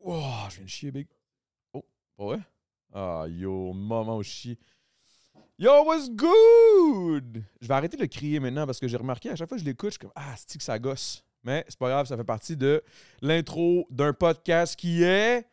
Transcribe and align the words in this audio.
Oh, 0.00 0.22
je 0.50 0.56
viens 0.56 0.64
de 0.64 0.68
chier, 0.70 0.90
big. 0.90 1.06
Oh, 1.72 1.84
pas 2.16 2.24
vrai? 2.24 2.38
Ah, 2.92 3.24
yo, 3.28 3.72
moment 3.72 4.16
où 4.18 4.22
je 4.22 4.28
chie. 4.28 4.58
Yo, 5.58 5.84
what's 5.84 6.08
good? 6.08 7.42
Je 7.60 7.66
vais 7.66 7.74
arrêter 7.74 7.96
de 7.96 8.02
le 8.02 8.08
crier 8.08 8.38
maintenant 8.38 8.64
parce 8.64 8.78
que 8.78 8.86
j'ai 8.86 8.96
remarqué 8.96 9.30
à 9.30 9.36
chaque 9.36 9.48
fois 9.48 9.56
que 9.58 9.62
je 9.62 9.68
l'écoute, 9.68 9.90
je 9.90 9.94
suis 9.94 9.98
comme 9.98 10.12
Ah, 10.14 10.34
c'est 10.36 10.56
que 10.56 10.64
ça 10.64 10.78
gosse? 10.78 11.24
Mais 11.42 11.64
c'est 11.68 11.78
pas 11.78 11.88
grave, 11.88 12.06
ça 12.06 12.16
fait 12.16 12.24
partie 12.24 12.56
de 12.56 12.82
l'intro 13.20 13.86
d'un 13.90 14.12
podcast 14.12 14.76
qui 14.76 15.02
est. 15.02 15.46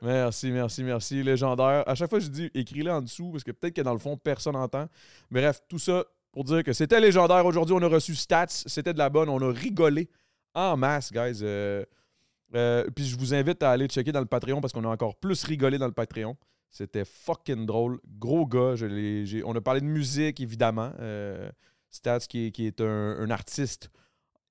Merci, 0.00 0.50
merci, 0.50 0.82
merci. 0.82 1.22
Légendaire. 1.22 1.86
À 1.88 1.94
chaque 1.94 2.10
fois, 2.10 2.20
je 2.20 2.28
dis 2.28 2.50
écris-le 2.54 2.90
en 2.90 3.00
dessous 3.00 3.30
parce 3.30 3.42
que 3.42 3.52
peut-être 3.52 3.74
que 3.74 3.80
dans 3.80 3.94
le 3.94 3.98
fond, 3.98 4.18
personne 4.18 4.52
n'entend. 4.52 4.86
Bref, 5.30 5.62
tout 5.66 5.78
ça 5.78 6.04
pour 6.30 6.44
dire 6.44 6.62
que 6.62 6.74
c'était 6.74 7.00
légendaire. 7.00 7.46
Aujourd'hui, 7.46 7.74
on 7.74 7.82
a 7.82 7.88
reçu 7.88 8.14
Stats. 8.14 8.46
C'était 8.48 8.92
de 8.92 8.98
la 8.98 9.08
bonne. 9.08 9.30
On 9.30 9.40
a 9.40 9.50
rigolé 9.50 10.10
en 10.54 10.76
masse, 10.76 11.10
guys. 11.10 11.40
Euh, 11.42 11.84
euh, 12.54 12.84
puis 12.94 13.04
je 13.04 13.18
vous 13.18 13.34
invite 13.34 13.62
à 13.62 13.70
aller 13.70 13.86
checker 13.86 14.12
dans 14.12 14.20
le 14.20 14.26
Patreon 14.26 14.60
parce 14.60 14.72
qu'on 14.72 14.84
a 14.84 14.88
encore 14.88 15.16
plus 15.16 15.44
rigolé 15.44 15.78
dans 15.78 15.86
le 15.86 15.92
Patreon. 15.92 16.36
C'était 16.70 17.04
fucking 17.04 17.66
drôle. 17.66 18.00
Gros 18.18 18.46
gars. 18.46 18.74
On 19.44 19.54
a 19.54 19.60
parlé 19.60 19.80
de 19.80 19.86
musique, 19.86 20.40
évidemment. 20.40 20.92
Euh, 20.98 21.50
Stats, 21.90 22.20
qui 22.20 22.52
est, 22.58 22.80
un, 22.80 23.30
artiste 23.30 23.90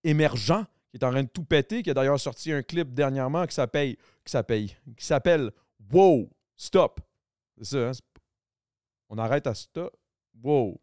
émergent, 0.03 0.65
qui 0.91 0.97
est 0.97 1.03
en 1.03 1.11
train 1.11 1.23
de 1.23 1.29
tout 1.29 1.43
péter, 1.43 1.83
qui 1.83 1.89
a 1.89 1.93
d'ailleurs 1.93 2.19
sorti 2.19 2.51
un 2.53 2.61
clip 2.61 2.93
dernièrement 2.93 3.45
qui 3.45 3.53
s'appelle 3.53 3.97
qui 4.23 5.05
s'appelle 5.05 5.51
Wow, 5.91 6.29
stop. 6.55 7.01
C'est 7.57 7.65
ça, 7.65 7.89
hein? 7.89 7.91
On 9.09 9.17
arrête 9.17 9.45
à 9.47 9.53
stop. 9.53 9.95
Wow. 10.41 10.79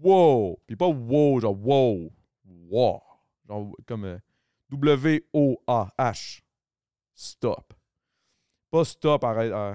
Wow. 0.00 0.60
Puis 0.66 0.76
pas 0.76 0.86
wow, 0.86 1.40
genre 1.40 1.58
wow. 1.60 2.12
Wow. 2.70 3.02
Genre 3.48 3.76
comme 3.86 4.04
euh, 4.04 4.18
W-O-A-H. 4.70 6.40
Stop. 7.14 7.72
Pas 8.70 8.84
stop, 8.84 9.24
arrête. 9.24 9.52
euh. 9.52 9.74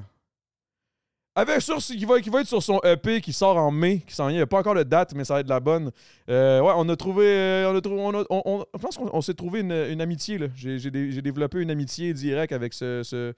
Avec 1.37 1.61
c'est 1.61 1.97
qui 1.97 2.05
va, 2.05 2.21
qui 2.21 2.29
va 2.29 2.39
être 2.39 2.47
sur 2.47 2.63
son 2.63 2.79
EP 2.85 3.19
qui 3.19 3.33
sort 3.33 3.57
en 3.57 3.69
mai, 3.69 3.99
qui 4.07 4.15
s'en 4.15 4.27
vient. 4.27 4.35
Il 4.35 4.37
n'y 4.37 4.41
a 4.41 4.47
pas 4.47 4.59
encore 4.59 4.73
de 4.75 4.83
date, 4.83 5.13
mais 5.13 5.25
ça 5.25 5.33
va 5.33 5.39
être 5.41 5.49
la 5.49 5.59
bonne. 5.59 5.91
Euh, 6.29 6.61
ouais, 6.61 6.71
on 6.77 6.87
a 6.87 6.95
trouvé. 6.95 7.25
euh, 7.27 7.69
on 7.69 7.75
a 7.75 7.81
trouvé. 7.81 7.99
on 8.01 8.15
on- 8.29 8.41
on- 8.45 8.65
je 8.73 8.79
pense 8.79 8.95
qu'on 8.95 9.09
on 9.11 9.21
s'est 9.21 9.33
trouvé 9.33 9.59
une, 9.59 9.73
une 9.73 9.99
amitié. 9.99 10.39
J'ai 10.55 10.79
j'ai 10.79 10.91
dé- 10.91 11.11
j'ai 11.11 11.21
développé 11.21 11.59
une 11.61 11.71
amitié 11.71 12.13
directe 12.13 12.53
avec 12.53 12.73
ce, 12.73 13.03
ce- 13.03 13.33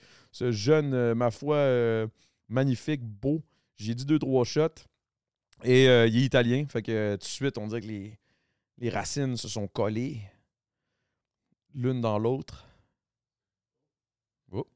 jeune, 0.52 0.94
euh, 0.94 1.16
ma 1.16 1.32
foi, 1.32 1.56
euh, 1.56 2.06
magnifique, 2.50 3.02
beau. 3.04 3.42
J'ai 3.78 3.96
dit 3.96 4.06
deux, 4.06 4.20
trois 4.20 4.46
shots. 4.46 4.86
Et 5.64 5.90
euh, 5.90 6.06
il 6.06 6.18
est 6.18 6.22
italien. 6.26 6.66
Fait 6.70 6.84
que 6.84 6.92
euh, 6.92 7.14
tout 7.14 7.22
de 7.22 7.24
suite, 7.32 7.58
on 7.58 7.66
dirait 7.66 7.82
que 7.82 7.88
les, 7.88 8.20
les 8.78 8.90
racines 8.92 9.38
se 9.38 9.48
sont 9.48 9.68
collées 9.68 10.22
l'une 11.74 12.02
dans 12.02 12.18
l'autre. 12.20 12.66
Oh. 14.52 14.68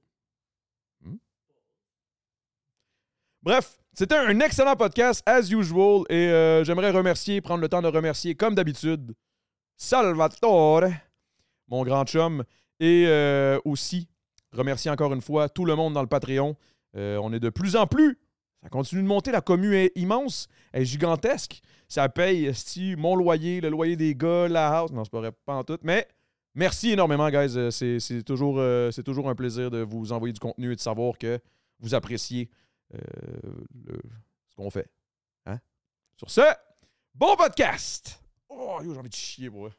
Bref, 3.44 3.80
c'était 3.94 4.16
un 4.16 4.39
excellent 4.39 4.75
podcast, 4.75 5.22
as 5.25 5.52
usual. 5.52 6.03
Et 6.09 6.30
euh, 6.30 6.64
j'aimerais 6.64 6.92
remercier, 6.92 7.42
prendre 7.42 7.62
le 7.62 7.69
temps 7.69 7.81
de 7.81 7.88
remercier, 7.88 8.36
comme 8.36 8.56
d'habitude, 8.56 9.14
Salvatore, 9.75 10.86
mon 11.67 11.84
grand 11.84 12.06
chum. 12.06 12.44
Et 12.80 13.06
euh, 13.08 13.59
aussi, 13.66 14.08
remercier 14.53 14.92
encore 14.92 15.14
une 15.14 15.22
fois 15.22 15.50
tout 15.50 15.66
le 15.66 15.75
monde 15.75 15.94
dans 15.94 16.02
le 16.02 16.08
Patreon. 16.08 16.56
Euh, 16.95 17.17
on 17.22 17.34
est 17.34 17.39
de 17.39 17.50
plus 17.50 17.75
en 17.75 17.88
plus. 17.88 18.19
Ça 18.64 18.69
continue 18.69 19.02
de 19.02 19.08
monter. 19.08 19.31
La 19.31 19.42
commune 19.42 19.73
est 19.73 19.92
immense. 19.95 20.47
Elle 20.72 20.84
est 20.84 20.86
gigantesque. 20.86 21.62
Ça 21.88 22.08
paye 22.09 22.45
esti, 22.45 22.95
mon 22.95 23.16
loyer, 23.16 23.59
le 23.59 23.69
loyer 23.69 23.95
des 23.95 24.16
gars, 24.16 24.47
la 24.47 24.69
house. 24.69 24.92
Non, 24.92 25.03
c'est 25.03 25.12
pas 25.12 25.19
vrai, 25.19 25.31
pas 25.45 25.56
en 25.56 25.64
tout. 25.64 25.80
Mais 25.84 26.08
merci 26.53 26.91
énormément, 26.91 27.30
guys. 27.30 27.57
Euh, 27.57 27.71
C'est 27.71 27.99
c'est 27.99 28.23
toujours, 28.23 28.59
euh, 28.59 28.91
c'est 28.91 29.03
toujours 29.03 29.30
un 29.30 29.35
plaisir 29.35 29.69
de 29.71 29.80
vous 29.80 30.11
envoyer 30.11 30.33
du 30.33 30.39
contenu 30.39 30.71
et 30.71 30.75
de 30.75 30.81
savoir 30.81 31.17
que 31.17 31.39
vous 31.80 31.95
appréciez 31.95 32.49
euh, 32.94 32.99
ce 34.49 34.55
qu'on 34.55 34.69
fait. 34.69 34.89
Hein? 35.45 35.59
Sur 36.17 36.29
ce, 36.29 36.41
bon 37.13 37.35
podcast! 37.35 38.22
Oh, 38.50 38.79
j'ai 38.84 38.90
envie 38.90 39.09
de 39.09 39.16
chier, 39.16 39.50
pour 39.50 39.69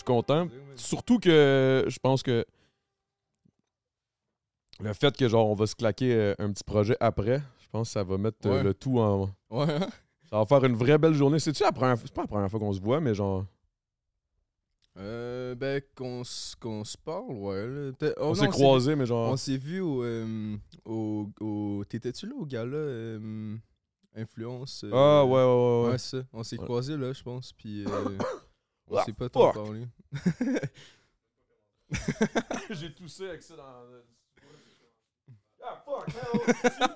suis 0.00 0.04
content. 0.04 0.48
Surtout 0.76 1.18
que 1.18 1.84
je 1.88 1.98
pense 1.98 2.22
que 2.22 2.44
le 4.80 4.92
fait 4.94 5.16
que 5.16 5.28
genre 5.28 5.48
on 5.48 5.54
va 5.54 5.66
se 5.66 5.74
claquer 5.74 6.14
euh, 6.14 6.34
un 6.38 6.50
petit 6.52 6.64
projet 6.64 6.96
après, 7.00 7.42
je 7.60 7.68
pense 7.70 7.88
que 7.88 7.92
ça 7.92 8.02
va 8.04 8.16
mettre 8.18 8.38
euh, 8.46 8.50
Ouais. 8.58 8.62
le 8.62 8.74
tout 8.74 8.98
en. 8.98 9.30
Ouais. 9.50 9.66
Ça 10.30 10.38
va 10.38 10.46
faire 10.46 10.64
une 10.64 10.76
vraie 10.76 10.96
belle 10.98 11.14
journée. 11.14 11.38
C'est-tu 11.38 11.62
la 11.62 11.72
première 11.72 11.98
fois? 11.98 12.06
C'est 12.06 12.14
pas 12.14 12.22
la 12.22 12.28
première 12.28 12.50
fois 12.50 12.60
qu'on 12.60 12.72
se 12.72 12.80
voit, 12.80 13.00
mais 13.00 13.14
genre. 13.14 13.44
Euh, 14.98 15.54
ben, 15.54 15.80
qu'on 15.94 16.24
se 16.24 16.56
parle, 17.04 17.30
ouais. 17.32 17.92
oh 18.18 18.20
on 18.20 18.34
s'est 18.34 18.48
croisés, 18.48 18.96
mais 18.96 19.06
genre. 19.06 19.32
On 19.32 19.36
s'est 19.36 19.56
vu 19.56 19.80
au. 19.80 20.02
euh, 20.02 20.56
au, 20.84 21.28
au- 21.40 21.84
T'étais-tu 21.88 22.26
là 22.26 22.34
au 22.38 22.44
gala 22.46 22.76
euh, 22.76 23.56
Influence 24.16 24.84
Ah, 24.92 25.24
ouais, 25.24 25.30
ouais, 25.32 25.38
ouais. 25.44 25.82
ouais. 25.84 25.90
Ouais, 25.92 25.98
ça. 25.98 26.18
On 26.32 26.42
s'est 26.42 26.56
croisés 26.58 26.96
là, 26.96 27.12
je 27.12 27.22
pense. 27.22 27.52
Puis. 27.52 27.84
on 28.90 28.96
Ah, 28.98 29.04
s'est 29.04 29.12
pas 29.12 29.28
trop 29.28 29.52
fuck. 29.52 29.64
parlé. 29.64 29.86
J'ai 32.70 32.94
toussé 32.94 33.28
avec 33.28 33.42
ça 33.42 33.56
dans. 33.56 33.84
Ah, 35.62 35.82
fuck, 35.84 36.06
man! 36.14 36.88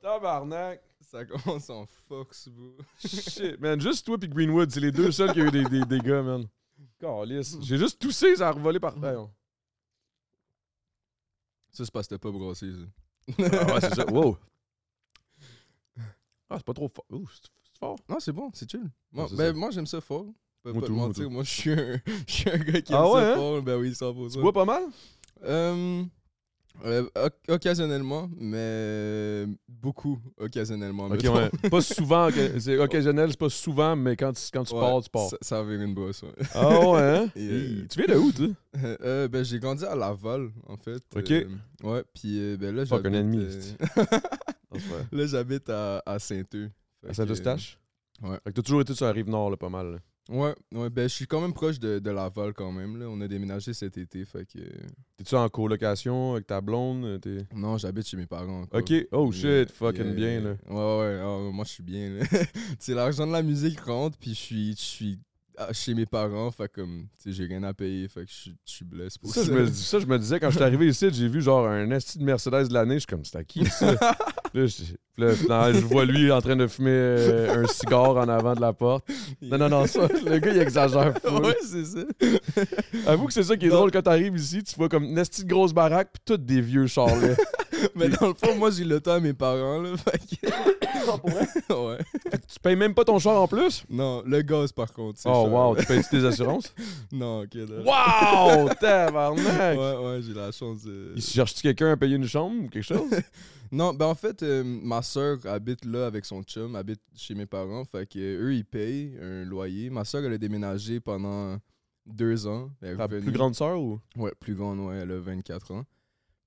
Tabarnak! 0.00 0.82
Ça 1.00 1.24
commence 1.24 1.70
en 1.70 1.86
fox, 1.86 2.48
bro. 2.48 2.76
Shit, 2.98 3.58
man, 3.60 3.80
juste 3.80 4.04
toi 4.06 4.16
et 4.20 4.28
Greenwood, 4.28 4.70
c'est 4.70 4.80
les 4.80 4.92
deux 4.92 5.10
seuls 5.10 5.32
qui 5.32 5.40
ont 5.40 5.46
eu 5.46 5.50
des, 5.50 5.64
des 5.64 5.84
dégâts, 5.86 6.22
man. 6.22 6.46
Calisse. 7.00 7.56
J'ai 7.62 7.78
juste 7.78 7.98
toussé, 8.00 8.36
ça 8.36 8.48
a 8.48 8.52
revolé 8.52 8.78
par 8.78 8.94
terre. 9.00 9.26
Ça, 11.70 11.84
c'est 11.84 11.90
parce 11.92 12.06
que 12.06 12.14
t'as 12.14 12.18
pas 12.18 12.30
brossé, 12.30 12.70
ça. 12.72 13.34
Ah 13.38 13.74
ouais, 13.74 13.80
c'est 13.80 13.94
ça. 13.94 14.06
Wow. 14.10 14.38
Ah, 16.50 16.56
c'est 16.56 16.64
pas 16.64 16.72
trop 16.74 16.88
fort. 16.88 17.04
Ouh, 17.10 17.28
c'est 17.30 17.78
fort. 17.78 17.98
Non, 18.08 18.20
c'est 18.20 18.32
bon, 18.32 18.50
c'est 18.54 18.70
chill. 18.70 18.90
Moi, 19.12 19.26
ben, 19.32 19.54
moi 19.56 19.70
j'aime 19.70 19.86
ça 19.86 20.00
fort. 20.00 20.26
Pas, 20.62 20.72
Moi 20.72 20.80
pas 20.82 20.86
tout, 20.86 20.92
te 20.92 20.96
moi 20.98 21.06
mentir, 21.06 21.24
tout. 21.24 21.30
moi 21.30 21.42
je 21.44 21.50
suis 21.50 21.70
un, 21.72 22.00
je 22.26 22.32
suis 22.32 22.50
un 22.50 22.58
gars 22.58 22.80
qui 22.82 22.92
Ah 22.92 23.04
aime 23.06 23.12
ouais, 23.12 23.20
ça 23.22 23.32
hein? 23.32 23.34
fort. 23.36 23.62
Ben 23.62 23.76
oui, 23.78 23.90
100%. 23.94 24.32
Tu 24.32 24.40
bois 24.40 24.52
pas 24.52 24.64
mal? 24.64 24.82
Euh, 25.44 26.02
euh, 26.84 27.08
oc- 27.16 27.34
occasionnellement, 27.48 28.28
mais 28.38 29.46
beaucoup 29.68 30.18
occasionnellement. 30.36 31.06
Ok, 31.06 31.12
mettons. 31.24 31.34
ouais. 31.34 31.50
Pas 31.70 31.80
souvent. 31.82 32.28
C'est 32.58 32.78
occasionnel, 32.78 33.30
c'est 33.30 33.38
pas 33.38 33.48
souvent, 33.50 33.96
mais 33.96 34.16
quand 34.16 34.32
tu, 34.32 34.42
quand 34.52 34.64
tu 34.64 34.74
Ouais, 34.74 34.80
pars, 34.80 35.02
tu 35.02 35.10
pars. 35.10 35.30
Ça, 35.30 35.36
ça 35.42 35.58
avait 35.60 35.76
une 35.76 35.94
brosse, 35.94 36.22
ouais. 36.22 36.32
Ah 36.54 36.68
ouais, 36.90 37.00
hein? 37.00 37.30
Et, 37.36 37.48
euh, 37.48 37.58
Hi. 37.84 37.88
Tu 37.88 37.98
viens 37.98 38.14
de 38.14 38.20
où, 38.20 38.32
toi? 38.32 38.46
Euh, 39.02 39.26
ben, 39.28 39.44
j'ai 39.44 39.58
grandi 39.58 39.84
à 39.84 39.94
Laval, 39.96 40.50
en 40.68 40.76
fait. 40.76 41.02
Ok. 41.16 41.30
Euh, 41.32 41.48
ouais, 41.82 42.04
puis 42.14 42.38
euh, 42.38 42.56
ben 42.56 42.74
là, 42.76 42.84
Fuck, 42.84 43.06
un 43.06 43.12
j'habite... 43.12 43.14
ennemi, 43.20 43.38
euh, 43.42 43.60
vrai. 44.70 45.06
là, 45.12 45.26
j'habite 45.26 45.68
à, 45.70 46.02
à 46.06 46.18
Saint-Eux. 46.18 46.70
Fait 47.00 47.08
À 47.10 47.14
Saint-Eustache? 47.14 47.78
ouais. 48.22 48.38
Fait 48.44 48.50
que 48.50 48.56
t'as 48.56 48.62
toujours 48.62 48.80
été 48.82 48.94
sur 48.94 49.06
la 49.06 49.12
rive 49.12 49.28
nord, 49.28 49.50
là, 49.50 49.56
pas 49.56 49.68
mal. 49.68 49.92
là. 49.92 49.98
Ouais, 50.28 50.54
ouais, 50.74 50.90
ben 50.90 51.08
je 51.08 51.14
suis 51.14 51.26
quand 51.26 51.40
même 51.40 51.54
proche 51.54 51.78
de, 51.78 51.98
de 51.98 52.10
Laval 52.10 52.52
quand 52.52 52.70
même. 52.70 52.98
Là. 52.98 53.06
On 53.08 53.20
a 53.22 53.28
déménagé 53.28 53.72
cet 53.72 53.96
été, 53.96 54.24
fait 54.26 54.44
que... 54.44 54.58
T'es-tu 55.16 55.34
en 55.34 55.48
colocation 55.48 56.34
avec 56.34 56.46
ta 56.46 56.60
blonde? 56.60 57.20
T'es... 57.20 57.46
Non, 57.54 57.78
j'habite 57.78 58.06
chez 58.06 58.18
mes 58.18 58.26
parents. 58.26 58.64
Ok, 58.72 58.92
oh 59.12 59.32
shit, 59.32 59.70
fucking 59.70 60.14
bien, 60.14 60.40
là. 60.40 60.56
Ouais, 60.68 61.00
ouais, 61.00 61.20
ah, 61.22 61.50
moi 61.50 61.64
je 61.64 61.70
suis 61.70 61.82
bien. 61.82 62.10
là. 62.10 62.26
tu 62.30 62.46
sais, 62.78 62.94
l'argent 62.94 63.26
de 63.26 63.32
la 63.32 63.42
musique 63.42 63.80
rentre, 63.80 64.18
puis 64.18 64.30
je 64.30 64.40
suis, 64.40 64.72
je 64.72 64.82
suis 64.82 65.18
chez 65.72 65.94
mes 65.94 66.06
parents, 66.06 66.50
fait 66.50 66.70
comme, 66.70 67.06
tu 67.22 67.30
sais, 67.30 67.36
j'ai 67.36 67.46
rien 67.46 67.62
à 67.64 67.72
payer, 67.74 68.08
fait 68.08 68.24
que 68.24 68.30
je 68.30 68.50
suis- 68.64 68.84
blessé 68.84 69.18
pour 69.20 69.30
Ça, 69.32 69.40
ça. 69.42 69.46
je 69.46 69.52
me, 69.52 69.66
ça, 69.66 69.98
je 69.98 70.06
me 70.06 70.18
disais, 70.18 70.38
quand 70.40 70.50
je 70.50 70.56
suis 70.56 70.64
arrivé 70.64 70.86
ici, 70.88 71.08
j'ai 71.12 71.28
vu 71.28 71.42
genre 71.42 71.66
un 71.66 71.90
esti 71.90 72.18
de 72.18 72.24
Mercedes 72.24 72.68
de 72.68 72.74
l'année. 72.74 72.94
Je 72.94 73.00
suis 73.00 73.06
comme, 73.06 73.24
c'est 73.24 73.36
à 73.36 73.44
qui 73.44 73.64
ça? 73.66 73.92
là, 73.92 73.98
là, 74.54 74.66
je, 74.66 74.82
puis 75.14 75.24
là, 75.24 75.34
finalement, 75.34 75.72
je 75.80 75.84
vois 75.84 76.04
lui 76.04 76.30
en 76.30 76.40
train 76.40 76.54
de 76.56 76.66
fumer 76.66 76.90
euh, 76.92 77.64
un 77.64 77.66
cigare 77.66 78.16
en 78.16 78.28
avant 78.28 78.54
de 78.54 78.60
la 78.60 78.72
porte. 78.72 79.04
Non, 79.42 79.58
non, 79.58 79.68
non, 79.68 79.86
ça, 79.86 80.06
le 80.08 80.38
gars, 80.38 80.52
il 80.52 80.60
exagère. 80.60 81.14
Ouais, 81.42 81.56
c'est 81.62 81.84
ça. 81.84 82.04
Avoue 83.06 83.26
que 83.26 83.32
c'est 83.32 83.42
ça 83.42 83.56
qui 83.56 83.66
est 83.66 83.68
Non. 83.68 83.76
drôle 83.76 83.90
quand 83.90 84.02
t'arrives 84.02 84.36
ici, 84.36 84.62
tu 84.62 84.74
vois 84.76 84.88
comme 84.88 85.04
une 85.04 85.14
petite 85.16 85.46
grosse 85.46 85.72
baraque, 85.72 86.10
puis 86.12 86.22
toutes 86.24 86.44
des 86.44 86.60
vieux 86.60 86.86
charlets. 86.86 87.36
Mais 87.94 88.08
dans 88.08 88.28
le 88.28 88.34
fond, 88.34 88.56
moi, 88.56 88.70
j'ai 88.70 88.84
le 88.84 89.00
temps 89.00 89.12
à 89.14 89.20
mes 89.20 89.34
parents, 89.34 89.80
là. 89.80 89.90
Fait 89.96 90.18
que... 90.18 90.46
ouais. 91.74 91.98
tu 92.52 92.60
payes 92.60 92.76
même 92.76 92.94
pas 92.94 93.04
ton 93.04 93.18
char 93.18 93.40
en 93.40 93.46
plus? 93.48 93.84
Non, 93.88 94.22
le 94.26 94.42
gaz, 94.42 94.72
par 94.72 94.92
contre. 94.92 95.20
c'est 95.20 95.28
Oh, 95.28 95.44
cher. 95.44 95.47
Wow, 95.48 95.76
tu 95.76 95.86
payes 95.86 96.02
tes 96.10 96.24
assurances? 96.24 96.72
Non, 97.12 97.42
ok. 97.42 97.54
là. 97.54 97.82
Wow! 97.84 98.68
Tabarnak! 98.80 99.78
Ouais, 99.78 99.96
ouais, 99.96 100.20
j'ai 100.22 100.34
la 100.34 100.52
chance 100.52 100.82
de. 100.84 101.12
Il 101.16 101.22
cherche-tu 101.22 101.62
quelqu'un 101.62 101.92
à 101.92 101.96
payer 101.96 102.16
une 102.16 102.26
chambre 102.26 102.64
ou 102.64 102.68
quelque 102.68 102.82
chose? 102.84 103.10
Non, 103.70 103.92
ben 103.92 104.06
en 104.06 104.14
fait, 104.14 104.42
euh, 104.42 104.64
ma 104.64 105.02
soeur 105.02 105.38
habite 105.44 105.84
là 105.84 106.06
avec 106.06 106.24
son 106.24 106.42
chum, 106.42 106.74
habite 106.74 107.02
chez 107.14 107.34
mes 107.34 107.44
parents. 107.44 107.84
Fait 107.84 108.06
que 108.06 108.18
euh, 108.18 108.46
eux, 108.46 108.54
ils 108.54 108.64
payent 108.64 109.14
un 109.20 109.44
loyer. 109.44 109.90
Ma 109.90 110.06
soeur, 110.06 110.24
elle 110.24 110.32
a 110.32 110.38
déménagé 110.38 111.00
pendant 111.00 111.58
deux 112.06 112.46
ans. 112.46 112.70
Elle 112.80 112.96
Ta 112.96 113.06
plus 113.08 113.20
grande 113.30 113.54
sœur 113.54 113.78
ou? 113.78 114.00
Ouais, 114.16 114.32
plus 114.40 114.54
grande, 114.54 114.80
ouais, 114.80 114.96
elle 115.02 115.12
a 115.12 115.18
24 115.18 115.72
ans. 115.72 115.84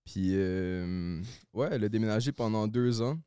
Puis, 0.04 0.31
euh, 0.31 1.21
ouais, 1.54 1.68
elle 1.71 1.83
a 1.83 1.89
déménagé 1.89 2.31
pendant 2.31 2.68
deux 2.68 3.04
ans. 3.04 3.19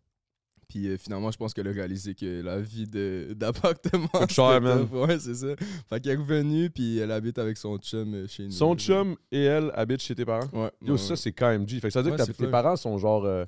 Puis 0.68 0.88
euh, 0.88 0.96
finalement, 0.98 1.30
je 1.30 1.36
pense 1.36 1.52
qu'elle 1.54 1.68
a 1.68 1.72
réalisé 1.72 2.14
que 2.14 2.42
la 2.42 2.58
vie 2.60 2.86
de- 2.86 3.32
d'appartement. 3.36 4.08
Coûte 4.08 4.32
cher, 4.32 4.54
c'était 4.54 4.60
man. 4.60 4.88
Ouais, 4.92 5.18
c'est 5.18 5.34
ça. 5.34 5.48
Fait 5.88 6.00
qu'elle 6.00 6.12
est 6.12 6.16
revenue, 6.16 6.70
puis 6.70 6.98
elle 6.98 7.10
habite 7.12 7.38
avec 7.38 7.56
son 7.56 7.76
chum 7.78 8.14
euh, 8.14 8.26
chez 8.26 8.44
nous. 8.44 8.50
Son 8.50 8.74
chum 8.76 9.16
et 9.30 9.42
elle 9.44 9.70
habitent 9.74 10.02
chez 10.02 10.14
tes 10.14 10.24
parents? 10.24 10.48
Ouais. 10.52 10.70
Yo, 10.82 10.92
ouais, 10.92 10.98
ça, 10.98 11.16
c'est 11.16 11.32
KMG. 11.32 11.80
Fait 11.80 11.88
que 11.88 11.90
ça 11.90 12.00
veut 12.02 12.10
dire 12.10 12.18
Ouais, 12.18 12.26
que 12.32 12.36
tes 12.36 12.46
parents 12.48 12.76
sont 12.76 12.98
genre. 12.98 13.24
euh, 13.24 13.44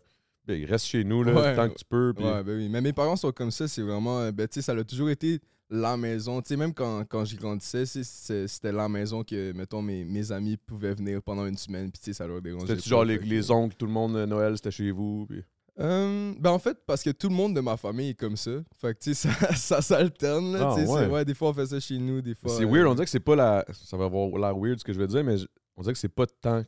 ben, 0.47 0.61
ils 0.61 0.65
restent 0.67 0.87
chez 0.87 1.03
nous, 1.03 1.25
là, 1.25 1.35
Ouais. 1.35 1.57
tant 1.57 1.69
que 1.69 1.75
tu 1.75 1.85
peux. 1.85 2.13
Puis... 2.15 2.25
Ouais, 2.25 2.45
ben 2.45 2.57
oui. 2.57 2.69
Mais 2.69 2.81
mes 2.81 2.93
parents 2.93 3.17
sont 3.17 3.33
comme 3.33 3.51
ça, 3.51 3.67
c'est 3.67 3.83
vraiment. 3.83 4.21
euh, 4.21 4.31
Ben, 4.33 4.47
tu 4.47 4.55
sais, 4.55 4.63
ça 4.63 4.73
a 4.73 4.85
toujours 4.85 5.11
été 5.11 5.41
la 5.69 5.97
maison. 5.97 6.41
Tu 6.41 6.51
sais, 6.51 6.57
même 6.57 6.73
quand, 6.73 7.05
quand 7.09 7.25
j'y 7.25 7.35
grandissais, 7.35 7.85
c'est- 7.85 8.05
c'est- 8.05 8.47
c'était 8.47 8.71
la 8.71 8.89
maison 8.89 9.25
que, 9.25 9.51
mettons, 9.53 9.83
mes, 9.83 10.05
mes 10.05 10.31
amis 10.31 10.57
pouvaient 10.57 10.95
venir 10.95 11.21
pendant 11.21 11.45
une 11.47 11.57
semaine, 11.57 11.91
puis 11.91 11.99
tu 11.99 12.05
sais, 12.05 12.13
ça 12.13 12.29
leur 12.29 12.41
dérangeait. 12.41 12.67
C'était-tu 12.69 12.89
pas, 12.89 12.95
genre 12.95 13.05
les, 13.05 13.19
fait 13.19 13.25
que- 13.25 13.29
les 13.31 13.51
oncles, 13.51 13.75
tout 13.77 13.87
le 13.87 13.93
monde, 13.93 14.15
euh, 14.15 14.27
Noël, 14.27 14.53
c'était 14.57 14.71
chez 14.71 14.93
vous? 14.93 15.27
Puis... 15.29 15.43
Euh, 15.79 16.33
ben 16.39 16.51
en 16.51 16.59
fait, 16.59 16.79
parce 16.87 17.03
que 17.03 17.11
tout 17.11 17.29
le 17.29 17.35
monde 17.35 17.55
de 17.55 17.61
ma 17.61 17.77
famille 17.77 18.11
est 18.11 18.15
comme 18.15 18.37
ça. 18.37 18.51
Fait 18.81 18.95
que, 18.95 18.99
tu 19.01 19.15
sais, 19.15 19.29
ça, 19.31 19.55
ça 19.55 19.83
s'alterne, 19.83 20.53
là. 20.55 20.71
Ah, 20.71 20.75
tu 20.75 20.81
sais, 20.81 20.87
c'est- 20.87 20.93
ouais. 20.93 21.07
ouais, 21.07 21.25
des 21.25 21.35
fois, 21.35 21.51
on 21.51 21.55
fait 21.55 21.67
ça 21.67 21.81
chez 21.81 21.99
nous, 21.99 22.23
des 22.23 22.35
fois. 22.35 22.51
C'est 22.51 22.65
euh, 22.65 22.71
weird, 22.71 22.87
on 22.87 22.95
dirait 22.95 23.05
que 23.05 23.11
c'est 23.11 23.21
pas 23.21 23.37
la. 23.37 23.65
Ça 23.73 23.97
va 23.97 24.07
avoir 24.07 24.29
l'air 24.39 24.57
weird 24.59 24.79
ce 24.79 24.85
que 24.85 24.93
je 24.93 24.99
veux 24.99 25.07
dire, 25.07 25.23
mais 25.23 25.37
on 25.77 25.83
dirait 25.83 25.93
que 25.93 25.99
c'est 25.99 26.09
pas 26.09 26.27
tant 26.27 26.65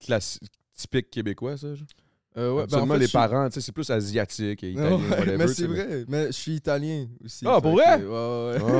classique, 0.00 0.50
typique 0.74 1.10
québécois, 1.10 1.56
ça. 1.56 1.74
genre. 1.74 1.86
Euh, 2.38 2.50
ouais, 2.50 2.54
ben, 2.56 2.60
en 2.60 2.64
Absolument, 2.64 2.94
fait, 2.94 3.00
les 3.00 3.08
parents, 3.08 3.48
tu 3.48 3.54
sais, 3.54 3.60
c'est 3.60 3.72
plus 3.72 3.88
asiatique 3.90 4.62
et 4.64 4.70
italien, 4.72 4.96
Ouais, 4.96 5.08
whatever. 5.18 5.36
mais 5.38 5.48
c'est 5.48 5.66
vrai, 5.66 6.04
mais 6.08 6.26
je 6.26 6.32
suis 6.32 6.52
italien 6.54 7.06
aussi. 7.24 7.44
Ah, 7.46 7.60
pour 7.60 7.74
que- 7.76 7.82
vrai? 7.82 7.96
Ouais, 8.04 8.62
ouais. 8.62 8.72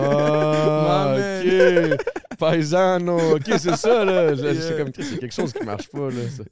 Ah, 0.88 1.16
ok. 1.96 2.38
Paisano. 2.38 3.36
Ok, 3.36 3.44
c'est 3.58 3.76
ça, 3.76 4.04
là. 4.04 4.36
C'est 4.36 4.42
Yeah. 4.54 4.76
comme, 4.84 4.92
c'est 4.94 5.18
quelque 5.18 5.34
chose 5.34 5.52
qui 5.54 5.64
marche 5.64 5.88
pas, 5.88 6.10
là. 6.10 6.28
ça. 6.36 6.42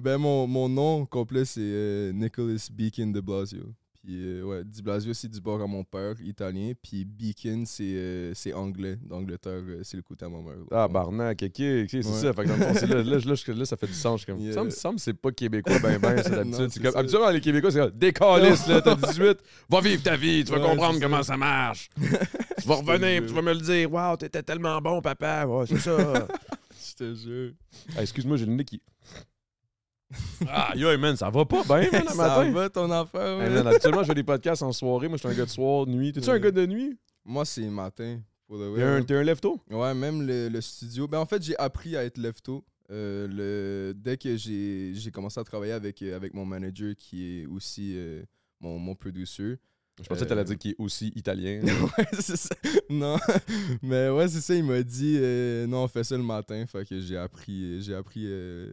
Ben 0.00 0.16
mon, 0.18 0.46
mon 0.46 0.68
nom 0.68 1.04
complet 1.04 1.44
c'est 1.44 1.60
euh, 1.62 2.12
Nicholas 2.12 2.68
Beacon 2.72 3.12
de 3.12 3.20
Blasio. 3.20 3.64
Puis 4.06 4.14
euh, 4.24 4.44
ouais, 4.44 4.62
Di 4.64 4.82
Blasio 4.82 5.12
c'est 5.14 5.26
du 5.26 5.40
bord 5.40 5.60
à 5.60 5.66
mon 5.66 5.82
père, 5.82 6.14
italien. 6.24 6.70
Puis 6.80 7.04
Beacon 7.04 7.64
c'est 7.66 7.82
euh, 7.96 8.32
anglais, 8.54 8.96
d'Angleterre, 9.02 9.62
euh, 9.66 9.80
c'est 9.82 9.96
le 9.96 10.02
côté 10.04 10.24
à 10.24 10.28
ma 10.28 10.38
mère. 10.38 10.58
Ah, 10.70 10.86
barnac, 10.86 11.42
ok, 11.42 11.48
ok, 11.50 11.88
c'est 11.90 11.96
Ouais. 11.96 12.02
ça. 12.02 12.32
Fait 12.32 12.44
que 12.44 12.48
dans 12.48 12.56
le 12.56 12.62
fond, 12.62 12.72
c'est 12.74 12.86
là, 12.86 13.02
là, 13.02 13.18
là, 13.18 13.34
je- 13.34 13.52
là, 13.52 13.64
ça 13.64 13.76
fait 13.76 13.88
du 13.88 13.94
sens. 13.94 14.24
Comme, 14.24 14.38
Yeah. 14.38 14.52
ça 14.52 14.62
me 14.62 14.70
semble 14.70 14.96
que 14.96 15.02
c'est 15.02 15.12
pas 15.14 15.32
québécois, 15.32 15.80
ben, 15.80 15.98
ben, 15.98 16.16
c'est 16.22 16.30
d'habitude. 16.30 16.86
habituellement, 16.94 17.30
les 17.30 17.40
Québécois, 17.40 17.72
c'est 17.72 17.98
décalisse, 17.98 18.68
là, 18.68 18.80
t'as 18.80 18.94
18, 19.12 19.38
va 19.68 19.80
vivre 19.80 20.02
ta 20.04 20.16
vie, 20.16 20.44
tu 20.44 20.52
vas 20.52 20.60
Ouais, 20.60 20.68
comprendre 20.70 21.00
comment 21.00 21.16
ça. 21.24 21.32
ça 21.32 21.36
marche. 21.36 21.88
tu 21.96 22.68
vas 22.68 22.76
revenir, 22.76 23.22
puis 23.22 23.28
tu 23.30 23.34
vas 23.34 23.42
me 23.42 23.54
le 23.54 23.60
dire, 23.60 23.92
waouh, 23.92 24.16
t'étais 24.16 24.44
tellement 24.44 24.80
bon, 24.80 25.00
papa, 25.00 25.46
ouais, 25.46 25.64
c'est 25.66 25.78
ça. 25.80 26.28
Je 26.88 26.94
te 26.94 27.14
jure. 27.14 27.50
Ah, 27.96 28.02
Excuse-moi, 28.02 28.36
j'ai 28.36 28.46
le 28.46 28.52
nez 28.52 28.64
qui. 28.64 28.80
Ah, 30.48 30.72
yo, 30.76 30.96
man, 30.98 31.16
ça 31.16 31.30
va 31.30 31.44
pas 31.44 31.62
bien, 31.64 31.90
man, 31.90 32.02
le 32.04 32.08
Ça 32.10 32.14
matin. 32.14 32.50
va 32.52 32.70
ton 32.70 32.90
affaire? 32.90 33.40
Hey, 33.40 33.48
ouais? 33.48 33.54
man, 33.54 33.66
habituellement, 33.66 34.02
je 34.02 34.08
fais 34.08 34.14
des 34.14 34.22
podcasts 34.22 34.62
en 34.62 34.72
soirée. 34.72 35.08
Moi, 35.08 35.16
je 35.16 35.26
suis 35.26 35.34
un 35.34 35.36
gars 35.38 35.44
de 35.46 35.50
soir, 35.50 35.86
de 35.86 35.90
nuit. 35.90 36.12
T'es-tu 36.12 36.28
un 36.30 36.34
Ouais. 36.34 36.40
gars 36.40 36.50
de 36.52 36.66
nuit? 36.66 36.96
Moi 37.24 37.44
c'est 37.44 37.68
matin. 37.68 38.20
T'es 38.48 39.14
un, 39.14 39.22
lève-tôt? 39.24 39.60
Ouais, 39.68 39.92
même 39.94 40.24
le, 40.24 40.48
le 40.48 40.60
studio. 40.60 41.08
Ben, 41.08 41.18
en 41.18 41.26
fait, 41.26 41.42
j'ai 41.42 41.56
appris 41.58 41.96
à 41.96 42.04
être 42.04 42.18
lefto. 42.18 42.64
Euh, 42.92 43.26
le, 43.28 43.94
dès 43.94 44.16
que 44.16 44.36
j'ai 44.36 45.10
commencé 45.12 45.40
à 45.40 45.44
travailler 45.44 45.72
avec, 45.72 46.00
euh, 46.02 46.14
avec 46.14 46.34
mon 46.34 46.44
manager 46.44 46.94
qui 46.96 47.40
est 47.42 47.46
aussi 47.46 47.94
euh, 47.96 48.22
mon, 48.60 48.78
mon 48.78 48.94
producer. 48.94 49.56
Je 50.00 50.06
pensais 50.06 50.22
que 50.24 50.28
t'allais 50.28 50.44
dire 50.44 50.56
qu'il 50.58 50.70
est 50.72 50.76
aussi 50.78 51.10
italien. 51.16 51.62
ouais, 51.98 52.06
c'est 52.20 52.36
ça. 52.36 52.54
Non, 52.88 53.16
mais 53.82 54.08
ouais, 54.10 54.28
c'est 54.28 54.40
ça. 54.42 54.54
Il 54.54 54.62
m'a 54.62 54.80
dit 54.84 55.16
euh, 55.18 55.66
non, 55.66 55.82
on 55.82 55.88
fait 55.88 56.04
ça 56.04 56.16
le 56.16 56.22
matin. 56.22 56.64
Fait 56.68 56.86
que 56.86 57.00
j'ai 57.00 57.16
appris, 57.16 57.82
j'ai 57.82 57.94
appris 57.96 58.22
euh, 58.26 58.72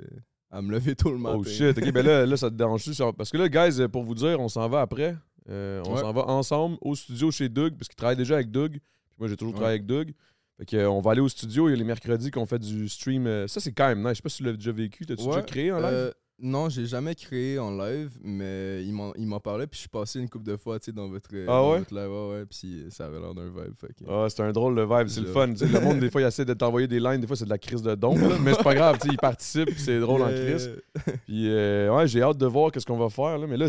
à 0.54 0.62
me 0.62 0.72
lever 0.72 0.96
tôt 0.96 1.12
le 1.12 1.18
matin. 1.18 1.38
Oh 1.40 1.44
shit, 1.44 1.78
ok, 1.78 1.92
ben 1.92 2.06
là, 2.06 2.26
là 2.26 2.38
ça 2.38 2.50
te 2.50 2.56
dérange-tu? 2.56 2.92
Parce 3.18 3.30
que 3.32 3.38
là, 3.38 3.50
guys, 3.50 3.82
euh, 3.82 3.88
pour 3.88 4.04
vous 4.04 4.16
dire, 4.16 4.40
on 4.40 4.48
s'en 4.48 4.68
va 4.70 4.82
après. 4.82 5.16
Euh, 5.50 5.82
on 5.88 5.94
Ouais. 5.96 6.00
s'en 6.02 6.14
va 6.14 6.28
ensemble 6.30 6.78
au 6.82 6.96
studio 6.96 7.32
chez 7.32 7.50
Doug, 7.50 7.74
parce 7.78 7.88
qu'il 7.90 7.96
travaille 7.98 8.16
déjà 8.16 8.36
avec 8.36 8.52
Doug. 8.52 8.72
Puis 8.74 8.82
moi, 9.20 9.28
j'ai 9.28 9.36
toujours 9.36 9.54
Ouais. 9.54 9.58
travaillé 9.60 9.76
avec 9.80 9.86
Doug. 9.88 10.14
Fait 10.60 10.66
que, 10.66 10.78
euh, 10.78 10.90
on 10.90 11.02
va 11.02 11.12
aller 11.12 11.22
au 11.22 11.28
studio. 11.28 11.68
Il 11.68 11.72
y 11.72 11.74
a 11.74 11.78
les 11.78 11.84
mercredis 11.84 12.30
qu'on 12.32 12.46
fait 12.46 12.60
du 12.60 12.88
stream. 12.88 13.26
euh, 13.28 13.48
ça, 13.48 13.60
c'est 13.60 13.72
quand 13.74 13.88
même 13.88 14.00
nice. 14.02 14.10
Je 14.10 14.14
sais 14.16 14.22
pas 14.22 14.30
si 14.30 14.38
tu 14.38 14.44
l'as 14.44 14.54
déjà 14.54 14.72
vécu. 14.72 15.06
T'as-tu 15.06 15.26
déjà 15.26 15.42
créé 15.42 15.72
en 15.72 15.80
live? 15.80 16.14
Non, 16.40 16.68
j'ai 16.68 16.86
jamais 16.88 17.14
créé 17.16 17.60
en 17.60 17.78
live, 17.78 18.18
mais 18.22 18.84
il 18.84 18.92
m'en 18.94 19.40
parlait, 19.40 19.68
puis 19.68 19.78
je 19.78 19.82
suis 19.82 19.90
passé 19.90 20.20
une 20.20 20.28
couple 20.28 20.46
de 20.46 20.58
fois, 20.58 20.80
tu 20.80 20.86
sais, 20.86 20.92
dans 20.92 21.08
votre, 21.08 21.30
Ah 21.34 21.46
dans 21.46 21.72
ouais? 21.72 21.80
votre 21.80 21.94
live, 21.94 22.10
ouais, 22.12 22.30
ouais, 22.40 22.46
puis 22.48 22.86
ça 22.90 23.06
avait 23.06 23.20
l'air 23.20 23.34
d'un 23.36 23.46
vibe, 23.50 23.76
que- 23.80 24.04
Ah, 24.10 24.26
c'est 24.30 24.42
un 24.42 24.52
drôle 24.52 24.76
de 24.76 24.82
vibe, 24.82 25.08
c'est 25.08 25.22
le 25.22 25.28
fun. 25.28 25.48
Le 25.48 25.80
monde, 25.80 26.00
des 26.00 26.10
fois, 26.10 26.22
il 26.22 26.26
essaie 26.26 26.44
de 26.44 26.54
t'envoyer 26.54 26.88
des 26.88 27.00
lines, 27.00 27.22
des 27.22 27.28
fois, 27.28 27.36
c'est 27.36 27.46
de 27.46 27.50
la 27.50 27.60
crise 27.60 27.82
de 27.84 27.94
don. 27.96 28.16
là, 28.18 28.38
mais 28.40 28.54
c'est 28.56 28.64
pas 28.64 28.74
grave, 28.76 28.98
tu 29.00 29.08
sais, 29.08 29.14
il 29.14 29.20
participe, 29.20 29.70
c'est 29.78 30.00
drôle 30.00 30.22
en 30.24 30.30
crise. 30.34 30.72
Puis, 31.26 31.48
euh, 31.50 31.96
ouais, 31.96 32.08
j'ai 32.08 32.22
hâte 32.24 32.38
de 32.38 32.48
voir 32.48 32.72
qu'est-ce 32.72 32.86
qu'on 32.86 32.98
va 32.98 33.10
faire. 33.10 33.38
Là. 33.38 33.46
Mais 33.48 33.56
là, 33.58 33.68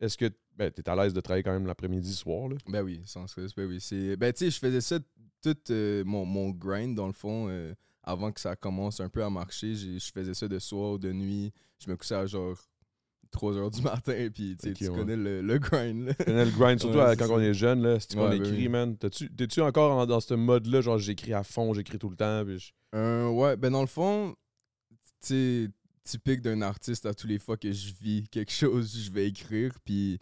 est-ce 0.00 0.16
que 0.16 0.30
ben, 0.56 0.70
t'es 0.72 0.88
à 0.88 0.96
l'aise 0.96 1.12
de 1.14 1.20
travailler 1.20 1.42
quand 1.44 1.52
même 1.52 1.66
l'après-midi, 1.66 2.12
soir? 2.14 2.48
Là? 2.48 2.56
Ben 2.68 2.82
oui, 2.82 3.00
sans 3.04 3.26
stress, 3.26 3.54
ben 3.54 3.66
oui. 3.68 3.78
Ben 4.16 4.32
tu 4.32 4.46
sais, 4.46 4.50
je 4.50 4.58
faisais 4.58 4.80
ça 4.80 4.98
tout 5.42 5.56
euh, 5.70 6.02
mon, 6.04 6.24
mon 6.24 6.50
grind, 6.50 6.96
dans 6.96 7.06
le 7.06 7.12
fond, 7.12 7.46
euh, 7.48 7.72
avant 8.08 8.32
que 8.32 8.40
ça 8.40 8.56
commence 8.56 9.00
un 9.00 9.08
peu 9.08 9.22
à 9.22 9.30
marcher. 9.30 9.74
Je 9.74 10.10
faisais 10.12 10.34
ça 10.34 10.48
de 10.48 10.58
soir, 10.58 10.98
de 10.98 11.12
nuit. 11.12 11.52
Je 11.84 11.90
me 11.90 11.96
couchais 11.96 12.14
à 12.14 12.26
genre 12.26 12.56
3 13.30 13.56
heures 13.58 13.70
du 13.70 13.82
matin, 13.82 14.28
puis 14.34 14.56
tu 14.56 14.68
ouais. 14.70 14.96
connais 14.96 15.16
le, 15.16 15.42
le 15.42 15.58
grind, 15.58 16.06
là. 16.06 16.14
Tu 16.14 16.24
connais 16.24 16.44
le 16.46 16.50
grind, 16.50 16.80
surtout 16.80 16.96
Ouais, 16.96 17.04
à- 17.04 17.10
c'est 17.10 17.16
quand 17.18 17.26
ça. 17.28 17.32
on 17.34 17.40
est 17.40 17.54
jeune, 17.54 17.82
là, 17.82 18.00
c'est 18.00 18.14
qu'on 18.14 18.28
Ouais, 18.28 18.36
écrit, 18.38 18.50
oui. 18.56 18.68
man? 18.68 18.96
T'es-tu 18.96 19.60
encore 19.60 19.92
en- 19.98 20.06
dans 20.06 20.20
ce 20.20 20.34
mode-là, 20.34 20.80
genre 20.80 20.98
j'écris 20.98 21.34
à 21.34 21.42
fond, 21.44 21.74
j'écris 21.74 21.98
tout 21.98 22.08
le 22.08 22.16
temps? 22.16 22.44
Puis 22.46 22.58
je- 22.58 22.72
Euh, 22.94 23.28
ouais, 23.28 23.56
ben 23.56 23.70
dans 23.70 23.82
le 23.82 23.86
fond, 23.86 24.34
tu 25.24 25.70
typique 26.04 26.40
d'un 26.40 26.62
artiste, 26.62 27.04
à 27.04 27.12
tous 27.12 27.26
les 27.26 27.38
fois 27.38 27.58
que 27.58 27.70
je 27.70 27.92
vis 28.00 28.26
quelque 28.30 28.52
chose, 28.52 28.96
je 28.98 29.10
vais 29.10 29.28
écrire. 29.28 29.72
Puis 29.84 30.18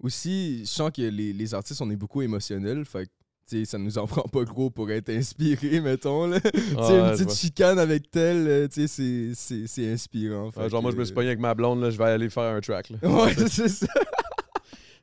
aussi, 0.00 0.60
je 0.60 0.64
sens 0.64 0.90
que 0.90 1.02
les, 1.02 1.32
les 1.34 1.54
artistes, 1.54 1.82
on 1.82 1.90
est 1.90 1.96
beaucoup 1.96 2.22
émotionnels. 2.22 2.86
Fait 2.86 3.10
que, 3.46 3.50
tu 3.50 3.58
sais, 3.60 3.64
ça 3.64 3.78
nous 3.78 3.96
en 3.98 4.06
prend 4.06 4.22
pas 4.22 4.44
gros 4.44 4.70
pour 4.70 4.90
être 4.90 5.08
inspiré, 5.10 5.80
mettons. 5.80 6.26
Là. 6.26 6.40
Tu 6.50 6.50
sais, 6.50 6.64
Ah, 6.78 7.10
une 7.10 7.12
petite 7.16 7.32
chicane 7.32 7.78
avec 7.78 8.10
tel, 8.10 8.46
euh, 8.48 8.68
c'est- 8.70 9.92
inspirant. 9.92 10.50
Genre, 10.68 10.82
moi, 10.82 10.90
je 10.90 10.96
me 10.96 11.04
suis 11.04 11.14
pogné 11.14 11.28
avec 11.28 11.40
ma 11.40 11.54
blonde, 11.54 11.80
là, 11.82 11.90
je 11.90 11.98
vais 11.98 12.04
aller 12.04 12.28
faire 12.30 12.54
un 12.54 12.60
track. 12.60 12.90
Là. 12.90 12.98
Ouais, 13.08 13.34
c'est 13.48 13.68
ça. 13.68 13.86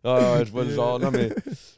Ah, 0.04 0.36
ouais, 0.38 0.46
je 0.46 0.52
vois 0.52 0.66
le 0.66 0.72
genre. 0.72 1.00
Non, 1.00 1.12
mais 1.12 1.30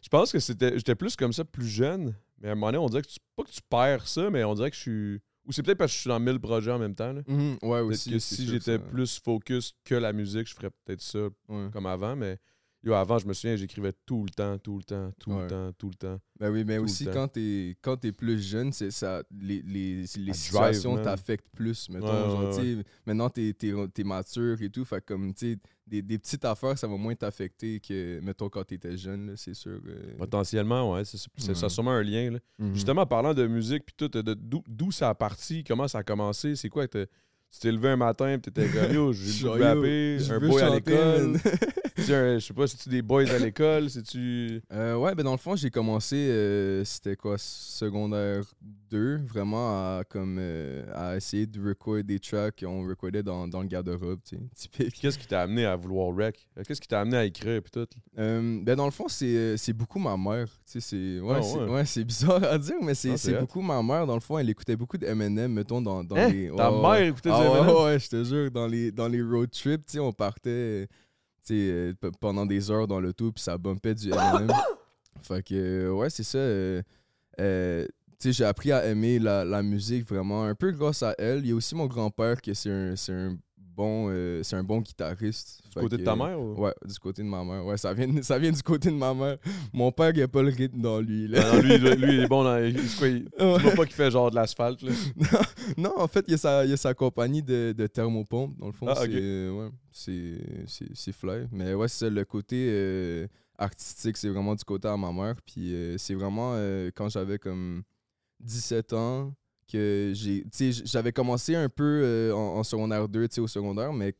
je 0.02 0.10
pense 0.10 0.32
que 0.32 0.40
c'était 0.40 0.74
j'étais 0.78 0.96
plus 0.96 1.16
comme 1.16 1.32
ça 1.34 1.46
plus 1.46 1.68
jeune. 1.68 2.16
Mais 2.42 2.50
à 2.50 2.52
un 2.52 2.56
moment 2.56 2.68
donné, 2.68 2.78
on 2.80 2.90
dirait 2.90 3.02
que 3.04 3.08
tu, 3.08 3.20
pas 3.36 3.44
que 3.44 3.52
tu 3.52 3.62
perds 3.70 4.08
ça, 4.08 4.30
mais 4.30 4.44
on 4.44 4.56
dirait 4.56 4.72
que 4.72 4.76
je 4.76 4.82
suis. 4.82 5.20
Ou 5.48 5.52
c'est 5.52 5.62
peut-être 5.62 5.78
parce 5.78 5.92
que 5.92 5.96
je 5.96 6.02
suis 6.02 6.08
dans 6.08 6.20
1000 6.20 6.40
projets 6.40 6.72
en 6.72 6.80
même 6.80 6.96
temps. 6.96 7.14
Là. 7.14 7.22
Mhm, 7.28 7.58
Ouais, 7.62 7.82
aussi. 7.82 8.10
que 8.12 8.18
si 8.20 8.48
j'étais 8.48 8.80
plus 8.80 9.20
focus 9.24 9.74
que 9.84 9.94
la 9.94 10.12
musique, 10.12 10.48
je 10.50 10.56
ferais 10.56 10.72
peut-être 10.86 11.02
ça 11.02 11.20
Ouais. 11.48 11.70
comme 11.72 11.86
avant. 11.86 12.16
Mais 12.16 12.38
yo, 12.86 12.94
avant, 12.94 13.18
je 13.18 13.28
me 13.28 13.34
souviens, 13.34 13.56
j'écrivais 13.56 13.92
tout 14.06 14.24
le 14.24 14.30
temps, 14.30 14.58
tout 14.60 14.78
le 14.78 14.84
temps, 14.84 15.12
tout 15.20 15.32
le 15.32 15.48
temps, 15.48 15.72
tout 15.78 15.90
le 15.90 15.96
temps. 15.96 16.20
Ben 16.40 16.52
oui, 16.52 16.64
mais 16.66 16.78
aussi 16.78 17.06
quand 17.14 17.28
t'es 17.28 17.76
quand 17.82 17.98
t'es 17.98 18.12
plus 18.12 18.40
jeune, 18.42 18.72
c'est 18.72 18.92
ça 18.92 19.24
les, 19.42 19.62
les, 19.64 20.02
les 20.02 20.06
drive, 20.06 20.34
situations 20.36 20.96
t'affectent 21.04 21.50
plus. 21.56 21.90
Mettons, 21.90 22.06
Ouais, 22.06 22.30
genre, 22.30 22.58
ouais, 22.58 22.76
tu 22.78 22.84
maintenant 23.06 23.30
t'es 23.30 23.54
t'es 23.94 24.04
mature 24.04 24.62
et 24.62 24.70
tout, 24.70 24.86
fait 24.86 25.04
comme 25.04 25.34
tu 25.34 25.58
des, 25.88 26.02
des 26.02 26.18
petites 26.18 26.44
affaires, 26.46 26.78
ça 26.78 26.88
va 26.88 26.98
moins 26.98 27.16
t'affecter 27.16 27.80
que 27.80 28.20
mettons 28.22 28.50
quand 28.50 28.64
t'étais 28.64 28.98
jeune, 28.98 29.34
c'est 29.38 29.54
sûr. 29.54 29.80
euh. 29.88 30.16
Potentiellement, 30.18 30.94
ouais. 30.94 31.06
c'est- 31.06 31.18
Ça 31.38 31.66
a 31.66 31.70
sûrement 31.70 31.92
un 31.92 32.04
lien. 32.04 32.32
là. 32.32 32.40
Mhm. 32.60 32.74
Justement, 32.74 33.06
parlant 33.06 33.34
de 33.34 33.46
musique, 33.48 33.84
puis 33.86 33.96
tout, 33.98 34.10
d'où 34.68 34.92
ça 34.92 35.10
a 35.10 35.16
parti, 35.16 35.64
comment 35.64 35.88
ça 35.88 36.00
a 36.00 36.04
commencé, 36.04 36.56
c'est 36.56 36.70
quoi? 36.70 36.88
Tu 36.88 37.06
t'es 37.62 37.72
levé 37.72 37.90
un 37.90 37.96
matin, 37.96 38.38
puis 38.40 38.52
t'étais 38.52 38.68
comme 38.70 38.94
yo, 38.94 39.14
j'ai 39.14 39.44
le 39.46 39.50
rapper, 39.64 40.18
un 40.32 40.40
boy 40.40 40.62
à 40.62 40.70
l'école. 40.76 41.40
Tu 42.06 42.14
un- 42.14 42.38
je 42.40 42.46
sais 42.46 42.54
pas, 42.54 42.68
c'est-tu 42.68 42.90
des 42.90 43.02
boys 43.02 43.30
à 43.32 43.40
l'école? 43.40 43.90
C'est-tu. 43.90 44.62
Euh, 44.72 44.96
ouais, 44.96 45.16
ben 45.16 45.24
dans 45.24 45.32
le 45.32 45.38
fond, 45.38 45.56
j'ai 45.56 45.70
commencé, 45.70 46.16
euh, 46.16 46.84
c'était 46.86 47.16
quoi, 47.16 47.36
secondaire 47.38 48.44
2, 48.90 49.18
vraiment 49.26 49.70
à, 49.98 50.04
comme, 50.08 50.38
euh, 50.40 50.86
à 50.94 51.16
essayer 51.16 51.46
de 51.48 51.60
recorder 51.68 52.04
des 52.04 52.20
tracks 52.20 52.60
qu'on 52.60 52.88
recordait 52.88 53.24
dans, 53.24 53.48
dans 53.48 53.62
le 53.62 53.68
garde-robe, 53.68 54.20
tu 54.24 54.36
sais, 54.36 54.42
typique. 54.56 54.94
Qu'est-ce 55.02 55.18
qui 55.18 55.28
t'a 55.28 55.42
amené 55.42 55.66
à 55.66 55.76
vouloir 55.76 56.16
rec? 56.16 56.48
Qu'est-ce 56.68 56.80
qui 56.82 56.88
t'a 56.88 57.02
amené 57.02 57.18
à 57.18 57.26
écrire 57.26 57.62
puis 57.62 57.72
tout? 57.72 57.88
Euh, 58.18 58.60
ben 58.62 58.76
dans 58.76 58.86
le 58.86 58.92
fond, 58.92 59.08
c'est 59.08 59.58
c'est 59.58 59.74
beaucoup 59.74 60.00
ma 60.00 60.16
mère. 60.18 60.48
Tu 60.72 60.80
sais, 60.80 60.82
c'est 60.82 61.20
ouais, 61.20 61.40
Ah 61.40 61.84
c'est- 61.86 62.00
ouais. 62.02 62.04
bizarre 62.04 62.44
à 62.44 62.58
dire, 62.58 62.76
mais 62.82 62.94
c'est 62.96 63.16
Ah, 63.36 63.40
beaucoup 63.40 63.62
ma 63.62 63.82
mère. 63.82 64.06
Dans 64.06 64.16
le 64.16 64.20
fond, 64.22 64.38
elle 64.38 64.50
écoutait 64.50 64.76
beaucoup 64.76 64.98
de 64.98 65.06
Eminem, 65.06 65.52
mettons, 65.54 65.82
dans, 65.82 66.04
dans 66.04 66.16
Hein? 66.16 66.30
les... 66.30 66.50
Ta 66.56 66.70
mère 66.72 67.02
écoutait 67.08 67.30
du 67.30 67.36
Ah 67.36 67.52
ouais, 67.52 67.60
Eminem? 67.60 67.76
ouais, 67.84 68.00
je 68.00 68.10
te 68.10 68.24
jure, 68.24 68.52
dans 68.52 68.68
les, 68.68 68.92
dans 68.92 69.08
les 69.08 69.22
road 69.22 69.50
trips, 69.52 69.86
tu 69.86 69.94
sais, 69.94 70.00
on 70.00 70.12
partait 70.12 70.88
euh, 71.54 71.94
pendant 72.20 72.46
des 72.46 72.72
heures 72.72 72.88
dans 72.88 73.00
l'auto, 73.00 73.32
puis 73.32 73.44
ça 73.44 73.58
bumpait 73.58 73.96
du 73.96 74.10
Eminem. 74.10 74.52
fait 75.22 75.44
que, 75.44 75.56
euh, 75.56 75.92
ouais, 75.92 76.10
c'est 76.10 76.24
ça. 76.24 76.38
euh, 76.38 76.82
tu 77.38 78.30
sais, 78.30 78.34
j'ai 78.34 78.46
appris 78.46 78.72
à 78.72 78.86
aimer 78.86 79.20
la, 79.20 79.44
la 79.44 79.62
musique 79.62 80.08
vraiment 80.08 80.44
un 80.44 80.56
peu 80.56 80.72
grâce 80.72 81.04
à 81.04 81.14
elle. 81.18 81.40
Il 81.40 81.50
y 81.50 81.52
a 81.52 81.56
aussi 81.56 81.76
mon 81.76 81.86
grand-père 81.88 82.42
qui 82.42 82.56
c'est 82.56 82.72
un, 82.72 82.96
c'est 82.96 83.12
un 83.12 83.38
bon 83.76 84.08
euh, 84.10 84.42
c'est 84.44 84.56
un 84.56 84.64
bon 84.64 84.80
guitariste. 84.82 85.62
Du 85.66 85.82
côté 85.82 85.98
que, 85.98 86.02
de 86.02 86.06
ta 86.06 86.14
euh, 86.14 86.16
mère? 86.16 86.40
Ou... 86.40 86.54
Ouais, 86.62 86.74
du 86.86 86.98
côté 87.00 87.22
de 87.24 87.28
ma 87.28 87.44
mère. 87.44 87.66
Ouais, 87.66 87.78
ça 87.78 87.94
vient, 87.94 88.22
ça 88.22 88.40
vient 88.40 88.52
du 88.52 88.62
côté 88.64 88.90
de 88.90 88.96
ma 88.96 89.14
mère. 89.14 89.38
Mon 89.74 89.92
père, 89.92 90.12
il 90.16 90.22
a 90.22 90.28
pas 90.28 90.42
le 90.42 90.50
rythme 90.50 90.80
dans 90.82 91.00
lui. 91.02 91.28
Là. 91.28 91.54
Non, 91.54 91.62
lui, 91.62 91.78
lui, 91.78 92.14
il 92.16 92.20
est 92.22 92.28
bon 92.28 92.44
dans. 92.44 92.58
il- 92.64 92.76
quoi, 92.98 93.08
il- 93.08 93.28
Ouais. 93.40 93.56
Tu 93.58 93.62
vois 93.64 93.72
pas 93.72 93.86
qu'il 93.86 93.96
fait 93.96 94.10
genre 94.12 94.30
de 94.32 94.36
l'asphalte, 94.36 94.82
là? 94.82 94.92
non, 95.78 95.94
en 95.98 96.08
fait, 96.08 96.24
il 96.28 96.32
y 96.32 96.36
a 96.36 96.38
sa, 96.38 96.64
il 96.66 96.70
y 96.72 96.74
a 96.74 96.78
sa 96.78 96.94
compagnie 96.94 97.44
de, 97.44 97.74
de 97.78 97.88
thermopompe. 97.88 98.58
Dans 98.58 98.68
le 98.68 98.72
fond, 98.72 98.88
Ah, 98.90 99.02
ok. 99.02 99.10
c'est 99.12 99.50
ouais, 99.50 99.70
c'est- 99.92 100.66
c'est- 100.68 100.92
c'est 100.96 101.12
fly. 101.12 101.48
Mais 101.52 101.74
ouais, 101.74 101.88
c'est 101.88 102.10
le 102.10 102.24
côté 102.26 102.68
euh, 102.70 103.28
artistique, 103.58 104.18
c'est 104.18 104.30
vraiment 104.30 104.56
du 104.56 104.64
côté 104.64 104.88
à 104.88 104.96
ma 104.98 105.12
mère. 105.12 105.36
Puis 105.46 105.74
euh, 105.74 105.98
c'est 105.98 106.14
vraiment 106.16 106.52
euh, 106.56 106.90
quand 106.96 107.10
j'avais 107.10 107.38
comme 107.40 107.84
17 108.40 108.94
ans 108.94 109.34
que 109.72 110.12
j'ai. 110.16 110.46
J'avais 110.86 111.12
commencé 111.12 111.56
un 111.56 111.70
peu 111.70 112.02
euh, 112.04 112.34
en, 112.34 112.58
en 112.60 112.64
secondaire 112.64 113.08
2, 113.08 113.28
tu 113.28 113.36
sais, 113.36 113.42
au 113.42 113.48
secondaire, 113.48 113.92
mais 113.94 114.14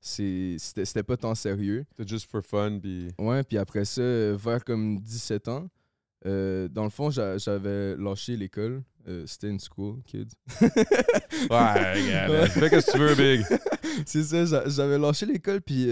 c'était 0.00 0.84
c'était 0.84 1.02
pas 1.02 1.16
tant 1.16 1.34
sérieux. 1.34 1.84
C'est 1.96 2.08
juste 2.08 2.30
for 2.30 2.42
fun, 2.44 2.78
puis. 2.80 3.08
Ouais, 3.18 3.42
puis 3.42 3.58
après 3.58 3.84
ça, 3.84 4.02
vers 4.02 4.64
comme 4.64 4.98
17 5.00 5.48
ans, 5.48 5.68
euh, 6.26 6.68
dans 6.68 6.84
le 6.84 6.90
fond, 6.90 7.10
j'a- 7.10 7.38
j'avais 7.38 7.96
lâché 7.96 8.36
l'école. 8.36 8.82
Euh, 9.08 9.24
C'était 9.26 9.48
une 9.48 9.58
school, 9.60 10.02
kids. 10.04 10.26
Ouais, 11.50 11.94
regarde. 11.94 12.48
Fais 12.48 12.68
que 12.70 12.90
tu 12.92 12.98
veux, 12.98 13.14
Big. 13.14 13.44
C'est 14.06 14.22
ça, 14.22 14.44
j'a- 14.44 14.68
j'avais 14.68 14.98
lâché 14.98 15.24
l'école, 15.26 15.60
puis 15.62 15.88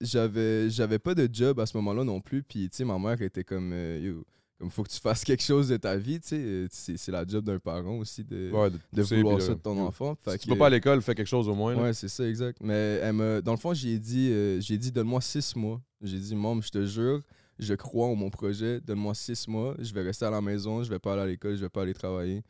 j'avais 0.00 0.70
j'avais 0.70 0.98
pas 0.98 1.14
de 1.14 1.28
job 1.32 1.60
à 1.60 1.66
ce 1.66 1.76
moment-là 1.76 2.04
non 2.04 2.20
plus. 2.20 2.42
Puis, 2.42 2.68
tu 2.70 2.76
sais, 2.78 2.84
ma 2.84 2.98
mère 2.98 3.20
était 3.20 3.44
comme, 3.44 3.72
euh, 3.72 3.98
Yo, 4.02 4.24
comme, 4.58 4.70
faut 4.70 4.82
que 4.82 4.88
tu 4.90 5.00
fasses 5.00 5.22
quelque 5.24 5.42
chose 5.42 5.68
de 5.68 5.76
ta 5.76 5.96
vie, 5.96 6.18
tu 6.20 6.28
sais. 6.28 6.36
euh, 6.38 6.66
C'est 6.70 7.10
la 7.12 7.26
job 7.26 7.44
d'un 7.44 7.58
parent 7.58 7.98
aussi 7.98 8.24
de, 8.24 8.50
Ouais, 8.52 8.70
de, 8.70 8.78
de 8.92 9.02
pousser, 9.02 9.16
vouloir 9.16 9.40
ça 9.42 9.54
de- 9.54 9.60
ton 9.60 9.78
enfant. 9.78 10.16
Si 10.26 10.38
tu 10.38 10.48
vas 10.48 10.56
pas 10.56 10.66
à 10.68 10.70
l'école, 10.70 11.02
fais 11.02 11.14
quelque 11.14 11.26
chose 11.26 11.48
au 11.48 11.54
moins. 11.54 11.74
là. 11.74 11.82
Ouais, 11.82 11.92
c'est 11.94 12.08
ça, 12.08 12.26
exact. 12.26 12.58
Mais 12.62 12.98
elle 13.02 13.12
me, 13.14 13.42
dans 13.42 13.52
le 13.52 13.58
fond, 13.58 13.74
j'ai 13.74 13.98
dit, 13.98 14.30
euh, 14.32 14.60
j'ai 14.60 14.78
dit 14.78 14.90
donne-moi 14.92 15.20
six 15.20 15.54
mois. 15.56 15.80
J'ai 16.02 16.18
dit, 16.18 16.34
Mom, 16.34 16.62
je 16.62 16.70
te 16.70 16.84
jure, 16.86 17.20
je 17.58 17.74
crois 17.74 18.06
en 18.06 18.14
mon 18.14 18.30
projet, 18.30 18.80
donne-moi 18.80 19.14
six 19.14 19.46
mois, 19.48 19.74
je 19.78 19.92
vais 19.92 20.02
rester 20.02 20.24
à 20.24 20.30
la 20.30 20.40
maison, 20.40 20.82
je 20.82 20.88
vais 20.90 20.98
pas 20.98 21.12
aller 21.14 21.22
à 21.22 21.26
l'école, 21.26 21.56
je 21.56 21.60
vais 21.62 21.68
pas 21.70 21.82
aller 21.82 21.94
travailler. 21.94 22.42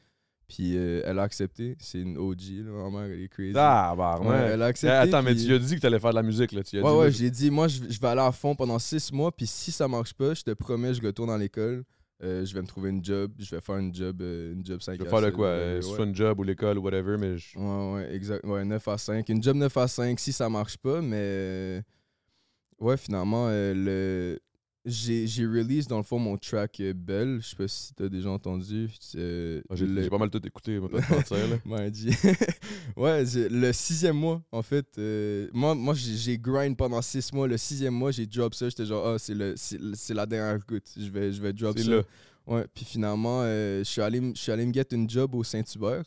Puis 0.49 0.77
euh, 0.77 1.03
elle 1.05 1.19
a 1.19 1.23
accepté. 1.23 1.77
C'est 1.81 2.01
une 2.01 2.17
OG, 2.19 2.41
là, 2.65 2.71
ma 2.89 2.91
mère, 3.01 3.11
elle 3.13 3.21
est 3.23 3.29
crazy. 3.29 3.53
Ah, 3.57 3.95
bah, 3.97 4.21
Ouais, 4.21 4.37
elle 4.53 4.63
a 4.63 4.67
Eh, 4.67 4.69
accepté. 4.69 4.95
Attends, 4.97 5.23
mais 5.25 5.35
tu 5.35 5.47
lui 5.47 5.55
as 5.55 5.59
dit 5.59 5.75
que 5.75 5.81
tu 5.81 5.87
allais 5.87 5.99
faire 5.99 6.11
de 6.11 6.15
la 6.15 6.23
musique, 6.23 6.53
là. 6.53 6.63
Tu 6.63 6.77
lui 6.77 6.85
as 6.85 6.87
Ouais, 6.87 6.93
dit, 6.93 6.99
ouais, 6.99 7.11
j'ai 7.11 7.31
dit, 7.31 7.51
moi, 7.51 7.67
je, 7.67 7.81
je 7.89 8.01
vais 8.01 8.07
aller 8.07 8.21
à 8.21 8.31
fond 8.31 8.55
pendant 8.55 8.79
six 8.79 9.13
mois, 9.13 9.33
puis 9.33 9.47
si 9.49 9.73
ça 9.73 9.89
marche 9.89 10.15
pas, 10.15 10.35
je 10.35 10.43
te 10.43 10.53
promets, 10.53 10.95
je 10.95 11.03
retourne 11.03 11.31
à 11.31 11.39
l'école, 11.39 11.83
euh, 12.23 12.45
je 12.45 12.55
vais 12.55 12.63
me 12.63 12.67
trouver 12.67 12.91
une 12.91 13.05
job, 13.05 13.33
je 13.39 13.55
vais 13.55 13.61
faire 13.61 13.77
une 13.77 13.95
job, 13.95 14.21
euh, 14.23 14.53
une 14.55 14.65
job 14.65 14.81
5 14.81 14.95
Je 14.99 15.03
vais 15.03 15.09
à 15.09 15.11
faire 15.11 15.21
7, 15.21 15.35
quoi? 15.35 15.47
euh, 15.47 15.77
ouais. 15.77 15.83
Soit 15.83 16.05
une 16.05 16.15
job 16.15 16.39
ou 16.39 16.43
l'école 16.43 16.79
ou 16.79 16.83
whatever, 16.83 17.17
mais 17.19 17.37
je- 17.37 17.59
Ouais, 17.59 17.93
ouais, 17.95 18.15
exact. 18.15 18.45
Ouais, 18.45 18.65
9 18.65 18.87
à 18.89 18.97
5. 18.99 19.29
Une 19.29 19.43
job 19.43 19.57
9 19.57 19.77
à 19.77 19.87
5 19.89 20.19
si 20.21 20.33
ça 20.33 20.49
marche 20.49 20.77
pas, 20.79 21.01
mais. 21.03 21.17
euh, 21.21 21.83
Ouais, 22.79 22.97
finalement, 22.99 23.47
euh, 23.49 23.73
le. 23.75 24.41
J'ai 24.87 25.27
release 25.47 25.89
dans 25.89 25.97
le 25.97 26.05
fond 26.05 26.19
mon 26.21 26.37
track 26.39 26.79
euh, 26.81 26.93
Belle. 26.95 27.41
Je 27.43 27.49
sais 27.49 27.57
pas 27.57 27.67
si 27.67 27.93
t'as 27.93 28.09
déjà 28.09 28.31
entendu. 28.31 28.89
euh, 29.17 29.61
Ah, 29.69 29.75
j'ai 29.75 29.85
le- 29.87 30.09
pas 30.09 30.19
mal 30.19 30.31
tout 30.31 30.41
écouté, 30.47 30.79
on 30.79 30.83
va 30.83 30.89
pas 30.89 31.01
te 31.03 31.13
mentir, 31.15 31.49
là. 31.49 31.57
Ouais, 32.97 33.25
le 33.35 33.73
sixième 33.73 34.17
mois, 34.17 34.41
en 34.53 34.63
fait. 34.63 34.87
euh, 34.99 35.49
moi, 35.53 35.75
moi 35.75 35.95
j'ai 35.95 36.39
grind 36.39 36.77
pendant 36.77 37.03
six 37.03 37.33
mois. 37.33 37.49
Le 37.49 37.57
sixième 37.57 37.95
mois, 37.95 38.11
j'ai 38.13 38.27
drop 38.27 38.55
ça. 38.55 38.69
J'étais 38.69 38.87
genre, 38.87 39.07
ah, 39.07 39.19
c'est 39.19 39.35
le- 39.35 39.55
c'est 39.57 39.79
c'est 39.95 40.15
la 40.15 40.25
dernière 40.27 40.59
goutte. 40.67 40.89
Je 40.97 41.11
vais, 41.11 41.33
je 41.33 41.43
vais 41.43 41.53
drop 41.53 41.77
ça. 41.79 41.91
là. 41.91 42.03
Ouais, 42.47 42.65
puis 42.73 42.85
finalement, 42.85 43.41
euh, 43.43 43.81
je 43.81 43.85
suis 43.91 44.01
allé, 44.01 44.21
allé 44.49 44.67
me 44.67 44.73
get 44.73 44.87
une 44.93 45.11
job 45.11 45.35
au 45.35 45.43
Saint-Hubert. 45.43 46.05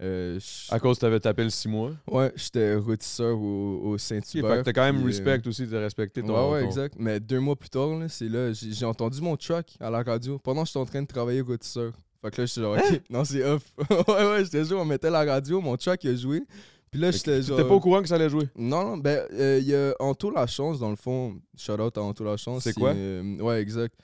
Euh, 0.00 0.38
À 0.70 0.78
cause 0.78 0.96
que 0.96 1.00
t'avais 1.00 1.18
tapé 1.18 1.42
le 1.42 1.50
6 1.50 1.66
mois. 1.68 1.90
Ouais, 2.10 2.32
j'étais 2.36 2.76
rôtisseur 2.76 3.36
au, 3.36 3.80
au 3.84 3.98
Saint-Hubert. 3.98 4.50
fait 4.50 4.58
que 4.58 4.62
t'as 4.66 4.72
quand 4.72 4.82
même 4.84 4.96
puis, 4.96 5.04
euh, 5.04 5.06
respect 5.06 5.48
aussi 5.48 5.66
de 5.66 5.76
respecter 5.76 6.22
ton. 6.22 6.34
Ouais, 6.34 6.52
ouais, 6.52 6.60
ton- 6.62 6.66
exact. 6.68 6.94
Mais 6.98 7.18
deux 7.18 7.40
mois 7.40 7.56
plus 7.56 7.68
tard, 7.68 7.90
c'est 8.08 8.28
là, 8.28 8.52
j'ai 8.52 8.72
j'ai 8.72 8.84
entendu 8.86 9.20
mon 9.20 9.36
track 9.36 9.76
à 9.80 9.90
la 9.90 10.02
radio 10.04 10.38
pendant 10.38 10.62
que 10.62 10.68
j'étais 10.68 10.78
en 10.78 10.84
train 10.86 11.02
de 11.02 11.08
travailler 11.08 11.40
rôtisseur. 11.40 11.92
Fait 12.22 12.30
que 12.30 12.40
là, 12.42 12.46
j'étais 12.46 12.60
genre, 12.60 12.74
Hein? 12.76 12.80
ok, 12.92 13.00
non, 13.10 13.24
c'est 13.24 13.42
off. 13.44 13.62
ouais, 14.08 14.24
ouais, 14.30 14.44
j'étais 14.44 14.64
joué, 14.64 14.76
on 14.78 14.84
mettait 14.84 15.10
la 15.10 15.24
radio, 15.24 15.60
mon 15.60 15.76
track 15.76 16.04
il 16.04 16.10
a 16.10 16.16
joué. 16.16 16.42
Puis 16.90 17.00
là, 17.00 17.10
j'étais 17.10 17.42
genre. 17.42 17.56
T'étais 17.56 17.68
pas 17.68 17.74
au 17.74 17.80
courant 17.80 18.00
que 18.00 18.08
ça 18.08 18.14
allait 18.14 18.30
jouer? 18.30 18.48
Non, 18.56 18.82
non, 18.90 18.96
ben, 18.96 19.26
euh, 19.32 19.58
il 19.60 19.66
y 19.68 19.74
a 19.74 19.94
Anto 19.98 20.30
La 20.30 20.46
Chance, 20.46 20.78
dans 20.78 20.90
le 20.90 20.96
fond. 20.96 21.34
Shout 21.56 21.72
out 21.80 21.98
à 21.98 22.02
Anto 22.02 22.24
La 22.24 22.36
Chance. 22.36 22.62
C'est 22.62 22.72
quoi? 22.72 22.90
euh, 22.94 23.36
ouais, 23.40 23.60
exact. 23.60 23.94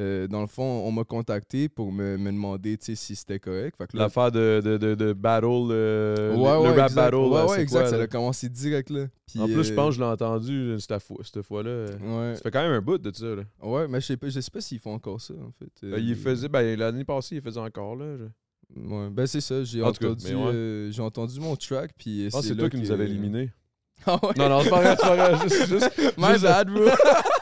Euh, 0.00 0.28
dans 0.28 0.40
le 0.42 0.46
fond, 0.46 0.62
on 0.84 0.92
m'a 0.92 1.02
contacté 1.02 1.68
pour 1.68 1.90
me, 1.90 2.16
me 2.16 2.30
demander 2.30 2.76
si 2.80 2.94
c'était 2.96 3.40
correct. 3.40 3.76
L'affaire 3.94 4.30
de, 4.30 4.60
de, 4.64 4.76
de, 4.78 4.94
de 4.94 5.12
battle, 5.12 5.46
euh, 5.72 6.30
ouais, 6.30 6.36
le, 6.36 6.40
ouais, 6.40 6.68
le 6.74 6.80
rap 6.80 6.90
exact. 6.90 6.94
battle. 6.94 7.16
Ouais, 7.16 7.30
là, 7.34 7.46
ouais, 7.46 7.54
c'est 7.56 7.62
exact. 7.62 7.80
quoi, 7.80 7.90
ça 7.90 8.00
a 8.02 8.06
commencé 8.06 8.48
direct 8.48 8.90
là. 8.90 9.06
Puis, 9.26 9.40
En 9.40 9.46
plus, 9.46 9.64
je 9.64 9.72
euh, 9.72 9.74
pense 9.74 9.88
que 9.88 9.94
je 9.96 10.00
l'ai 10.00 10.06
entendu 10.10 10.76
cette 10.78 11.02
fois- 11.02 11.16
cette 11.24 11.42
fois-là. 11.42 11.86
Ça 12.36 12.42
fait 12.42 12.50
quand 12.52 12.62
même 12.62 12.72
un 12.72 12.80
bout 12.80 12.98
de 12.98 13.10
ça. 13.12 13.26
Là. 13.26 13.42
Ouais, 13.60 13.88
mais 13.88 14.00
je 14.00 14.06
sais 14.06 14.16
pas, 14.16 14.28
je 14.28 14.38
sais 14.40 14.50
pas 14.50 14.60
s'ils 14.60 14.78
font 14.78 14.94
encore 14.94 15.20
ça, 15.20 15.34
en 15.34 15.50
fait. 15.58 15.70
Ben, 15.88 15.98
il 16.00 16.14
faisait, 16.14 16.48
ben, 16.48 16.78
l'année 16.78 17.04
passée, 17.04 17.36
il 17.36 17.42
faisait 17.42 17.60
encore 17.60 17.96
là. 17.96 18.16
Je, 18.18 18.24
Ouais, 18.76 19.08
ben 19.10 19.26
c'est 19.26 19.40
ça, 19.40 19.64
j'ai 19.64 19.82
entendu, 19.82 20.34
ouais. 20.34 20.88
j'ai 20.90 21.00
entendu 21.00 21.40
mon 21.40 21.56
track, 21.56 21.90
puis 21.96 22.28
que 22.30 22.40
c'est 22.42 22.54
toi 22.54 22.68
qui 22.68 22.76
nous 22.76 22.90
avais 22.92 23.06
éliminés. 23.06 23.50
Ah 24.06 24.18
ouais? 24.22 24.30
Non, 24.36 24.48
non, 24.48 24.60
c'est 24.60 24.70
pas 24.70 24.80
vrai, 24.80 24.96
c'est 24.96 25.06
pas 25.08 25.16
vrai. 25.34 25.38
Juste, 25.48 25.66
juste- 25.70 26.18
My 26.18 26.32
juste- 26.32 26.42
bad, 26.44 26.68
bro! 26.70 26.84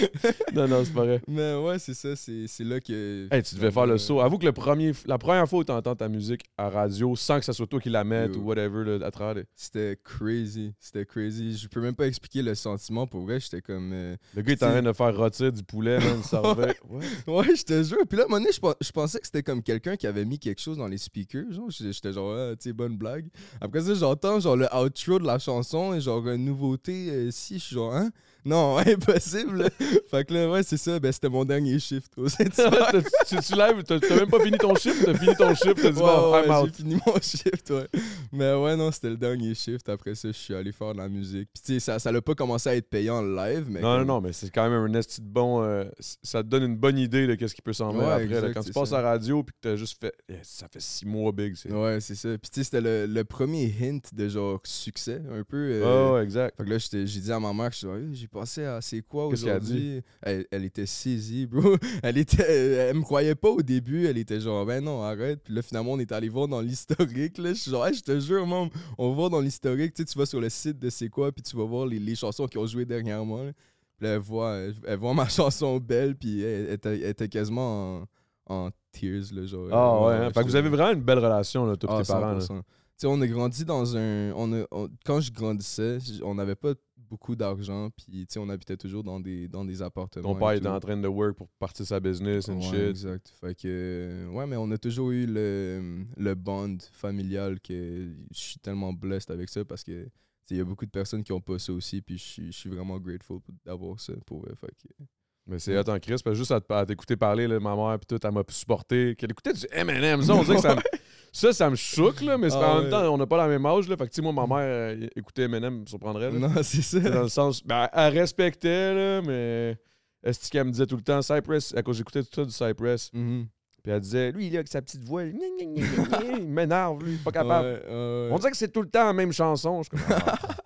Non, 0.54 0.66
non, 0.68 0.84
c'est 0.84 0.92
pas 0.92 1.04
vrai. 1.04 1.20
mais 1.28 1.54
ouais, 1.56 1.78
c'est 1.78 1.94
ça, 1.94 2.14
c'est 2.16 2.64
là 2.64 2.80
que... 2.80 3.28
Hey, 3.30 3.42
tu 3.42 3.54
devais 3.56 3.70
faire 3.70 3.86
le 3.86 3.98
saut. 3.98 4.20
Avoue 4.20 4.38
que 4.38 4.46
le 4.46 4.52
premier, 4.52 4.92
la 5.06 5.18
première 5.18 5.48
fois 5.48 5.60
où 5.60 5.64
tu 5.64 5.72
entends 5.72 5.94
ta 5.94 6.08
musique 6.08 6.42
à 6.56 6.68
radio 6.70 7.14
sans 7.16 7.38
que 7.38 7.44
ça 7.44 7.52
soit 7.52 7.66
toi 7.66 7.80
qui 7.80 7.90
la 7.90 8.04
mette 8.04 8.34
Yo. 8.34 8.40
ou 8.40 8.44
whatever 8.44 8.84
là, 8.98 9.06
à 9.06 9.10
travers. 9.10 9.44
C'était 9.54 9.98
crazy, 10.02 10.72
c'était 10.78 11.04
crazy. 11.04 11.56
Je 11.56 11.68
peux 11.68 11.80
même 11.80 11.94
pas 11.94 12.06
expliquer 12.06 12.42
le 12.42 12.54
sentiment, 12.54 13.06
pour 13.06 13.22
vrai, 13.22 13.40
j'étais 13.40 13.60
comme... 13.60 13.90
euh, 13.92 14.16
Le 14.34 14.42
gars, 14.42 14.52
il 14.52 14.58
est 14.58 14.62
en 14.64 14.70
train 14.70 14.82
de 14.82 14.92
faire 14.92 15.16
rôtir 15.16 15.52
du 15.52 15.62
poulet, 15.62 15.98
man, 15.98 16.22
ça 16.22 16.40
servait. 16.42 16.76
Ouais. 16.88 17.04
Ouais, 17.26 17.56
je 17.56 17.62
te 17.64 17.82
jure. 17.82 17.98
Puis 18.08 18.16
là, 18.16 18.24
à 18.24 18.26
un 18.26 18.28
moment 18.28 18.40
donné, 18.40 18.52
je, 18.52 18.60
pen- 18.60 18.74
je 18.80 18.90
pensais 18.90 19.18
que 19.18 19.26
c'était 19.26 19.42
comme 19.42 19.62
quelqu'un 19.62 19.96
qui 19.96 20.06
avait 20.06 20.24
mis 20.24 20.38
quelque 20.38 20.60
chose 20.60 20.78
dans 20.78 20.86
les 20.86 20.98
speakers. 20.98 21.50
Genre, 21.50 21.70
J'étais 21.70 21.92
j'étais 21.92 22.12
genre, 22.12 22.32
ah, 22.34 22.52
tu 22.56 22.68
sais, 22.68 22.72
bonne 22.72 22.96
blague. 22.96 23.26
Après 23.60 23.80
ça, 23.82 23.94
j'entends 23.94 24.38
genre 24.40 24.56
le 24.56 24.66
outro 24.74 25.18
de 25.18 25.26
la 25.26 25.38
chanson 25.38 25.94
et 25.94 26.00
genre 26.00 26.26
une 26.28 26.44
nouveauté. 26.44 27.08
euh, 27.10 27.30
si, 27.30 27.58
je 27.58 27.64
suis 27.64 27.74
genre, 27.74 27.94
hein? 27.94 28.10
Non, 28.46 28.78
impossible. 28.86 29.68
fait 30.10 30.24
que 30.24 30.32
là, 30.32 30.48
ouais, 30.50 30.62
c'est 30.62 30.76
ça. 30.76 30.98
Ben, 31.00 31.10
c'était 31.12 31.28
mon 31.28 31.44
dernier 31.44 31.78
shift 31.78 32.12
tu, 32.16 33.36
tu 33.40 33.54
lèves, 33.54 33.82
t'as 33.84 33.98
même 34.16 34.28
pas 34.30 34.40
fini 34.40 34.56
ton 34.56 34.74
shift, 34.74 35.04
t'as 35.04 35.14
fini 35.14 35.34
ton 35.36 35.54
shift, 35.54 35.74
t'as 35.82 35.90
dit 35.90 35.98
bon, 35.98 36.32
ouais, 36.32 36.44
j'ai 36.66 36.72
fini 36.72 36.96
mon 37.06 37.14
shift, 37.20 37.70
ouais. 37.70 37.86
Mais 38.32 38.54
ouais, 38.54 38.76
non, 38.76 38.90
c'était 38.92 39.10
le 39.10 39.16
dernier 39.16 39.54
shift. 39.54 39.88
Après 39.88 40.14
ça, 40.14 40.28
je 40.28 40.32
suis 40.36 40.54
allé 40.54 40.72
faire 40.72 40.92
de 40.92 40.98
la 40.98 41.08
musique. 41.08 41.48
Puis 41.52 41.62
tu 41.64 41.72
sais, 41.74 41.80
ça, 41.80 41.98
ça 41.98 42.12
l'a 42.12 42.22
pas 42.22 42.34
commencé 42.34 42.68
à 42.68 42.76
être 42.76 42.88
payant 42.88 43.20
live, 43.22 43.66
mais. 43.68 43.80
Non, 43.80 43.92
non, 43.92 43.98
comme- 43.98 44.06
non, 44.08 44.20
mais 44.20 44.32
c'est 44.32 44.50
quand 44.50 44.68
même 44.70 44.72
un 44.94 44.94
esti 44.98 45.20
de 45.20 45.26
bon. 45.28 45.62
euh, 45.62 45.84
ça 46.22 46.42
te 46.42 46.48
donne 46.48 46.62
une 46.62 46.76
bonne 46.76 46.98
idée 46.98 47.26
de 47.26 47.34
qu'est-ce 47.34 47.54
qui 47.54 47.62
peut 47.62 47.72
s'en 47.72 47.90
venir 47.90 48.06
Ouais, 48.06 48.12
après. 48.24 48.40
là. 48.40 48.52
Quand 48.54 48.62
tu 48.62 48.72
passes 48.72 48.90
ça. 48.90 48.98
à 48.98 49.02
la 49.02 49.08
radio 49.10 49.42
puis 49.42 49.54
que 49.54 49.68
t'as 49.68 49.76
juste 49.76 49.98
fait. 50.00 50.14
Yeah, 50.28 50.38
ça 50.42 50.66
fait 50.68 50.80
six 50.80 51.04
mois 51.04 51.32
big. 51.32 51.54
C'est... 51.56 51.72
Ouais, 51.72 51.98
c'est 52.00 52.14
ça. 52.14 52.28
Puis 52.38 52.50
tu 52.50 52.60
sais, 52.60 52.64
c'était 52.64 52.80
le, 52.80 53.06
le 53.06 53.24
premier 53.24 53.72
hint 53.82 54.00
de 54.12 54.28
genre 54.28 54.60
succès, 54.64 55.20
un 55.32 55.42
peu. 55.42 55.56
euh, 55.82 56.14
ouais, 56.14 56.22
exact. 56.22 56.56
Fait 56.56 56.64
que 56.64 56.70
là, 56.70 56.78
j'ai 56.78 57.04
dit 57.20 57.32
à 57.32 57.40
ma 57.40 57.52
mère, 57.52 57.70
je 57.72 57.78
suis 57.78 58.28
à 58.40 58.80
c'est 58.80 59.02
quoi 59.02 59.26
aujourd'hui? 59.26 60.02
Elle, 60.22 60.46
elle 60.50 60.64
était 60.64 60.86
saisie, 60.86 61.46
bro. 61.46 61.76
Elle 62.02 62.18
était, 62.18 62.42
elle 62.88 62.96
me 62.96 63.02
croyait 63.02 63.34
pas 63.34 63.48
au 63.50 63.62
début. 63.62 64.06
Elle 64.06 64.18
était 64.18 64.40
genre, 64.40 64.64
ben 64.66 64.82
non, 64.82 65.02
arrête. 65.02 65.40
Puis 65.44 65.54
là, 65.54 65.62
finalement, 65.62 65.92
on 65.92 65.98
est 65.98 66.12
allé 66.12 66.28
voir 66.28 66.48
dans 66.48 66.60
l'historique. 66.60 67.38
Là, 67.38 67.50
je 67.54 67.60
suis 67.60 67.70
genre, 67.70 67.86
Hey, 67.86 67.94
je 67.94 68.02
te 68.02 68.18
jure, 68.20 68.46
man, 68.46 68.68
on 68.98 69.08
va 69.10 69.14
voir 69.14 69.30
dans 69.30 69.40
l'historique. 69.40 69.94
Tu 69.94 70.02
sais, 70.02 70.06
tu 70.06 70.18
vas 70.18 70.26
sur 70.26 70.40
le 70.40 70.48
site 70.48 70.78
de 70.78 70.90
c'est 70.90 71.08
quoi, 71.08 71.32
puis 71.32 71.42
tu 71.42 71.56
vas 71.56 71.64
voir 71.64 71.86
les, 71.86 71.98
les 71.98 72.14
chansons 72.14 72.46
qui 72.46 72.58
ont 72.58 72.66
joué 72.66 72.84
dernièrement. 72.84 73.42
là. 73.42 73.52
Puis 73.98 74.06
là, 74.06 74.14
elle 74.14 74.20
voit, 74.20 74.58
elle, 74.86 74.98
voit 74.98 75.14
ma 75.14 75.28
chanson 75.28 75.78
belle, 75.78 76.16
puis 76.16 76.42
elle, 76.42 76.70
était, 76.72 77.28
quasiment 77.28 78.02
en, 78.46 78.66
en 78.66 78.70
tears, 78.92 79.32
là, 79.32 79.46
genre. 79.46 79.68
Ah 79.72 80.06
ouais, 80.06 80.14
hein. 80.26 80.30
fait 80.32 80.40
que 80.42 80.46
vous 80.46 80.56
avez 80.56 80.68
vraiment 80.68 80.92
une 80.92 81.02
belle 81.02 81.18
relation, 81.18 81.64
là, 81.66 81.72
et 81.74 81.86
ah, 81.88 82.02
tes 82.02 82.06
parents. 82.12 82.32
là. 82.32 82.38
100%. 82.40 82.46
Tu 82.48 82.62
sais, 83.02 83.06
on 83.08 83.20
a 83.20 83.26
grandi 83.26 83.64
dans 83.64 83.96
un. 83.96 84.32
On 84.32 84.52
a, 84.54 84.64
on- 84.70 84.88
quand 85.04 85.20
je 85.20 85.30
grandissais, 85.30 85.98
on 86.22 86.34
n'avait 86.34 86.54
pas 86.54 86.72
beaucoup 87.08 87.36
d'argent, 87.36 87.90
puis 87.90 88.26
on 88.36 88.48
habitait 88.48 88.76
toujours 88.76 89.02
dans 89.04 89.20
des, 89.20 89.48
dans 89.48 89.64
des 89.64 89.82
appartements. 89.82 90.34
Ton 90.34 90.38
père 90.38 90.52
était 90.52 90.66
en 90.68 90.80
train 90.80 90.96
de 90.96 91.08
work 91.08 91.36
pour 91.36 91.48
partir 91.58 91.86
sa 91.86 92.00
business 92.00 92.48
and 92.48 92.56
Ouais, 92.56 92.62
shit. 92.62 92.74
exact. 92.90 93.32
Fait 93.40 93.54
que, 93.54 93.62
euh, 93.66 94.26
ouais, 94.28 94.46
mais 94.46 94.56
on 94.56 94.70
a 94.70 94.78
toujours 94.78 95.10
eu 95.10 95.26
le, 95.26 96.04
le 96.16 96.34
bond 96.34 96.78
familial 96.92 97.60
que 97.60 98.08
je 98.32 98.38
suis 98.38 98.58
tellement 98.58 98.92
blessed 98.92 99.30
avec 99.30 99.48
ça 99.48 99.64
parce 99.64 99.82
que 99.84 100.08
il 100.50 100.56
y 100.58 100.60
a 100.60 100.64
beaucoup 100.64 100.86
de 100.86 100.90
personnes 100.92 101.24
qui 101.24 101.32
ont 101.32 101.40
pas 101.40 101.58
ça 101.58 101.72
aussi, 101.72 102.00
puis 102.00 102.18
je 102.18 102.50
suis- 102.52 102.68
vraiment 102.70 102.98
grateful 103.00 103.40
d'avoir 103.64 103.98
ça 103.98 104.12
pour 104.26 104.44
eux. 104.46 104.54
Fait 104.60 104.68
que, 104.68 105.04
Mais 105.48 105.58
c'est 105.58 105.76
en 105.76 105.98
Chris, 105.98 106.12
parce 106.22 106.22
que 106.22 106.34
juste 106.34 106.52
à, 106.52 106.86
t'écouter 106.86 107.16
parler, 107.16 107.48
là, 107.48 107.58
ma 107.58 107.74
mère, 107.74 107.98
puis 107.98 108.06
tout, 108.16 108.24
elle 108.24 108.32
m'a 108.32 108.42
supporté. 108.48 109.16
Qu'elle 109.16 109.30
écoutait 109.32 109.52
du 109.52 109.66
M&M, 109.72 110.22
ça, 110.22 110.34
on 110.34 110.42
dirait 110.44 110.56
que 110.56 110.62
ça 110.62 110.76
ça, 111.32 111.52
ça 111.52 111.68
me 111.70 111.76
choque, 111.76 112.20
là, 112.22 112.38
mais 112.38 112.48
Ah 112.52 112.56
en 112.56 112.76
ouais. 112.76 112.82
même 112.82 112.90
temps, 112.90 113.02
on 113.12 113.18
n'a 113.18 113.26
pas 113.26 113.36
la 113.36 113.48
même 113.48 113.64
âge, 113.66 113.88
là. 113.88 113.96
Fait 113.96 114.04
que, 114.04 114.10
tu 114.10 114.16
sais, 114.16 114.22
moi, 114.22 114.32
ma 114.32 114.46
mère 114.46 114.58
euh, 114.66 115.06
écoutait 115.16 115.42
M&M, 115.44 115.80
me 115.80 115.86
surprendrait, 115.86 116.30
là. 116.30 116.38
non, 116.38 116.50
c'est 116.62 116.82
ça. 116.82 116.98
Dans 117.00 117.22
le 117.22 117.28
sens, 117.28 117.62
ben, 117.64 117.88
elle 117.92 118.18
respectait, 118.18 118.94
là, 118.94 119.22
mais 119.22 119.76
est-ce 120.24 120.50
qu'elle 120.50 120.64
me 120.64 120.70
disait 120.70 120.86
tout 120.86 120.96
le 120.96 121.02
temps 121.02 121.22
Cypress, 121.22 121.74
à 121.76 121.82
cause 121.82 121.96
j'écoutais 121.96 122.22
tout 122.22 122.30
ça 122.32 122.44
du 122.44 122.50
Cypress, 122.52 123.10
Mhm. 123.12 123.46
puis 123.82 123.92
elle 123.92 124.00
disait, 124.00 124.32
lui, 124.32 124.48
là, 124.50 124.56
avec 124.58 124.68
sa 124.68 124.80
petite 124.82 125.04
voix, 125.04 125.24
il 125.24 126.46
m'énerve, 126.46 127.04
lui, 127.04 127.16
pas 127.16 127.30
capable. 127.32 127.66
Ouais, 127.68 127.82
ouais, 127.88 128.28
On 128.32 128.38
dirait 128.38 128.50
que 128.50 128.56
c'est 128.56 128.72
tout 128.72 128.82
le 128.82 128.88
temps 128.88 129.04
la 129.04 129.12
même 129.12 129.32
chanson. 129.32 129.82
Je 129.82 129.88
suis 129.96 130.06
comme, 130.06 130.16
ah. 130.26 130.34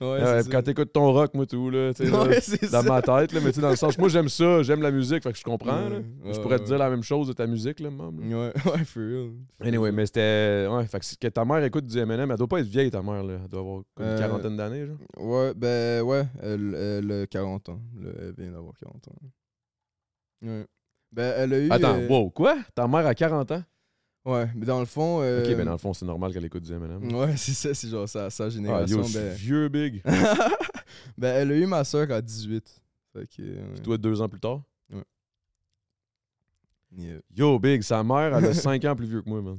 ouais, 0.00 0.20
ça. 0.20 0.42
quand 0.50 0.62
t'écoutes 0.62 0.92
ton 0.92 1.12
rock, 1.12 1.34
moi, 1.34 1.46
tout, 1.46 1.70
là, 1.70 1.92
dans 2.10 2.30
ça. 2.32 2.82
ma 2.82 3.02
tête, 3.02 3.32
là, 3.32 3.40
mais 3.42 3.50
tu 3.50 3.56
sais, 3.56 3.60
dans 3.60 3.70
le 3.70 3.76
sens, 3.76 3.96
moi, 3.98 4.08
j'aime 4.08 4.28
ça, 4.28 4.62
j'aime 4.62 4.82
la 4.82 4.90
musique, 4.90 5.22
fait 5.22 5.32
que 5.32 5.38
je 5.38 5.44
comprends, 5.44 5.88
là. 5.88 5.98
Ouais, 6.24 6.32
je 6.32 6.40
pourrais 6.40 6.58
te 6.58 6.64
dire 6.64 6.78
la 6.78 6.90
même 6.90 7.02
chose 7.02 7.28
de 7.28 7.32
ta 7.32 7.46
musique, 7.46 7.80
là, 7.80 7.90
même. 7.90 8.18
Ouais, 8.32 8.52
ouais, 8.72 8.84
for 8.84 9.02
real. 9.02 9.30
Anyway, 9.60 9.92
mais 9.92 10.06
c'était. 10.06 10.66
Ouais, 10.70 10.86
fait 10.86 11.00
que, 11.18 11.28
ta 11.28 11.44
mère 11.44 11.62
écoute 11.64 11.86
du 11.86 11.98
MM, 12.04 12.30
elle 12.30 12.36
doit 12.36 12.46
pas 12.48 12.60
être 12.60 12.66
vieille, 12.66 12.90
ta 12.90 13.02
mère, 13.02 13.22
là. 13.24 13.34
Elle 13.42 13.48
doit 13.48 13.60
avoir 13.60 13.78
une 13.78 13.84
Euh, 14.04 14.18
quarantaine 14.18 14.56
d'années, 14.56 14.86
genre. 14.86 14.96
Ouais, 15.18 15.52
ben 15.54 16.02
ouais, 16.02 16.24
elle, 16.42 16.74
elle 16.74 17.22
a 17.22 17.26
40 17.26 17.68
ans. 17.70 17.80
elle 18.02 18.34
vient 18.36 18.52
d'avoir 18.52 18.74
40 18.76 19.08
ans. 19.08 19.12
Ouais. 20.42 20.66
Ben, 21.12 21.32
elle 21.38 21.52
a 21.54 21.58
eu. 21.58 21.70
Attends, 21.70 21.96
euh, 21.98 22.08
wow, 22.08 22.30
quoi? 22.30 22.56
Ta 22.74 22.86
mère 22.88 23.06
a 23.06 23.14
40 23.14 23.50
ans? 23.52 23.62
Ouais, 24.24 24.48
mais 24.54 24.64
dans 24.64 24.80
le 24.80 24.86
fond. 24.86 25.20
euh, 25.22 25.42
Ok, 25.42 25.54
ben 25.56 25.64
dans 25.66 25.72
le 25.72 25.78
fond, 25.78 25.92
c'est 25.92 26.06
normal 26.06 26.32
qu'elle 26.32 26.44
écoute 26.46 26.62
du 26.62 26.72
MM. 26.72 27.12
Ouais, 27.14 27.36
c'est 27.36 27.52
ça, 27.52 27.74
c'est 27.74 27.88
genre 27.88 28.08
sa, 28.08 28.30
sa 28.30 28.44
Ah, 28.44 28.48
génération. 28.48 29.02
yo, 29.02 29.08
ben... 29.12 29.28
vieux, 29.34 29.68
big. 29.68 30.02
ben, 31.18 31.34
elle 31.34 31.52
a 31.52 31.54
eu 31.56 31.66
ma 31.66 31.84
soeur 31.84 32.10
à 32.10 32.22
18. 32.22 32.82
Fait 33.12 33.26
que. 33.26 33.42
ouais. 33.42 33.78
Toi, 33.82 33.98
deux 33.98 34.20
ans 34.22 34.28
plus 34.28 34.40
tard? 34.40 34.62
Yeah. 36.96 37.18
Yo, 37.34 37.58
big, 37.58 37.82
sa 37.82 38.02
mère, 38.04 38.36
elle 38.36 38.44
a 38.44 38.54
5 38.54 38.84
ans 38.84 38.94
plus 38.94 39.06
vieux 39.06 39.20
que 39.20 39.28
moi, 39.28 39.42
man. 39.42 39.58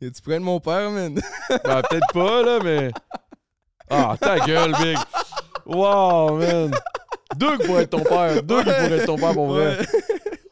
Et 0.00 0.10
tu 0.10 0.22
prennes 0.22 0.42
mon 0.42 0.60
père, 0.60 0.90
man? 0.90 1.14
Ben, 1.64 1.82
peut-être 1.90 2.12
pas, 2.12 2.42
là, 2.42 2.58
mais. 2.62 2.90
Ah, 3.92 4.16
ta 4.20 4.38
gueule, 4.38 4.72
big. 4.80 4.96
Wow, 5.66 6.36
man. 6.38 6.70
Deux 7.36 7.58
qui 7.58 7.66
pourraient 7.66 7.82
être 7.82 7.90
ton 7.90 8.04
père. 8.04 8.40
Deux 8.40 8.62
qui 8.62 8.68
Ouais. 8.68 8.74
pourraient 8.74 8.98
être 8.98 9.06
ton 9.06 9.16
père 9.16 9.34
pour 9.34 9.46
vrai. 9.48 9.78
Ouais. 9.80 9.86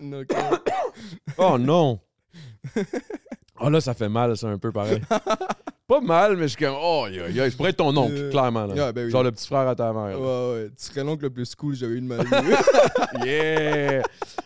No. 0.01 0.23
Oh 1.39 1.57
non! 1.59 2.01
Oh 3.61 3.69
là, 3.71 3.81
ça 3.81 3.93
fait 3.95 4.09
mal, 4.09 4.37
c'est 4.37 4.47
un 4.47 4.59
peu 4.59 4.71
pareil. 4.71 5.01
Pas 5.89 6.01
mal, 6.03 6.37
mais 6.37 6.43
je 6.43 6.49
suis 6.49 6.65
comme, 6.65 6.77
oh, 6.79 7.07
yo, 7.11 7.27
yo, 7.29 7.49
je 7.49 7.57
pourrais 7.57 7.71
être 7.71 7.79
ton 7.79 7.97
oncle, 7.97 8.13
Euh, 8.15 8.31
clairement. 8.31 8.67
Là. 8.67 8.75
yeah, 8.75 8.93
ben 8.93 9.07
oui. 9.07 9.11
Genre 9.11 9.23
le 9.23 9.33
petit 9.33 9.47
frère 9.47 9.67
à 9.67 9.75
ta 9.75 9.91
mère. 9.93 10.21
Ouais, 10.21 10.53
ouais. 10.53 10.69
Tu 10.79 10.85
serais 10.85 11.03
l'oncle 11.03 11.23
le 11.25 11.31
plus 11.31 11.55
cool 11.55 11.73
que 11.73 11.79
j'aurais 11.81 11.95
eu 11.95 12.01
de 12.03 12.07
ma 12.07 12.19
vie. 12.23 12.31
Yeah! 13.25 14.03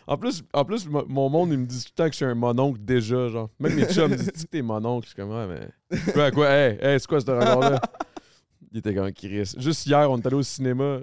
En 0.06 0.16
plus, 0.16 0.42
en 0.52 0.64
plus, 0.64 0.88
mo- 0.88 1.04
mon 1.08 1.28
monde, 1.28 1.50
il 1.52 1.58
me 1.58 1.66
dit 1.66 1.78
tout 1.82 1.90
le 1.90 1.96
temps 1.96 2.06
que 2.06 2.12
je 2.12 2.16
suis 2.16 2.24
un 2.24 2.34
mononcle 2.36 2.78
déjà. 2.80 3.28
Genre. 3.28 3.50
Même 3.58 3.74
mes 3.74 3.86
chums 3.86 4.10
me 4.12 4.16
disent 4.16 4.30
que 4.30 4.48
t'es 4.50 4.62
mononcle. 4.62 5.06
Je 5.06 5.14
suis 5.14 5.16
comme, 5.16 5.30
ouais, 5.36 5.46
mais. 5.90 6.12
Quoi, 6.12 6.30
quoi? 6.30 6.48
Hey, 6.48 6.78
hey, 6.80 7.00
c'est 7.00 7.06
quoi 7.08 7.20
ce 7.20 7.26
regard-là? 7.30 7.80
Il 8.70 8.78
était 8.78 8.94
comme 8.94 9.12
Chris. 9.12 9.52
Juste 9.58 9.84
hier, 9.86 10.08
on 10.10 10.18
est 10.18 10.26
allé 10.26 10.36
au 10.36 10.42
cinéma. 10.42 11.00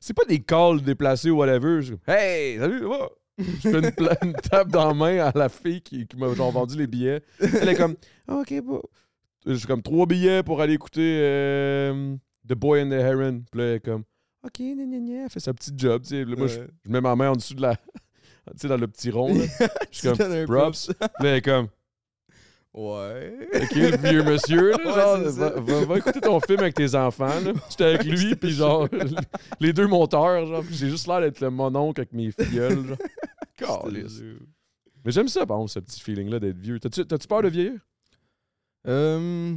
C'est 0.00 0.14
pas 0.14 0.24
des 0.24 0.40
calls 0.40 0.80
déplacés 0.82 1.30
ou 1.30 1.36
whatever. 1.36 1.82
Je 1.82 1.94
hey, 2.10 2.58
salut, 2.58 2.80
ça 2.80 2.88
va? 2.88 3.08
Je 3.38 3.44
fais 3.44 3.78
une, 3.78 3.90
pla- 3.92 4.16
une 4.22 4.32
tape 4.34 4.68
dans 4.68 4.88
la 4.88 4.94
main 4.94 5.18
à 5.18 5.32
la 5.36 5.48
fille 5.48 5.80
qui, 5.80 6.06
qui 6.06 6.16
m'a 6.16 6.32
genre 6.34 6.50
vendu 6.52 6.76
les 6.76 6.86
billets. 6.86 7.22
Elle 7.40 7.68
est 7.68 7.74
comme, 7.74 7.96
Ah, 8.28 8.36
ok, 8.36 8.54
bon. 8.62 8.82
J'ai 9.46 9.66
comme 9.66 9.82
trois 9.82 10.06
billets 10.06 10.42
pour 10.42 10.60
aller 10.60 10.74
écouter 10.74 11.18
euh, 11.22 12.14
The 12.48 12.52
Boy 12.54 12.82
and 12.82 12.90
the 12.90 12.92
Heron. 12.92 13.42
Puis 13.50 13.60
là, 13.60 13.66
elle 13.66 13.74
est 13.76 13.80
comme, 13.80 14.04
ok, 14.44 14.52
gna, 14.58 14.84
gna, 14.84 14.98
gna. 14.98 15.22
Elle 15.24 15.30
fait 15.30 15.40
sa 15.40 15.52
petite 15.54 15.78
job, 15.78 16.02
tu 16.02 16.10
sais. 16.10 16.22
Puis 16.24 16.32
là, 16.32 16.38
moi, 16.38 16.46
je, 16.46 16.60
Ouais. 16.60 16.66
je 16.86 16.90
mets 16.90 17.00
ma 17.00 17.16
main 17.16 17.30
en 17.30 17.36
dessous 17.36 17.54
de 17.54 17.62
la. 17.62 17.76
Tu 18.50 18.58
sais, 18.62 18.68
dans 18.68 18.76
le 18.76 18.88
petit 18.88 19.10
rond. 19.10 19.32
Là. 19.32 19.44
Je 19.92 19.98
suis 19.98 20.00
Tu 20.02 20.08
comme, 20.08 20.16
donnes 20.18 20.32
un 20.32 20.44
props. 20.46 20.86
Puis 20.88 20.96
là, 21.00 21.10
elle 21.30 21.34
est 21.36 21.42
comme, 21.42 21.68
Ouais. 22.74 23.36
ok, 23.54 23.74
le 23.74 23.96
vieux 24.08 24.22
monsieur, 24.22 24.70
là, 24.70 24.76
Ouais, 24.84 24.84
genre, 24.94 25.18
va, 25.18 25.30
ça. 25.30 25.60
va- 25.60 25.84
va 25.84 25.98
écouter 25.98 26.20
ton 26.22 26.40
film 26.40 26.60
avec 26.60 26.74
tes 26.74 26.94
enfants, 26.94 27.26
là. 27.40 27.52
J'étais 27.68 27.84
avec 27.84 28.04
lui, 28.06 28.34
puis 28.34 28.50
genre, 28.52 28.88
les 29.60 29.72
deux 29.74 29.86
monteurs, 29.86 30.46
genre, 30.46 30.64
j'ai 30.70 30.88
juste 30.88 31.06
l'air 31.06 31.20
d'être 31.20 31.40
le 31.40 31.50
mononcle 31.50 32.00
avec 32.00 32.12
mes 32.14 32.30
filleuls, 32.30 32.86
genre. 32.86 33.88
Mais 35.04 35.10
j'aime 35.12 35.28
ça, 35.28 35.44
par 35.44 35.58
contre, 35.58 35.72
ce 35.72 35.80
petit 35.80 36.00
feeling-là 36.00 36.38
d'être 36.40 36.56
vieux. 36.58 36.78
T'as-tu 36.80 37.04
t'as-tu 37.04 37.26
peur 37.28 37.42
de 37.42 37.48
vieillir? 37.48 37.72
Euh, 38.86 39.54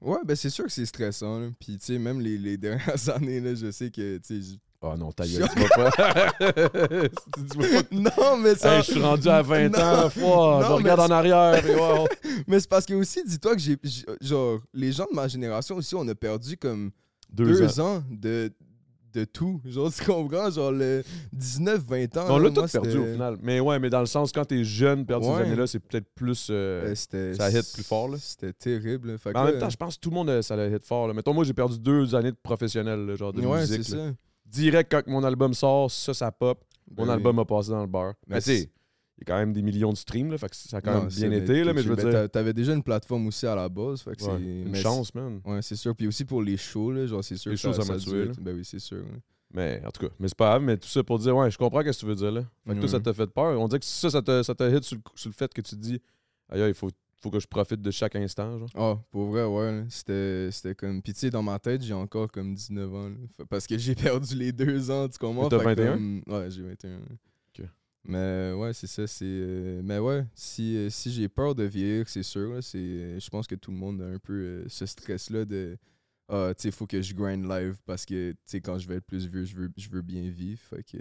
ouais, 0.00 0.18
ben 0.24 0.34
c'est 0.34 0.50
sûr 0.50 0.64
que 0.64 0.70
c'est 0.72 0.86
stressant. 0.86 1.38
là. 1.40 1.48
Puis, 1.60 1.78
tu 1.78 1.86
sais, 1.86 1.98
même 1.98 2.20
les, 2.20 2.38
les 2.38 2.56
dernières 2.56 3.08
années, 3.10 3.40
là, 3.40 3.54
je 3.54 3.70
sais 3.70 3.90
que, 3.90 4.18
tu 4.18 4.42
sais... 4.42 4.56
Ah 4.80 4.94
non, 4.96 5.10
ta 5.10 5.26
gueule, 5.26 5.48
tu 5.52 5.58
vas 5.60 5.90
pas. 5.90 5.90
tu 7.50 7.58
vas 7.58 7.82
pas 7.82 7.88
Non, 7.90 8.36
mais 8.38 8.54
ça... 8.54 8.76
Hey, 8.76 8.82
je 8.84 8.92
suis 8.92 9.00
rendu 9.02 9.28
à 9.28 9.42
20 9.42 9.70
Non. 9.70 9.78
ans, 9.78 10.08
je 10.14 10.72
regarde 10.72 11.00
en 11.00 11.10
arrière, 11.10 11.66
et 11.66 11.74
wow. 11.74 12.06
mais 12.46 12.60
c'est 12.60 12.68
parce 12.68 12.86
que 12.86 12.94
aussi, 12.94 13.22
dis-toi 13.24 13.54
que 13.56 13.60
j'ai... 13.60 13.76
Genre, 14.20 14.60
les 14.72 14.92
gens 14.92 15.06
de 15.10 15.16
ma 15.16 15.26
génération 15.26 15.76
aussi, 15.76 15.94
on 15.96 16.06
a 16.06 16.14
perdu 16.14 16.56
comme 16.56 16.90
Deux, 17.32 17.44
deux, 17.46 17.80
ans. 17.80 17.96
ans, 17.96 18.02
de, 18.08 18.52
de 19.14 19.24
tout. 19.24 19.60
Genre, 19.64 19.92
tu 19.92 20.04
comprends? 20.04 20.48
Genre, 20.48 20.70
le 20.70 21.02
19-20 21.36 22.16
ans... 22.20 22.26
On 22.28 22.38
l'a 22.38 22.50
tout 22.50 22.62
perdu 22.70 22.98
au 22.98 23.04
final. 23.04 23.36
Mais 23.42 23.58
ouais, 23.58 23.80
mais 23.80 23.90
dans 23.90 23.98
le 24.00 24.06
sens, 24.06 24.30
quand 24.30 24.44
t'es 24.44 24.62
jeune, 24.62 25.04
perdre 25.04 25.24
ces 25.26 25.32
Ouais. 25.32 25.42
années-là, 25.46 25.66
c'est 25.66 25.80
peut-être 25.80 26.06
plus. 26.14 26.48
euh, 26.50 26.94
euh, 27.14 27.34
ça 27.34 27.50
hit 27.50 27.72
plus 27.74 27.82
fort, 27.82 28.08
là. 28.10 28.16
C'était 28.20 28.52
terrible. 28.52 29.18
Fait 29.18 29.32
que 29.32 29.38
en 29.38 29.42
là- 29.42 29.50
même 29.50 29.60
temps, 29.60 29.70
je 29.70 29.76
pense 29.76 29.96
que 29.96 30.00
tout 30.02 30.10
le 30.10 30.14
monde, 30.14 30.30
euh, 30.30 30.40
ça 30.42 30.54
l'a 30.54 30.68
hit 30.68 30.84
fort. 30.86 31.08
Là. 31.08 31.14
Mettons, 31.14 31.34
moi, 31.34 31.42
j'ai 31.42 31.52
perdu 31.54 31.80
deux 31.80 32.14
années 32.14 32.30
de 32.30 32.36
professionnel, 32.40 33.16
genre 33.16 33.32
de 33.32 33.40
ouais, 33.40 33.60
musique. 33.62 33.82
ça. 33.82 33.96
Direct, 34.48 34.90
quand 34.90 35.06
mon 35.06 35.22
album 35.24 35.54
sort, 35.54 35.90
ça, 35.90 36.14
ça 36.14 36.32
pop. 36.32 36.64
Ben 36.90 37.02
Mon 37.04 37.08
oui. 37.08 37.14
album 37.14 37.38
a 37.38 37.44
passé 37.44 37.70
dans 37.70 37.80
le 37.82 37.86
beurre. 37.86 38.14
Mais 38.26 38.36
Mais 38.36 38.40
tu 38.42 38.46
sais, 38.56 38.60
il 39.18 39.20
y 39.20 39.22
a 39.22 39.24
quand 39.26 39.36
même 39.38 39.52
des 39.52 39.62
millions 39.62 39.92
de 39.92 39.96
streams, 39.96 40.30
là, 40.30 40.38
fait 40.38 40.48
que 40.48 40.56
ça 40.56 40.78
a 40.78 40.80
quand 40.80 40.92
Non, 40.94 41.00
même 41.02 41.08
bien 41.08 41.30
été, 41.32 41.64
là, 41.64 41.74
mais 41.74 41.82
je 41.82 41.88
veux 41.88 41.96
ben, 41.96 42.02
dire. 42.04 42.12
t'a- 42.12 42.28
T'avais 42.28 42.52
déjà 42.54 42.72
une 42.72 42.82
plateforme 42.82 43.26
aussi 43.26 43.46
à 43.46 43.54
la 43.54 43.68
base. 43.68 44.00
Fait 44.02 44.16
que 44.16 44.22
ouais, 44.24 44.30
c'est... 44.36 44.42
une 44.42 44.70
mais 44.70 44.80
chance, 44.80 45.14
man. 45.14 45.40
Ouais, 45.44 45.60
c'est 45.60 45.76
sûr. 45.76 45.94
Puis 45.94 46.06
aussi 46.06 46.24
pour 46.24 46.40
les 46.42 46.56
shows, 46.56 46.92
là, 46.92 47.06
genre, 47.06 47.22
c'est 47.22 47.36
sûr 47.36 47.50
Les 47.50 47.56
que 47.56 47.60
shows, 47.62 47.72
ça 47.74 47.84
m'a 47.92 47.98
tué. 47.98 48.30
Ben 48.40 48.54
oui, 48.56 48.64
c'est 48.64 48.78
sûr. 48.78 48.98
ouais. 48.98 49.20
Mais 49.52 49.82
en 49.86 49.90
tout 49.90 50.06
cas, 50.06 50.12
mais 50.18 50.28
c'est 50.28 50.36
pas 50.36 50.50
grave, 50.50 50.62
mais 50.62 50.76
tout 50.76 50.88
ça 50.88 51.02
pour 51.02 51.18
dire, 51.18 51.34
ouais, 51.36 51.50
je 51.50 51.56
comprends 51.58 51.80
ce 51.80 51.86
que 51.86 51.90
tu 52.00 52.06
veux 52.06 52.14
dire 52.14 52.30
là. 52.32 52.42
Fait 52.66 52.74
que 52.74 52.80
toi, 52.80 52.88
ça 52.88 53.00
t'a 53.00 53.12
fait 53.14 53.26
peur. 53.26 53.58
On 53.60 53.66
dirait 53.66 53.80
que 53.80 53.86
ça, 53.86 54.10
ça 54.10 54.20
t'a 54.22 54.42
ça 54.44 54.52
hit 54.60 54.82
sur 54.84 54.96
le, 54.96 55.02
sur 55.14 55.28
le 55.30 55.34
fait 55.34 55.52
que 55.52 55.60
tu 55.62 55.70
te 55.70 55.80
dis, 55.80 56.00
aïe, 56.50 56.62
il 56.68 56.74
faut, 56.74 56.90
faut 57.20 57.30
que 57.30 57.40
je 57.40 57.46
profite 57.46 57.80
de 57.82 57.90
chaque 57.90 58.14
instant, 58.16 58.58
genre. 58.58 58.68
Ah, 58.74 59.02
pour 59.10 59.26
vrai, 59.30 59.44
ouais. 59.44 59.84
C'était, 59.88 60.50
c'était 60.52 60.74
comme. 60.74 61.02
Puis 61.02 61.12
tu 61.12 61.20
sais, 61.20 61.30
dans 61.30 61.42
ma 61.42 61.58
tête, 61.58 61.82
j'ai 61.82 61.94
encore 61.94 62.30
comme 62.30 62.54
19 62.54 62.94
ans. 62.94 63.08
là. 63.08 63.44
Parce 63.48 63.66
que 63.66 63.76
j'ai 63.78 63.94
perdu 63.96 64.34
les 64.36 64.52
deux 64.52 64.90
ans, 64.90 65.08
tu 65.08 65.18
comprends? 65.18 65.48
T'as 65.48 65.58
Fait 65.58 65.74
que, 65.74 65.80
21? 65.82 65.92
comme, 65.94 66.22
Ouais, 66.26 66.50
j'ai 66.50 66.62
21. 66.62 66.98
Ok. 66.98 67.66
Mais 68.04 68.52
ouais, 68.52 68.72
c'est 68.72 68.86
ça. 68.86 69.06
C'est, 69.06 69.24
euh, 69.26 69.80
mais 69.84 69.98
ouais, 69.98 70.24
si, 70.34 70.76
euh, 70.76 70.88
si 70.90 71.10
j'ai 71.12 71.28
peur 71.28 71.54
de 71.54 71.64
vieillir, 71.64 72.08
c'est 72.08 72.22
sûr. 72.22 72.52
euh, 72.52 72.60
je 73.20 73.28
pense 73.30 73.46
que 73.46 73.54
tout 73.56 73.70
le 73.70 73.76
monde 73.76 74.00
a 74.00 74.06
un 74.06 74.18
peu 74.18 74.32
euh, 74.32 74.64
ce 74.68 74.86
stress-là 74.86 75.44
de. 75.44 75.76
Ah, 76.28 76.52
tu 76.56 76.62
sais, 76.62 76.68
il 76.68 76.72
faut 76.72 76.86
que 76.86 77.00
je 77.02 77.14
grind 77.14 77.44
live 77.48 77.76
parce 77.86 78.04
que, 78.04 78.32
tu 78.32 78.38
sais, 78.44 78.60
quand 78.60 78.78
je 78.78 78.86
vais 78.86 78.96
être 78.96 79.06
plus 79.06 79.26
vieux, 79.26 79.44
je 79.44 79.56
veux, 79.56 79.70
je 79.76 79.88
veux 79.88 80.02
bien 80.02 80.28
vivre. 80.30 80.60
Fait 80.60 80.82
que. 80.82 80.98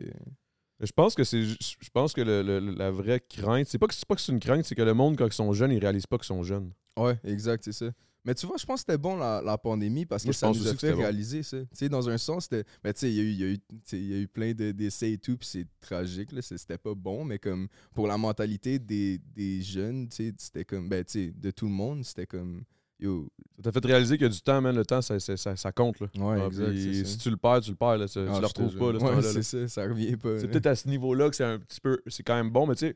Je 0.80 0.92
pense 0.92 1.16
que 1.16 1.24
c'est 1.24 1.44
je 1.44 1.90
pense 1.92 2.14
que 2.14 2.22
le- 2.22 2.44
le- 2.44 2.60
la 2.76 2.92
vraie 2.92 3.20
crainte, 3.20 3.68
c'est 3.68 3.80
pas 3.80 3.88
que 3.88 3.94
c'est 3.96 4.06
pas 4.08 4.16
que 4.16 4.22
c'est 4.22 4.32
une 4.32 4.40
crainte, 4.40 4.64
c'est 4.66 4.76
que 4.76 4.82
le 4.84 4.94
monde, 4.94 5.18
quand 5.18 5.26
ils 5.26 5.34
sont 5.34 5.52
jeunes, 5.54 5.72
ils 5.72 5.80
réalisent 5.80 6.06
pas 6.06 6.18
qu'ils 6.18 6.26
sont 6.28 6.44
jeunes. 6.44 6.72
Ouais, 6.98 7.18
exact, 7.24 7.64
c'est 7.64 7.72
ça. 7.74 7.92
Mais 8.26 8.36
tu 8.36 8.46
vois, 8.46 8.58
je 8.58 8.66
pense 8.66 8.82
que 8.84 8.92
c'était 8.92 8.98
bon 8.98 9.16
la, 9.16 9.42
la 9.42 9.58
pandémie 9.58 10.06
parce 10.06 10.22
que 10.24 10.28
Moi, 10.28 10.34
ça 10.34 10.50
nous 10.50 10.68
a 10.68 10.74
fait 10.76 10.92
bon. 10.92 10.98
réaliser 11.00 11.44
ça. 11.44 11.62
Tu 11.62 11.68
sais, 11.72 11.88
dans 11.90 12.10
un 12.10 12.18
sens, 12.18 12.44
c'était. 12.44 12.66
Mais 12.84 12.92
tu 12.94 13.00
sais, 13.00 13.10
il 13.12 13.16
y, 13.16 13.20
a 13.20 13.24
eu- 13.24 13.30
il 13.32 13.40
y, 13.40 13.44
a 13.44 13.48
eu- 13.48 13.58
tu 13.58 13.64
sais, 13.86 13.98
il 13.98 14.08
y 14.08 14.14
a 14.14 14.18
eu 14.18 14.28
plein 14.28 14.54
de- 14.54 14.72
d'essais 14.72 15.14
et 15.14 15.18
tout, 15.18 15.38
puis 15.38 15.48
c'est 15.48 15.66
tragique, 15.80 16.32
là. 16.34 16.42
C'était 16.42 16.78
pas 16.78 16.94
bon, 16.94 17.24
mais 17.24 17.40
comme 17.40 17.70
pour 17.96 18.06
la 18.06 18.18
mentalité 18.18 18.80
des, 18.80 19.20
des 19.34 19.62
jeunes, 19.62 20.10
tu 20.10 20.16
sais, 20.18 20.34
c'était 20.38 20.66
comme. 20.66 20.90
Ben, 20.90 21.06
tu 21.06 21.12
sais, 21.28 21.34
de 21.36 21.52
tout 21.52 21.66
le 21.68 21.72
monde, 21.72 22.04
c'était 22.04 22.28
comme. 22.28 22.64
Yo. 23.00 23.28
Ça 23.58 23.62
t'a 23.64 23.72
fait 23.72 23.86
réaliser 23.86 24.18
qu'il 24.18 24.26
y 24.26 24.30
a 24.30 24.34
du 24.34 24.42
temps, 24.42 24.60
man. 24.62 24.76
Le 24.76 24.86
temps, 24.86 25.02
ça, 25.02 25.20
ça, 25.20 25.38
ça- 25.38 25.56
ça 25.56 25.72
compte, 25.72 26.00
là. 26.00 26.08
Ouais, 26.16 26.42
Ah, 26.42 26.48
exact. 26.48 26.70
puis 26.72 27.06
si 27.06 27.18
tu 27.20 27.30
le 27.30 27.38
perds, 27.38 27.62
tu 27.62 27.70
le 27.72 27.76
perds, 27.76 27.98
là. 27.98 28.08
Tu, 28.08 28.14
tu 28.14 28.20
Ah, 28.28 28.40
le 28.40 28.46
retrouves 28.48 28.76
pas, 28.78 28.92
là, 28.92 29.00
Ouais, 29.00 29.22
c'est 29.22 29.44
ça, 29.44 29.68
ça 29.68 29.84
revient 29.84 30.18
pas. 30.18 30.40
C'est 30.40 30.48
peut-être 30.48 30.66
à 30.68 30.76
ce 30.76 30.88
niveau-là 30.88 31.30
que 31.30 31.36
c'est 31.36 31.44
un 31.44 31.60
petit 31.60 31.80
peu. 31.80 32.02
C'est 32.08 32.24
quand 32.24 32.36
même 32.36 32.50
bon, 32.50 32.66
mais 32.66 32.74
tu 32.76 32.88
sais, 32.88 32.96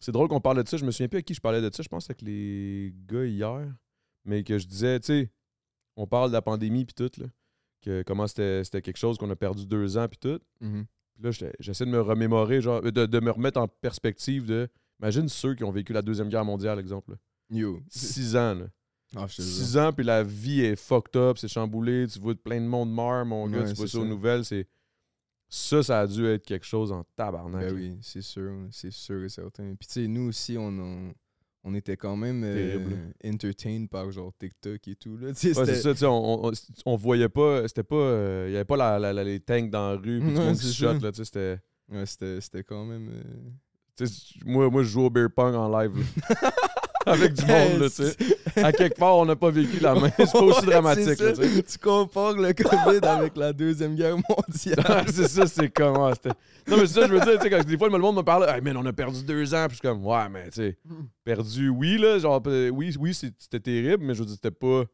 c'est 0.00 0.12
drôle 0.12 0.28
qu'on 0.28 0.40
parle 0.40 0.62
de 0.62 0.68
ça. 0.68 0.76
Je 0.76 0.84
me 0.84 0.90
souviens 0.90 1.08
plus 1.08 1.18
à 1.18 1.22
qui 1.22 1.32
je 1.34 1.40
parlais 1.40 1.62
de 1.62 1.74
ça. 1.74 1.82
Je 1.82 1.88
pense 1.88 2.04
avec 2.10 2.20
les 2.22 2.94
gars 3.06 3.24
hier. 3.24 3.66
Mais 4.24 4.44
que 4.44 4.58
je 4.58 4.66
disais, 4.66 5.00
tu 5.00 5.06
sais, 5.06 5.30
on 5.96 6.06
parle 6.06 6.28
de 6.30 6.34
la 6.34 6.42
pandémie 6.42 6.84
puis 6.84 6.94
tout, 6.94 7.10
là. 7.20 7.26
Que 7.80 8.02
comment 8.02 8.26
c'était 8.28 8.62
c'était 8.64 8.82
quelque 8.82 8.96
chose 8.98 9.18
qu'on 9.18 9.28
a 9.30 9.36
perdu 9.36 9.66
deux 9.66 9.96
ans 9.96 10.06
puis 10.08 10.18
tout. 10.18 10.38
Mhm. 10.60 10.84
Puis 11.14 11.24
là, 11.24 11.48
j'essaie 11.58 11.84
de 11.86 11.90
me 11.90 12.00
remémorer, 12.00 12.60
genre, 12.60 12.80
de, 12.82 12.90
de 13.06 13.20
me 13.20 13.30
remettre 13.30 13.58
en 13.60 13.66
perspective 13.68 14.44
de. 14.46 14.68
Imagine 15.00 15.28
ceux 15.28 15.54
qui 15.54 15.64
ont 15.64 15.72
vécu 15.72 15.92
la 15.92 16.02
Deuxième 16.02 16.28
Guerre 16.28 16.44
mondiale, 16.44 16.78
exemple. 16.78 17.12
là. 17.12 17.16
Yo. 17.50 17.80
Six 17.88 18.36
ans, 18.36 18.54
là. 18.54 18.66
Ah. 19.16 19.26
6 19.28 19.76
ans, 19.76 19.92
puis 19.92 20.04
la 20.04 20.22
vie 20.22 20.62
est 20.62 20.76
fucked 20.76 21.16
up, 21.16 21.36
c'est 21.38 21.48
chamboulé, 21.48 22.06
tu 22.10 22.18
vois 22.18 22.34
plein 22.34 22.60
de 22.60 22.66
monde 22.66 22.92
meurt, 22.92 23.26
mon 23.26 23.46
gars, 23.48 23.60
Ouais, 23.60 23.68
tu 23.68 23.74
vois 23.74 23.88
ça 23.88 23.98
aux 23.98 24.04
nouvelles, 24.06 24.44
c'est. 24.44 24.66
Ça, 25.54 25.82
ça 25.82 26.00
a 26.00 26.06
dû 26.06 26.24
être 26.26 26.46
quelque 26.46 26.64
chose 26.64 26.90
en 26.92 27.04
tabarnak. 27.14 27.60
Ben 27.66 27.74
oui, 27.74 27.98
c'est 28.00 28.22
sûr, 28.22 28.50
c'est 28.70 28.90
sûr 28.90 29.22
et 29.22 29.28
certain. 29.28 29.74
Puis 29.78 29.86
tu 29.86 29.92
sais, 30.02 30.06
nous 30.08 30.28
aussi, 30.28 30.56
on, 30.56 30.68
on, 30.68 31.12
on 31.64 31.74
était 31.74 31.98
quand 31.98 32.16
même 32.16 32.42
euh, 32.42 33.10
entertained 33.22 33.90
par 33.90 34.10
genre 34.10 34.32
TikTok 34.38 34.88
et 34.88 34.96
tout. 34.96 35.18
Là. 35.18 35.26
Ouais, 35.26 35.32
c'est 35.34 35.52
c'était- 35.52 35.74
ça, 35.74 35.92
tu 35.92 35.98
sais, 35.98 36.06
on, 36.06 36.46
on, 36.46 36.52
on 36.86 36.96
voyait 36.96 37.28
pas, 37.28 37.68
c'était 37.68 37.82
pas, 37.82 37.96
euh, 37.96 38.46
il 38.48 38.52
y 38.52 38.56
avait 38.56 38.64
pas 38.64 38.78
la, 38.78 38.98
la- 38.98 39.12
la- 39.12 39.24
les 39.24 39.40
tanks 39.40 39.68
dans 39.68 39.90
la 39.90 39.96
rue, 39.98 40.20
puis 40.20 40.28
tout 40.34 40.38
le 40.40 40.44
monde 40.46 40.56
qui 40.56 40.72
shot, 40.72 40.94
là, 40.94 41.12
tu 41.12 41.16
sais, 41.18 41.24
c'était. 41.26 41.58
Ouais, 41.90 42.06
c'était, 42.06 42.40
c'était 42.40 42.64
quand 42.64 42.86
même. 42.86 43.10
euh, 43.10 44.06
moi, 44.46 44.70
moi, 44.70 44.82
je 44.82 44.88
joue 44.88 45.02
au 45.02 45.10
beer 45.10 45.28
pong 45.28 45.54
en 45.54 45.68
live. 45.78 45.92
Avec 47.06 47.32
du 47.32 47.44
monde, 47.44 47.80
là, 47.80 47.90
tu 47.90 48.02
sais. 48.02 48.16
À 48.62 48.72
quelque 48.72 48.96
part, 48.96 49.16
on 49.16 49.24
n'a 49.24 49.36
pas 49.36 49.50
vécu 49.50 49.80
la 49.80 49.94
même. 49.94 50.12
C'est 50.16 50.32
pas 50.32 50.40
aussi 50.40 50.66
dramatique, 50.66 51.20
là, 51.20 51.32
tu 51.32 51.42
sais. 51.42 51.62
Tu 51.62 51.78
compares 51.78 52.34
le 52.34 52.52
COVID 52.52 53.04
avec 53.06 53.36
la 53.36 53.52
Deuxième 53.52 53.94
Guerre 53.94 54.16
mondiale. 54.16 55.04
c'est 55.08 55.28
ça, 55.28 55.46
c'est 55.46 55.68
comment. 55.68 56.10
Non, 56.10 56.76
mais 56.76 56.86
c'est 56.86 57.00
ça, 57.00 57.06
je 57.06 57.12
veux 57.12 57.20
dire, 57.20 57.38
tu 57.38 57.42
sais, 57.42 57.50
quand 57.50 57.64
des 57.64 57.78
fois, 57.78 57.88
le 57.88 57.98
monde 57.98 58.16
me 58.16 58.22
parle, 58.22 58.48
hey, 58.48 58.60
man, 58.60 58.76
on 58.76 58.86
a 58.86 58.92
perdu 58.92 59.24
deux 59.24 59.54
ans, 59.54 59.66
puis 59.68 59.76
je 59.76 59.80
suis 59.80 59.88
comme, 59.88 60.04
ouais, 60.06 60.28
mais 60.28 60.44
tu 60.50 60.56
sais, 60.56 60.78
perdu, 61.24 61.68
oui, 61.68 61.98
là, 61.98 62.18
genre, 62.18 62.40
oui, 62.46 62.94
oui, 62.98 63.14
c'était 63.14 63.60
terrible, 63.60 64.04
mais 64.04 64.14
je 64.14 64.20
veux 64.20 64.26
dire, 64.26 64.34
c'était 64.34 64.50
pas. 64.50 64.84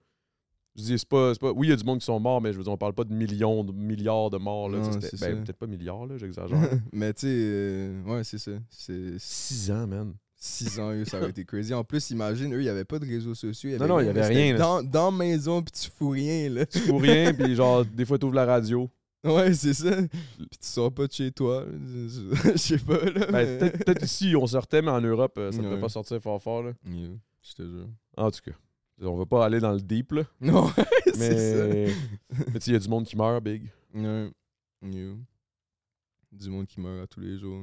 Je 0.77 0.85
dis, 0.85 0.99
c'est 0.99 1.09
pas, 1.09 1.35
c'est 1.35 1.40
pas. 1.40 1.51
Oui, 1.51 1.66
il 1.66 1.71
y 1.71 1.73
a 1.73 1.77
du 1.77 1.85
monde 1.85 1.99
qui 1.99 2.05
sont 2.05 2.21
morts, 2.21 2.40
mais 2.40 2.53
je 2.53 2.59
veux 2.59 2.62
dire, 2.62 2.73
on 2.73 2.77
parle 2.77 2.92
pas 2.92 3.03
de 3.05 3.12
millions, 3.12 3.64
de 3.64 3.73
milliards 3.73 4.31
de 4.31 4.38
morts, 4.38 4.68
là. 4.68 4.79
Non, 4.79 4.90
ben, 5.21 5.44
peut-être 5.44 5.59
pas 5.59 5.66
milliards, 5.66 6.07
là, 6.07 6.16
j'exagère. 6.16 6.57
Mais 6.92 7.12
tu 7.12 7.23
sais, 7.23 7.29
euh, 7.29 8.03
ouais, 8.05 8.23
c'est 8.23 8.38
ça. 8.38 8.53
C'est 8.71 9.18
Six 9.18 9.73
ans, 9.73 9.87
man. 9.88 10.14
6 10.40 10.79
ans, 10.79 10.92
eux, 10.92 11.05
ça 11.05 11.18
aurait 11.18 11.31
été 11.31 11.44
crazy. 11.44 11.74
En 11.74 11.83
plus, 11.83 12.11
imagine, 12.11 12.55
eux, 12.55 12.61
il 12.61 12.64
n'y 12.64 12.68
avait 12.68 12.85
pas 12.85 12.98
de 13.01 13.05
réseaux 13.07 13.35
sociaux. 13.35 13.77
Non, 13.79 13.88
non, 13.88 14.01
il 14.01 14.07
y 14.07 14.09
avait 14.09 14.24
rien, 14.27 14.53
là. 14.53 14.59
Dans, 14.59 14.83
dans 14.85 15.11
maison, 15.11 15.62
puis 15.62 15.72
tu 15.72 15.90
fous 15.90 16.11
rien, 16.11 16.48
là. 16.48 16.64
Tu 16.64 16.79
fous 16.79 16.98
rien, 16.98 17.35
puis 17.38 17.55
genre, 17.57 17.85
des 17.85 18.05
fois, 18.05 18.18
t'ouvres 18.18 18.35
la 18.37 18.44
radio. 18.46 18.88
Ouais, 19.24 19.53
c'est 19.53 19.74
ça. 19.74 19.96
Puis 19.96 20.48
tu 20.61 20.68
sors 20.68 20.92
pas 20.92 21.09
de 21.09 21.12
chez 21.12 21.33
toi. 21.33 21.66
Je 22.44 22.57
sais 22.57 22.79
pas, 22.79 23.05
là. 23.05 23.27
Ben, 23.27 23.33
mais- 23.33 23.59
peut-être 23.59 23.85
peut-être 23.85 24.05
ici, 24.05 24.37
on 24.37 24.46
sortait, 24.46 24.81
mais 24.81 24.92
en 24.92 25.01
Europe, 25.01 25.35
euh, 25.38 25.51
ça 25.51 25.59
ne 25.59 25.68
peut 25.68 25.74
Ouais. 25.74 25.81
pas 25.81 25.88
sortir 25.88 26.20
fort 26.22 26.40
fort, 26.40 26.62
là. 26.62 26.72
Yeah, 26.88 27.09
je 27.42 27.55
te 27.55 27.62
jure. 27.62 27.88
En 28.16 28.31
tout 28.31 28.40
cas, 28.44 28.53
on 29.03 29.16
va 29.16 29.27
pas 29.27 29.44
aller 29.44 29.59
dans 29.59 29.72
le 29.72 29.81
deep, 29.81 30.12
là. 30.12 30.22
Non, 30.40 30.70
c'est 31.05 31.57
ça. 31.57 31.66
Mais, 31.66 31.92
mais 32.53 32.61
tu 32.61 32.70
il 32.70 32.72
y 32.74 32.77
a 32.77 32.79
du 32.79 32.88
monde 32.88 33.05
qui 33.07 33.16
meurt, 33.16 33.42
big. 33.42 33.64
Ouais. 33.92 34.31
Yeah. 34.85 35.14
Du 36.31 36.48
monde 36.51 36.66
qui 36.68 36.81
meurt 36.81 37.03
à 37.03 37.07
tous 37.09 37.18
les 37.20 37.38
jours. 37.38 37.61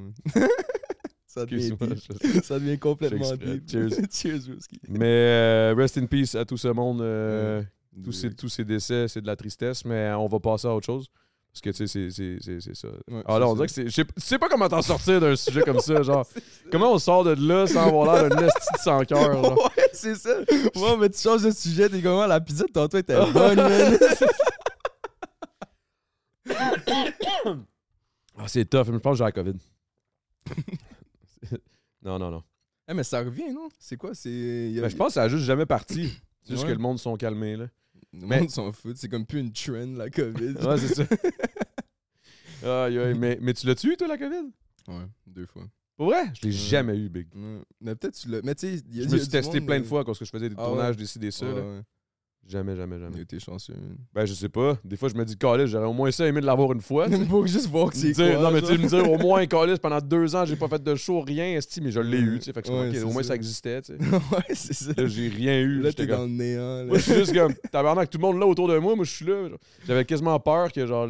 Ça, 1.36 1.46
devient 1.46 1.66
Excuse-moi, 1.68 1.94
deep. 1.94 2.34
je- 2.34 2.40
ça 2.44 2.58
devient 2.58 2.78
complètement 2.78 3.32
deep. 3.36 3.70
Cheers. 4.10 4.40
Mais 4.88 5.06
euh, 5.06 5.74
rest 5.76 5.98
in 5.98 6.06
peace 6.06 6.34
à 6.34 6.44
tout 6.44 6.56
ce 6.56 6.68
monde. 6.68 7.00
euh, 7.02 7.62
tous, 8.04 8.12
ces, 8.12 8.30
tous 8.34 8.48
ces 8.48 8.64
décès, 8.64 9.06
c'est 9.08 9.20
de 9.22 9.26
la 9.26 9.36
tristesse, 9.36 9.84
mais 9.84 10.10
on 10.12 10.26
va 10.26 10.38
passer 10.38 10.66
à 10.68 10.74
autre 10.74 10.84
chose. 10.86 11.08
Parce 11.50 11.62
que, 11.62 11.70
tu 11.70 11.88
sais, 11.88 12.10
c'est- 12.40 12.74
ça. 12.74 12.88
Ouais, 13.10 13.22
Ah 13.24 13.38
là, 13.38 13.48
on 13.48 13.54
dirait 13.54 13.66
que 13.68 13.72
c'est. 13.72 13.86
Je 13.86 13.90
sais- 13.94 14.04
tu 14.04 14.12
sais 14.18 14.38
pas 14.38 14.50
comment 14.50 14.68
t'en 14.68 14.82
sortir 14.82 15.18
d'un 15.20 15.34
sujet 15.36 15.62
comme 15.62 15.80
ça, 15.80 16.02
genre. 16.02 16.26
Comment 16.70 16.92
on 16.92 16.98
sort 16.98 17.24
de 17.24 17.30
là 17.48 17.66
sans 17.66 17.86
avoir 17.88 18.14
l'air 18.14 18.28
d'un 18.28 18.46
esti 18.46 18.68
de 18.74 18.78
sans 18.80 19.00
cœur. 19.04 19.42
Ouais, 19.58 19.88
c'est 19.94 20.14
ça. 20.16 20.38
Ouais, 20.40 20.96
mais 21.00 21.08
tu 21.08 21.18
changes 21.22 21.42
de 21.44 21.50
sujet, 21.50 21.88
t'es 21.88 22.02
comment 22.02 22.26
la 22.26 22.38
pizza 22.42 22.64
de 22.64 22.72
tantôt 22.72 22.98
était 22.98 23.16
bonne, 23.32 23.56
man. 23.56 23.98
Ah, 28.38 28.48
c'est 28.48 28.66
tough, 28.68 28.88
mais 28.88 28.94
je 28.94 28.98
pense 28.98 29.12
que 29.14 29.18
j'ai 29.18 29.24
la 29.24 29.32
COVID. 29.32 29.54
Non, 32.02 32.18
non, 32.18 32.30
non. 32.30 32.42
Eh, 32.88 32.94
mais 32.94 33.02
ça 33.04 33.20
revient, 33.20 33.52
non? 33.52 33.68
C'est 33.78 33.96
quoi? 33.96 34.14
C'est. 34.14 34.72
a- 34.78 34.80
Ben, 34.82 34.88
je 34.88 34.96
pense 34.96 35.08
que 35.08 35.12
ça 35.14 35.22
a 35.24 35.28
juste 35.28 35.44
jamais 35.44 35.66
parti. 35.66 36.08
C'est 36.42 36.52
juste 36.52 36.62
Ouais. 36.62 36.68
que 36.70 36.74
le 36.76 36.80
monde 36.82 36.98
sont 36.98 37.16
calmés, 37.16 37.56
là. 37.56 37.66
Le 38.12 38.26
mais- 38.26 38.40
monde 38.40 38.50
s'en 38.50 38.70
fout. 38.72 38.96
C'est 38.96 39.08
comme 39.08 39.26
plus 39.26 39.40
une 39.40 39.52
trend, 39.52 39.96
la 39.96 40.08
COVID. 40.10 40.54
Ouais, 40.68 40.78
c'est 40.78 40.94
ça. 40.94 41.04
Aïe, 42.86 42.98
aïe, 42.98 43.14
mais, 43.18 43.38
mais 43.40 43.52
tu 43.54 43.66
l'as-tu, 43.66 43.96
toi, 43.96 44.08
la 44.08 44.16
COVID? 44.18 44.50
Ouais, 44.88 45.04
deux 45.26 45.46
fois. 45.46 45.64
Pour 45.96 46.06
vrai? 46.06 46.24
Je 46.34 46.42
l'ai 46.42 46.48
Ouais. 46.48 46.52
jamais 46.52 46.96
eu, 46.96 47.08
Big. 47.08 47.26
Ouais. 47.34 47.60
Mais 47.80 47.94
peut-être 47.94 48.14
tu 48.16 48.28
l'as. 48.28 48.40
Mais 48.42 48.54
tu 48.54 48.66
sais, 48.66 48.82
il 48.88 48.96
y 48.96 49.00
a 49.00 49.04
Je 49.04 49.08
me 49.12 49.18
suis 49.18 49.28
testé 49.28 49.58
monde, 49.60 49.66
plein 49.66 49.80
de 49.80 49.84
euh, 49.84 49.88
fois 49.88 50.04
quand 50.04 50.12
je 50.14 50.24
faisais 50.24 50.48
des 50.48 50.54
Ah 50.58 50.64
tournages, 50.64 50.96
ça. 51.30 51.46
ouais, 51.46 51.54
là. 51.54 51.60
ouais. 51.62 51.80
Jamais, 52.48 52.76
jamais, 52.76 52.96
Il 52.96 53.00
jamais. 53.00 53.20
été 53.22 53.40
chanceux. 53.40 53.74
Ben, 54.14 54.24
je 54.24 54.32
sais 54.32 54.48
pas. 54.48 54.78
Des 54.84 54.96
fois, 54.96 55.08
je 55.08 55.14
me 55.14 55.24
dis, 55.24 55.36
Calis, 55.36 55.66
j'aurais 55.66 55.86
au 55.86 55.92
moins 55.92 56.10
ça 56.12 56.26
aimé 56.26 56.40
de 56.40 56.46
l'avoir 56.46 56.72
une 56.72 56.80
fois. 56.80 57.08
sais. 57.10 57.18
Pour 57.24 57.44
juste 57.46 57.66
voir 57.68 57.90
que 57.90 57.96
c'est 57.96 58.12
quoi. 58.12 58.38
non, 58.40 58.50
mais 58.52 58.62
tu 58.62 58.78
me 58.78 58.86
dire 58.88 59.10
au 59.10 59.18
moins, 59.18 59.44
Calis, 59.48 59.78
pendant 59.82 60.00
deux 60.00 60.36
ans, 60.36 60.44
j'ai 60.44 60.54
pas 60.54 60.68
fait 60.68 60.80
de 60.82 60.94
show, 60.94 61.20
rien, 61.22 61.56
esti, 61.56 61.80
mais 61.80 61.90
je 61.90 61.98
l'ai 62.00 62.18
eu. 62.20 62.38
tu 62.38 62.44
sais. 62.44 62.52
Fait 62.52 62.62
que 62.62 62.68
Ouais, 62.70 62.96
ok, 63.00 63.04
au 63.04 63.12
moins 63.12 63.22
ça. 63.22 63.28
ça 63.30 63.34
existait. 63.34 63.82
tu 63.82 63.94
sais. 63.94 63.98
ouais, 64.14 64.54
c'est 64.54 64.74
ça. 64.74 64.92
Là, 64.96 65.06
j'ai 65.08 65.28
rien 65.28 65.58
eu. 65.60 65.80
Là, 65.80 65.90
j'étais 65.90 66.04
t'es 66.06 66.08
comme- 66.12 66.18
dans 66.20 66.26
le 66.26 66.30
néant. 66.32 66.76
là. 66.78 66.84
Moi, 66.84 66.98
je 66.98 67.02
suis 67.02 67.14
juste 67.14 67.34
comme, 67.34 67.52
tabarnak, 67.72 68.08
tout 68.10 68.18
le 68.18 68.22
monde 68.22 68.38
là 68.38 68.46
autour 68.46 68.68
de 68.68 68.78
moi, 68.78 68.94
moi, 68.94 69.04
je 69.04 69.10
suis 69.12 69.26
là. 69.26 69.48
J'avais 69.86 70.04
quasiment 70.04 70.38
peur 70.38 70.70
que, 70.72 70.86
genre, 70.86 71.08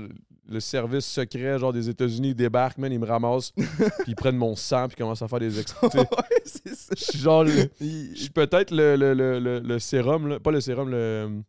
le 0.48 0.60
service 0.60 1.04
secret, 1.06 1.58
genre, 1.58 1.72
des 1.72 1.88
États-Unis 1.88 2.34
débarque, 2.34 2.78
man, 2.78 2.92
ils 2.92 2.98
me 3.00 3.06
ramassent, 3.06 3.50
puis 3.56 3.64
ils 4.08 4.14
prennent 4.16 4.36
mon 4.36 4.54
sang, 4.54 4.86
puis 4.88 4.96
commencent 4.96 5.22
à 5.22 5.28
faire 5.28 5.40
des 5.40 5.58
expos. 5.58 5.92
ouais. 5.94 6.04
Je 6.44 6.94
suis 6.94 7.18
genre, 7.18 7.44
le- 7.44 7.68
je 7.80 8.14
suis 8.14 8.30
peut-être 8.30 8.70
le, 8.70 8.96
le, 8.96 9.12
le, 9.14 9.38
le, 9.40 9.58
le 9.60 9.78
sérum, 9.78 10.28
là. 10.28 10.40
Pas 10.40 10.50
le 10.52 10.60
sérum, 10.60 10.88
le. 10.90 11.42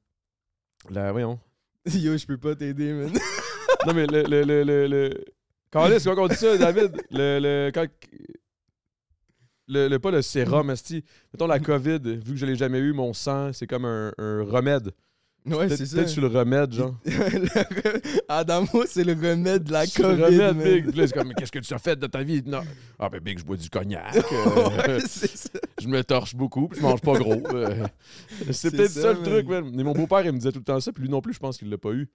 La, 0.90 1.12
voyons. 1.12 1.40
Yo, 1.94 2.18
je 2.18 2.26
peux 2.26 2.38
pas 2.38 2.56
t'aider, 2.56 2.94
man. 2.94 3.12
Non, 3.86 3.94
mais 3.94 4.08
le. 4.08 4.24
le, 4.24 4.44
le, 4.44 4.64
le, 4.64 4.88
le... 4.88 5.26
Carlis, 5.72 6.00
c'est 6.00 6.06
quoi 6.10 6.16
qu'on 6.16 6.28
dit 6.28 6.36
ça, 6.36 6.58
David? 6.58 7.00
Le. 7.12 7.40
le 7.40 7.72
quand... 7.74 7.86
Le, 9.68 9.88
le- 9.90 10.00
pas 10.00 10.12
le 10.12 10.22
sérum, 10.22 10.70
esti. 10.72 11.04
Mettons 11.34 11.48
la 11.48 11.60
COVID, 11.60 12.00
vu 12.00 12.34
que 12.34 12.38
je 12.38 12.46
l'ai 12.46 12.56
jamais 12.56 12.80
eu, 12.80 12.94
mon 12.94 13.14
sang, 13.14 13.52
c'est 13.54 13.68
comme 13.68 13.86
un, 13.86 14.12
un 14.18 14.44
remède. 14.44 14.92
Ouais, 15.48 15.70
c'est 15.70 15.86
ça. 15.86 15.96
peut-être 15.98 16.10
sur 16.10 16.22
le 16.22 16.28
remède, 16.28 16.74
genre. 16.74 16.96
Adamo, 18.28 18.86
c'est 18.86 19.04
le 19.04 19.14
remède 19.14 19.64
de 19.64 19.72
la 19.72 19.86
Sur 19.86 20.10
le 20.10 20.18
COVID. 20.26 20.42
remède. 20.42 20.74
Big. 20.74 20.90
Puis 20.90 21.00
là, 21.00 21.08
c'est 21.08 21.14
comme, 21.14 21.28
mais 21.30 21.34
qu'est-ce 21.36 21.52
que 21.52 21.60
tu 21.60 21.74
as 21.74 21.78
fait 21.80 21.96
de 21.96 22.08
ta 22.08 22.24
vie? 22.24 22.44
Non. 22.46 22.62
Ah, 23.00 23.10
ben, 23.10 23.20
Big, 23.22 23.40
je 23.40 23.44
bois 23.46 23.58
du 23.58 23.70
cognac. 23.70 24.16
euh, 24.32 24.70
ouais, 24.70 25.00
c'est 25.08 25.36
ça. 25.36 25.60
je 25.82 25.88
me 25.88 26.04
torche 26.04 26.36
beaucoup, 26.36 26.68
puis 26.68 26.80
je 26.80 26.86
mange 26.86 27.02
pas 27.02 27.18
gros. 27.18 27.42
euh. 27.54 27.88
c'est 28.52 28.72
peut-être 28.72 28.92
ça, 28.92 29.14
le 29.14 29.22
truc, 29.22 29.48
man. 29.48 29.70
Mais 29.74 29.84
mon 29.84 29.94
beau-père, 29.94 30.26
il 30.26 30.32
me 30.32 30.38
disait 30.38 30.52
tout 30.52 30.60
le 30.60 30.66
temps 30.66 30.80
ça, 30.80 30.92
puis 30.92 31.04
lui 31.04 31.10
non 31.10 31.22
plus, 31.22 31.34
je 31.34 31.40
pense 31.40 31.58
qu'il 31.58 31.70
l'a 31.70 31.78
pas 31.78 31.92
eu. 31.92 32.08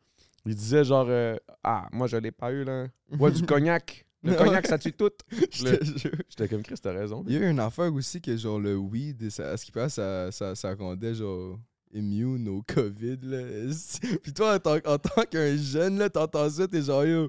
Il 0.45 0.55
disait 0.55 0.85
genre, 0.85 1.07
euh, 1.09 1.37
ah, 1.63 1.87
moi, 1.93 2.07
je 2.07 2.17
l'ai 2.17 2.33
pas 2.33 2.53
eu, 2.53 2.65
là. 2.65 2.87
Bois 3.13 3.31
du 3.31 3.43
cognac. 3.43 4.05
Le 4.25 4.35
cognac, 4.35 4.67
ça 4.67 4.79
tue 4.79 4.93
tout. 4.93 5.11
J'étais 5.51 6.49
comme 6.49 6.63
Chris, 6.63 6.77
t'as 6.81 6.93
raison. 6.93 7.25
Il 7.27 7.35
y 7.35 7.37
a 7.37 7.41
eu 7.41 7.51
une 7.51 7.59
affaire 7.61 7.93
aussi 7.93 8.21
que 8.21 8.37
genre 8.37 8.61
le 8.61 8.77
weed, 8.77 9.31
ça, 9.31 9.51
à 9.51 9.57
ce 9.57 9.65
qui 9.65 9.73
passe, 9.73 9.95
ça, 9.95 10.31
ça, 10.31 10.55
ça 10.55 10.75
rendait 10.75 11.15
genre 11.15 11.59
immune 11.93 12.49
au 12.49 12.63
COVID. 12.75 13.19
Là. 13.23 13.39
Puis 14.23 14.33
toi, 14.33 14.55
en 14.55 14.59
tant, 14.59 14.79
tant 14.81 15.23
qu'un 15.31 15.57
jeune, 15.57 15.99
là, 15.99 16.09
t'entends 16.11 16.49
ça, 16.51 16.67
t'es 16.69 16.83
genre 16.83 17.05
yo. 17.05 17.29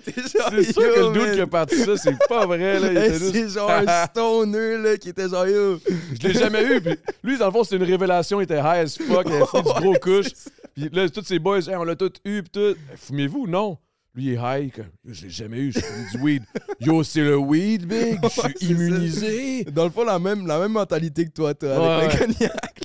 C'est 0.03 0.73
sûr 0.73 0.83
que 0.95 1.01
le 1.01 1.13
dude 1.13 1.23
man. 1.23 1.35
qui 1.35 1.41
a 1.41 1.47
parti 1.47 1.77
ça, 1.77 1.97
c'est 1.99 2.17
pas 2.27 2.47
vrai, 2.47 2.81
là. 2.81 2.91
Hey, 3.05 3.13
juste- 3.19 3.33
C'est 3.35 3.49
genre 3.51 3.71
un 3.71 4.07
stoner 4.07 4.79
là, 4.79 4.97
qui 4.97 5.11
était 5.11 5.29
genre 5.29 5.47
yo. 5.47 5.79
Je 6.21 6.27
l'ai 6.27 6.35
jamais 6.35 6.65
eu, 6.65 6.81
puis 6.81 6.95
lui, 7.23 7.37
dans 7.39 7.47
le 7.47 7.53
fond, 7.53 7.65
c'était 7.65 7.77
une 7.77 7.83
révélation, 7.91 8.41
il 8.41 8.45
était 8.45 8.59
high 8.59 8.85
as 8.85 8.97
fuck, 8.97 9.27
il 9.27 9.33
avait 9.35 9.47
fait 9.47 9.63
du 9.63 9.69
gros 9.83 9.95
couche. 10.01 10.33
Puis 10.75 10.89
là, 10.91 11.09
tous 11.11 11.23
ses 11.25 11.39
boys, 11.39 11.61
Hey, 11.69 11.77
on 11.77 11.85
l'a 11.85 11.95
tout 11.97 12.11
eu, 12.25 12.43
pis 12.43 12.51
tout. 12.51 12.75
Fumez-vous? 12.97 13.47
Non. 13.47 13.77
Lui, 14.15 14.27
il 14.27 14.33
est 14.35 14.39
high, 14.41 14.73
comme, 14.73 14.91
je 15.05 15.25
l'ai 15.25 15.31
jamais 15.31 15.59
eu, 15.59 15.73
je 15.73 15.81
fume 15.81 16.07
du 16.13 16.19
weed. 16.23 16.45
Yo, 16.81 17.03
c'est 17.03 17.23
le 17.23 17.37
weed, 17.37 17.85
big, 17.85 18.21
je 18.23 18.29
suis 18.59 18.71
immunisé. 18.71 19.65
Dans 19.65 19.85
le 19.85 19.91
fond, 19.91 20.05
la 20.05 20.21
même, 20.21 20.47
la 20.47 20.61
même 20.61 20.73
mentalité 20.73 21.25
que 21.25 21.33
toi, 21.33 21.53
toi, 21.53 21.97
avec 21.97 22.13
ouais. 22.13 22.27
le 22.29 22.33
cognac. 22.35 22.81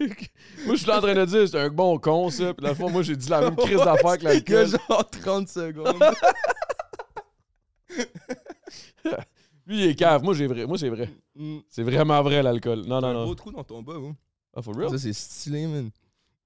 moi, 0.66 0.74
je 0.74 0.76
suis 0.76 0.86
là 0.86 0.96
en 0.96 1.00
train 1.02 1.14
de 1.14 1.24
dire, 1.26 1.46
c'est 1.46 1.60
un 1.60 1.68
bon 1.68 1.98
con, 1.98 2.30
ça. 2.30 2.54
Puis 2.54 2.62
dans 2.62 2.70
le 2.70 2.74
fond, 2.76 2.88
moi, 2.88 3.02
j'ai 3.02 3.14
dit 3.14 3.28
la 3.28 3.42
même 3.42 3.56
crise 3.56 3.76
d'affaires 3.76 4.16
que 4.16 4.24
l'alcool. 4.24 4.68
genre 4.68 5.10
30 5.10 5.48
secondes. 5.48 6.02
Lui, 9.66 9.84
il 9.84 9.90
est 9.90 9.94
cave. 9.94 10.22
Moi, 10.22 10.32
j'ai 10.32 10.46
vrai. 10.46 10.64
Moi, 10.66 10.78
c'est 10.78 10.88
vrai. 10.88 11.10
Mm. 11.34 11.58
C'est 11.68 11.82
vraiment 11.82 12.22
vrai, 12.22 12.42
l'alcool. 12.42 12.84
Non, 12.86 13.02
non, 13.02 13.08
un 13.08 13.12
non. 13.12 13.26
beau 13.26 13.34
trou 13.34 13.52
dans 13.52 13.64
ton 13.64 13.82
bas, 13.82 13.94
gros. 13.94 14.14
Ah, 14.56 14.62
for 14.62 14.74
real? 14.74 14.88
Ça, 14.88 14.98
c'est 14.98 15.12
stylé, 15.12 15.66
man. 15.66 15.90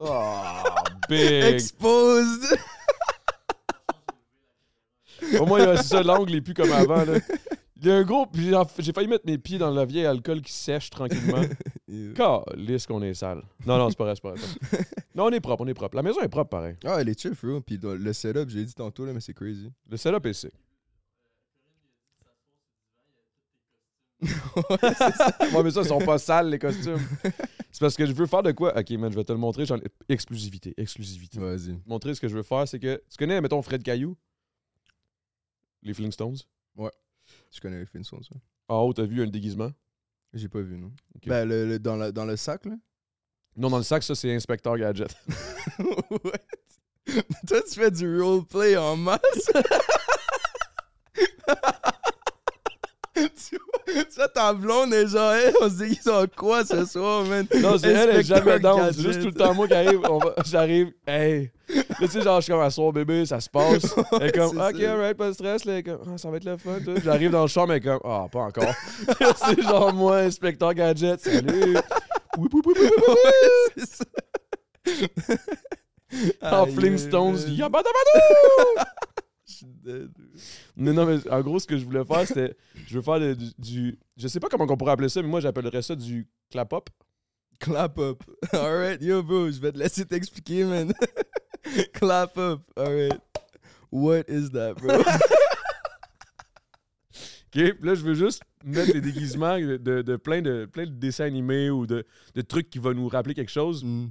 Ah, 0.01 0.65
big. 1.09 1.55
Exposed! 1.55 2.59
Au 5.41 5.47
moins, 5.47 5.77
c'est 5.77 5.85
ça, 5.85 6.03
l'angle 6.03 6.35
est 6.35 6.41
plus 6.41 6.55
comme 6.55 6.73
avant. 6.73 7.05
Là. 7.05 7.19
Il 7.83 7.89
y 7.89 7.91
a 7.91 7.97
un 7.97 8.03
gros. 8.05 8.27
J'ai 8.79 8.93
failli 8.93 9.09
mettre 9.09 9.27
mes 9.27 9.39
pieds 9.39 9.59
dans 9.59 9.71
la 9.71 9.85
vieille 9.85 10.07
alcool 10.07 10.41
qui 10.41 10.53
sèche 10.53 10.89
tranquillement. 10.89 11.43
Calisse 12.15 12.87
qu'on 12.87 13.03
est 13.03 13.15
sale. 13.15 13.43
Non, 13.67 13.77
non, 13.77 13.91
c'est 13.91 13.99
pas 13.99 14.05
vrai, 14.05 14.15
c'est 14.15 14.23
pas 14.23 14.35
vrai. 14.35 14.85
Non, 15.15 15.25
on 15.25 15.31
est 15.31 15.41
propre, 15.41 15.65
on 15.65 15.67
est 15.67 15.75
propre. 15.75 15.97
La 15.97 16.03
maison 16.03 16.21
est 16.21 16.29
propre, 16.29 16.49
pareil. 16.49 16.77
Ah, 16.85 16.99
elle 17.01 17.09
est 17.09 17.21
chill, 17.21 17.35
bro. 17.43 17.61
Puis 17.61 17.79
le 17.83 17.97
le 17.97 18.13
setup, 18.13 18.49
j'ai 18.49 18.65
dit 18.65 18.75
tantôt, 18.75 19.05
là, 19.05 19.13
mais 19.13 19.21
c'est 19.21 19.35
crazy. 19.35 19.71
Le 19.91 19.97
setup 19.97 20.25
est 20.27 20.33
sick. 20.33 20.53
Ouais, 25.53 25.63
mais 25.63 25.71
ça, 25.71 25.83
ils 25.83 25.89
sont 25.89 25.99
pas 25.99 26.19
sales, 26.19 26.51
les 26.51 26.59
costumes. 26.59 27.01
C'est 27.73 27.81
parce 27.81 27.97
que 27.97 28.07
je 28.07 28.13
veux 28.13 28.27
faire 28.27 28.43
de 28.43 28.53
quoi? 28.53 28.79
Ok, 28.79 28.91
man, 28.93 29.11
je 29.11 29.17
vais 29.17 29.25
te 29.25 29.33
le 29.33 29.39
montrer. 29.39 29.65
Exclusivité, 30.09 30.73
exclusivité. 30.77 31.39
Vas-y. 31.41 31.79
Montrer 31.87 32.15
ce 32.15 32.21
que 32.21 32.29
je 32.29 32.37
veux 32.37 32.43
faire, 32.43 32.69
c'est 32.69 32.79
que. 32.79 33.03
Tu 33.11 33.17
connais, 33.19 33.41
mettons, 33.41 33.61
Fred 33.61 33.83
Caillou? 33.83 34.17
Les 35.83 35.95
Flintstones? 35.95 36.37
Je 37.51 37.61
connais 37.61 37.79
les 37.79 37.87
Flintstones, 37.87 38.23
ça. 38.25 38.35
En 38.69 38.81
haut, 38.83 38.93
t'as 38.93 39.05
vu 39.05 39.23
un 39.23 39.27
déguisement? 39.27 39.71
J'ai 40.33 40.49
pas 40.49 40.61
vu, 40.61 40.77
non. 40.79 40.93
Ok. 41.15 41.27
Ben, 41.27 41.47
le, 41.49 41.67
le- 41.67 41.79
dans, 41.79 41.97
la- 41.97 42.13
dans 42.13 42.25
le 42.25 42.37
sac, 42.37 42.65
là? 42.67 42.75
Non, 43.57 43.69
dans 43.71 43.77
le 43.79 43.83
sac, 43.83 44.03
ça, 44.03 44.15
c'est 44.15 44.35
Inspecteur 44.35 44.77
Gadget. 44.79 45.15
What? 45.79 47.23
Toi, 47.47 47.63
tu 47.63 47.75
fais 47.75 47.91
du 47.91 48.21
roleplay 48.21 48.77
en 48.77 48.97
masse? 48.97 49.51
tu 53.15 53.59
vois, 54.17 54.29
ta 54.29 54.53
blonde 54.53 54.93
est 54.95 55.07
genre, 55.09 55.33
hey, 55.33 55.53
on 55.61 55.69
se 55.69 55.83
dit 55.85 55.89
qu'ils 55.97 56.03
sont 56.03 56.27
quoi 56.37 56.65
ce 56.65 56.85
soir, 56.85 57.25
man? 57.25 57.47
Non, 57.61 57.77
c'est 57.79 57.89
elle, 57.91 58.11
elle 58.11 58.17
est 58.21 58.23
jamais 58.23 58.59
down. 58.59 58.91
C'est 58.93 59.03
juste 59.03 59.21
tout 59.21 59.27
le 59.27 59.33
temps 59.35 59.55
moi 59.55 59.67
qui 59.67 59.75
arrive. 59.75 60.01
va- 60.19 60.35
J'arrive, 60.45 60.93
hey. 61.07 61.51
Là, 61.75 61.83
tu 62.01 62.09
sais, 62.09 62.21
genre, 62.23 62.37
je 62.41 62.45
suis 62.45 62.53
comme 62.53 62.61
à 62.63 62.71
soir 62.71 62.93
bébé, 62.93 63.25
ça 63.25 63.41
se 63.41 63.49
passe. 63.49 63.95
Elle 64.21 64.27
est 64.29 64.33
comme, 64.33 64.59
ok, 64.59 64.77
ça. 64.81 64.93
alright, 64.93 65.17
pas 65.17 65.29
de 65.29 65.33
stress. 65.33 65.65
Là, 65.65 65.73
elle 65.73 65.79
est 65.79 65.83
comme, 65.85 66.01
Ah, 66.07 66.19
ça 66.19 66.31
va 66.31 66.37
être 66.37 66.45
le 66.45 66.57
fun. 66.59 66.79
J'arrive 67.03 67.31
dans 67.31 67.43
le 67.43 67.49
elle 67.71 67.77
est 67.79 67.81
comme, 67.81 68.01
ah, 68.05 68.27
pas 68.31 68.41
encore. 68.41 68.75
c'est 69.37 69.63
genre 69.63 69.93
moi, 69.95 70.19
Inspecteur 70.19 70.75
Gadget, 70.75 71.21
salut. 71.21 71.77
Oui, 72.39 72.49
oui, 72.53 72.61
oui, 72.67 72.73
oui, 72.77 72.89
oui, 73.77 73.83
ça. 73.87 74.05
En 76.43 76.67
man. 76.67 77.55
yabadabadou! 77.57 78.85
Je 79.53 79.57
suis 79.59 79.67
dead. 79.67 80.11
Mais 80.77 80.93
non, 80.93 81.05
mais 81.07 81.29
en 81.31 81.41
gros, 81.43 81.59
ce 81.59 81.67
que 81.67 81.77
je 81.77 81.85
voulais 81.85 82.05
faire, 82.05 82.27
c'était. 82.27 82.57
Je 82.87 82.95
veux 82.97 83.03
faire 83.03 83.19
le- 83.19 83.37
du, 83.37 83.51
du- 83.59 83.99
Je 84.17 84.29
sais 84.29 84.41
pas 84.41 84.49
comment 84.49 84.67
on 84.69 84.77
pourrait 84.77 84.93
appeler 84.93 85.09
ça, 85.09 85.21
mais 85.23 85.29
moi, 85.29 85.41
j'appellerais 85.41 85.83
ça 85.83 85.95
du 85.95 86.27
clap-up. 86.51 86.89
Clap 87.59 87.99
up. 87.99 88.23
Alright, 88.53 89.01
yo, 89.03 89.23
bro, 89.23 89.51
je 89.51 89.61
vais 89.61 89.71
te 89.73 89.79
laisser 89.79 90.05
t'expliquer, 90.05 90.65
man. 90.65 90.93
Clap 91.93 92.37
up. 92.39 92.61
Alright. 92.77 93.21
What 93.93 94.25
is 94.29 94.51
that, 94.51 94.75
bro? 94.75 94.99
OK? 97.55 97.75
Puis 97.75 97.87
là, 97.87 97.95
je 97.95 98.03
veux 98.03 98.15
juste 98.15 98.43
mettre 98.65 98.93
des 98.93 99.01
déguisements 99.01 99.59
de, 99.59 99.77
de- 99.77 100.03
de 100.03 100.17
plein, 100.17 100.41
de, 100.41 100.65
plein 100.67 100.87
de 100.87 100.91
dessins 100.93 101.25
animés 101.25 101.69
ou 101.71 101.87
de, 101.87 102.05
de 102.35 102.41
trucs 102.41 102.71
qui 102.71 102.79
vont 102.79 102.95
nous 102.95 103.09
rappeler 103.09 103.35
quelque 103.35 103.51
chose, 103.51 103.85
Mm. 103.85 104.07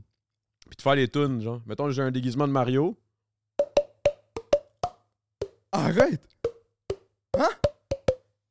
puis 0.70 0.78
de 0.78 0.82
faire 0.82 0.96
les 0.96 1.08
tunes, 1.08 1.42
genre. 1.42 1.62
Mettons, 1.66 1.90
j'ai 1.90 2.04
un 2.04 2.12
déguisement 2.12 2.48
de 2.48 2.54
Mario. 2.54 2.98
Arrête! 5.72 6.22
Hein? 7.38 7.50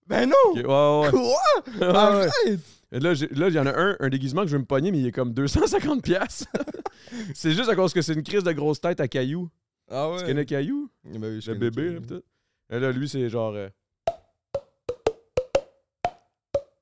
Ben 0.07 0.29
non! 0.29 0.55
Ouais, 0.55 0.63
ouais. 0.63 1.11
Quoi? 1.11 1.87
Arrête! 1.97 2.61
Et 2.93 2.99
Là, 2.99 3.13
il 3.13 3.53
y 3.55 3.59
en 3.59 3.67
a 3.67 3.79
un, 3.79 3.97
un 4.01 4.09
déguisement 4.09 4.43
que 4.43 4.49
je 4.49 4.55
veux 4.55 4.59
me 4.61 4.65
pogner, 4.65 4.91
mais 4.91 4.99
il 4.99 5.07
est 5.07 5.13
comme 5.13 5.33
250$. 5.33 6.01
piastres. 6.01 6.47
c'est 7.35 7.53
juste 7.53 7.69
à 7.69 7.77
cause 7.77 7.93
que 7.93 8.03
c'est 8.03 8.15
une 8.15 8.23
crise 8.23 8.43
de 8.43 8.53
grosse 8.53 8.81
tête 8.81 9.01
à 9.01 9.07
Caillou. 9.09 9.49
Ah 9.91 10.11
ouais? 10.11 10.19
Tu 10.21 10.25
connais 10.27 10.45
Caillou? 10.45 10.91
Ben 11.05 11.23
oui, 11.35 11.41
je 11.41 11.53
Le 11.53 11.59
bébé, 11.59 11.91
là, 11.95 12.01
tout. 12.07 12.23
Et 12.71 12.79
là, 12.81 12.91
lui, 12.91 13.09
c'est 13.09 13.29
genre. 13.29 13.55
euh, 13.55 13.69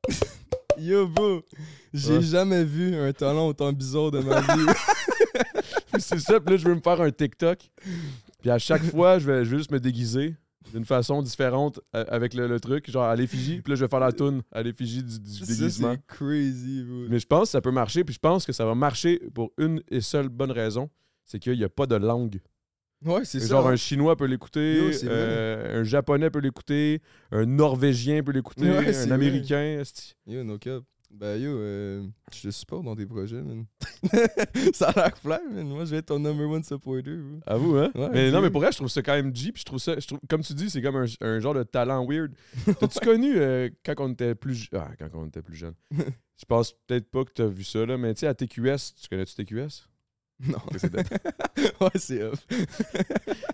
Yo, 0.78 1.06
bro, 1.08 1.42
j'ai 1.92 2.16
Ouais. 2.18 2.22
jamais 2.22 2.64
vu 2.64 2.94
un 2.96 3.12
talent 3.12 3.48
autant 3.48 3.72
bizarre 3.72 4.10
de 4.12 4.20
ma 4.20 4.40
vie. 4.40 4.66
c'est 5.98 6.20
ça, 6.20 6.38
puis 6.40 6.52
là, 6.54 6.56
je 6.56 6.68
veux 6.68 6.74
me 6.74 6.80
faire 6.80 7.00
un 7.00 7.10
TikTok. 7.10 7.58
Puis 8.40 8.50
à 8.50 8.58
chaque 8.58 8.82
fois, 8.92 9.18
je 9.18 9.26
vais, 9.30 9.44
je 9.44 9.50
vais 9.50 9.58
juste 9.58 9.70
me 9.70 9.80
déguiser 9.80 10.36
d'une 10.72 10.84
façon 10.84 11.22
différente 11.22 11.80
euh, 11.96 12.04
avec 12.08 12.34
le, 12.34 12.46
le 12.46 12.60
truc, 12.60 12.90
genre 12.90 13.04
à 13.04 13.16
l'effigie. 13.16 13.60
Puis 13.62 13.72
là, 13.72 13.76
je 13.76 13.84
vais 13.84 13.88
faire 13.88 14.00
la 14.00 14.12
toune 14.12 14.42
à 14.52 14.62
l'effigie 14.62 15.02
du, 15.02 15.18
du 15.18 15.40
déguisement. 15.40 15.94
c'est 15.94 16.06
crazy, 16.06 16.84
bro. 16.84 17.06
Mais 17.08 17.18
je 17.18 17.26
pense 17.26 17.44
que 17.44 17.50
ça 17.52 17.60
peut 17.60 17.70
marcher, 17.70 18.04
puis 18.04 18.14
je 18.14 18.20
pense 18.20 18.44
que 18.44 18.52
ça 18.52 18.66
va 18.66 18.74
marcher 18.74 19.18
pour 19.34 19.52
une 19.56 19.82
et 19.88 20.00
seule 20.00 20.28
bonne 20.28 20.50
raison 20.50 20.90
c'est 21.28 21.38
qu'il 21.38 21.56
n'y 21.56 21.64
a 21.64 21.68
pas 21.68 21.86
de 21.86 21.94
langue. 21.94 22.40
Ouais, 23.04 23.24
c'est 23.24 23.38
ça. 23.38 23.48
Genre 23.48 23.68
hein. 23.68 23.72
un 23.72 23.76
chinois 23.76 24.16
peut 24.16 24.24
l'écouter, 24.24 24.90
euh, 25.04 25.80
un 25.80 25.84
japonais 25.84 26.30
peut 26.30 26.40
l'écouter, 26.40 27.00
un 27.30 27.46
norvégien 27.46 28.24
peut 28.24 28.32
l'écouter, 28.32 28.70
Ouais, 28.70 28.96
un 28.96 29.10
américain. 29.12 29.82
Yo, 30.26 30.42
no 30.42 30.58
cap. 30.58 30.82
Ben 31.10 31.40
yo, 31.40 31.50
euh, 31.50 32.06
je 32.32 32.42
te 32.42 32.50
supporte 32.50 32.84
dans 32.84 32.94
tes 32.94 33.06
projets, 33.06 33.40
man. 33.42 33.64
ça 34.74 34.90
a 34.90 34.94
l'air 34.94 35.16
fly, 35.18 35.38
man. 35.50 35.66
Moi, 35.66 35.84
je 35.86 35.92
vais 35.92 35.96
être 35.98 36.06
ton 36.06 36.18
number 36.18 36.48
one 36.48 36.62
supporter, 36.62 37.16
bro. 37.16 37.40
À 37.46 37.56
vous, 37.56 37.76
hein? 37.76 37.90
Ouais, 37.94 38.10
mais 38.12 38.30
non, 38.30 38.42
mais 38.42 38.50
pour 38.50 38.60
vrai, 38.60 38.70
je 38.72 38.76
trouve 38.76 38.88
ça 38.88 39.02
quand 39.02 39.14
même 39.14 39.34
G. 39.34 39.50
Puis 39.50 39.60
je 39.60 39.64
trouve 39.64 39.78
ça, 39.78 39.98
je 39.98 40.06
trouve, 40.06 40.20
comme 40.28 40.42
tu 40.42 40.52
dis, 40.52 40.68
c'est 40.68 40.82
comme 40.82 40.96
un, 40.96 41.06
un 41.22 41.40
genre 41.40 41.54
de 41.54 41.62
talent 41.62 42.06
weird. 42.06 42.32
T'as-tu 42.78 43.00
connu 43.02 43.32
euh, 43.36 43.70
quand 43.84 43.94
on 43.98 44.12
était 44.12 44.34
plus 44.34 44.68
ah, 44.74 44.90
quand 44.98 45.08
on 45.14 45.26
était 45.26 45.42
plus 45.42 45.56
jeune? 45.56 45.74
Je 46.40 46.44
pense 46.44 46.72
peut-être 46.86 47.10
pas 47.10 47.24
que 47.24 47.32
t'as 47.32 47.46
vu 47.46 47.64
ça, 47.64 47.84
là, 47.84 47.98
mais 47.98 48.14
tu 48.14 48.20
sais, 48.20 48.28
à 48.28 48.34
TQS, 48.34 48.94
tu 49.00 49.08
connais-tu 49.10 49.34
TQS? 49.34 49.88
Non. 50.40 50.58
Ouais, 51.80 51.90
c'est 51.96 52.22
off. 52.22 52.46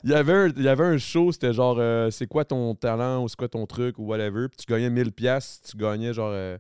Il 0.03 0.11
y 0.11 0.15
avait 0.15 0.33
un, 0.35 0.49
il 0.49 0.63
y 0.63 0.69
avait 0.69 0.85
un 0.85 0.99
show, 0.99 1.33
c'était 1.33 1.55
genre, 1.55 1.77
euh, 1.79 2.11
c'est 2.11 2.27
quoi 2.27 2.45
ton 2.45 2.75
talent 2.75 3.25
ou 3.25 3.29
c'est 3.29 3.37
quoi 3.39 3.49
ton 3.49 3.65
truc 3.65 3.99
ou 3.99 4.05
whatever. 4.05 4.49
Puis 4.49 4.59
tu 4.59 4.71
gagnais 4.71 4.91
1000 4.91 5.13
pièces, 5.13 5.63
tu 5.63 5.79
gagnais 5.79 6.13
genre 6.13 6.31
euh, 6.33 6.59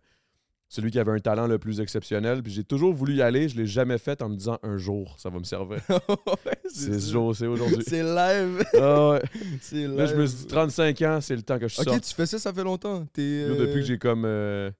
celui 0.75 0.91
qui 0.91 0.99
avait 0.99 1.13
un 1.13 1.21
talent 1.21 1.47
le 1.47 1.59
plus 1.59 1.81
exceptionnel. 1.81 2.43
Puis 2.43 2.53
j'ai 2.53 2.65
toujours 2.65 2.93
voulu 2.93 3.15
y 3.15 3.23
aller, 3.23 3.49
je 3.49 3.57
l'ai 3.57 3.67
jamais 3.67 3.97
fait 3.99 4.21
en 4.23 4.29
me 4.29 4.35
disant 4.35 4.59
un 4.65 4.77
jour, 4.77 5.15
ça 5.19 5.31
va 5.31 5.39
me 5.39 5.45
servir. 5.45 5.79
ouais, 5.89 6.59
c'est 6.69 6.99
ce 6.99 7.13
jour, 7.13 7.35
c'est 7.35 7.47
aujourd'hui. 7.47 7.85
C'est 7.87 8.03
live. 8.03 8.65
Ah 8.79 9.11
ouais. 9.11 9.23
c'est 9.61 9.77
live. 9.87 9.97
Là, 9.97 10.07
je 10.07 10.15
me 10.17 10.27
suis 10.27 10.39
dit 10.39 10.47
35 10.49 11.03
ans, 11.03 11.21
c'est 11.21 11.37
le 11.37 11.43
temps 11.43 11.59
que 11.59 11.69
je 11.69 11.81
Ok, 11.81 11.85
sorte. 11.85 12.03
tu 12.03 12.15
fais 12.15 12.27
ça, 12.27 12.39
ça 12.39 12.53
fait 12.53 12.65
longtemps. 12.65 12.99
Là, 13.01 13.07
euh, 13.19 13.57
depuis 13.59 13.81
que 13.81 13.87
j'ai 13.87 13.99
comme. 13.99 14.25
euh, 14.25 14.71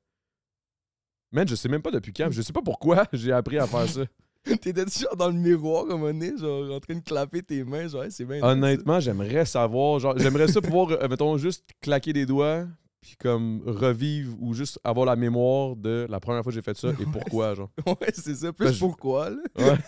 Man, 1.33 1.47
je 1.49 1.55
sais 1.55 1.69
même 1.69 1.83
pas 1.83 1.91
depuis 1.91 2.13
quand. 2.13 2.29
Je 2.31 2.43
sais 2.43 2.53
pas 2.53 2.63
pourquoi 2.63 3.05
j'ai 3.13 3.33
appris 3.33 3.59
à 3.59 3.67
faire 3.67 3.89
ça. 3.89 4.03
T'étais 4.45 4.85
genre 4.87 5.17
dans 5.17 5.29
le 5.29 5.35
miroir 5.35 5.87
comme 5.87 6.03
on 6.03 6.21
est, 6.21 6.37
genre 6.37 6.71
en 6.71 6.81
train 6.81 6.95
de 6.97 7.01
clapper 7.01 7.43
tes 7.43 7.65
mains, 7.65 7.89
genre 7.89 8.05
hey, 8.05 8.13
c'est 8.13 8.25
bien. 8.27 8.43
Honnêtement, 8.43 9.01
j'aimerais 9.01 9.47
savoir. 9.47 9.99
Genre, 10.01 10.19
j'aimerais 10.19 10.49
ça 10.49 10.61
pouvoir, 10.61 10.91
euh, 10.91 11.09
mettons, 11.09 11.39
juste 11.39 11.65
claquer 11.81 12.13
des 12.13 12.27
doigts, 12.27 12.67
puis 13.05 13.17
comme 13.21 13.61
revivre 13.67 14.35
ou 14.41 14.55
juste 14.55 14.81
avoir 14.83 15.05
la 15.05 15.15
mémoire 15.15 15.77
de 15.77 16.07
la 16.09 16.21
première 16.21 16.43
fois 16.43 16.51
que 16.51 16.55
j'ai 16.55 16.63
fait 16.63 16.75
ça 16.75 16.89
et 16.89 17.05
pourquoi, 17.13 17.55
genre. 17.55 17.69
Ouais, 17.87 18.09
c'est 18.15 18.35
ça. 18.35 18.51
Plus 18.51 18.65
Ben, 18.65 18.73
je- 18.73 18.79
pourquoi, 18.79 19.29
là. 19.29 19.37
Ouais. 19.59 19.79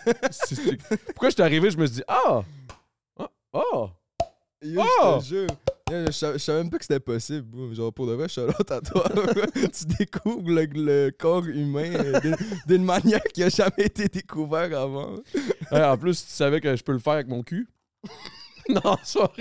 Pourquoi 1.07 1.29
j'étais 1.31 1.41
arrivé, 1.41 1.71
je 1.71 1.77
me 1.79 1.87
suis 1.87 1.95
dit, 1.95 2.03
ah! 2.07 2.43
Ah! 3.19 3.29
ah! 3.53 3.85
Yo, 4.61 4.81
Oh! 4.83 5.15
je 5.15 5.19
te 5.19 5.25
jure. 5.25 5.47
Yo, 5.89 6.05
Je 6.05 6.11
savais- 6.11 6.33
je 6.37 6.43
savais 6.43 6.59
même 6.59 6.69
pas 6.69 6.77
que 6.77 6.83
c'était 6.83 6.99
possible. 6.99 7.41
bro. 7.41 7.73
Genre, 7.73 7.91
pour 7.91 8.05
de 8.05 8.13
vrai, 8.13 8.27
shout-out 8.29 8.71
à 8.71 8.81
toi. 8.81 9.03
tu 9.53 9.85
découvres 9.97 10.49
le, 10.51 10.65
le 10.65 11.09
corps 11.09 11.45
humain 11.45 11.91
euh, 11.95 12.19
d'une- 12.67 12.83
manière 12.85 13.23
qui 13.33 13.41
a 13.41 13.49
jamais 13.49 13.85
été 13.85 14.07
découverte 14.07 14.73
avant. 14.73 15.15
En 15.71 15.97
plus, 15.97 16.23
tu 16.23 16.31
savais 16.31 16.61
que 16.61 16.75
je 16.75 16.83
peux 16.83 16.93
le 16.93 16.99
faire 16.99 17.13
avec 17.13 17.27
mon 17.27 17.41
cul? 17.41 17.67
non, 18.69 18.95
ça. 19.03 19.31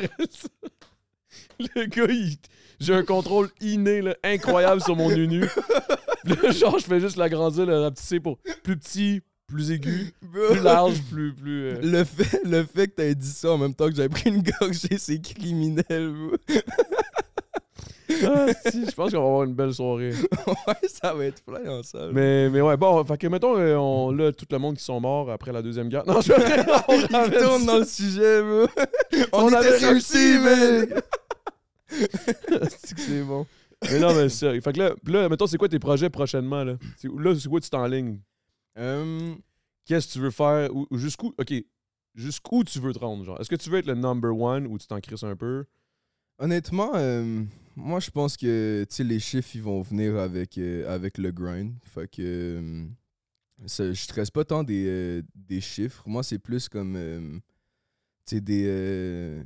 Le 1.75 1.87
gars, 1.87 2.13
il- 2.13 2.37
j'ai 2.79 2.95
un 2.95 3.03
contrôle 3.05 3.49
inné, 3.61 4.03
là, 4.03 4.15
incroyable 4.23 4.83
sur 4.83 4.95
mon 4.97 5.09
nu 5.11 5.41
Là, 6.25 6.51
genre, 6.51 6.79
je 6.79 6.85
fais 6.85 7.01
juste 7.01 7.17
l'agrandir, 7.17 7.65
le 7.67 7.81
rapetisser 7.81 8.21
pour 8.21 8.39
plus 8.63 8.77
petit, 8.77 9.23
plus 9.47 9.71
aigu, 9.71 10.13
plus 10.33 10.61
large, 10.61 11.01
plus. 11.11 11.33
plus 11.33 11.69
euh, 11.71 11.79
Le 11.83 12.05
fait, 12.05 12.41
le 12.45 12.65
fait 12.65 12.89
que 12.89 12.97
t'aies 12.97 13.15
dit 13.15 13.31
ça 13.31 13.53
en 13.53 13.59
même 13.59 13.75
temps 13.75 13.89
que 13.89 13.95
j'avais 13.95 14.09
pris 14.09 14.29
une 14.31 14.43
gorgée, 14.43 14.99
c'est 14.99 15.21
criminel, 15.23 16.13
ah, 18.25 18.47
si, 18.71 18.87
je 18.87 18.93
pense 18.93 19.11
qu'on 19.11 19.21
va 19.21 19.27
avoir 19.27 19.43
une 19.45 19.55
belle 19.55 19.75
soirée. 19.75 20.11
ouais, 20.47 20.89
ça 20.89 21.13
va 21.13 21.25
être 21.25 21.43
plein 21.43 21.69
en 21.69 21.83
salle. 21.83 22.11
Mais, 22.13 22.49
mais 22.49 22.61
ouais, 22.61 22.77
bon, 22.77 23.05
fait 23.05 23.19
que 23.19 23.27
mettons, 23.27 23.59
euh, 23.59 23.75
on, 23.77 24.11
là, 24.13 24.33
tout 24.33 24.47
le 24.51 24.59
monde 24.59 24.77
qui 24.77 24.85
sont 24.85 25.01
morts 25.01 25.31
après 25.31 25.53
la 25.53 25.61
Deuxième 25.61 25.89
Guerre. 25.89 26.05
Non, 26.07 26.21
je 26.21 26.33
on 26.33 27.31
tourne 27.45 27.67
dans 27.67 27.79
le 27.79 27.85
sujet. 27.85 28.41
On, 29.33 29.45
On 29.47 29.53
avait 29.53 29.77
réussi, 29.77 30.39
man. 30.39 30.87
C'est 31.89 32.95
que 32.95 33.01
c'est 33.01 33.23
bon. 33.23 33.47
Mais 33.91 33.99
non, 34.01 34.15
mais 34.15 34.29
c'est 34.29 34.53
ça. 34.55 34.61
Fait 34.61 34.73
que 34.73 34.79
là, 34.79 34.95
là, 35.07 35.29
mettons, 35.29 35.47
c'est 35.47 35.59
quoi 35.59 35.69
tes 35.69 35.79
projets 35.79 36.11
prochainement, 36.11 36.65
là? 36.65 36.77
C'est- 36.97 37.09
Là, 37.09 37.35
c'est 37.39 37.49
quoi 37.49 37.61
tu 37.61 37.71
t'enlignes? 37.71 38.21
Euh, 38.79 39.35
Qu'est-ce 39.85 40.09
que 40.09 40.13
tu 40.15 40.19
veux 40.21 40.31
faire? 40.31 40.75
Ou, 40.75 40.87
ou 40.91 40.99
jusqu'où, 40.99 41.33
OK, 41.39 41.55
jusqu'où 42.15 42.65
tu 42.65 42.81
veux 42.81 42.93
te 42.93 42.99
rendre, 42.99 43.25
genre? 43.25 43.41
Est-ce 43.41 43.49
que 43.51 43.55
tu 43.57 43.71
veux 43.71 43.79
être 43.79 43.87
le 43.87 43.95
number 43.95 44.37
one 44.37 44.67
ou 44.67 44.79
tu 44.79 44.87
t'en 44.87 45.01
crisses 45.01 45.23
un 45.23 45.37
peu? 45.37 45.65
Honnêtement, 46.39 46.91
euh, 46.97 47.45
moi 47.77 47.99
je 48.01 48.11
pense 48.11 48.37
que 48.37 48.85
les 48.99 49.19
chiffres 49.21 49.51
ils 49.55 49.63
vont 49.63 49.81
venir 49.83 50.17
avec, 50.17 50.59
euh, 50.59 50.93
avec 50.93 51.17
le 51.19 51.31
grind. 51.31 51.73
Fait 51.85 52.11
que 52.11 52.21
euh, 52.21 52.87
ça- 53.67 53.91
je 53.93 54.03
stresse 54.03 54.31
pas 54.31 54.45
tant 54.45 54.63
des, 54.63 55.23
des 55.35 55.61
chiffres. 55.63 56.03
Moi 56.07 56.23
c'est 56.23 56.39
plus 56.39 56.69
comme 56.69 57.41
tu 58.27 58.37
sais, 58.37 58.41
des. 58.43 59.43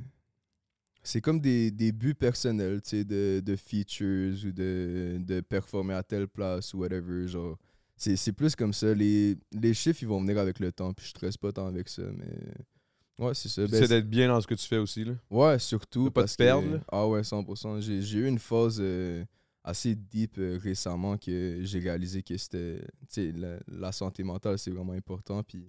C'est 1.03 1.21
comme 1.21 1.39
des, 1.39 1.71
des 1.71 1.91
buts 1.91 2.13
personnels, 2.15 2.81
tu 2.81 2.89
sais, 2.89 3.03
de, 3.03 3.41
de 3.43 3.55
features 3.55 4.35
ou 4.45 4.51
de, 4.51 5.17
de 5.19 5.41
performer 5.41 5.93
à 5.95 6.03
telle 6.03 6.27
place 6.27 6.73
ou 6.73 6.79
whatever. 6.79 7.27
Genre, 7.27 7.57
c'est, 7.95 8.15
c'est 8.15 8.31
plus 8.33 8.55
comme 8.55 8.73
ça. 8.73 8.93
Les, 8.93 9.37
les 9.51 9.73
chiffres, 9.73 9.99
ils 10.03 10.07
vont 10.07 10.21
venir 10.21 10.37
avec 10.37 10.59
le 10.59 10.71
temps, 10.71 10.93
puis 10.93 11.05
je 11.05 11.09
stresse 11.11 11.37
pas 11.37 11.51
tant 11.51 11.67
avec 11.67 11.87
ça, 11.89 12.03
mais. 12.17 13.25
Ouais, 13.25 13.33
c'est 13.35 13.49
ça. 13.49 13.67
Ben, 13.67 13.73
essaies 13.75 13.87
d'être 13.87 14.09
bien 14.09 14.27
dans 14.29 14.41
ce 14.41 14.47
que 14.47 14.55
tu 14.55 14.65
fais 14.67 14.77
aussi, 14.79 15.03
là. 15.03 15.13
Ouais, 15.29 15.59
surtout. 15.59 16.05
De 16.05 16.09
pas 16.09 16.21
te 16.21 16.25
parce 16.25 16.33
que- 16.35 16.43
perdre. 16.43 16.79
Ah 16.91 17.07
ouais, 17.07 17.21
100%. 17.23 17.79
J'ai 17.81 18.01
j'ai 18.01 18.19
eu 18.19 18.27
une 18.27 18.39
phase 18.39 18.77
euh, 18.79 19.23
assez 19.63 19.93
deep 19.95 20.37
euh, 20.39 20.57
récemment 20.61 21.17
que 21.17 21.59
j'ai 21.61 21.79
réalisé 21.79 22.23
que 22.23 22.35
c'était. 22.37 22.79
Tu 23.01 23.05
sais, 23.09 23.31
la, 23.31 23.57
la 23.67 23.91
santé 23.91 24.23
mentale, 24.23 24.57
c'est 24.57 24.71
vraiment 24.71 24.93
important. 24.93 25.43
Puis, 25.43 25.61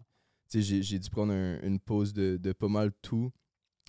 tu 0.51 0.59
sais, 0.59 0.63
j'ai- 0.63 0.83
j'ai 0.83 0.99
dû 0.99 1.11
prendre 1.11 1.33
un- 1.35 1.61
une 1.63 1.79
pause 1.79 2.15
de, 2.15 2.39
de 2.39 2.53
pas 2.53 2.69
mal 2.69 2.91
tout 3.03 3.31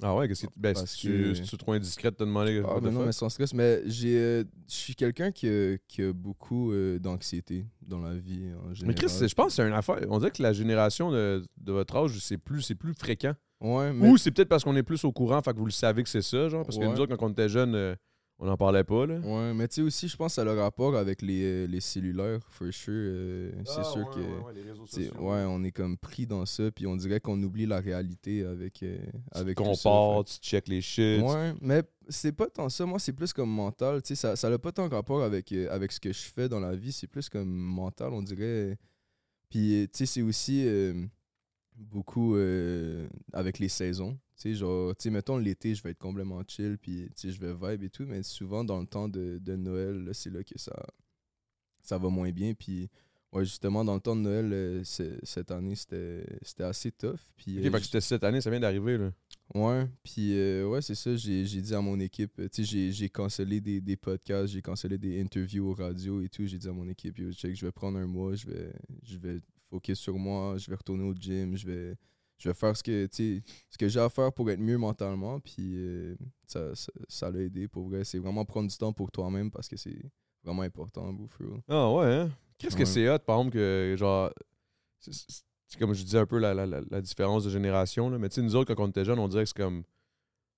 Ah 0.01 0.15
ouais, 0.15 0.27
qu'est-ce 0.27 0.47
que. 0.47 0.51
Ben, 0.57 0.73
Parce 0.73 0.87
si 0.91 1.01
tu, 1.01 1.07
que- 1.11 1.33
si 1.35 1.43
tu 1.43 1.57
trop 1.57 1.73
indiscret 1.73 2.09
de 2.09 2.15
te 2.15 2.23
demander. 2.23 2.63
Ah, 2.67 2.79
non, 2.81 3.05
mais 3.05 3.11
sans 3.11 3.29
stress. 3.29 3.53
Mais 3.53 3.81
j'ai, 3.85 4.17
euh, 4.17 4.43
je 4.67 4.73
suis 4.73 4.95
quelqu'un 4.95 5.31
qui, 5.31 5.47
a- 5.47 5.77
qui 5.87 6.01
a 6.01 6.11
beaucoup 6.13 6.71
euh, 6.71 6.97
d'anxiété 6.99 7.65
dans 7.81 7.99
la 7.99 8.15
vie 8.15 8.47
en 8.67 8.73
général. 8.73 8.87
Mais 8.87 8.93
Chris, 8.95 9.27
je 9.27 9.33
pense 9.35 9.47
que 9.47 9.53
c'est 9.53 9.67
une 9.67 9.73
affaire. 9.73 9.99
On 10.09 10.17
dirait 10.17 10.31
que 10.31 10.41
la 10.41 10.51
génération 10.53 11.11
de, 11.11 11.43
de 11.57 11.71
votre 11.71 11.95
âge, 11.95 12.17
c'est 12.19 12.37
plus, 12.39 12.61
c'est 12.63 12.75
plus 12.75 12.93
fréquent. 12.93 13.33
Ouais, 13.61 13.93
mais 13.93 14.09
Ou 14.09 14.17
c'est 14.17 14.31
peut-être 14.31 14.49
parce 14.49 14.63
qu'on 14.63 14.75
est 14.75 14.83
plus 14.83 15.03
au 15.05 15.11
courant, 15.11 15.41
fait 15.41 15.53
que 15.53 15.59
vous 15.59 15.65
le 15.65 15.71
savez 15.71 16.01
que 16.03 16.09
c'est 16.09 16.21
ça, 16.23 16.49
genre. 16.49 16.65
Parce 16.65 16.77
que 16.77 16.83
Ouais. 16.83 16.89
nous 16.91 16.99
autres, 16.99 17.15
quand 17.15 17.27
on 17.27 17.31
était 17.31 17.47
jeunes, 17.47 17.75
euh, 17.75 17.95
on 18.43 18.47
n'en 18.47 18.57
parlait 18.57 18.83
pas, 18.83 19.05
là. 19.05 19.19
Ouais, 19.19 19.53
mais 19.53 19.69
tu 19.69 19.75
sais 19.75 19.81
aussi, 19.83 20.07
je 20.09 20.17
pense 20.17 20.31
que 20.31 20.35
ça 20.35 20.41
a 20.41 20.43
le 20.45 20.59
rapport 20.59 20.97
avec 20.97 21.21
les, 21.21 21.43
euh, 21.43 21.65
les 21.67 21.79
cellulaires, 21.79 22.41
for 22.49 22.67
sure. 22.73 22.91
euh, 22.93 23.51
c'est 23.65 23.79
Ah, 23.79 23.83
sûr 23.83 24.09
que 24.09 24.19
ouais, 25.21 25.45
on 25.47 25.63
est 25.63 25.71
comme 25.71 25.97
pris 25.97 26.27
dans 26.27 26.45
ça, 26.45 26.69
puis 26.69 26.85
on 26.85 26.97
dirait 26.97 27.21
qu'on 27.21 27.41
oublie 27.41 27.65
la 27.65 27.79
réalité 27.79 28.43
avec, 28.43 28.83
euh, 28.83 28.97
avec 29.31 29.57
Tu 29.57 29.63
tout 29.63 29.73
ça, 29.75 29.89
compares, 29.89 30.25
tu 30.25 30.37
check 30.39 30.67
les 30.67 30.81
shit. 30.81 31.21
Ouais, 31.21 31.53
mais 31.61 31.83
c'est 32.09 32.33
pas 32.33 32.47
tant 32.49 32.67
ça. 32.67 32.85
Moi, 32.85 32.99
c'est 32.99 33.13
plus 33.13 33.31
comme 33.31 33.49
mental. 33.49 34.01
Tu 34.01 34.09
sais, 34.09 34.15
ça, 34.15 34.35
ça 34.35 34.49
n'a 34.49 34.59
pas 34.59 34.73
tant 34.73 34.89
rapport 34.89 35.23
avec, 35.23 35.51
euh, 35.53 35.67
avec 35.71 35.93
ce 35.93 36.01
que 36.01 36.11
je 36.11 36.19
fais 36.23 36.49
dans 36.49 36.59
la 36.59 36.75
vie. 36.75 36.91
C'est 36.91 37.07
plus 37.07 37.29
comme 37.29 37.47
mental, 37.49 38.11
on 38.11 38.21
dirait. 38.21 38.77
Puis, 39.49 39.87
tu 39.93 39.97
sais, 39.99 40.05
c'est 40.05 40.21
aussi 40.21 40.63
euh, 40.67 41.05
beaucoup 41.77 42.35
euh, 42.35 43.07
avec 43.31 43.59
les 43.59 43.69
saisons. 43.69 44.17
Tu 44.35 44.49
sais, 44.49 44.55
genre, 44.55 44.95
tu 44.95 45.03
sais, 45.03 45.09
mettons 45.09 45.37
l'été, 45.37 45.75
je 45.75 45.83
vais 45.83 45.91
être 45.91 45.99
complètement 45.99 46.41
chill, 46.47 46.77
puis, 46.79 47.05
tu 47.15 47.27
sais, 47.27 47.31
je 47.31 47.39
vais 47.39 47.53
vibe 47.53 47.83
et 47.83 47.89
tout. 47.89 48.05
Mais 48.07 48.23
souvent, 48.23 48.63
dans 48.63 48.79
le 48.79 48.87
temps 48.87 49.07
de, 49.07 49.37
de 49.39 49.55
Noël, 49.55 50.09
c'est 50.13 50.31
là 50.31 50.43
que 50.43 50.57
ça, 50.57 50.73
ça 51.81 51.97
va 51.97 52.09
moins 52.09 52.31
bien. 52.31 52.53
Puis, 52.53 52.89
ouais, 53.31 53.43
justement, 53.45 53.83
dans 53.85 53.95
le 53.95 53.99
temps 54.01 54.15
de 54.15 54.21
Noël, 54.21 54.49
euh, 54.53 54.83
cette 54.83 55.51
année, 55.51 55.75
c'était 55.75 56.25
c'était 56.41 56.63
assez 56.63 56.91
tough. 56.91 57.19
Puis, 57.35 57.59
Ok, 57.59 57.65
euh, 57.65 57.71
fait 57.71 57.77
que 57.79 57.85
c'était 57.85 58.01
cette 58.01 58.23
année, 58.23 58.41
ça 58.41 58.49
vient 58.49 58.59
d'arriver, 58.59 58.97
là. 58.97 59.11
Ouais, 59.53 59.85
puis 60.03 60.35
euh, 60.37 60.65
ouais, 60.67 60.81
c'est 60.81 60.95
ça, 60.95 61.15
j'ai 61.15 61.43
dit 61.45 61.75
à 61.75 61.81
mon 61.81 61.99
équipe, 61.99 62.33
tu 62.37 62.47
sais, 62.51 62.63
j'ai- 62.63 62.91
j'ai 62.91 63.09
cancellé 63.09 63.61
des, 63.61 63.81
des 63.81 63.95
podcasts, 63.97 64.51
j'ai 64.51 64.61
cancellé 64.63 64.97
des 64.97 65.21
interviews 65.21 65.67
au 65.69 65.73
radio 65.73 66.21
et 66.21 66.29
tout, 66.29 66.45
j'ai 66.47 66.57
dit 66.57 66.67
à 66.67 66.71
mon 66.71 66.87
équipe, 66.87 67.19
yo, 67.19 67.31
check, 67.33 67.55
je 67.55 67.65
vais 67.65 67.71
prendre 67.71 67.99
un 67.99 68.07
mois, 68.07 68.33
je 68.35 68.47
vais, 68.47 68.73
je 69.03 69.17
vais 69.17 69.39
focus 69.69 69.99
sur 69.99 70.17
moi, 70.17 70.57
je 70.57 70.69
vais 70.71 70.75
retourner 70.75 71.03
au 71.03 71.13
gym, 71.13 71.55
je 71.55 71.67
vais, 71.67 71.95
je 72.43 72.49
vais 72.49 72.53
faire 72.55 72.75
ce 72.75 72.83
que, 72.83 73.07
ce 73.11 73.77
que 73.77 73.87
j'ai 73.87 73.99
à 73.99 74.09
faire 74.09 74.33
pour 74.33 74.49
être 74.51 74.59
mieux 74.59 74.77
mentalement, 74.77 75.39
puis 75.39 75.73
euh, 75.75 76.15
ça 76.45 76.75
ça- 76.75 76.91
ça 77.07 77.31
l'a 77.31 77.39
aidé, 77.39 77.67
pour 77.67 77.87
vrai, 77.87 78.03
c'est 78.03 78.19
vraiment 78.19 78.43
prendre 78.45 78.69
du 78.69 78.77
temps 78.77 78.91
pour 78.93 79.11
toi-même 79.11 79.49
parce 79.49 79.67
que 79.69 79.77
c'est 79.77 80.01
vraiment 80.43 80.63
important. 80.63 81.15
Ah 81.69 81.91
ouais, 81.93 82.05
hein? 82.13 82.31
Qu'est-ce 82.57 82.75
que 82.75 82.83
c'est 82.85 83.09
hot, 83.09 83.19
par 83.19 83.37
exemple, 83.39 83.53
que 83.53 83.95
genre. 83.97 84.31
c'est- 84.99 85.79
comme 85.79 85.93
je 85.93 86.03
disais 86.03 86.19
un 86.19 86.25
peu 86.27 86.37
la, 86.37 86.53
la, 86.53 86.65
la, 86.67 86.81
la 86.87 87.01
différence 87.01 87.43
de 87.45 87.49
génération, 87.49 88.09
là. 88.09 88.19
Mais 88.19 88.29
tu 88.29 88.35
sais, 88.35 88.41
nous 88.43 88.55
autres, 88.55 88.73
quand 88.75 88.83
on 88.83 88.89
était 88.89 89.03
jeunes, 89.05 89.17
on 89.19 89.27
dirait 89.27 89.43
que 89.43 89.49
c'est 89.49 89.57
comme. 89.57 89.83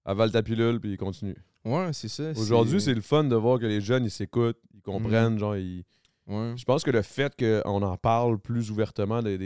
Avale 0.04 0.32
ta 0.32 0.44
pilule, 0.44 0.80
puis 0.80 0.98
continue. 0.98 1.36
Ouais, 1.64 1.92
c'est 1.94 2.10
ça. 2.10 2.32
Aujourd'hui, 2.42 2.80
c'est 2.82 2.94
le 2.94 3.02
fun 3.02 3.24
de 3.24 3.36
voir 3.36 3.58
que 3.60 3.66
les 3.66 3.80
jeunes, 3.82 4.04
ils 4.06 4.12
s'écoutent, 4.12 4.60
ils 4.74 4.82
comprennent, 4.82 5.40
genre, 5.40 5.56
ils. 5.56 5.84
Ouais. 6.28 6.54
Je 6.58 6.66
pense 6.66 6.84
que 6.84 6.92
le 6.92 7.02
fait 7.02 7.34
qu'on 7.36 7.82
en 7.82 7.98
parle 7.98 8.38
plus 8.40 8.70
ouvertement 8.72 9.22
des, 9.24 9.38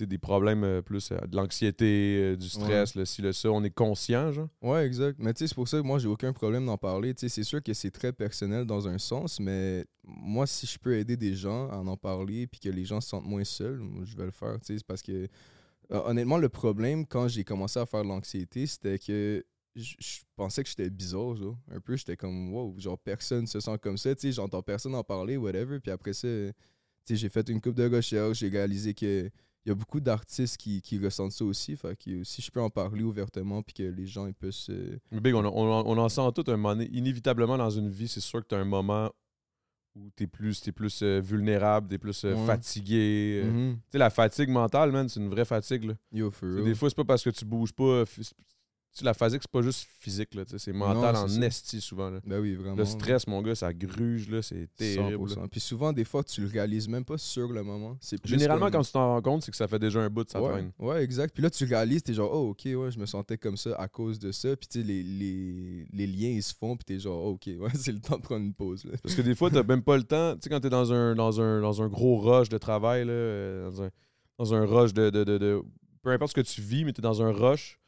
des 0.00 0.18
problèmes 0.18 0.64
euh, 0.64 0.82
plus 0.82 1.12
euh, 1.12 1.18
de 1.26 1.36
l'anxiété, 1.36 2.18
euh, 2.18 2.36
du 2.36 2.48
stress, 2.48 2.94
le 2.94 3.04
ci, 3.04 3.22
le 3.22 3.32
ça, 3.32 3.50
on 3.50 3.62
est 3.62 3.70
conscient, 3.70 4.32
genre. 4.32 4.48
Ouais, 4.62 4.86
exact. 4.86 5.18
Mais 5.18 5.34
tu 5.34 5.40
sais, 5.40 5.48
c'est 5.48 5.54
pour 5.54 5.68
ça 5.68 5.78
que 5.78 5.82
moi, 5.82 5.98
j'ai 5.98 6.08
aucun 6.08 6.32
problème 6.32 6.66
d'en 6.66 6.78
parler. 6.78 7.14
Tu 7.14 7.20
sais, 7.20 7.28
c'est 7.28 7.44
sûr 7.44 7.62
que 7.62 7.74
c'est 7.74 7.90
très 7.90 8.12
personnel 8.12 8.64
dans 8.64 8.88
un 8.88 8.98
sens, 8.98 9.38
mais 9.38 9.84
moi, 10.02 10.46
si 10.46 10.66
je 10.66 10.78
peux 10.78 10.96
aider 10.96 11.16
des 11.16 11.34
gens 11.34 11.68
à 11.68 11.76
en 11.76 11.96
parler 11.96 12.46
puis 12.46 12.60
que 12.60 12.68
les 12.68 12.84
gens 12.84 13.00
se 13.00 13.08
sentent 13.08 13.26
moins 13.26 13.44
seuls, 13.44 13.82
je 14.04 14.16
vais 14.16 14.24
le 14.24 14.30
faire. 14.30 14.58
Tu 14.60 14.78
sais, 14.78 14.84
parce 14.86 15.02
que, 15.02 15.28
honnêtement, 15.90 16.38
le 16.38 16.48
problème, 16.48 17.06
quand 17.06 17.28
j'ai 17.28 17.44
commencé 17.44 17.78
à 17.78 17.86
faire 17.86 18.02
de 18.02 18.08
l'anxiété, 18.08 18.66
c'était 18.66 18.98
que 18.98 19.44
je 19.74 19.94
je 19.98 20.20
pensais 20.36 20.62
que 20.62 20.68
j'étais 20.68 20.90
bizarre, 20.90 21.36
genre. 21.36 21.58
Un 21.70 21.80
peu, 21.80 21.96
j'étais 21.96 22.16
comme, 22.16 22.52
wow, 22.52 22.74
genre, 22.78 22.98
personne 22.98 23.46
se 23.46 23.60
sent 23.60 23.78
comme 23.80 23.96
ça. 23.96 24.14
Tu 24.14 24.22
sais, 24.22 24.32
j'entends 24.32 24.62
personne 24.62 24.94
en 24.94 25.04
parler, 25.04 25.36
whatever. 25.36 25.80
Puis 25.80 25.90
après 25.90 26.12
ça, 26.12 26.28
tu 26.28 26.52
sais, 27.04 27.16
j'ai 27.16 27.28
fait 27.28 27.48
une 27.48 27.60
coupe 27.60 27.74
de 27.74 27.88
recherche, 27.88 28.38
j'ai 28.38 28.48
réalisé 28.48 28.94
que 28.94 29.30
il 29.64 29.68
y 29.68 29.72
a 29.72 29.74
beaucoup 29.74 30.00
d'artistes 30.00 30.56
qui, 30.56 30.82
qui 30.82 30.98
ressentent 30.98 31.32
ça 31.32 31.44
aussi. 31.44 31.76
Fait 31.76 31.96
que 31.96 32.24
si 32.24 32.42
je 32.42 32.50
peux 32.50 32.60
en 32.60 32.70
parler 32.70 33.02
ouvertement 33.04 33.62
puis 33.62 33.74
que 33.74 33.82
les 33.84 34.06
gens 34.06 34.26
ils 34.26 34.34
peuvent 34.34 34.50
se. 34.50 34.98
Mais 35.12 35.20
Big, 35.20 35.34
on, 35.34 35.44
on, 35.44 35.50
on 35.86 35.98
en 35.98 36.08
sent 36.08 36.22
tout 36.34 36.44
un 36.48 36.56
moment. 36.56 36.80
Inévitablement, 36.90 37.56
dans 37.56 37.70
une 37.70 37.88
vie, 37.88 38.08
c'est 38.08 38.20
sûr 38.20 38.40
que 38.42 38.48
tu 38.48 38.54
as 38.54 38.58
un 38.58 38.64
moment 38.64 39.10
où 39.94 40.08
tu 40.16 40.24
es 40.24 40.26
plus, 40.26 40.60
t'es 40.62 40.72
plus 40.72 41.02
euh, 41.02 41.20
vulnérable, 41.20 41.86
tu 41.88 41.94
es 41.94 41.98
plus 41.98 42.24
euh, 42.24 42.34
Ouais. 42.34 42.46
fatigué. 42.46 43.42
euh. 43.44 43.50
Mhm. 43.50 43.74
Tu 43.76 43.80
sais, 43.92 43.98
la 43.98 44.08
fatigue 44.10 44.48
mentale, 44.48 44.90
man, 44.90 45.08
c'est 45.08 45.20
une 45.20 45.28
vraie 45.28 45.44
fatigue. 45.44 45.84
Là. 45.84 45.94
Yo, 46.12 46.30
for 46.30 46.40
Tu 46.40 46.46
sais, 46.46 46.54
real. 46.60 46.64
Des 46.64 46.74
fois, 46.74 46.88
c'est 46.88 46.96
pas 46.96 47.04
parce 47.04 47.22
que 47.22 47.30
tu 47.30 47.44
bouges 47.44 47.72
pas. 47.72 48.04
Euh, 48.92 48.94
phy- 48.94 48.96
tu 48.96 48.98
sais, 48.98 49.04
la 49.04 49.14
fatigue, 49.14 49.40
c'est 49.42 49.50
pas 49.50 49.62
juste 49.62 49.86
physique, 49.98 50.34
là, 50.34 50.42
c'est 50.56 50.72
mental 50.72 51.14
Non, 51.14 51.20
en 51.22 51.42
esti 51.42 51.80
souvent. 51.80 52.10
Là. 52.10 52.20
Ben 52.26 52.40
oui, 52.40 52.54
vraiment. 52.54 52.76
Le 52.76 52.84
stress, 52.84 53.26
mon 53.26 53.40
gars, 53.42 53.54
ça 53.54 53.72
gruge, 53.72 54.28
là, 54.28 54.42
c'est 54.42 54.68
terrible. 54.76 55.28
là. 55.28 55.34
100%. 55.36 55.48
Puis 55.48 55.60
souvent, 55.60 55.92
des 55.92 56.04
fois, 56.04 56.22
tu 56.24 56.40
le 56.42 56.48
réalises 56.48 56.88
même 56.88 57.04
pas 57.04 57.18
sur 57.18 57.52
le 57.52 57.62
moment. 57.62 57.96
C'est 58.00 58.18
Généralement, 58.26 58.66
comme- 58.66 58.72
quand 58.80 58.82
tu 58.82 58.92
t'en 58.92 59.14
rends 59.14 59.22
compte, 59.22 59.42
c'est 59.42 59.50
que 59.50 59.56
ça 59.56 59.66
fait 59.68 59.78
déjà 59.78 60.00
un 60.00 60.10
bout 60.10 60.24
de 60.24 60.30
ça 60.30 60.42
ouais, 60.42 60.50
traîne. 60.50 60.72
ouais, 60.78 61.02
exact. 61.02 61.32
Puis 61.34 61.42
là, 61.42 61.50
tu 61.50 61.64
réalises, 61.64 62.02
t'es 62.02 62.14
genre, 62.14 62.30
oh, 62.32 62.50
ok, 62.50 62.62
ouais, 62.66 62.90
je 62.90 62.98
me 62.98 63.06
sentais 63.06 63.38
comme 63.38 63.56
ça 63.56 63.74
à 63.76 63.88
cause 63.88 64.18
de 64.18 64.30
ça. 64.32 64.54
Puis 64.56 64.68
tu 64.68 64.80
sais, 64.80 64.86
les, 64.86 65.02
les, 65.02 65.86
les 65.92 66.06
liens, 66.06 66.30
ils 66.30 66.42
se 66.42 66.54
font. 66.54 66.76
Puis 66.76 66.84
t'es 66.84 66.98
genre, 66.98 67.24
oh, 67.24 67.30
ok, 67.32 67.46
ouais, 67.58 67.70
c'est 67.74 67.92
le 67.92 68.00
temps 68.00 68.16
de 68.16 68.22
prendre 68.22 68.44
une 68.44 68.54
pause. 68.54 68.84
Là. 68.84 68.92
Parce 69.02 69.14
que 69.14 69.22
des 69.22 69.34
fois, 69.34 69.50
t'as 69.50 69.62
même 69.62 69.82
pas 69.82 69.96
le 69.96 70.04
temps. 70.04 70.34
Tu 70.34 70.40
sais, 70.42 70.50
quand 70.50 70.60
t'es 70.60 70.70
dans 70.70 70.92
un, 70.92 71.14
dans, 71.14 71.40
un, 71.40 71.60
dans 71.60 71.82
un 71.82 71.88
gros 71.88 72.18
rush 72.18 72.48
de 72.48 72.58
travail, 72.58 73.04
là, 73.06 73.12
euh, 73.12 73.70
dans, 73.70 73.82
un, 73.84 73.90
dans 74.38 74.54
un 74.54 74.64
rush 74.66 74.92
de, 74.92 75.10
de, 75.10 75.24
de, 75.24 75.38
de- 75.38 75.62
Peu 76.02 76.10
importe 76.10 76.30
ce 76.36 76.40
que 76.40 76.46
tu 76.46 76.60
vis, 76.60 76.84
mais 76.84 76.92
t'es 76.92 77.02
dans 77.02 77.22
un 77.22 77.30
rush, 77.32 77.78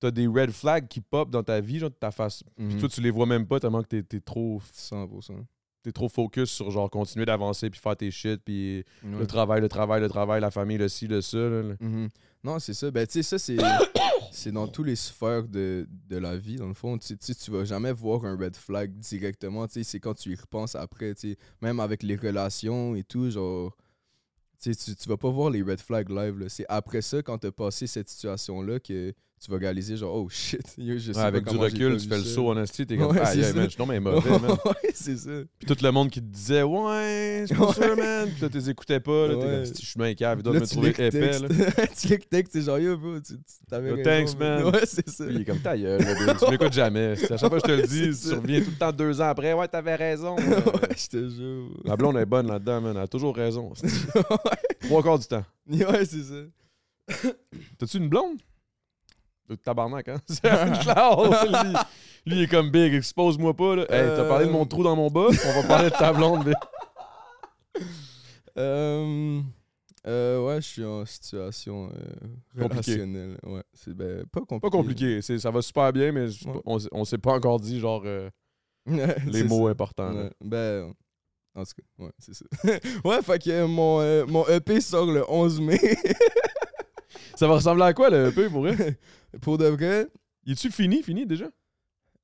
t'as 0.00 0.10
des 0.10 0.26
red 0.26 0.50
flags 0.50 0.86
qui 0.88 1.00
pop 1.00 1.30
dans 1.30 1.42
ta 1.42 1.60
vie, 1.60 1.78
genre 1.78 1.90
ta 1.98 2.10
face. 2.10 2.42
Puis 2.56 2.66
Mhm. 2.66 2.78
toi, 2.80 2.88
tu 2.88 3.00
les 3.00 3.10
vois 3.10 3.26
même 3.26 3.46
pas 3.46 3.58
tellement 3.60 3.82
que 3.82 3.88
t'es, 3.88 4.02
t'es 4.02 4.20
trop, 4.20 4.60
100%. 4.72 5.44
t'es 5.82 5.92
trop 5.92 6.08
focus 6.08 6.50
sur 6.50 6.70
genre 6.72 6.90
continuer 6.90 7.24
d'avancer 7.24 7.70
puis 7.70 7.80
faire 7.80 7.96
tes 7.96 8.10
shit, 8.10 8.42
puis 8.44 8.84
Ouais. 9.04 9.18
le 9.20 9.26
travail, 9.26 9.60
le 9.60 9.68
travail, 9.68 10.00
le 10.00 10.08
travail, 10.08 10.40
la 10.40 10.50
famille, 10.50 10.76
le 10.76 10.88
ci, 10.88 11.06
le 11.06 11.20
ça. 11.22 11.38
là, 11.38 11.62
là. 11.62 11.74
Mhm. 11.80 12.08
Non, 12.44 12.58
c'est 12.58 12.74
ça. 12.74 12.90
Ben, 12.90 13.06
tu 13.06 13.12
sais, 13.14 13.22
ça, 13.22 13.38
c'est, 13.38 13.56
c'est 14.32 14.52
dans 14.52 14.66
tous 14.68 14.82
les 14.82 14.96
sphères 14.96 15.44
de, 15.48 15.86
de 16.08 16.16
la 16.18 16.36
vie, 16.36 16.56
dans 16.56 16.66
le 16.68 16.74
fond. 16.74 16.98
Tu 16.98 17.16
tu 17.16 17.34
tu 17.34 17.50
vas 17.50 17.64
jamais 17.64 17.92
voir 17.92 18.24
un 18.24 18.36
red 18.36 18.56
flag 18.56 18.92
directement. 18.98 19.66
Tu 19.66 19.74
sais, 19.74 19.82
c'est 19.84 20.00
quand 20.00 20.14
tu 20.14 20.32
y 20.32 20.34
repenses 20.34 20.74
après, 20.74 21.14
tu 21.14 21.30
sais, 21.32 21.36
même 21.62 21.80
avec 21.80 22.02
les 22.02 22.16
relations 22.16 22.94
et 22.96 23.04
tout, 23.04 23.30
genre, 23.30 23.74
tu, 24.60 24.74
sais, 24.74 24.92
tu, 24.92 24.96
tu 24.96 25.08
vas 25.08 25.16
pas 25.16 25.30
voir 25.30 25.50
les 25.50 25.62
red 25.62 25.80
flags 25.80 26.10
live. 26.10 26.38
là. 26.38 26.48
C'est 26.48 26.66
après 26.68 27.02
ça, 27.02 27.22
quand 27.22 27.38
t'as 27.38 27.52
passé 27.52 27.86
cette 27.86 28.08
situation-là, 28.08 28.80
que 28.80 29.12
tu 29.40 29.50
vas 29.50 29.58
réaliser, 29.58 29.96
genre, 29.96 30.14
oh 30.14 30.28
shit, 30.28 30.62
yo, 30.78 30.98
je 30.98 31.12
sais 31.12 31.18
Ouais, 31.18 31.24
avec 31.24 31.44
pas 31.44 31.50
du 31.50 31.56
recul, 31.56 31.96
tu 31.96 32.08
fais 32.08 32.16
le 32.16 32.24
saut 32.24 32.50
en 32.50 32.64
t'es 32.64 32.96
comme, 32.96 33.12
Ouais, 33.12 33.20
ah, 33.22 33.34
yeah, 33.34 33.52
man, 33.52 33.64
je 33.64 33.70
suis 33.70 33.78
non, 33.78 33.86
mais 33.86 34.00
mauvais, 34.00 34.30
man. 34.38 34.50
ouais, 34.64 34.90
c'est 34.94 35.16
ça. 35.16 35.30
Puis 35.58 35.66
tout 35.66 35.76
le 35.82 35.90
monde 35.90 36.10
qui 36.10 36.20
te 36.20 36.26
disait, 36.26 36.62
ouais, 36.62 37.44
c'est 37.46 37.56
pas 37.56 37.72
sûr, 37.72 37.96
man. 37.96 38.28
Puis 38.30 38.42
là, 38.42 38.48
t'es 38.48 38.70
écoutais 38.70 39.00
pas, 39.00 39.28
là, 39.28 39.34
t'es 39.34 39.40
comme, 39.40 39.64
si 39.66 39.82
je 39.82 39.86
suis 39.90 39.98
bien 39.98 40.14
cave, 40.14 40.38
ils 40.40 40.42
doivent 40.42 40.60
me 40.60 40.66
trouver 40.66 40.90
épais, 40.90 41.38
là. 41.38 41.48
tu 42.00 42.08
le 42.08 42.18
texte, 42.18 42.52
c'est 42.52 42.62
genre, 42.62 42.78
yo, 42.78 42.96
bro, 42.96 43.20
tu, 43.20 43.34
t'avais 43.68 43.90
raison, 43.92 44.02
thanks, 44.02 44.38
man. 44.38 44.64
Ouais, 44.64 44.84
c'est 44.84 45.08
ça. 45.08 45.24
Il 45.28 45.40
est 45.40 45.44
comme 45.44 45.60
ta 45.60 45.76
gueule, 45.76 46.04
tu 46.38 46.50
m'écoutes 46.50 46.72
jamais. 46.72 47.12
À 47.30 47.36
chaque 47.36 47.48
fois 47.48 47.60
que 47.60 47.68
je 47.68 47.74
te 47.74 47.80
le 47.80 47.86
dis, 47.86 48.20
tu 48.20 48.34
reviens 48.34 48.60
tout 48.60 48.70
le 48.70 48.76
temps 48.76 48.92
deux 48.92 49.20
ans 49.20 49.28
après. 49.28 49.52
Ouais, 49.52 49.68
t'avais 49.68 49.94
raison. 49.94 50.36
ouais, 50.36 50.96
je 50.96 51.06
te 51.06 51.28
jure. 51.28 51.68
Ma 51.84 51.96
blonde 51.96 52.16
est 52.16 52.26
bonne 52.26 52.48
là-dedans, 52.48 52.80
man. 52.80 52.96
Elle 52.96 53.02
a 53.02 53.08
toujours 53.08 53.34
raison. 53.34 53.72
Trois 54.80 55.02
quarts 55.02 55.18
du 55.18 55.26
temps. 55.26 55.44
ouais, 55.70 56.04
c'est 56.04 56.22
ça. 56.22 57.32
T'as-tu 57.78 57.98
une 57.98 58.08
blonde? 58.08 58.38
Le 59.48 59.56
tabarnak, 59.56 60.08
hein? 60.08 60.18
C'est. 60.26 60.42
Lui, 60.44 61.74
lui, 62.26 62.36
il 62.36 62.42
est 62.42 62.46
comme 62.48 62.70
big. 62.70 62.92
Expose-moi 62.94 63.54
pas, 63.54 63.76
là. 63.76 63.82
Hey, 63.88 64.06
t'as 64.16 64.28
parlé 64.28 64.46
de 64.46 64.50
mon 64.50 64.62
Euh. 64.62 64.66
trou 64.66 64.82
dans 64.82 64.94
mon 64.96 65.08
bas? 65.10 65.28
On 65.28 65.62
va 65.62 65.66
parler 65.68 65.90
de 65.90 65.94
ta 65.96 66.12
blonde, 66.12 66.44
big. 66.44 66.54
Euh, 68.58 69.40
euh, 70.06 70.44
ouais, 70.46 70.56
je 70.60 70.66
suis 70.66 70.84
en 70.84 71.04
situation 71.06 71.90
euh, 71.90 72.62
relationnelle. 72.64 73.38
Ouais, 73.44 73.62
c'est 73.72 73.94
ben, 73.94 74.24
pas 74.32 74.40
compliqué. 74.40 74.60
Pas 74.60 74.70
compliqué. 74.70 75.22
C'est- 75.22 75.38
Ça 75.38 75.50
va 75.50 75.62
super 75.62 75.92
bien, 75.92 76.12
mais 76.12 76.26
Ouais. 76.46 76.60
on, 76.64 76.78
on 76.92 77.04
s'est 77.04 77.18
pas 77.18 77.32
encore 77.34 77.60
dit, 77.60 77.78
genre, 77.80 78.02
euh, 78.04 78.28
les 78.86 79.44
mots 79.44 79.66
ça. 79.66 79.72
importants. 79.72 80.12
Ouais, 80.14 80.30
Ben, 80.44 80.92
en 81.54 81.62
tout 81.64 81.72
cas, 81.76 82.04
ouais, 82.04 82.10
c'est 82.18 82.34
ça. 82.34 82.44
ouais, 83.04 83.22
fait 83.22 83.42
que 83.42 83.64
mon, 83.66 84.26
mon 84.26 84.46
EP 84.48 84.80
sort 84.80 85.06
le 85.06 85.24
11 85.30 85.60
mai. 85.60 85.78
Ça 87.38 87.46
va 87.46 87.54
ressembler 87.54 87.84
à 87.84 87.92
quoi, 87.94 88.10
le 88.10 88.28
EP, 88.28 88.48
pour 88.48 88.62
vrai? 88.62 88.98
Pour 89.42 89.58
de 89.58 89.66
vrai, 89.66 90.08
Il 90.44 90.52
est-tu 90.52 90.70
fini, 90.70 91.02
fini, 91.02 91.24
déjà? 91.26 91.50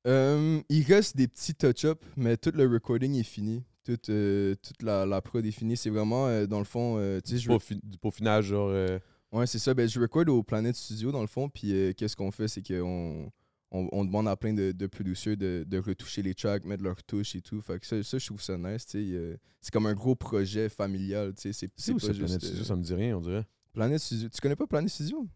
euh, 0.06 0.60
il 0.68 0.82
reste 0.84 1.16
des 1.16 1.28
petits 1.28 1.54
touch-ups, 1.54 2.00
mais 2.16 2.36
tout 2.36 2.50
le 2.54 2.66
recording 2.66 3.14
est 3.14 3.22
fini. 3.22 3.62
Toute, 3.84 4.08
euh, 4.08 4.54
toute 4.62 4.82
la, 4.82 5.06
la 5.06 5.20
prod 5.22 5.44
est 5.44 5.50
finie. 5.50 5.76
C'est 5.76 5.90
vraiment, 5.90 6.26
euh, 6.26 6.46
dans 6.46 6.58
le 6.58 6.64
fond, 6.64 6.96
tu 7.24 7.30
sais, 7.32 7.38
je 7.38 7.48
Du 7.50 7.54
peaufi- 7.56 7.80
du 7.82 7.98
peaufinage, 7.98 8.46
genre... 8.46 8.70
Ouais, 9.32 9.46
c'est 9.46 9.58
ça. 9.58 9.74
Ben, 9.74 9.88
je 9.88 9.98
record 10.00 10.28
au 10.28 10.42
Planet 10.42 10.74
Studio, 10.76 11.10
dans 11.12 11.20
le 11.20 11.26
fond. 11.26 11.48
Puis, 11.48 11.94
qu'est-ce 11.96 12.16
qu'on 12.16 12.30
fait, 12.30 12.48
c'est 12.48 12.62
qu'on 12.66 13.30
on, 13.70 13.88
on 13.92 14.04
demande 14.04 14.28
à 14.28 14.36
plein 14.36 14.52
de, 14.54 14.72
de 14.72 14.86
producers 14.86 15.36
de, 15.36 15.64
de 15.66 15.78
retoucher 15.78 16.22
les 16.22 16.34
tracks, 16.34 16.64
mettre 16.64 16.82
leurs 16.84 17.02
touches 17.02 17.34
et 17.34 17.40
tout. 17.40 17.60
Fait 17.60 17.78
que 17.80 17.86
ça, 17.86 18.00
ça 18.02 18.18
je 18.18 18.26
trouve 18.26 18.40
ça 18.42 18.56
nice. 18.56 18.86
tu 18.86 18.92
sais. 18.92 19.14
euh, 19.14 19.36
C'est 19.60 19.72
comme 19.72 19.86
un 19.86 19.94
gros 19.94 20.14
projet 20.14 20.68
familial. 20.68 21.32
C'est 21.36 21.52
pas 21.68 21.82
juste. 22.12 22.18
Planet 22.18 22.40
Studio? 22.44 22.60
euh, 22.60 22.64
Ça 22.64 22.76
me 22.76 22.82
dit 22.82 22.94
rien, 22.94 23.16
on 23.16 23.20
dirait. 23.20 23.44
Planet 23.74 23.98
Studio. 24.00 24.28
Tu 24.30 24.40
connais 24.40 24.56
pas 24.56 24.66
Planet 24.66 24.88
Studio? 24.88 25.26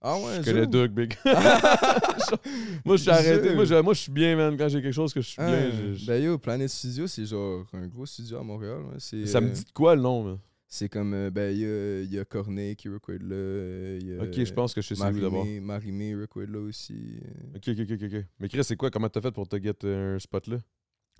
Ah 0.00 0.18
ouais, 0.18 0.42
Je 0.42 0.50
connais. 0.50 0.66
Doug, 0.66 0.90
big. 0.90 1.14
moi, 2.84 2.96
je 2.96 3.02
suis 3.02 3.10
arrêté. 3.10 3.54
Moi, 3.54 3.64
je, 3.64 3.74
moi, 3.80 3.94
je 3.94 4.00
suis 4.00 4.10
bien, 4.12 4.34
man. 4.34 4.56
Quand 4.56 4.68
j'ai 4.68 4.82
quelque 4.82 4.92
chose 4.94 5.12
que 5.14 5.20
je 5.20 5.28
suis 5.28 5.36
Ah, 5.40 5.46
bien, 5.46 5.70
je- 5.70 5.94
je- 5.94 6.06
Ben 6.06 6.22
yo, 6.22 6.38
Planet 6.38 6.68
Studio, 6.68 7.06
c'est 7.06 7.24
genre 7.24 7.64
un 7.72 7.86
gros 7.86 8.06
studio 8.06 8.38
à 8.38 8.42
Montréal. 8.42 8.82
C'est, 8.98 9.26
ça 9.26 9.40
me 9.40 9.48
euh, 9.48 9.52
dit 9.52 9.64
de 9.64 9.70
quoi, 9.70 9.94
le 9.94 10.02
nom? 10.02 10.40
C'est 10.66 10.88
comme, 10.88 11.12
euh, 11.14 11.30
ben, 11.30 11.54
il 11.54 11.58
y 11.60 11.64
a, 11.66 12.00
il 12.00 12.12
y 12.12 12.18
a 12.18 12.24
Corneille 12.24 12.74
qui 12.74 12.88
record 12.88 13.16
là. 13.20 14.24
Ok, 14.24 14.42
je 14.44 14.52
pense 14.52 14.72
que 14.74 14.80
je 14.80 14.94
sais 14.94 15.00
où 15.04 15.20
d'abord. 15.20 15.44
Marimé, 15.44 15.60
Marimé 15.60 16.14
record 16.16 16.46
là 16.48 16.58
aussi. 16.60 17.20
Ok, 17.54 17.68
ok, 17.68 17.78
ok, 17.92 18.02
ok. 18.02 18.24
Mais 18.40 18.48
Chris, 18.48 18.64
c'est 18.64 18.76
quoi? 18.76 18.90
Comment 18.90 19.08
t'as 19.10 19.20
fait 19.20 19.30
pour 19.32 19.46
te 19.46 19.62
get 19.62 19.76
un 19.84 20.18
spot 20.18 20.46
là? 20.48 20.56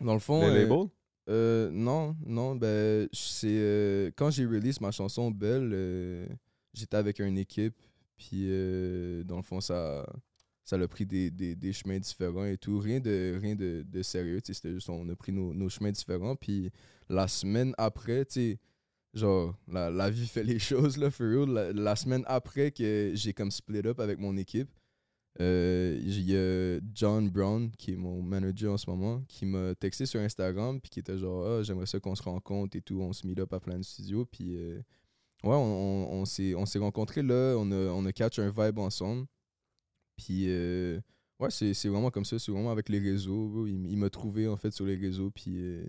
Dans 0.00 0.14
le 0.14 0.20
fond, 0.20 0.40
Les 0.40 0.48
euh, 0.48 0.54
labels? 0.62 0.88
euh, 1.28 1.70
non, 1.70 2.16
non, 2.26 2.56
ben, 2.56 3.06
c'est 3.12 3.46
euh, 3.50 4.10
quand 4.16 4.30
j'ai 4.30 4.46
release 4.46 4.80
ma 4.80 4.90
chanson 4.90 5.30
Belle, 5.30 5.70
j'étais 6.72 6.96
avec 6.96 7.18
une 7.20 7.38
équipe, 7.38 7.76
puis 8.16 8.46
euh, 8.48 9.24
dans 9.24 9.36
le 9.36 9.42
fond, 9.42 9.60
ça 9.60 10.06
ça 10.64 10.76
a 10.76 10.88
pris 10.88 11.04
des, 11.06 11.30
des, 11.30 11.56
des 11.56 11.72
chemins 11.72 11.98
différents 11.98 12.44
et 12.44 12.56
tout. 12.56 12.78
Rien 12.78 13.00
de, 13.00 13.36
rien 13.40 13.56
de, 13.56 13.84
de 13.86 14.02
sérieux, 14.02 14.40
c'était 14.44 14.72
juste, 14.72 14.88
on 14.88 15.08
a 15.08 15.16
pris 15.16 15.32
nos, 15.32 15.52
nos 15.52 15.68
chemins 15.68 15.90
différents, 15.90 16.36
puis 16.36 16.70
la 17.08 17.26
semaine 17.28 17.74
après, 17.78 18.24
tu 18.24 18.58
genre, 19.14 19.54
la, 19.68 19.90
la 19.90 20.10
vie 20.10 20.26
fait 20.26 20.44
les 20.44 20.58
choses, 20.70 20.96
là, 20.96 21.10
for 21.10 21.26
real. 21.26 21.50
La, 21.50 21.72
la 21.72 21.96
semaine 21.96 22.24
après 22.26 22.70
que 22.70 23.12
j'ai 23.14 23.32
comme 23.32 23.50
split 23.50 23.82
up 23.86 24.00
avec 24.00 24.18
mon 24.18 24.36
équipe, 24.36 24.70
euh, 25.40 25.98
il 26.02 26.20
y 26.30 26.36
a 26.36 26.78
John 26.94 27.30
Brown, 27.30 27.70
qui 27.78 27.92
est 27.92 27.96
mon 27.96 28.22
manager 28.22 28.74
en 28.74 28.76
ce 28.76 28.88
moment, 28.88 29.22
qui 29.28 29.46
m'a 29.46 29.74
texté 29.74 30.06
sur 30.06 30.20
Instagram, 30.20 30.80
puis 30.80 30.90
qui 30.90 31.00
était 31.00 31.18
genre, 31.18 31.46
ah, 31.46 31.62
j'aimerais 31.62 31.86
ça 31.86 31.98
qu'on 32.00 32.14
se 32.14 32.22
rencontre 32.22 32.76
et 32.76 32.82
tout, 32.82 33.00
on 33.00 33.12
se 33.12 33.26
meet 33.26 33.40
up 33.40 33.52
à 33.52 33.60
plein 33.60 33.78
de 33.78 33.84
studios, 33.84 34.26
puis 34.26 34.56
euh, 34.56 34.80
ouais, 35.44 35.54
on, 35.54 35.54
on, 36.12 36.12
on 36.20 36.24
s'est 36.24 36.54
on 36.54 36.66
s'est 36.66 36.78
rencontrés 36.78 37.22
là, 37.22 37.54
on 37.58 37.70
a, 37.72 37.90
on 37.92 38.04
a 38.06 38.12
catch 38.12 38.38
un 38.38 38.50
vibe 38.50 38.78
ensemble, 38.78 39.26
puis 40.16 40.44
euh, 40.48 41.00
ouais, 41.40 41.50
c'est 41.50 41.74
c'est 41.74 41.88
vraiment 41.88 42.10
comme 42.10 42.24
ça, 42.24 42.38
c'est 42.38 42.52
vraiment 42.52 42.70
avec 42.72 42.88
les 42.88 42.98
réseaux, 42.98 43.66
il, 43.66 43.90
il 43.90 43.96
m'a 43.96 44.10
trouvé 44.10 44.46
en 44.48 44.56
fait 44.56 44.72
sur 44.72 44.84
les 44.86 44.96
réseaux, 44.96 45.30
puis 45.30 45.54
euh, 45.56 45.84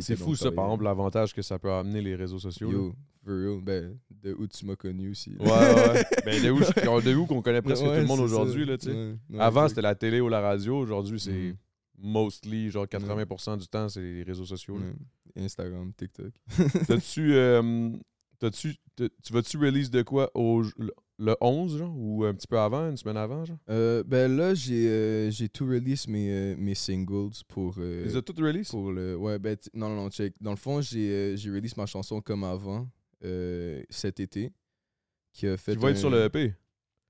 C'est 0.00 0.16
fou, 0.16 0.34
ça, 0.36 0.50
par 0.52 0.66
exemple, 0.66 0.84
l'avantage 0.84 1.34
que 1.34 1.42
ça 1.42 1.58
peut 1.58 1.72
amener 1.72 2.00
les 2.00 2.14
réseaux 2.16 2.38
sociaux. 2.38 2.70
Yo, 2.70 2.94
for 3.24 3.34
real, 3.34 3.60
ben, 3.62 3.98
de 4.10 4.32
où 4.34 4.46
tu 4.46 4.64
m'as 4.66 4.74
connu 4.76 5.10
aussi. 5.10 5.36
Ouais, 5.38 5.46
ouais. 5.48 6.04
ben, 6.24 6.42
de 6.42 6.50
où, 6.50 6.58
de 6.60 7.14
où 7.14 7.26
qu'on 7.26 7.42
connaît 7.42 7.62
presque 7.62 7.82
Ouais, 7.82 7.94
tout 7.96 8.00
le 8.00 8.06
monde 8.06 8.20
aujourd'hui, 8.20 8.64
là, 8.64 8.76
tu 8.78 8.86
sais. 8.86 8.92
Ouais, 8.92 9.14
ouais, 9.30 9.38
Avant, 9.40 9.68
c'était 9.68 9.82
la 9.82 9.94
télé 9.94 10.20
ou 10.20 10.28
la 10.28 10.40
radio. 10.40 10.76
Aujourd'hui, 10.78 11.20
c'est 11.20 11.30
Mhm. 11.32 11.56
mostly, 11.98 12.68
genre 12.70 12.86
80% 12.86 13.56
du 13.58 13.66
temps, 13.68 13.88
c'est 13.88 14.00
les 14.00 14.22
réseaux 14.24 14.44
sociaux. 14.46 14.78
Instagram, 15.36 15.92
TikTok. 15.96 16.32
T'as-tu. 16.88 17.34
euh, 17.34 17.90
t'as- 18.50 19.08
tu 19.22 19.32
vas-tu 19.32 19.56
release 19.58 19.90
de 19.90 20.02
quoi 20.02 20.30
au, 20.34 20.62
le- 20.76 20.94
le 21.18 21.36
11, 21.40 21.78
genre, 21.78 21.94
ou 21.96 22.24
un 22.24 22.34
petit 22.34 22.46
peu 22.46 22.58
avant, 22.58 22.88
une 22.90 22.96
semaine 22.96 23.16
avant, 23.16 23.44
genre? 23.44 23.58
Euh, 23.70 24.02
ben 24.04 24.34
là, 24.36 24.54
j'ai 24.54 24.88
euh, 24.88 25.30
j'ai 25.30 25.48
tout 25.48 25.66
release 25.66 26.08
mes, 26.08 26.30
euh, 26.30 26.56
mes 26.58 26.74
singles 26.74 27.30
pour. 27.48 27.76
Les 27.78 28.16
as 28.16 28.22
toutes 28.22 28.40
release? 28.40 28.70
pour 28.70 28.90
le. 28.92 29.16
Ouais, 29.16 29.38
ben, 29.38 29.56
non, 29.74 29.88
non, 29.88 29.96
non, 29.96 30.10
check. 30.10 30.34
Dans 30.40 30.50
le 30.50 30.56
fond, 30.56 30.80
j'ai 30.80 31.36
j'ai 31.36 31.50
release 31.50 31.76
ma 31.76 31.86
chanson 31.86 32.20
comme 32.20 32.44
avant 32.44 32.88
cet 33.90 34.20
été. 34.20 34.52
Qui 35.32 35.46
a 35.46 35.56
fait. 35.56 35.72
Tu 35.72 35.78
vas 35.78 35.90
être 35.90 35.98
sur 35.98 36.10
le 36.10 36.24
EP. 36.24 36.54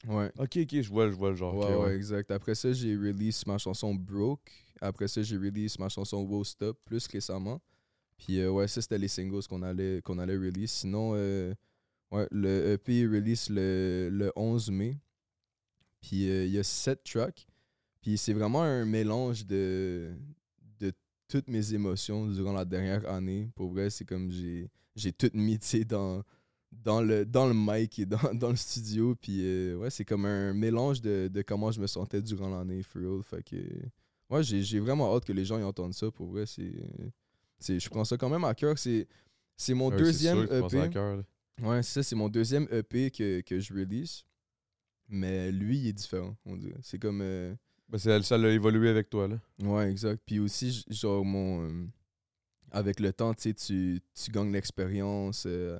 Ouais. 0.08 0.30
Ok, 0.38 0.58
ok, 0.62 0.80
je 0.80 0.88
vois, 0.88 1.08
je 1.10 1.14
vois 1.14 1.30
le 1.30 1.36
genre. 1.36 1.54
Ouais, 1.54 1.64
ok, 1.64 1.70
ouais, 1.70 1.76
ouais. 1.86 1.96
exact. 1.96 2.30
Après 2.30 2.54
ça, 2.54 2.72
j'ai 2.72 2.96
release 2.96 3.46
ma 3.46 3.58
chanson 3.58 3.94
Broke. 3.94 4.50
Après 4.80 5.06
ça, 5.08 5.22
j'ai 5.22 5.36
release 5.36 5.78
ma 5.78 5.88
chanson 5.88 6.22
Wow 6.22 6.44
Stop 6.44 6.78
plus 6.84 7.06
récemment. 7.06 7.60
Puis 8.22 8.38
euh, 8.38 8.50
ouais, 8.50 8.68
ça, 8.68 8.80
c'était 8.80 8.98
les 8.98 9.08
singles 9.08 9.44
qu'on 9.48 9.62
allait, 9.62 10.00
qu'on 10.00 10.18
allait 10.18 10.36
release. 10.36 10.70
Sinon, 10.70 11.14
euh, 11.16 11.52
ouais, 12.12 12.28
le 12.30 12.74
EP 12.74 13.04
release 13.04 13.50
le, 13.50 14.10
le 14.12 14.32
11 14.36 14.70
mai. 14.70 15.00
Puis 16.00 16.30
euh, 16.30 16.44
il 16.44 16.52
y 16.52 16.58
a 16.58 16.62
sept 16.62 17.02
tracks. 17.02 17.48
Puis 18.00 18.16
c'est 18.16 18.32
vraiment 18.32 18.62
un 18.62 18.84
mélange 18.84 19.44
de, 19.44 20.12
de 20.78 20.92
toutes 21.26 21.48
mes 21.48 21.74
émotions 21.74 22.28
durant 22.28 22.52
la 22.52 22.64
dernière 22.64 23.08
année. 23.10 23.50
Pour 23.56 23.72
vrai, 23.72 23.90
c'est 23.90 24.04
comme 24.04 24.30
j'ai, 24.30 24.70
tout 25.12 25.30
mis, 25.34 25.58
dans, 25.84 26.22
dans 26.70 27.02
le, 27.02 27.26
dans 27.26 27.48
le 27.48 27.54
mic 27.54 27.98
et 27.98 28.06
dans, 28.06 28.18
dans 28.34 28.50
le 28.50 28.56
studio. 28.56 29.16
Puis 29.16 29.74
ouais, 29.74 29.90
c'est 29.90 30.04
comme 30.04 30.26
un 30.26 30.52
mélange 30.52 31.00
de, 31.00 31.28
de 31.28 31.42
comment 31.42 31.72
je 31.72 31.80
me 31.80 31.88
sentais 31.88 32.22
durant 32.22 32.50
l'année, 32.56 32.84
for 32.84 33.02
real. 33.02 33.22
Fait 33.24 33.42
que 33.42 33.56
ouais, 34.30 34.44
j'ai, 34.44 34.62
j'ai 34.62 34.78
vraiment 34.78 35.12
hâte 35.12 35.24
que 35.24 35.32
les 35.32 35.44
gens 35.44 35.58
y 35.58 35.64
entendent 35.64 35.94
ça. 35.94 36.08
Pour 36.12 36.28
vrai, 36.28 36.46
c'est, 36.46 36.72
je 37.66 37.88
prends 37.88 38.04
ça 38.04 38.16
quand 38.16 38.28
même 38.28 38.44
à 38.44 38.54
cœur. 38.54 38.78
C'est, 38.78 39.06
c'est 39.56 39.74
mon 39.74 39.88
Ouais, 39.90 39.96
c'est 39.98 40.02
deuxième 40.04 40.38
à 40.38 40.42
EP. 40.44 40.88
là. 41.16 41.22
Ouais, 41.62 41.82
ça, 41.82 42.02
c'est 42.02 42.16
mon 42.16 42.28
deuxième 42.28 42.66
EP 42.70 43.10
que, 43.10 43.40
que 43.42 43.60
je 43.60 43.72
release. 43.74 44.24
Mais 45.08 45.52
lui, 45.52 45.78
il 45.78 45.88
est 45.88 45.92
différent, 45.92 46.36
on 46.46 46.56
dirait. 46.56 46.78
C'est 46.82 46.98
comme. 46.98 47.20
euh, 47.22 47.54
Ben, 47.88 47.98
ça 47.98 48.38
l'a 48.38 48.50
évolué 48.50 48.88
avec 48.88 49.10
toi, 49.10 49.28
là. 49.28 49.38
Ouais, 49.62 49.90
exact. 49.90 50.22
Puis 50.24 50.38
aussi, 50.38 50.84
genre, 50.88 51.24
mon. 51.24 51.62
euh, 51.68 51.86
avec 52.70 53.00
le 53.00 53.12
temps, 53.12 53.34
tu 53.34 53.42
sais, 53.42 53.54
tu 53.54 54.00
tu 54.14 54.30
gagnes 54.30 54.52
l'expérience 54.52 55.44
euh, 55.46 55.78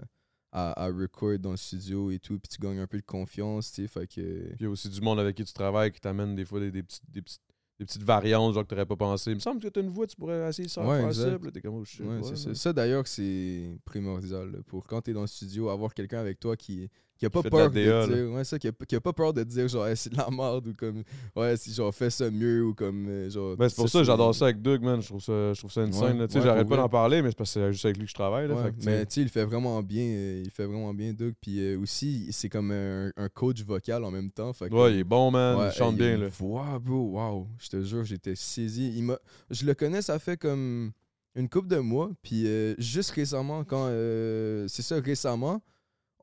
à, 0.52 0.84
à 0.84 0.86
record 0.88 1.38
dans 1.38 1.52
le 1.52 1.56
studio 1.56 2.10
et 2.10 2.18
tout. 2.18 2.38
Puis 2.38 2.48
tu 2.50 2.60
gagnes 2.60 2.80
un 2.80 2.86
peu 2.86 2.98
de 2.98 3.06
confiance, 3.06 3.72
tu 3.72 3.82
sais. 3.82 3.88
Fait 3.88 4.06
que. 4.06 4.20
Puis 4.48 4.56
il 4.60 4.62
y 4.64 4.66
a 4.66 4.70
aussi 4.70 4.90
du 4.90 5.00
monde 5.00 5.18
avec 5.18 5.36
qui 5.36 5.44
tu 5.44 5.52
travailles 5.54 5.90
qui 5.92 6.00
t'amène 6.00 6.34
des 6.34 6.44
fois 6.44 6.60
des, 6.60 6.70
des, 6.70 6.82
des, 7.08 7.22
petites, 7.22 7.40
des 7.78 7.86
petites 7.86 8.02
variantes, 8.02 8.54
genre 8.54 8.62
que 8.64 8.68
t'aurais 8.68 8.86
pas 8.86 8.96
pensé. 8.96 9.30
Il 9.30 9.34
me 9.34 9.40
semble 9.40 9.60
que 9.60 9.68
t'as 9.68 9.80
une 9.80 9.90
voix, 9.90 10.06
tu 10.06 10.16
pourrais 10.16 10.48
essayer 10.48 10.68
ça, 10.68 10.86
Ouais, 10.86 11.00
faire 11.00 11.14
ça. 11.14 11.38
T'es 11.52 11.60
comme, 11.60 11.76
oh. 11.76 12.02
Ouais, 12.02 12.36
ça. 12.36 12.54
Ça, 12.54 12.72
d'ailleurs, 12.72 13.06
c'est 13.06 13.76
primordial. 13.84 14.52
là, 14.52 14.58
pour 14.66 14.86
quand 14.86 15.00
t'es 15.02 15.12
dans 15.12 15.22
le 15.22 15.26
studio, 15.26 15.68
avoir 15.68 15.94
quelqu'un 15.94 16.20
avec 16.20 16.38
toi 16.38 16.56
qui, 16.56 16.88
qui 17.22 17.26
a 17.26 17.30
pas 17.30 17.42
peur 17.48 17.70
de, 17.70 17.84
DA, 17.84 18.06
dire. 18.08 18.32
Ouais, 18.32 18.42
ça, 18.42 18.58
qui 18.58 18.66
a, 18.66 18.72
qui 18.88 18.96
a 18.96 19.00
pas 19.00 19.12
peur 19.12 19.32
de 19.32 19.44
dire, 19.44 19.68
genre, 19.68 19.86
Hey, 19.86 19.96
c'est 19.96 20.10
de 20.10 20.16
la 20.16 20.28
merde 20.28 20.66
ou 20.66 20.74
comme. 20.74 21.04
Ouais, 21.36 21.56
si 21.56 21.72
genre, 21.72 21.94
fais 21.94 22.10
ça 22.10 22.28
mieux 22.32 22.64
ou 22.64 22.74
comme. 22.74 23.06
euh, 23.08 23.30
genre. 23.30 23.56
Ben, 23.56 23.68
c'est 23.68 23.76
pour 23.76 23.88
ça 23.88 24.00
que 24.00 24.04
j'adore 24.04 24.34
ça 24.34 24.46
avec 24.46 24.60
Doug, 24.60 24.82
man. 24.82 25.00
Je 25.00 25.06
trouve 25.06 25.20
ça, 25.22 25.52
je 25.52 25.58
trouve 25.60 25.70
ça 25.70 25.82
insane. 25.82 26.14
Ouais, 26.14 26.18
là. 26.18 26.26
Tu 26.26 26.32
sais, 26.32 26.38
ouais, 26.40 26.44
j'arrête 26.44 26.68
pas 26.68 26.76
d'en 26.76 26.88
parler, 26.88 27.22
mais 27.22 27.30
c'est 27.30 27.36
parce 27.38 27.54
que 27.54 27.60
c'est 27.60 27.72
juste 27.72 27.84
avec 27.84 27.96
lui 27.98 28.04
que 28.06 28.10
je 28.10 28.14
travaille. 28.14 28.48
Là, 28.48 28.54
Ouais, 28.56 28.62
fait 28.64 28.72
que, 28.72 28.80
tu 28.80 28.86
mais 28.86 29.06
tu 29.06 29.14
sais, 29.14 29.20
il 29.22 29.28
fait 29.28 29.44
vraiment 29.44 29.80
bien, 29.84 30.02
euh, 30.04 30.42
il 30.44 30.50
fait 30.50 30.66
vraiment 30.66 30.92
bien, 30.92 31.12
Doug. 31.12 31.34
Puis 31.40 31.60
euh, 31.60 31.78
aussi, 31.78 32.26
c'est 32.32 32.48
comme 32.48 32.72
un, 32.72 33.12
un 33.16 33.28
coach 33.28 33.62
vocal 33.62 34.02
en 34.04 34.10
même 34.10 34.30
temps. 34.32 34.52
Fait 34.52 34.68
que, 34.68 34.74
ouais, 34.74 34.92
il 34.94 34.98
est 34.98 35.04
bon, 35.04 35.30
man. 35.30 35.68
il 35.72 35.76
chante 35.76 35.92
hey, 35.92 35.98
bien. 35.98 36.14
une 36.16 36.22
Là. 36.22 36.28
voix, 36.28 36.80
bro, 36.80 37.12
wow. 37.12 37.46
Je 37.60 37.68
te 37.68 37.82
jure, 37.82 38.02
j'étais 38.04 38.34
saisi. 38.34 38.92
Il 38.96 39.04
m'a, 39.04 39.18
je 39.50 39.64
le 39.64 39.74
connais, 39.74 40.02
ça 40.02 40.18
fait 40.18 40.36
comme 40.36 40.90
une 41.34 41.48
couple 41.48 41.68
de 41.68 41.78
mois. 41.78 42.10
Puis 42.22 42.46
euh, 42.46 42.74
juste 42.78 43.10
récemment, 43.12 43.64
quand 43.64 43.86
euh, 43.88 44.66
c'est 44.68 44.82
ça, 44.82 45.00
récemment, 45.00 45.62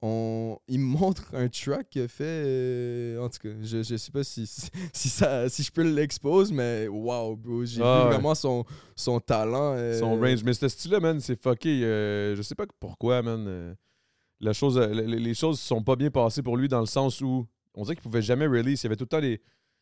on, 0.02 0.58
il 0.68 0.80
me 0.80 0.86
montre 0.86 1.34
un 1.34 1.48
track 1.50 1.90
qu'il 1.90 2.02
a 2.04 2.08
fait. 2.08 2.24
euh, 2.24 3.20
en 3.20 3.30
tout 3.30 3.40
cas, 3.40 3.50
je, 3.62 3.84
je 3.84 3.96
sais 3.98 4.12
pas 4.12 4.24
si, 4.24 4.48
si, 4.94 5.10
ça, 5.10 5.50
si 5.50 5.64
je 5.64 5.72
peux 5.72 5.82
l'expose, 5.82 6.52
mais 6.52 6.88
wow, 6.88 7.36
bro. 7.36 7.66
J'ai 7.66 7.82
Ah 7.84 8.00
vu 8.00 8.04
ouais. 8.06 8.14
vraiment 8.14 8.36
son, 8.36 8.64
son 8.96 9.20
talent. 9.20 9.74
euh, 9.76 10.00
Son 10.00 10.20
range. 10.20 10.44
Mais 10.44 10.54
ce 10.54 10.68
style-là, 10.68 11.00
man, 11.00 11.20
c'est 11.20 11.42
fucké. 11.42 11.84
euh, 11.84 12.36
je 12.36 12.42
sais 12.42 12.56
pas 12.56 12.66
pourquoi, 12.80 13.22
man. 13.22 13.46
euh, 13.48 13.76
la 14.40 14.54
chose, 14.54 14.78
euh, 14.78 14.88
les, 14.88 15.20
les 15.20 15.34
choses 15.34 15.60
sont 15.60 15.84
pas 15.84 15.96
bien 15.98 16.10
passées 16.12 16.42
pour 16.44 16.56
lui 16.56 16.70
dans 16.70 16.80
le 16.80 16.86
sens 16.86 17.20
où 17.22 17.46
on 17.74 17.84
dirait 17.84 17.96
qu'il 17.96 18.04
pouvait 18.04 18.22
jamais 18.22 18.48
release. 18.48 18.82
Il 18.82 18.86
y 18.86 18.88
avait 18.88 18.96
tout 18.96 19.04
le 19.04 19.10
temps 19.10 19.20
des. 19.22 19.42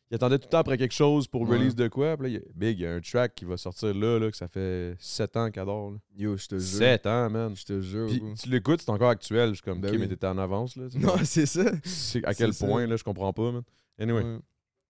Il 0.09 0.15
attendait 0.15 0.37
tout 0.39 0.45
le 0.45 0.51
temps 0.51 0.59
après 0.59 0.77
quelque 0.77 0.93
chose 0.93 1.27
pour 1.27 1.41
Ouais. 1.41 1.57
release 1.57 1.75
de 1.75 1.87
quoi. 1.89 2.15
Puis 2.15 2.33
là, 2.33 2.39
Big, 2.55 2.79
il 2.79 2.83
y 2.83 2.85
a 2.85 2.93
un 2.93 3.01
track 3.01 3.35
qui 3.35 3.43
va 3.43 3.57
sortir 3.57 3.93
là, 3.93 4.17
là 4.19 4.31
que 4.31 4.37
ça 4.37 4.47
fait 4.47 4.95
7 4.99 5.35
ans 5.35 5.51
qu'il 5.51 5.61
adore. 5.61 5.91
là. 5.91 5.97
Yo, 6.17 6.37
je 6.37 6.47
te 6.47 6.57
jure. 6.57 6.77
7 6.77 7.05
ans, 7.07 7.29
man. 7.29 7.53
Je 7.55 7.65
te 7.65 7.81
jure. 7.81 8.07
Puis 8.07 8.21
tu 8.41 8.49
l'écoutes, 8.49 8.81
c'est 8.81 8.89
encore 8.89 9.09
actuel. 9.09 9.49
Je 9.49 9.55
suis 9.55 9.63
comme, 9.63 9.81
Ben 9.81 9.89
ok, 9.89 9.93
oui. 9.95 9.99
mais 9.99 10.07
t'étais 10.07 10.27
en 10.27 10.37
avance, 10.37 10.77
là. 10.77 10.85
Non, 10.95 11.15
c'est 11.25 11.45
ça. 11.45 11.65
C'est 11.83 12.23
à 12.25 12.33
quel 12.33 12.53
ça. 12.53 12.65
point, 12.65 12.87
là, 12.87 12.95
je 12.95 13.03
comprends 13.03 13.33
pas, 13.33 13.51
man. 13.51 13.63
Anyway. 13.99 14.23
Ouais. 14.23 14.37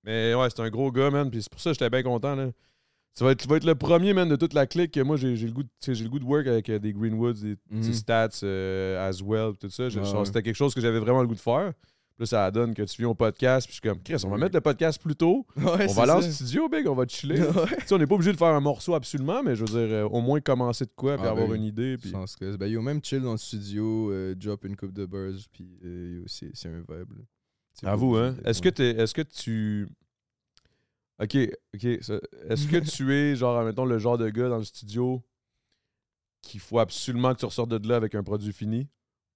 Mais 0.03 0.35
ouais, 0.35 0.47
c'est 0.51 0.61
un 0.61 0.69
gros 0.69 0.91
gars, 0.91 1.09
man. 1.09 1.31
Puis 1.31 1.41
c'est 1.41 1.51
pour 1.51 1.59
ça 1.61 1.71
que 1.71 1.73
j'étais 1.73 1.89
bien 1.89 2.03
content, 2.03 2.35
là. 2.35 2.51
Tu 3.17 3.23
vas, 3.23 3.31
être, 3.31 3.39
tu 3.41 3.47
vas 3.47 3.55
être 3.57 3.63
le 3.65 3.73
premier, 3.73 4.13
man, 4.13 4.29
de 4.29 4.35
toute 4.35 4.53
la 4.53 4.67
clique. 4.67 4.91
que 4.91 4.99
Moi, 5.01 5.17
j'ai 5.17 5.35
le, 5.35 5.51
goût 5.51 5.63
de- 5.63 5.69
j'ai 5.81 6.03
le 6.03 6.09
goût 6.11 6.19
de 6.19 6.25
work 6.25 6.45
avec 6.45 6.69
euh, 6.69 6.77
des 6.77 6.93
Greenwoods, 6.93 7.33
des 7.41 7.55
petits 7.55 7.87
Mhm. 7.89 7.93
stats 7.93 8.29
euh, 8.43 9.09
as 9.09 9.23
well, 9.23 9.53
tout 9.59 9.67
ça. 9.71 9.87
Ah 9.91 10.19
ouais. 10.19 10.25
C'était 10.25 10.43
quelque 10.43 10.55
chose 10.55 10.75
que 10.75 10.81
j'avais 10.81 10.99
vraiment 10.99 11.21
le 11.21 11.27
goût 11.27 11.33
de 11.33 11.39
faire. 11.39 11.73
Puis 12.17 12.23
là, 12.23 12.25
ça 12.25 12.49
donne 12.51 12.73
que 12.73 12.81
tu 12.81 12.97
viens 13.01 13.09
au 13.09 13.13
podcast. 13.13 13.67
Puis 13.67 13.75
je 13.75 13.79
suis 13.79 13.89
comme, 13.89 14.01
Chris, 14.01 14.19
on 14.25 14.29
va 14.29 14.37
mettre 14.37 14.55
le 14.55 14.61
podcast 14.61 14.99
plus 14.99 15.15
tôt. 15.15 15.45
Ouais, 15.55 15.85
on 15.87 15.93
va 15.93 16.01
aller 16.01 16.11
en 16.13 16.21
ça. 16.21 16.31
studio, 16.31 16.67
big, 16.67 16.87
on 16.87 16.95
va 16.95 17.05
chiller. 17.07 17.35
tu 17.51 17.57
Ouais. 17.59 17.67
sais, 17.85 17.93
on 17.93 17.99
n'est 17.99 18.07
pas 18.07 18.15
obligé 18.15 18.31
de 18.31 18.37
faire 18.37 18.47
un 18.47 18.59
morceau 18.59 18.95
absolument, 18.95 19.43
mais 19.43 19.55
je 19.55 19.63
veux 19.63 19.67
dire, 19.87 19.95
euh, 19.95 20.03
au 20.09 20.19
moins 20.19 20.41
commencer 20.41 20.85
de 20.85 20.91
quoi, 20.95 21.15
puis 21.15 21.27
Ah, 21.27 21.29
avoir 21.31 21.47
ben, 21.47 21.55
une 21.57 21.63
idée. 21.65 21.95
Puis... 21.97 22.09
Sans 22.09 22.25
stress. 22.25 22.57
Ben, 22.57 22.65
yo, 22.65 22.81
même 22.81 23.03
chill 23.03 23.21
dans 23.21 23.33
le 23.33 23.37
studio, 23.37 24.11
euh, 24.11 24.33
drop 24.33 24.65
une 24.65 24.75
coupe 24.75 24.93
de 24.93 25.05
buzz, 25.05 25.45
puis 25.51 25.77
euh, 25.85 26.23
c'est 26.25 26.51
un 26.67 26.79
vibe. 26.79 27.13
pas 27.83 27.91
Avoue, 27.91 28.15
hein. 28.15 28.35
Est-ce 28.45 28.63
que, 28.63 28.69
t'es- 28.69 28.95
est-ce 28.97 29.13
que 29.13 29.21
tu. 29.21 29.87
Ok, 31.21 31.35
ok. 31.75 31.83
Est-ce 31.83 32.67
que 32.67 32.77
tu 32.95 33.13
es, 33.13 33.35
genre, 33.35 33.63
mettons, 33.63 33.85
le 33.85 33.99
genre 33.99 34.17
de 34.17 34.27
gars 34.29 34.49
dans 34.49 34.57
le 34.57 34.63
studio 34.63 35.23
qu'il 36.41 36.59
faut 36.59 36.79
absolument 36.79 37.33
que 37.35 37.39
tu 37.39 37.45
ressortes 37.45 37.69
de 37.69 37.87
là 37.87 37.95
avec 37.95 38.15
un 38.15 38.23
produit 38.23 38.53
fini? 38.53 38.87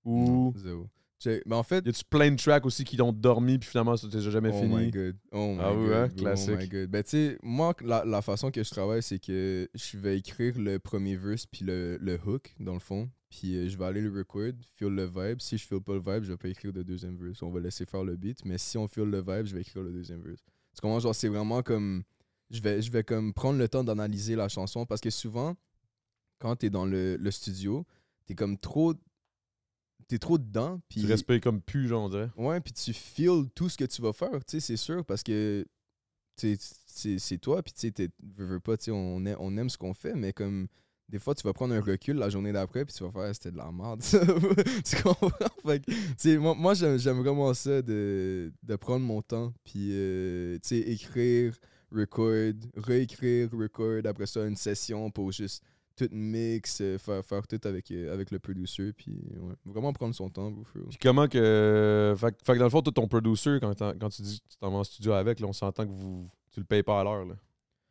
Ou 0.03 0.25
Non, 0.25 0.53
zéro. 0.55 0.89
Ben, 1.25 1.55
en 1.57 1.63
fait, 1.63 1.85
y 1.85 1.89
a-tu 1.89 2.03
plein 2.09 2.31
de 2.31 2.35
tracks 2.35 2.65
aussi 2.65 2.83
qui 2.83 2.99
ont 3.01 3.13
dormi 3.13 3.57
puis 3.59 3.69
finalement 3.69 3.95
ça 3.97 4.07
t'es 4.09 4.21
jamais 4.21 4.49
oh 4.53 4.59
fini? 4.61 4.75
my 4.85 4.91
god. 4.91 5.15
Oh 5.31 5.53
my 5.53 5.57
Ah 5.61 5.73
ouais, 5.73 5.85
god. 5.87 5.93
hein, 5.93 6.07
bro, 6.07 6.15
classique. 6.17 6.53
Oh 6.55 6.57
my 6.61 6.67
god. 6.67 6.89
Ben, 6.89 7.03
tu 7.03 7.09
sais, 7.11 7.37
moi, 7.43 7.75
la, 7.83 8.03
la 8.05 8.21
façon 8.21 8.49
que 8.51 8.63
je 8.63 8.69
travaille, 8.69 9.03
c'est 9.03 9.19
que 9.19 9.69
je 9.73 9.97
vais 9.97 10.17
écrire 10.17 10.57
le 10.59 10.79
premier 10.79 11.15
verse 11.15 11.45
puis 11.45 11.63
le, 11.65 11.97
le 12.01 12.19
hook, 12.25 12.53
dans 12.59 12.73
le 12.73 12.79
fond. 12.79 13.09
Puis 13.29 13.55
euh, 13.55 13.69
je 13.69 13.77
vais 13.77 13.85
aller 13.85 14.01
le 14.01 14.11
record, 14.11 14.51
feel 14.77 14.89
le 14.89 15.05
vibe. 15.05 15.39
Si 15.41 15.57
je 15.57 15.65
feel 15.65 15.79
pas 15.81 15.93
le 15.93 15.99
vibe, 16.01 16.23
je 16.23 16.31
vais 16.31 16.37
pas 16.37 16.49
écrire 16.49 16.73
de 16.73 16.83
deuxième 16.83 17.15
verse. 17.17 17.41
On 17.43 17.49
va 17.51 17.59
laisser 17.61 17.85
faire 17.85 18.03
le 18.03 18.15
beat. 18.17 18.43
Mais 18.45 18.57
si 18.57 18.77
on 18.77 18.87
feel 18.87 19.05
le 19.05 19.19
vibe, 19.19 19.45
je 19.45 19.55
vais 19.55 19.61
écrire 19.61 19.83
le 19.83 19.91
deuxième 19.91 20.21
verse. 20.21 20.41
Tu 20.75 20.81
comprends? 20.81 20.99
Genre, 20.99 21.15
c'est 21.15 21.29
vraiment 21.29 21.61
comme. 21.61 22.03
Je 22.49 22.59
vais, 22.61 22.81
je 22.81 22.91
vais 22.91 23.03
comme 23.03 23.33
prendre 23.33 23.57
le 23.59 23.69
temps 23.69 23.83
d'analyser 23.85 24.35
la 24.35 24.49
chanson 24.49 24.85
parce 24.85 24.99
que 24.99 25.09
souvent, 25.09 25.55
quand 26.39 26.55
t'es 26.57 26.69
dans 26.69 26.85
le, 26.85 27.15
le 27.15 27.31
studio, 27.31 27.85
t'es 28.25 28.35
comme 28.35 28.57
trop. 28.57 28.93
T'es 30.11 30.19
trop 30.19 30.37
dedans. 30.37 30.81
Puis 30.89 30.99
Tu 30.99 31.07
respectes 31.07 31.41
comme 31.41 31.61
pu, 31.61 31.87
genre, 31.87 32.03
on 32.03 32.09
dirait. 32.09 32.29
Ouais, 32.35 32.59
puis 32.59 32.73
tu 32.73 32.91
feels 32.91 33.49
tout 33.55 33.69
ce 33.69 33.77
que 33.77 33.85
tu 33.85 34.01
vas 34.01 34.11
faire, 34.11 34.43
tu 34.43 34.43
sais, 34.47 34.59
c'est 34.59 34.75
sûr, 34.75 35.05
parce 35.05 35.23
que 35.23 35.65
c'est 36.35 37.37
toi, 37.37 37.63
puis 37.63 37.71
tu 37.71 37.93
sais, 37.95 38.09
veux, 38.21 38.45
veux 38.45 38.59
pas, 38.59 38.75
tu 38.75 38.85
sais, 38.85 38.91
on, 38.91 39.25
aime- 39.25 39.37
on 39.39 39.55
aime 39.55 39.69
ce 39.69 39.77
qu'on 39.77 39.93
fait, 39.93 40.13
mais 40.13 40.33
comme 40.33 40.67
des 41.07 41.17
fois, 41.17 41.33
tu 41.33 41.43
vas 41.43 41.53
prendre 41.53 41.73
un 41.73 41.79
recul 41.79 42.17
la 42.17 42.27
journée 42.27 42.51
d'après, 42.51 42.83
puis 42.83 42.93
tu 42.93 43.05
vas 43.05 43.11
faire, 43.11 43.33
c'était 43.33 43.53
de 43.53 43.57
la 43.57 43.71
merde, 43.71 44.01
tu 44.83 45.01
comprends? 45.01 45.29
Fait 45.65 45.79
que, 45.79 45.89
tu 45.89 46.05
sais, 46.17 46.37
moi, 46.37 46.55
moi 46.55 46.73
j'aime 46.73 46.97
j'aime 46.99 47.19
vraiment 47.21 47.53
ça 47.53 47.81
de, 47.81 48.51
de 48.63 48.75
prendre 48.75 49.05
mon 49.05 49.21
temps, 49.21 49.53
puis, 49.63 49.91
euh, 49.93 50.55
tu 50.55 50.75
sais, 50.75 50.79
écrire, 50.79 51.55
record, 51.89 52.51
réécrire, 52.75 53.49
record, 53.53 54.01
après 54.03 54.25
ça, 54.25 54.45
une 54.45 54.57
session 54.57 55.09
pour 55.09 55.31
juste 55.31 55.63
tout 56.07 56.13
mix, 56.15 56.79
euh, 56.81 56.97
faire, 56.97 57.23
faire 57.25 57.47
tout 57.47 57.59
avec, 57.63 57.91
euh, 57.91 58.13
avec 58.13 58.31
le 58.31 58.39
producer, 58.39 58.93
puis 58.93 59.19
ouais, 59.39 59.53
vraiment 59.65 59.93
prendre 59.93 60.15
son 60.15 60.29
temps. 60.29 60.53
Puis 60.89 60.97
comment 61.01 61.27
que. 61.27 62.13
Fait, 62.17 62.31
que- 62.31 62.43
fait 62.45 62.53
que 62.53 62.57
dans 62.57 62.65
le 62.65 62.69
fond, 62.69 62.81
toi, 62.81 62.93
ton 62.93 63.07
producer, 63.07 63.57
quand, 63.61 63.73
quand 63.77 64.09
tu 64.09 64.21
dis 64.21 64.39
que 64.39 64.47
tu 64.49 64.57
t'en 64.57 64.71
vas 64.71 64.77
en 64.79 64.83
studio 64.83 65.13
avec, 65.13 65.39
là, 65.39 65.47
on 65.47 65.53
s'entend 65.53 65.85
que 65.85 65.91
vous 65.91 66.29
tu 66.51 66.59
le 66.59 66.65
payes 66.65 66.83
pas 66.83 66.99
à 66.99 67.03
l'heure. 67.03 67.25
là. 67.25 67.35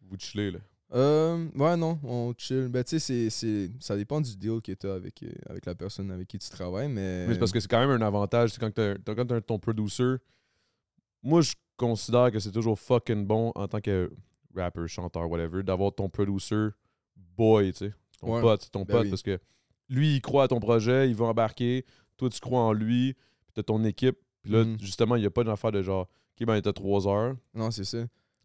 Vous 0.02 0.16
chillez. 0.18 0.50
Là. 0.50 0.58
Euh, 0.92 1.46
ouais, 1.54 1.76
non, 1.76 1.98
on 2.02 2.34
chill. 2.36 2.66
Ben, 2.68 2.82
tu 2.82 2.98
sais, 2.98 3.30
c'est- 3.30 3.70
ça 3.78 3.96
dépend 3.96 4.20
du 4.20 4.36
deal 4.36 4.60
que 4.60 4.72
tu 4.72 4.86
as 4.88 4.94
avec, 4.94 5.22
euh, 5.22 5.30
avec 5.48 5.64
la 5.66 5.74
personne 5.76 6.10
avec 6.10 6.26
qui 6.26 6.36
tu 6.38 6.50
travailles, 6.50 6.88
mais. 6.88 7.26
Mais 7.28 7.34
c'est 7.34 7.38
parce 7.38 7.52
que 7.52 7.60
c'est 7.60 7.68
quand 7.68 7.78
même 7.86 8.02
un 8.02 8.04
avantage. 8.06 8.52
tu 8.52 8.58
Quand 8.60 8.72
t'as- 8.72 8.96
quand 8.96 9.24
t'as 9.26 9.40
ton 9.40 9.58
producer, 9.58 10.16
moi, 11.22 11.40
je 11.42 11.52
considère 11.76 12.30
que 12.32 12.38
c'est 12.40 12.50
toujours 12.52 12.78
fucking 12.78 13.24
bon 13.26 13.52
en 13.54 13.68
tant 13.68 13.80
que 13.80 14.10
rapper, 14.54 14.86
chanteur, 14.88 15.30
whatever, 15.30 15.62
d'avoir 15.62 15.94
ton 15.94 16.08
producer 16.08 16.68
boy, 17.36 17.72
tu 17.72 17.78
sais. 17.86 17.92
Ton 18.20 18.34
Ouais. 18.34 18.40
pote, 18.40 18.70
ton 18.70 18.80
Ben 18.84 18.92
pote, 18.94 19.02
oui. 19.04 19.10
parce 19.10 19.22
que 19.22 19.38
lui, 19.88 20.16
il 20.16 20.20
croit 20.20 20.44
à 20.44 20.48
ton 20.48 20.60
projet, 20.60 21.08
il 21.08 21.14
va 21.16 21.26
embarquer, 21.26 21.84
toi, 22.16 22.28
tu 22.30 22.38
crois 22.40 22.60
en 22.60 22.72
lui, 22.72 23.14
puis 23.14 23.52
t'as 23.54 23.62
ton 23.62 23.82
équipe, 23.84 24.16
puis 24.42 24.52
là, 24.52 24.64
Mhm. 24.64 24.78
justement, 24.80 25.16
il 25.16 25.20
n'y 25.20 25.26
a 25.26 25.30
pas 25.30 25.42
d'affaire 25.44 25.72
de 25.72 25.82
genre, 25.82 26.02
OK, 26.40 26.46
ben, 26.46 26.60
t'as 26.60 26.72
trois 26.72 27.08
heures. 27.08 27.34
Non, 27.54 27.70
c'est 27.70 27.84
ça. 27.84 27.98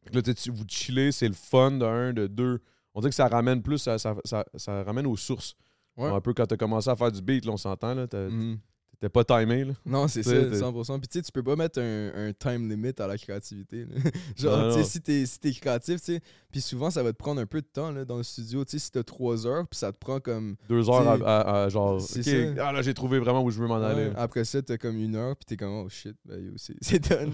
Fait 0.04 0.10
que 0.12 0.16
là, 0.16 0.34
tu 0.34 0.52
vous 0.52 0.66
chillez, 0.68 1.12
c'est 1.12 1.28
le 1.28 1.34
fun 1.34 1.72
de 1.72 1.86
un, 1.86 2.14
de 2.14 2.28
deux. 2.28 2.60
On 2.94 3.00
dirait 3.02 3.10
que 3.10 3.16
ça 3.16 3.28
ramène 3.28 3.62
plus, 3.62 3.78
ça, 3.80 3.98
ça, 3.98 4.16
ça- 4.24 4.46
ça 4.56 4.84
ramène 4.84 5.06
aux 5.08 5.18
sources. 5.18 5.56
Ouais. 5.98 6.10
Un 6.10 6.22
peu 6.22 6.34
quand 6.34 6.46
t'as 6.46 6.58
commencé 6.58 6.90
à 6.90 6.96
faire 6.96 7.12
du 7.12 7.22
beat, 7.22 7.46
là, 7.46 7.52
on 7.54 7.58
s'entend, 7.58 7.94
là, 7.94 8.08
t'as- 8.08 8.30
Mhm. 8.30 8.60
T'étais 9.00 9.10
pas 9.10 9.24
timé, 9.24 9.66
là. 9.66 9.74
Non, 9.86 10.08
c'est 10.08 10.24
ça, 10.24 10.32
sais, 10.32 10.50
t'es- 10.50 10.60
100%. 10.60 11.00
Puis 11.00 11.08
tu 11.08 11.20
sais, 11.20 11.24
tu 11.24 11.32
peux 11.32 11.44
pas 11.44 11.56
mettre 11.56 11.80
un, 11.80 12.12
un 12.30 12.34
time 12.34 12.70
limit 12.70 12.92
à 13.00 13.08
la 13.08 13.18
créativité. 13.18 13.86
là. 13.86 13.96
Genre, 14.36 14.58
Non, 14.58 14.68
tu 14.70 14.74
sais, 14.74 14.80
non. 14.80 14.86
si 14.86 15.02
t'es 15.02 15.26
si 15.26 15.40
t'es 15.40 15.52
créatif, 15.52 16.00
tu 16.02 16.14
sais, 16.16 16.22
puis 16.52 16.62
souvent, 16.62 16.90
ça 16.90 17.04
va 17.04 17.12
te 17.12 17.18
prendre 17.18 17.40
un 17.42 17.46
peu 17.46 17.62
de 17.62 17.68
temps 17.68 17.92
là, 17.92 18.06
dans 18.06 18.18
le 18.18 18.24
studio. 18.24 18.64
Tu 18.66 18.72
sais, 18.72 18.80
si 18.86 18.92
t'as 18.92 19.04
trois 19.04 19.46
heures, 19.46 19.68
puis 19.68 19.78
ça 19.78 19.92
te 19.92 19.98
prend 19.98 20.20
comme. 20.20 20.56
Deux 20.70 20.90
heures 20.90 21.08
à, 21.08 21.16
T'sais, 21.18 21.26
à- 21.26 21.64
à 21.64 21.70
genre, 21.70 22.00
ah 22.60 22.72
là, 22.72 22.82
j'ai 22.82 22.94
trouvé 22.94 23.20
vraiment 23.20 23.44
où 23.44 23.52
je 23.52 23.60
veux 23.60 23.68
m'en 23.68 23.76
aller. 23.82 24.12
Après 24.16 24.44
ça, 24.46 24.62
t'as 24.62 24.78
comme 24.78 24.98
une 24.98 25.16
heure, 25.16 25.36
puis 25.36 25.46
t'es 25.46 25.58
comme, 25.58 25.74
oh 25.74 25.90
shit, 25.90 26.16
ben 26.26 26.54
c'est 26.82 27.10
done. 27.10 27.34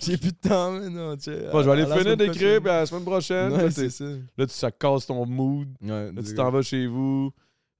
J'ai 0.00 0.16
plus 0.16 0.32
de 0.32 0.48
temps 0.48 0.72
maintenant. 0.72 1.16
tu 1.16 1.24
sais. 1.24 1.48
Bon, 1.52 1.60
je 1.62 1.66
vais 1.70 1.72
aller 1.82 1.86
finir 1.98 2.16
d'écrire, 2.16 2.60
puis 2.60 2.70
à 2.70 2.80
la 2.80 2.86
semaine 2.86 3.04
prochaine, 3.04 3.52
Ouais, 3.52 3.62
là, 3.64 3.70
t'es- 3.72 3.90
ça. 3.90 4.04
là, 4.36 4.46
tu, 4.46 4.52
ça 4.54 4.70
casse 4.70 5.06
ton 5.06 5.24
mood. 5.26 5.68
Ouais, 5.82 6.12
Là, 6.12 6.22
tu 6.22 6.34
t'en 6.34 6.50
vas 6.50 6.62
chez 6.62 6.86
vous. 6.86 7.30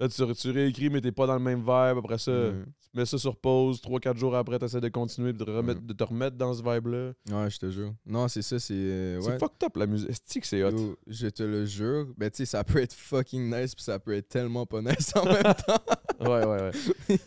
Là, 0.01 0.09
tu, 0.09 0.23
tu 0.35 0.51
réécris, 0.51 0.91
mais 0.91 1.01
t'es 1.01 1.13
pas 1.13 1.27
dans 1.27 1.35
le 1.35 1.41
même 1.41 1.61
vibe. 1.61 1.99
Après 1.99 2.19
ça, 2.19 2.33
tu 2.53 2.89
mets 2.99 3.07
ça 3.07 3.17
sur 3.17 3.37
pause. 3.37 3.81
Trois, 3.81 4.01
quatre 4.01 4.17
jours 4.19 4.35
après, 4.35 4.59
t'essaies 4.59 4.81
de 4.81 4.89
continuer 4.89 5.33
de 5.33 5.45
te 5.45 5.49
remettre, 5.49 5.81
de 5.83 5.93
te 5.93 6.03
remettre 6.03 6.37
dans 6.37 6.53
ce 6.53 6.63
vibe-là. 6.63 7.13
Ouais, 7.31 7.49
je 7.49 7.59
te 7.59 7.71
jure. 7.71 7.95
Non, 8.05 8.27
c'est 8.27 8.43
ça, 8.43 8.59
c'est. 8.59 8.75
euh, 8.75 9.21
C'est 9.21 9.39
fucked 9.39 9.63
up, 9.65 9.77
la 9.77 9.87
musique. 9.87 10.11
Est-ce 10.11 10.39
que 10.41 10.47
c'est 10.47 10.65
hot? 10.65 10.71
Yo, 10.73 10.97
je 11.07 11.29
te 11.29 11.43
le 11.45 11.65
jure. 11.65 12.09
Ben, 12.17 12.29
tu 12.29 12.39
sais, 12.39 12.47
ça 12.47 12.65
peut 12.65 12.81
être 12.81 12.93
fucking 12.93 13.49
nice, 13.49 13.75
puis 13.77 13.85
ça 13.85 14.01
peut 14.01 14.15
être 14.15 14.29
tellement 14.29 14.67
pas 14.67 14.83
nice 14.83 15.13
en 15.15 15.25
même 15.27 15.43
temps. 15.67 15.81
ouais, 16.21 16.45
ouais, 16.45 16.63
ouais. 17.09 17.19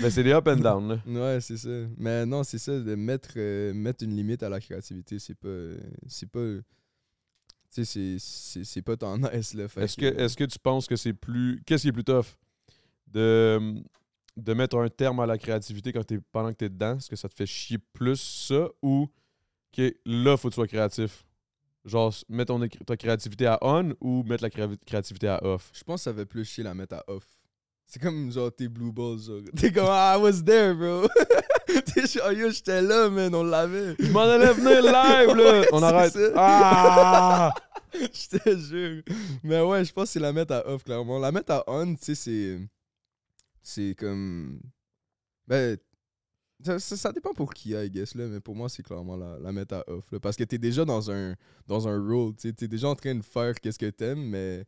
Mais 0.00 0.10
c'est 0.10 0.22
des 0.22 0.32
up 0.32 0.46
and 0.46 0.56
down, 0.56 0.88
là. 0.88 0.98
ouais, 1.34 1.40
c'est 1.40 1.56
ça. 1.56 1.70
Mais 1.98 2.24
non, 2.24 2.44
c'est 2.44 2.58
ça, 2.58 2.78
de 2.78 2.94
mettre, 2.94 3.30
euh, 3.36 3.74
mettre 3.74 4.04
une 4.04 4.14
limite 4.14 4.44
à 4.44 4.48
la 4.48 4.60
créativité, 4.60 5.18
c'est 5.18 5.34
pas. 5.34 5.48
euh, 5.48 5.76
C'est 6.06 6.30
pas. 6.30 6.40
Tu 7.74 7.84
sais, 7.84 8.18
c'est- 8.18 8.18
pas 8.82 8.96
là. 9.54 9.68
Fait 9.68 9.82
Est-ce 9.82 9.96
que, 9.96 10.04
est 10.06 10.36
que 10.36 10.44
tu 10.44 10.58
penses 10.58 10.86
que 10.86 10.96
c'est 10.96 11.14
plus. 11.14 11.62
Qu'est-ce 11.64 11.82
qui 11.82 11.88
est 11.88 11.92
plus 11.92 12.04
tough? 12.04 12.26
De, 13.06 13.82
de 14.36 14.54
mettre 14.54 14.76
un 14.78 14.88
terme 14.88 15.20
à 15.20 15.26
la 15.26 15.38
créativité 15.38 15.92
quand 15.92 16.04
pendant 16.32 16.50
que 16.50 16.56
t'es 16.56 16.68
dedans? 16.68 16.96
Est-ce 16.96 17.08
que 17.10 17.16
ça 17.16 17.28
te 17.28 17.34
fait 17.34 17.46
chier 17.46 17.78
plus 17.78 18.20
ça 18.20 18.68
ou 18.82 19.08
que 19.72 19.94
là, 20.04 20.36
faut 20.36 20.48
que 20.48 20.54
tu 20.54 20.56
sois 20.56 20.66
créatif? 20.66 21.24
Genre, 21.84 22.08
s- 22.08 22.24
mettre 22.28 22.52
ta 22.86 22.96
créativité 22.96 23.46
à 23.46 23.58
on 23.62 23.94
ou 24.00 24.22
mettre 24.22 24.42
la 24.44 24.50
créa- 24.50 24.76
créativité 24.86 25.28
à 25.28 25.42
off? 25.44 25.70
Je 25.74 25.82
pense 25.82 26.00
que 26.00 26.04
ça 26.04 26.14
fait 26.14 26.26
plus 26.26 26.44
chier 26.44 26.62
la 26.64 26.74
mettre 26.74 26.94
à 26.94 27.04
off. 27.08 27.26
C'est 27.92 28.00
comme 28.00 28.32
genre 28.32 28.50
tes 28.50 28.68
blue 28.68 28.90
balls, 28.90 29.18
genre. 29.18 29.40
T'es 29.56 29.70
comme, 29.70 29.84
ah, 29.86 30.16
I 30.16 30.22
was 30.22 30.42
there, 30.42 30.72
bro. 30.74 31.06
T'es 31.66 32.06
genre, 32.06 32.32
yo, 32.32 32.48
j'étais 32.48 32.80
là, 32.80 33.10
man, 33.10 33.34
on 33.34 33.42
l'avait. 33.42 33.94
Je 33.98 34.10
m'en 34.10 34.20
allais 34.22 34.50
venir 34.54 34.80
live, 34.82 35.36
là! 35.36 35.66
On 35.72 35.82
arrête. 35.82 36.14
ça. 36.14 36.32
Ah! 36.34 37.54
Je 37.92 38.38
te 38.38 38.56
jure. 38.56 39.02
Mais 39.44 39.60
ouais, 39.60 39.84
je 39.84 39.92
pense 39.92 40.04
que 40.04 40.12
c'est 40.12 40.20
la 40.20 40.32
mettre 40.32 40.54
à 40.54 40.66
off, 40.66 40.82
clairement. 40.84 41.18
La 41.18 41.30
mettre 41.30 41.52
à 41.52 41.64
on, 41.66 41.94
tu 41.94 42.02
sais, 42.02 42.14
c'est. 42.14 42.58
C'est 43.62 43.94
comme. 43.98 44.58
Ben. 45.46 45.76
Ça, 46.64 46.78
ça- 46.78 46.96
ça 46.96 47.12
dépend 47.12 47.34
pour 47.34 47.52
qui, 47.52 47.72
I 47.72 47.90
guess, 47.90 48.14
là, 48.14 48.26
mais 48.26 48.40
pour 48.40 48.54
moi, 48.56 48.70
c'est 48.70 48.82
clairement 48.82 49.16
la, 49.18 49.36
la 49.38 49.52
mettre 49.52 49.74
à 49.74 49.84
off. 49.90 50.10
là, 50.12 50.18
parce 50.18 50.36
que 50.36 50.44
t'es 50.44 50.56
déjà 50.58 50.86
dans 50.86 51.10
un, 51.10 51.34
dans 51.66 51.86
un 51.88 51.98
role, 52.00 52.34
tu 52.36 52.48
sais. 52.48 52.54
T'es 52.54 52.68
déjà 52.68 52.88
en 52.88 52.94
train 52.94 53.14
de 53.14 53.22
faire 53.22 53.60
qu'est-ce 53.60 53.78
que 53.78 53.90
t'aimes, 53.90 54.24
mais. 54.30 54.64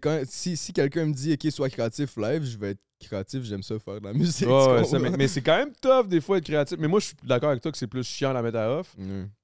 Quand, 0.00 0.20
si, 0.26 0.56
si 0.56 0.72
quelqu'un 0.72 1.06
me 1.06 1.12
dit, 1.12 1.32
OK, 1.32 1.50
sois 1.50 1.68
créatif 1.70 2.16
live, 2.16 2.44
je 2.44 2.58
vais 2.58 2.70
être 2.72 2.80
créatif, 3.00 3.42
j'aime 3.44 3.62
ça 3.62 3.78
faire 3.78 4.00
de 4.00 4.06
la 4.06 4.12
musique. 4.14 4.46
Ouais, 4.48 4.84
ça, 4.84 4.98
mais, 4.98 5.10
mais 5.10 5.26
c'est 5.28 5.40
quand 5.40 5.56
même 5.56 5.72
tough 5.80 6.06
des 6.06 6.20
fois 6.20 6.38
être 6.38 6.44
créatif. 6.44 6.76
Mais 6.78 6.86
moi, 6.88 7.00
je 7.00 7.06
suis 7.06 7.16
d'accord 7.24 7.50
avec 7.50 7.62
toi 7.62 7.72
que 7.72 7.78
c'est 7.78 7.86
plus 7.86 8.04
chiant 8.06 8.32
la 8.32 8.42
mettre 8.42 8.58
à 8.58 8.78
off. 8.78 8.94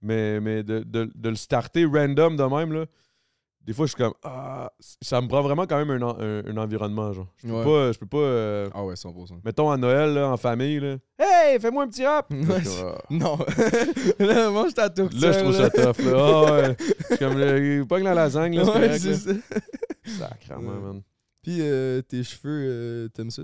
Mais, 0.03 0.41
mais 0.41 0.63
de, 0.63 0.81
de- 0.81 1.11
de 1.15 1.29
le 1.31 1.37
starter 1.37 1.85
random 1.87 2.37
de 2.37 2.43
même, 2.45 2.73
là, 2.73 2.85
des 3.65 3.73
fois, 3.73 3.87
je 3.87 3.93
suis 3.95 3.97
comme, 4.01 4.13
ah, 4.23 4.71
ça 5.03 5.21
me 5.21 5.27
prend 5.27 5.43
vraiment 5.43 5.67
quand 5.67 5.85
même 5.85 5.91
un, 5.91 6.03
en- 6.07 6.21
un- 6.21 6.45
un 6.47 6.57
environnement, 6.59 7.13
genre. 7.13 7.27
Je 7.39 7.49
peux 7.49 7.55
Ouais. 7.55 7.65
pas, 7.65 7.93
je 7.93 7.99
peux 7.99 8.07
pas 8.07 8.19
euh, 8.19 8.69
Ah 8.73 8.85
ouais, 8.85 8.95
100%. 8.95 9.41
mettons 9.45 9.71
à 9.73 9.77
Noël, 9.77 10.15
là, 10.15 10.29
en 10.31 10.37
famille, 10.37 10.79
là, 10.79 10.99
hey, 11.19 11.59
fais-moi 11.59 11.83
un 11.83 11.89
petit 11.89 12.05
rap! 12.07 12.31
Ouais. 12.31 12.39
Non. 13.11 13.39
là, 14.21 14.51
mange 14.51 14.73
ta 14.75 14.89
tourtière. 14.89 15.21
Là, 15.21 15.33
je 15.33 15.39
trouve 15.43 15.57
ça 15.57 15.71
tough, 15.71 15.99
là. 16.05 16.13
Ah, 16.15 16.53
ouais. 16.53 17.17
Comme, 17.19 17.39
le, 17.39 17.85
pas 17.85 17.99
que 17.99 18.05
la 18.05 18.15
lasagne, 18.15 18.57
là, 18.57 18.65
Ouais, 18.79 18.99
c'est 19.01 19.15
ça. 19.15 19.31
Sacrément, 20.07 20.61
Ouais. 20.73 20.81
man. 20.81 21.03
Puis 21.43 21.59
euh, 21.61 22.03
tes 22.03 22.25
cheveux, 22.25 22.67
euh, 22.69 23.09
t'aimes 23.09 23.31
ça? 23.31 23.43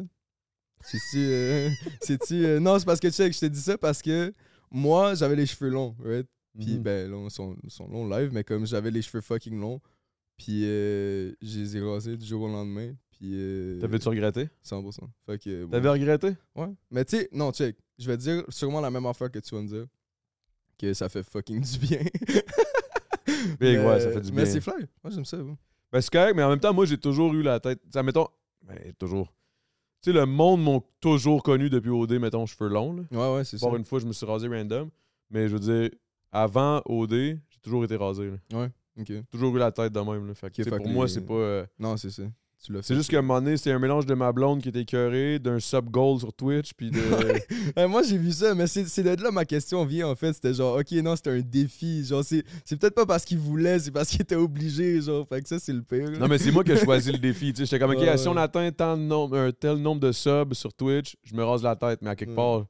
C'est-tu. 0.81 1.19
euh, 1.19 1.71
euh, 2.33 2.61
non, 2.61 2.79
c'est 2.79 2.85
parce 2.85 2.99
que 3.01 3.07
tu 3.09 3.13
sais 3.13 3.29
que 3.29 3.35
je 3.35 3.41
t'ai 3.41 3.51
dit 3.51 3.61
ça 3.61 3.79
parce 3.79 4.03
que 4.03 4.33
moi, 4.71 5.15
j'avais 5.15 5.37
les 5.37 5.47
cheveux 5.47 5.71
longs, 5.71 5.95
right? 6.05 6.27
Puis 6.59 6.75
Mhm. 6.77 6.83
ben, 6.83 7.11
là, 7.11 7.17
ils 7.25 7.31
sont, 7.31 7.57
sont 7.69 7.87
longs 7.89 8.09
live, 8.09 8.31
mais 8.33 8.43
comme 8.45 8.67
j'avais 8.67 8.91
les 8.91 9.01
cheveux 9.03 9.21
fucking 9.21 9.59
longs, 9.59 9.81
puis 10.37 10.63
je 10.63 11.35
les 11.41 11.77
ai 11.77 11.81
rasés 11.81 12.17
du 12.17 12.27
jour 12.27 12.43
au 12.43 12.49
lendemain. 12.49 12.93
Puis. 13.13 13.79
T'avais-tu 13.81 14.09
regretté? 14.09 14.49
100%. 14.65 14.99
Fait 15.27 15.39
que. 15.39 15.65
bon. 15.65 15.71
T'avais 15.71 15.89
regretté? 15.91 16.33
Ouais. 16.57 16.69
Mais 16.91 17.05
tu 17.05 17.17
sais, 17.19 17.29
non, 17.33 17.53
check. 17.53 17.77
Je 17.99 18.07
vais 18.09 18.17
te 18.17 18.23
dire 18.23 18.45
sûrement 18.49 18.81
la 18.81 18.91
même 18.91 19.07
affaire 19.07 19.31
que 19.31 19.39
tu 19.39 19.55
vas 19.55 19.63
me 19.63 19.69
dire. 19.69 19.87
Que 20.79 20.93
ça 20.95 21.09
fait 21.09 21.23
fucking 21.23 21.61
du 21.65 21.79
bien. 21.79 22.01
Big, 22.01 23.57
Mais- 23.61 23.87
ouais, 23.87 24.01
ça 24.01 24.11
fait 24.11 24.21
du 24.21 24.33
Mais 24.33 24.43
bien. 24.43 24.53
c'est 24.53 24.61
fly. 24.61 24.75
Moi, 25.05 25.11
j'aime 25.13 25.25
ça. 25.25 25.37
bon. 25.37 25.57
Ben, 25.93 26.01
c'est 26.01 26.11
correct, 26.13 26.35
mais 26.35 26.43
en 26.43 26.49
même 26.51 26.61
temps, 26.61 26.73
moi, 26.73 26.87
j'ai 26.87 26.99
toujours 26.99 27.33
eu 27.35 27.43
la 27.43 27.61
tête. 27.61 27.81
Ça, 27.93 28.03
mettons. 28.03 28.29
Ben, 28.67 28.93
toujours. 28.99 29.29
Tu 30.03 30.11
sais, 30.11 30.13
le 30.13 30.27
monde 30.27 30.63
m'ont 30.63 30.83
toujours 31.01 31.43
connu 31.43 31.69
depuis 31.71 31.91
OD, 31.91 32.13
mettons, 32.15 32.47
cheveux 32.47 32.69
longs, 32.71 32.95
là. 32.95 33.03
Ouais, 33.13 33.37
ouais, 33.37 33.45
c'est 33.45 33.59
ça. 33.59 33.67
Par 33.67 33.77
une 33.77 33.85
fois, 33.85 34.01
je 34.01 34.07
me 34.07 34.13
suis 34.13 34.27
rasé 34.27 34.49
random. 34.49 34.91
Mais 35.31 35.49
je 35.49 35.53
veux 35.55 35.61
dire, 35.61 35.91
avant 36.33 36.83
OD, 36.87 37.13
j'ai 37.49 37.59
toujours 37.63 37.85
été 37.85 37.97
rasé. 37.97 38.31
là. 38.31 38.37
Ok. 38.99 39.13
Toujours 39.31 39.55
eu 39.57 39.59
la 39.59 39.71
tête 39.73 39.93
de 39.93 40.01
même. 40.01 40.27
Là. 40.29 40.35
Fait 40.35 40.51
que, 40.51 40.63
pour 40.69 40.79
que 40.79 40.89
moi, 40.93 41.07
les- 41.07 41.13
c'est 41.13 41.21
pas. 41.27 41.35
euh, 41.35 41.67
Non, 41.79 41.97
c'est 41.97 42.11
ça. 42.11 42.23
C'est 42.83 42.95
juste 42.95 43.11
qu'à 43.11 43.19
un 43.19 43.23
moment 43.23 43.41
donné, 43.41 43.57
c'était 43.57 43.73
un 43.73 43.79
mélange 43.81 44.07
de 44.07 44.15
ma 44.15 44.31
blonde 44.33 44.63
qui 44.63 44.69
était 44.69 44.83
écœurée, 44.83 45.39
d'un 45.41 45.59
sub-goal 45.59 46.21
sur 46.21 46.33
Twitch, 46.33 46.73
puis 46.75 46.91
de. 46.93 47.01
Moi, 47.89 48.03
j'ai 48.05 48.17
vu 48.19 48.31
ça, 48.31 48.55
mais 48.55 48.67
c'est 48.69 48.87
c'est 48.87 49.03
de 49.03 49.21
là 49.23 49.31
ma 49.33 49.45
question 49.45 49.85
vient, 49.85 50.07
en 50.09 50.15
fait. 50.15 50.33
C'était 50.33 50.55
genre, 50.55 50.77
OK, 50.79 50.93
non, 51.03 51.17
c'était 51.17 51.31
un 51.31 51.41
défi. 51.41 52.05
Genre, 52.05 52.23
c'est 52.25 52.45
c'est 52.65 52.77
peut-être 52.79 52.95
pas 52.95 53.05
parce 53.07 53.25
qu'il 53.25 53.39
voulait, 53.39 53.79
c'est 53.81 53.91
parce 53.91 54.09
qu'il 54.09 54.23
était 54.23 54.37
obligé, 54.37 55.01
genre. 55.01 55.27
Fait 55.29 55.43
que 55.43 55.49
ça, 55.49 55.59
c'est 55.59 55.73
le 55.73 55.83
pire. 55.83 56.11
non, 56.21 56.29
mais 56.29 56.39
c'est 56.39 56.53
moi 56.53 56.63
qui 56.63 56.71
ai 56.73 56.77
choisi 56.77 57.11
le 57.11 57.19
défi. 57.19 57.53
tu 57.53 57.59
sais. 57.59 57.65
J'étais 57.65 57.79
comme, 57.81 57.91
OK, 57.91 57.99
Ouais, 57.99 58.17
si 58.17 58.29
on 58.29 58.37
atteint 58.37 58.71
tant 58.71 58.97
de 58.97 59.03
nombre- 59.03 59.37
un 59.37 59.51
tel 59.51 59.77
nombre 59.79 60.01
de 60.01 60.13
subs 60.13 60.55
sur 60.55 60.73
Twitch, 60.73 61.17
je 61.25 61.35
me 61.35 61.43
rase 61.43 61.63
la 61.65 61.75
tête. 61.75 61.99
Mais 62.03 62.11
à 62.11 62.15
quelque 62.17 62.31
Ouais. 62.31 62.37
part, 62.37 62.67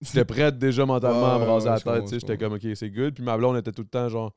j'étais 0.00 0.24
prête 0.24 0.58
déjà 0.58 0.84
mentalement 0.86 1.34
à 1.34 1.38
me 1.38 1.44
raser 1.44 1.68
la 1.68 1.78
tête. 1.80 2.02
tu 2.02 2.08
sais. 2.08 2.14
je 2.16 2.20
J'étais 2.20 2.36
comme, 2.36 2.54
OK, 2.54 2.66
c'est 2.74 2.90
good. 2.90 3.14
Puis 3.14 3.22
ma 3.22 3.36
blonde 3.36 3.56
était 3.58 3.70
tout 3.72 3.82
le 3.82 3.88
temps 3.88 4.08
genre, 4.08 4.32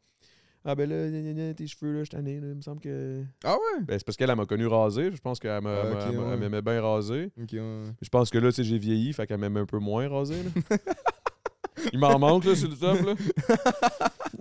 Ah 0.66 0.76
ben 0.76 0.90
là, 0.90 1.10
gna, 1.10 1.20
gna, 1.22 1.34
gna, 1.34 1.54
tes 1.54 1.68
cheveux, 1.68 1.92
là, 1.92 2.00
je 2.00 2.04
suis 2.06 2.10
tanné, 2.16 2.40
là, 2.40 2.48
il 2.48 2.56
me 2.56 2.62
semble 2.62 2.80
que. 2.80 3.22
Ah 3.44 3.54
ouais? 3.56 3.84
Ben, 3.86 4.00
c'est 4.00 4.06
parce 4.06 4.16
qu'elle 4.16 4.30
elle 4.30 4.38
m'a 4.38 4.46
connu 4.46 4.66
rasé. 4.68 5.12
Je 5.14 5.20
pense 5.20 5.40
qu'elle 5.40 5.62
m'a- 5.62 5.76
Ah, 5.84 6.08
elle 6.10 6.20
elle 6.34 6.40
m'aimait 6.40 6.62
bien 6.62 6.82
rasé. 6.82 7.32
Ok, 7.42 7.50
ouais. 7.52 7.82
Je 8.02 8.10
pense 8.10 8.30
que 8.30 8.38
là, 8.38 8.50
tu 8.50 8.56
sais, 8.56 8.64
j'ai 8.64 8.78
vieilli, 8.78 9.12
fait 9.12 9.28
qu'elle 9.28 9.40
m'aime 9.40 9.58
un 9.58 9.66
peu 9.66 9.80
moins 9.80 10.08
rasé. 10.08 10.36
Là. 10.42 10.78
Il 11.92 12.00
m'en 12.00 12.18
manque, 12.18 12.46
là, 12.46 12.56
sur 12.56 12.70
le 12.70 12.76
top, 12.78 12.98
là. 13.06 13.14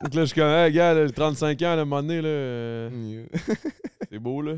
Donc 0.01 0.15
là, 0.15 0.21
je 0.21 0.25
suis 0.27 0.41
comme, 0.41 0.49
hey, 0.49 0.73
gars, 0.73 0.95
là, 0.95 1.11
35 1.11 1.61
ans, 1.63 1.65
là, 1.65 1.73
à 1.73 1.75
un 1.83 1.85
moment 1.85 2.03
donné, 2.03 2.21
là, 2.23 2.29
euh, 2.29 2.91
Yeah. 2.93 3.55
c'est 4.11 4.19
beau, 4.21 4.43
là. 4.43 4.55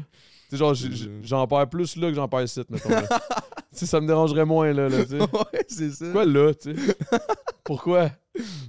Genre, 0.57 0.75
j- 0.75 1.11
j'en 1.23 1.47
perds 1.47 1.69
plus 1.69 1.97
là 1.97 2.09
que 2.09 2.15
j'en 2.15 2.29
perds 2.29 2.43
ici, 2.43 2.63
mettons. 2.69 2.89
Sais, 3.73 3.87
ça 3.87 4.01
me 4.01 4.07
dérangerait 4.07 4.45
moins, 4.45 4.73
là, 4.73 4.89
là 4.89 5.03
tu 5.05 5.11
sais. 5.11 5.19
ouais, 5.19 5.65
c'est 5.67 5.91
ça. 5.91 6.05
Pourquoi 6.05 6.25
là, 6.27 6.55
tu 6.55 6.75
sais? 6.77 6.97
Pourquoi? 7.65 8.11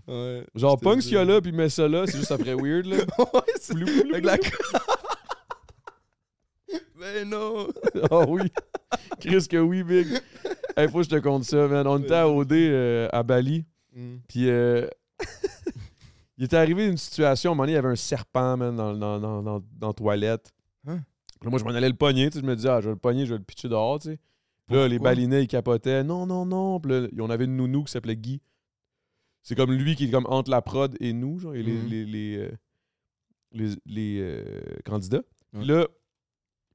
Ouais. 0.08 0.46
Genre, 0.56 0.80
punk 0.80 1.02
ce 1.04 1.08
qu'il 1.10 1.18
y 1.18 1.20
a 1.20 1.26
là, 1.26 1.42
puis 1.42 1.52
mets 1.52 1.70
ça 1.70 1.88
là, 1.88 2.06
c'est 2.08 2.18
juste, 2.18 2.30
ça 2.30 2.38
ferait 2.40 2.56
weird, 2.56 2.86
là. 2.88 2.98
ouais, 3.20 3.54
c'est 3.60 3.76
la. 3.76 4.38
ben 7.00 7.30
non! 7.30 7.68
Ah 8.10 8.26
oui. 8.28 8.52
Chris 9.20 9.48
que 9.48 9.58
oui, 9.58 9.84
Big. 9.84 10.08
Hey, 10.76 10.90
faut 10.90 11.00
que 11.00 11.04
je 11.04 11.10
te 11.10 11.20
compte 11.20 11.44
ça, 11.44 11.68
man. 11.68 11.86
On 11.86 12.00
était 12.00 12.16
à 12.16 12.28
OD 12.28 12.54
euh, 12.54 13.08
à 13.12 13.22
Bali. 13.22 13.64
Mm. 13.94 14.16
Puis 14.28 14.50
euh, 14.50 14.88
il 16.38 16.46
était 16.46 16.58
arrivé 16.58 16.88
une 16.88 16.98
situation, 16.98 17.52
à 17.52 17.54
un 17.54 17.56
moment 17.56 17.64
donné, 17.64 17.74
il 17.74 17.76
y 17.76 17.80
avait 17.80 17.90
un 17.90 17.96
serpent, 17.96 18.58
man, 18.58 18.76
dans, 18.76 18.94
dans, 18.94 19.20
dans, 19.20 19.42
dans, 19.44 19.64
dans 19.72 19.88
la 19.88 19.94
toilette. 19.94 20.54
Hein? 20.88 21.00
Là, 21.46 21.50
moi, 21.52 21.60
je 21.60 21.64
m'en 21.64 21.70
allais 21.70 21.88
le 21.90 21.96
pogner, 21.96 22.30
tu 22.30 22.34
sais. 22.34 22.42
Je 22.42 22.46
me 22.46 22.56
disais, 22.56 22.70
ah, 22.70 22.82
je 22.82 22.88
vais 22.88 22.94
le 22.96 23.00
pogner, 23.00 23.26
je 23.26 23.32
vais 23.34 23.38
le 23.38 23.44
pitcher 23.44 23.70
dehors, 23.70 24.00
tu 24.00 24.10
sais. 24.10 24.20
Puis 24.68 24.76
là, 24.76 24.88
les 24.88 24.98
balinais, 25.00 25.44
ils 25.44 25.48
capotaient. 25.48 26.04
Non, 26.04 26.26
non, 26.26 26.46
non. 26.46 26.80
Puis 26.80 26.92
là, 26.92 27.08
on 27.20 27.30
avait 27.30 27.46
une 27.46 27.56
nounou 27.56 27.84
qui 27.84 27.92
s'appelait 27.92 28.16
Guy. 28.18 28.42
C'est 29.44 29.56
comme 29.56 29.72
lui 29.72 29.96
qui 29.96 30.06
est 30.06 30.10
comme 30.12 30.26
entre 30.28 30.50
la 30.50 30.62
prod 30.64 30.96
et 31.00 31.14
nous, 31.14 31.38
genre, 31.40 31.54
et 31.54 31.62
les, 31.62 31.74
Mhm. 31.74 31.88
les, 31.88 32.06
les, 32.06 32.38
euh, 32.38 32.52
les, 33.52 33.70
les, 33.86 34.20
euh, 34.22 34.62
candidats. 34.84 35.22
Puis 35.54 35.66
là, 35.66 35.88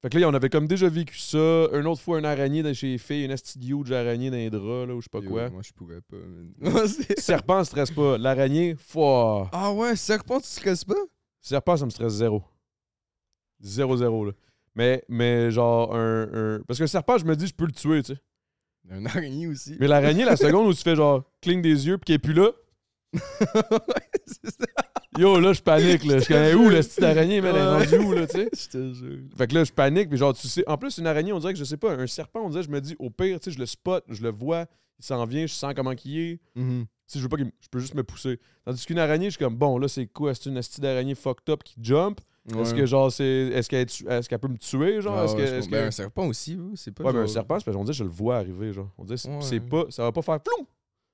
fait 0.00 0.08
que 0.08 0.18
là, 0.18 0.28
on 0.28 0.34
avait 0.34 0.48
comme 0.50 0.68
déjà 0.68 0.88
vécu 0.88 1.18
ça. 1.18 1.66
Une 1.72 1.86
autre 1.88 2.00
fois, 2.00 2.20
une 2.20 2.24
araignée 2.24 2.62
dans 2.62 2.72
chez 2.72 2.86
les 2.92 2.98
filles, 2.98 3.24
une 3.24 3.32
asti 3.32 3.58
de 3.58 3.66
huge 3.66 3.90
araignée 3.90 4.30
dans 4.30 4.36
les 4.36 4.50
draps, 4.50 4.86
là, 4.88 4.94
ou 4.94 5.00
je 5.00 5.06
sais 5.06 5.10
pas 5.10 5.18
Yo, 5.18 5.28
quoi. 5.30 5.50
Moi, 5.50 5.62
je 5.62 5.72
pourrais 5.72 6.00
pas. 6.00 6.16
c'est- 6.86 7.18
Serpent, 7.18 7.64
stresse 7.64 7.90
pas. 7.90 8.16
L'araignée, 8.18 8.76
foi. 8.76 9.50
ah 9.52 9.72
ouais, 9.72 9.96
serpent, 9.96 10.38
tu 10.40 10.46
stresses 10.46 10.84
pas? 10.84 10.94
Serpent, 11.40 11.76
ça 11.76 11.84
me 11.86 11.90
stresse 11.90 12.12
zéro. 12.12 12.44
Zéro, 13.60 13.96
zéro, 13.96 14.24
là. 14.26 14.32
Mais, 14.74 15.02
mais 15.08 15.50
genre, 15.50 15.94
un, 15.94 16.22
un- 16.32 16.60
Parce 16.66 16.78
que 16.78 16.84
le 16.84 16.88
serpent, 16.88 17.18
je 17.18 17.24
me 17.24 17.34
dis, 17.36 17.46
je 17.46 17.54
peux 17.54 17.66
le 17.66 17.72
tuer, 17.72 18.02
tu 18.02 18.14
sais. 18.14 18.20
Un 18.90 19.04
araignée 19.06 19.46
aussi. 19.46 19.76
Mais 19.78 19.86
l'araignée, 19.88 20.24
la 20.24 20.36
seconde 20.36 20.66
où 20.68 20.74
tu 20.74 20.82
fais 20.82 20.96
genre, 20.96 21.24
cligne 21.40 21.60
des 21.62 21.86
yeux, 21.86 21.98
puis 21.98 22.06
qu'elle 22.06 22.16
est 22.16 22.18
plus 22.18 22.32
là, 22.32 22.50
ouais, 23.12 24.10
c'est 24.26 24.50
ça. 24.50 24.66
yo, 25.18 25.38
là, 25.40 25.52
je 25.52 25.60
panique, 25.60 26.04
là. 26.04 26.18
Je 26.20 26.26
connais 26.28 26.54
où, 26.54 26.68
le 26.68 26.80
style 26.82 27.02
d'araignée, 27.02 27.40
mais 27.40 27.48
elle 27.48 27.56
est 27.56 27.66
rendue 27.66 27.98
où, 27.98 28.12
là, 28.12 28.26
tu 28.26 28.36
sais? 28.36 28.48
Je 28.52 28.68
te 28.68 28.92
jure. 28.94 29.18
Fait 29.36 29.46
que 29.48 29.54
là, 29.54 29.64
je 29.64 29.72
panique, 29.72 30.08
puis 30.08 30.18
genre, 30.18 30.34
tu 30.34 30.46
sais. 30.48 30.66
En 30.68 30.78
plus, 30.78 30.98
une 30.98 31.06
araignée, 31.06 31.32
on 31.32 31.38
dirait 31.40 31.52
que 31.52 31.58
je 31.58 31.64
sais 31.64 31.76
pas, 31.76 31.92
un 31.92 32.06
serpent, 32.06 32.40
on 32.44 32.50
dirait, 32.50 32.62
je 32.62 32.70
me 32.70 32.80
dis, 32.80 32.94
au 32.98 33.10
pire, 33.10 33.38
tu 33.40 33.50
sais, 33.50 33.54
je 33.54 33.58
le 33.60 33.66
spot, 33.66 34.04
je 34.08 34.22
le 34.22 34.30
vois, 34.30 34.66
il 34.98 35.04
s'en 35.04 35.24
vient, 35.24 35.46
je 35.46 35.54
sens 35.54 35.72
comment 35.74 35.94
qu'il 35.94 36.18
est. 36.18 36.40
Mhm. 36.54 36.86
Si 37.06 37.18
je 37.18 37.24
veux 37.24 37.28
pas 37.28 37.36
qu'il 37.38 37.50
je 37.60 37.68
peux 37.68 37.80
juste 37.80 37.94
me 37.94 38.04
pousser. 38.04 38.38
Tandis 38.64 38.86
qu'une 38.86 39.00
araignée, 39.00 39.26
je 39.26 39.30
suis 39.36 39.44
comme 39.44 39.56
bon, 39.56 39.78
là 39.78 39.88
c'est 39.88 40.06
quoi? 40.06 40.32
C'est 40.32 40.48
une 40.48 40.56
astuce 40.58 40.78
d'araignée 40.78 41.16
fucked 41.16 41.48
up 41.52 41.64
qui 41.64 41.74
jump 41.82 42.20
Est-ce 42.48 42.74
que 42.74 42.86
genre 42.86 43.12
c'est 43.12 43.24
est-ce 43.24 43.68
qu'elle 43.68 43.82
est 43.82 44.04
qu'elle 44.28 44.38
peut 44.38 44.48
me 44.48 44.56
tuer 44.56 45.00
genre? 45.02 45.16
Ah 45.18 45.24
Est-ce 45.24 45.34
que. 45.36 45.70
Ben, 45.70 45.82
que- 45.82 45.86
un 45.88 45.90
serpent 45.90 46.26
aussi, 46.26 46.58
c'est 46.74 46.90
pas. 46.92 47.04
Ouais, 47.04 47.12
mais 47.12 47.18
un 47.18 47.22
genre- 47.22 47.30
serpent, 47.34 47.58
c'est 47.58 47.64
parce 47.66 47.76
qu'on 47.76 47.84
que 47.84 47.98
je 47.98 48.04
le 48.04 48.10
vois 48.10 48.36
arriver 48.38 48.72
genre. 48.72 48.88
On 48.98 49.04
que 49.04 49.44
c'est- 49.44 49.60
pas 49.60 49.84
ça 49.90 50.02
va 50.04 50.12
pas 50.12 50.22
faire 50.22 50.40
ploum. 50.40 50.66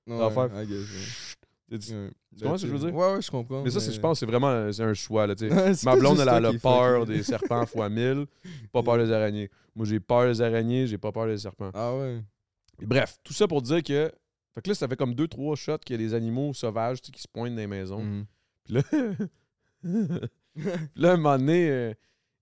Ça 0.09 0.29
va 0.29 0.31
faire- 0.31 0.63
I 0.63 0.67
guess, 0.67 1.37
Tu- 1.69 1.79
comprends 2.43 2.59
ce 2.59 2.63
que 2.63 2.69
je 2.69 2.73
veux 2.77 2.79
dire? 2.91 2.95
Ouais, 2.95 3.15
ouais, 3.15 3.21
je 3.23 3.29
comprends. 3.31 3.63
Mais 3.65 3.71
ça 3.71 3.81
c'est 3.81 3.91
je 3.93 3.99
pense 4.01 4.21
c'est 4.21 4.27
vraiment 4.27 4.47
un 4.49 4.95
choix 4.95 5.27
là, 5.27 5.35
Ma 5.85 5.97
blonde 5.97 6.17
juste 6.17 6.29
elle 6.31 6.45
a 6.47 6.53
peur 6.53 7.07
des 7.07 7.23
serpents 7.25 7.67
fois 7.67 7.89
mille, 7.89 8.27
pas 8.73 8.83
peur 8.85 8.99
des 8.99 9.11
araignées. 9.11 9.51
Moi 9.75 9.85
j'ai 9.85 9.99
peur 9.99 10.27
des 10.29 10.41
araignées, 10.41 10.87
j'ai 10.87 10.97
pas 10.99 11.11
peur 11.11 11.27
des 11.27 11.39
serpents. 11.39 11.71
Ah 11.75 11.93
ouais. 11.97 12.21
Et 12.81 12.87
bref, 12.87 13.17
tout 13.25 13.33
ça 13.33 13.49
pour 13.49 13.63
dire 13.63 13.83
que 13.83 14.13
fait 14.55 14.63
que 14.63 14.69
là 14.69 14.75
ça 14.77 14.87
fait 14.87 14.97
comme 14.97 15.15
deux 15.15 15.27
trois 15.27 15.57
shots 15.57 15.79
qu'il 15.79 16.01
y 16.01 16.05
a 16.05 16.07
des 16.07 16.15
animaux 16.15 16.55
sauvages 16.55 17.01
qui 17.01 17.21
se 17.21 17.27
pointent 17.27 17.55
dans 17.55 17.61
les 17.61 17.67
maisons. 17.67 18.01
Mhm. 18.03 18.27
Puis 18.65 18.75
là, 18.75 18.83
là, 20.97 21.13
un 21.13 21.17
moment 21.17 21.39
donné, 21.39 21.69
euh, 21.71 21.95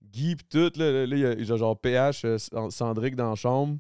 Guy 0.03 0.37
pis 0.37 0.45
tout, 0.45 0.73
là, 0.77 1.05
il 1.05 1.19
y 1.19 1.27
a- 1.27 1.33
il 1.33 1.47
y 1.49 1.53
a 1.53 1.57
genre 1.57 1.79
PH, 1.79 2.25
euh, 2.25 2.39
Cendric 2.71 3.17
dans 3.17 3.31
la 3.31 3.35
chambre. 3.35 3.79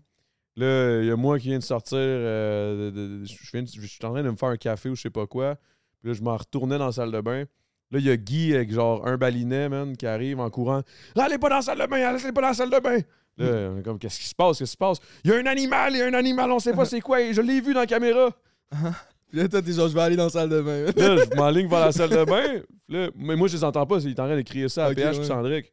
Là, 0.56 1.00
il 1.00 1.06
y 1.06 1.10
a 1.10 1.16
moi 1.16 1.38
qui 1.38 1.48
viens 1.48 1.58
de 1.58 1.64
sortir. 1.64 1.98
euh, 1.98 2.90
de- 2.90 2.96
de- 2.96 3.18
de- 3.20 3.24
je 3.24 3.50
viens 3.52 3.62
de- 3.62 3.68
je 3.68 3.86
suis 3.86 4.04
en 4.04 4.10
train 4.12 4.22
de 4.22 4.30
me 4.30 4.36
faire 4.36 4.48
un 4.50 4.56
café 4.56 4.88
ou 4.88 4.94
je 4.96 5.02
sais 5.02 5.10
pas 5.10 5.26
quoi. 5.26 5.56
Puis 6.00 6.08
là, 6.10 6.14
je 6.14 6.22
m'en 6.22 6.36
retournais 6.36 6.78
dans 6.78 6.86
la 6.86 6.92
salle 6.92 7.10
de 7.12 7.20
bain. 7.20 7.44
Là, 7.90 7.98
il 7.98 8.04
y 8.04 8.10
a 8.10 8.16
Guy 8.16 8.54
avec 8.54 8.72
genre 8.72 9.06
un 9.06 9.16
balinet, 9.16 9.68
man, 9.68 9.96
qui 9.96 10.06
arrive 10.06 10.40
en 10.40 10.50
courant. 10.50 10.82
Là, 11.14 11.24
allez 11.24 11.38
pas 11.38 11.48
dans 11.48 11.56
la 11.56 11.62
salle 11.62 11.78
de 11.78 11.86
bain, 11.86 12.02
allez 12.02 12.32
pas 12.32 12.40
dans 12.40 12.48
la 12.48 12.54
salle 12.54 12.70
de 12.70 12.78
bain. 12.80 12.98
Là, 13.36 13.70
on 13.72 13.78
est 13.78 13.82
comme, 13.82 13.98
qu'est-ce 13.98 14.18
qui 14.20 14.26
se 14.28 14.34
passe, 14.34 14.58
qu'est-ce 14.58 14.70
qui 14.70 14.72
se 14.72 14.76
passe? 14.76 14.98
Il 15.24 15.30
y 15.30 15.34
a 15.34 15.38
un 15.38 15.46
animal, 15.46 15.92
il 15.94 15.98
y 15.98 16.02
a 16.02 16.06
un 16.06 16.14
animal, 16.14 16.50
on 16.52 16.58
sait 16.60 16.72
pas 16.72 16.84
c'est 16.84 17.00
quoi, 17.00 17.20
et 17.20 17.32
je 17.34 17.40
l'ai 17.40 17.60
vu 17.60 17.74
dans 17.74 17.80
la 17.80 17.86
caméra. 17.86 18.30
Puis 19.34 19.42
là, 19.42 19.48
toi, 19.48 19.62
t'es 19.62 19.72
genre, 19.72 19.88
je 19.88 19.94
vais 19.94 20.00
aller 20.00 20.14
dans 20.14 20.26
la 20.26 20.30
salle 20.30 20.48
de 20.48 20.60
bain. 20.62 20.84
Là, 20.84 21.24
je 21.28 21.36
m'enligne 21.36 21.66
vers 21.68 21.86
la 21.86 21.90
salle 21.90 22.10
de 22.10 22.24
bain. 22.24 22.62
Là, 22.88 23.08
mais 23.16 23.34
moi, 23.34 23.48
je 23.48 23.56
les 23.56 23.64
entends 23.64 23.84
pas. 23.84 23.98
Il 23.98 24.10
est 24.10 24.20
en 24.20 24.26
train 24.26 24.36
de 24.36 24.42
crier 24.42 24.68
ça 24.68 24.86
à 24.86 24.90
Ok, 24.90 24.94
PH 24.94 25.18
ouais. 25.18 25.60
puis. 25.60 25.70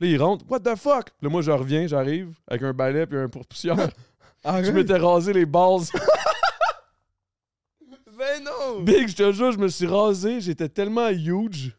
Puis 0.00 0.08
là, 0.08 0.14
il 0.16 0.20
rentre. 0.20 0.44
What 0.48 0.58
the 0.58 0.74
fuck? 0.74 1.04
Puis 1.04 1.22
là, 1.22 1.28
moi, 1.28 1.40
je 1.40 1.52
reviens, 1.52 1.86
j'arrive 1.86 2.34
avec 2.48 2.64
un 2.64 2.72
balai 2.72 3.06
puis 3.06 3.16
un 3.16 3.28
pourpoussière. 3.28 3.76
Arrête. 4.42 4.64
je 4.64 4.72
m'étais 4.72 4.96
rasé 4.96 5.32
les 5.32 5.46
bases. 5.46 5.92
Ben 8.18 8.44
non! 8.44 8.80
Big, 8.82 9.08
je 9.08 9.16
te 9.16 9.32
jure, 9.32 9.50
je 9.50 9.58
me 9.58 9.66
suis 9.66 9.88
rasé. 9.88 10.40
J'étais 10.40 10.68
tellement 10.68 11.08
huge 11.08 11.72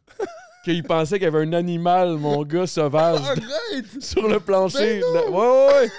qu'il 0.65 0.83
pensait 0.83 1.15
qu'il 1.15 1.23
y 1.23 1.27
avait 1.27 1.45
un 1.45 1.53
animal, 1.53 2.17
mon 2.17 2.43
gars, 2.43 2.67
sauvage, 2.67 3.21
Arrête! 3.21 3.85
sur 4.01 4.27
le 4.27 4.41
plancher. 4.41 4.99
Ben 4.99 5.31
non! 5.31 5.37
Ouais, 5.37 5.47
ouais, 5.47 5.73
ouais. 5.73 5.91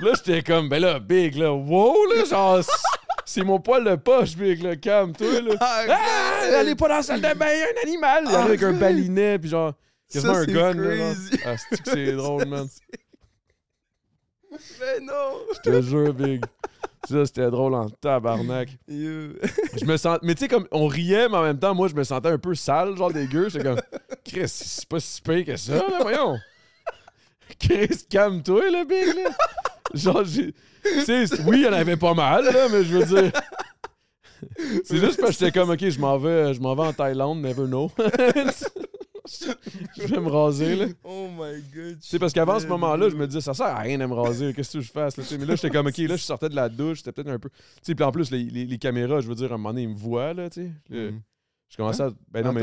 Là, 0.00 0.12
j'étais 0.16 0.42
comme, 0.42 0.70
ben 0.70 0.80
là, 0.80 0.98
Big, 0.98 1.36
là, 1.36 1.52
wow, 1.52 1.94
là, 2.14 2.24
genre, 2.24 2.60
c'est- 3.24 3.42
mon 3.42 3.60
poil 3.60 3.84
de 3.84 3.94
poche, 3.96 4.36
Big, 4.36 4.62
là, 4.62 4.76
calme-toi, 4.76 5.40
là. 5.40 5.54
Ah! 5.60 5.84
Arrête! 5.88 6.54
Allez 6.54 6.74
pas 6.74 6.88
dans 6.88 6.96
la 6.96 7.02
salle 7.02 7.20
de 7.20 7.34
bain, 7.34 7.46
un 7.46 7.86
animal! 7.86 8.26
Arrive 8.26 8.46
avec 8.46 8.62
un 8.62 8.72
balinet, 8.72 9.38
puis 9.38 9.50
genre, 9.50 9.72
quasiment 10.10 10.34
Ça, 10.34 10.40
un 10.40 10.44
gun, 10.46 10.74
là. 10.74 11.12
Ah, 11.46 11.54
c'est 11.84 12.12
drôle, 12.12 12.46
man? 12.46 12.66
Ben 14.78 15.04
non! 15.04 15.40
Je 15.52 15.60
te 15.70 15.82
jure, 15.82 16.14
Big. 16.14 16.44
Ça, 17.08 17.26
c'était 17.26 17.50
drôle 17.50 17.74
en 17.74 17.90
tabarnak. 17.90 18.68
Je 18.88 19.84
me 19.84 19.96
sens. 19.96 20.18
Mais 20.22 20.34
tu 20.34 20.42
sais, 20.42 20.48
comme 20.48 20.66
on 20.70 20.86
riait, 20.86 21.28
mais 21.28 21.36
en 21.36 21.42
même 21.42 21.58
temps, 21.58 21.74
moi, 21.74 21.88
je 21.88 21.94
me 21.94 22.04
sentais 22.04 22.28
un 22.30 22.38
peu 22.38 22.54
sale, 22.54 22.96
genre 22.96 23.12
dégueu. 23.12 23.48
J'étais 23.48 23.64
comme, 23.64 23.80
Chris, 24.24 24.48
c'est 24.48 24.88
pas 24.88 25.00
si 25.00 25.20
pire 25.20 25.44
que 25.44 25.56
ça, 25.56 25.74
là, 25.74 25.98
voyons. 26.00 26.38
Chris, 27.58 28.06
calme-toi, 28.08 28.70
là, 28.70 28.84
Big, 28.84 29.06
là. 29.16 29.30
Genre, 29.94 30.24
j'ai. 30.24 30.52
Tu 30.82 31.04
sais, 31.04 31.26
c'est- 31.26 31.42
oui, 31.44 31.58
il 31.60 31.62
y 31.62 31.68
en 31.68 31.72
avait 31.72 31.96
pas 31.96 32.14
mal, 32.14 32.44
là, 32.44 32.68
mais 32.70 32.84
je 32.84 32.98
veux 32.98 33.04
dire. 33.06 33.32
C'est 34.84 34.98
juste 34.98 35.18
parce 35.20 35.36
que 35.38 35.44
j'étais 35.44 35.58
comme, 35.58 35.70
ok, 35.70 35.88
je 35.88 35.98
m'en 35.98 36.18
vais, 36.18 36.52
je 36.52 36.60
m'en 36.60 36.74
vais 36.74 36.82
en 36.82 36.92
Thaïlande, 36.92 37.40
never 37.40 37.64
know. 37.66 37.90
je 39.26 40.06
vais 40.06 40.20
me 40.20 40.28
raser, 40.28 40.76
là. 40.76 40.86
Oh 41.02 41.28
my 41.30 41.62
god. 41.74 41.96
Sais, 42.00 42.18
parce 42.18 42.32
qu'avant 42.32 42.60
ce 42.60 42.66
moment-là, 42.66 43.08
je 43.08 43.16
me 43.16 43.26
disais, 43.26 43.40
ça 43.40 43.54
sert 43.54 43.66
à 43.66 43.78
rien 43.80 43.96
de 43.98 44.04
me 44.06 44.12
raser, 44.14 44.52
qu'est-ce 44.52 44.78
que 44.78 44.84
je 44.84 44.90
fasse? 44.92 45.16
Là, 45.16 45.24
mais 45.38 45.46
là, 45.46 45.54
j'étais 45.56 45.70
comme, 45.70 45.86
ok, 45.86 45.96
là, 45.98 46.16
je 46.16 46.22
sortais 46.22 46.48
de 46.50 46.56
la 46.56 46.68
douche, 46.68 46.98
c'était 46.98 47.12
peut-être 47.12 47.30
un 47.30 47.38
peu. 47.38 47.48
Tu 47.48 47.56
sais, 47.82 47.94
puis 47.94 48.04
en 48.04 48.12
plus, 48.12 48.30
les, 48.30 48.44
les- 48.44 48.66
les 48.66 48.78
caméras, 48.78 49.20
je 49.20 49.28
veux 49.28 49.34
dire, 49.34 49.50
à 49.50 49.54
un 49.54 49.58
moment 49.58 49.70
donné, 49.70 49.82
ils 49.82 49.88
me 49.88 49.96
voient, 49.96 50.34
là, 50.34 50.50
tu 50.50 50.62
sais. 50.62 50.70
Là, 50.90 51.10
Mhm. 51.10 51.20
Je 51.70 51.76
commençais 51.76 52.02
à. 52.02 52.10
Ben 52.30 52.44
non, 52.44 52.52
mais 52.52 52.60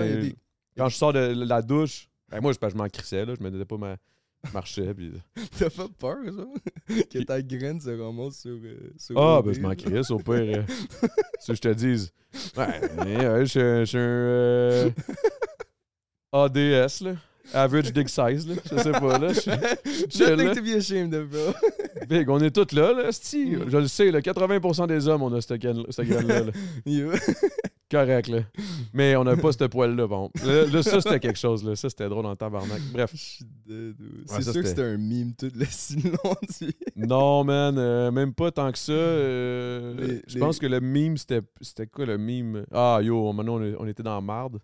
quand 0.77 0.87
je 0.89 0.95
sors 0.95 1.11
de 1.13 1.19
la 1.19 1.61
douche, 1.61 2.07
ben 2.29 2.39
moi, 2.41 2.53
je, 2.53 2.69
je 2.69 2.75
m'en 2.75 2.87
crissais, 2.87 3.25
là, 3.25 3.33
je 3.37 3.43
me 3.43 3.49
disais 3.51 3.65
pas 3.65 3.77
ma. 3.77 3.97
Je 4.43 4.51
marchais, 4.53 4.93
puis. 4.93 5.13
T'as 5.59 5.69
pas 5.69 5.87
peur, 5.99 6.17
ça? 6.25 6.93
que 7.11 7.23
ta 7.23 7.41
graine 7.41 7.79
se 7.79 7.89
remonte 7.89 8.33
sur. 8.33 8.51
euh, 8.63 8.91
sur 8.97 9.17
Ah, 9.19 9.41
ben 9.41 9.53
je 9.53 9.59
m'en 9.61 9.75
crisse, 9.75 10.09
au 10.11 10.17
pire. 10.17 10.33
euh, 10.33 10.63
si 11.39 11.55
je 11.55 11.61
te 11.61 11.69
dise. 11.73 12.11
Ouais, 12.57 12.81
mais, 13.05 13.27
ouais, 13.27 13.45
je 13.45 13.85
suis 13.85 13.97
un- 13.97 13.99
un. 13.99 14.03
euh, 14.03 14.89
ADS, 16.33 17.01
là. 17.01 17.15
Average 17.53 17.91
Dick 17.93 18.09
Size, 18.09 18.47
là. 18.47 18.55
Je 18.71 18.77
sais 18.77 18.91
pas, 18.91 19.17
là. 19.17 19.33
Je 19.33 19.49
Nothing 20.35 20.47
là. 20.47 20.55
to 20.55 20.61
be 20.61 20.75
ashamed 20.77 21.13
of, 21.15 21.27
bro. 21.29 21.53
Big, 22.09 22.29
on 22.29 22.39
est 22.39 22.51
tous 22.51 22.73
là, 22.75 22.93
là, 22.93 23.11
sti. 23.11 23.53
Je 23.67 23.77
le 23.77 23.87
sais, 23.87 24.11
là, 24.11 24.19
80% 24.21 24.87
des 24.87 25.07
hommes, 25.07 25.23
on 25.23 25.33
a 25.33 25.41
cette 25.41 25.59
graine- 25.61 25.83
cette 25.89 26.07
graine-là. 26.07 26.43
là. 26.45 26.51
Correct, 27.91 28.29
là. 28.29 28.39
Mais 28.93 29.17
on 29.17 29.25
n'a 29.25 29.35
pas 29.35 29.51
ce 29.51 29.65
poil-là, 29.65 30.07
bon. 30.07 30.29
Là, 30.45 30.65
là, 30.65 30.81
ça, 30.81 31.01
c'était 31.01 31.19
quelque 31.19 31.37
chose, 31.37 31.61
là. 31.61 31.75
Ça, 31.75 31.89
c'était 31.89 32.07
drôle 32.07 32.25
en 32.25 32.37
tabarnak. 32.37 32.79
Bref. 32.93 33.11
Je 33.67 33.73
ouais. 33.73 33.93
C'est 34.27 34.43
sûr 34.43 34.53
que 34.61 34.63
c'était- 34.67 34.81
un 34.81 34.97
meme 34.97 35.33
tout 35.37 35.51
le 35.53 35.65
sinon. 35.69 36.13
tu- 36.57 36.71
Non, 36.95 37.43
man, 37.43 37.75
euh, 37.77 38.09
même 38.11 38.33
pas 38.33 38.49
tant 38.49 38.71
que 38.71 38.77
ça. 38.77 38.93
euh, 38.93 40.19
je 40.25 40.35
les- 40.35 40.39
pense 40.39 40.57
que 40.57 40.67
le 40.67 40.79
meme, 40.79 41.17
c'était 41.17 41.41
quoi 41.91 42.05
le 42.05 42.17
meme? 42.17 42.63
Ah, 42.71 42.99
yo, 43.03 43.33
maintenant, 43.33 43.59
on, 43.61 43.75
on 43.79 43.87
était 43.87 44.03
dans 44.03 44.15
la 44.15 44.21
marde. 44.21 44.59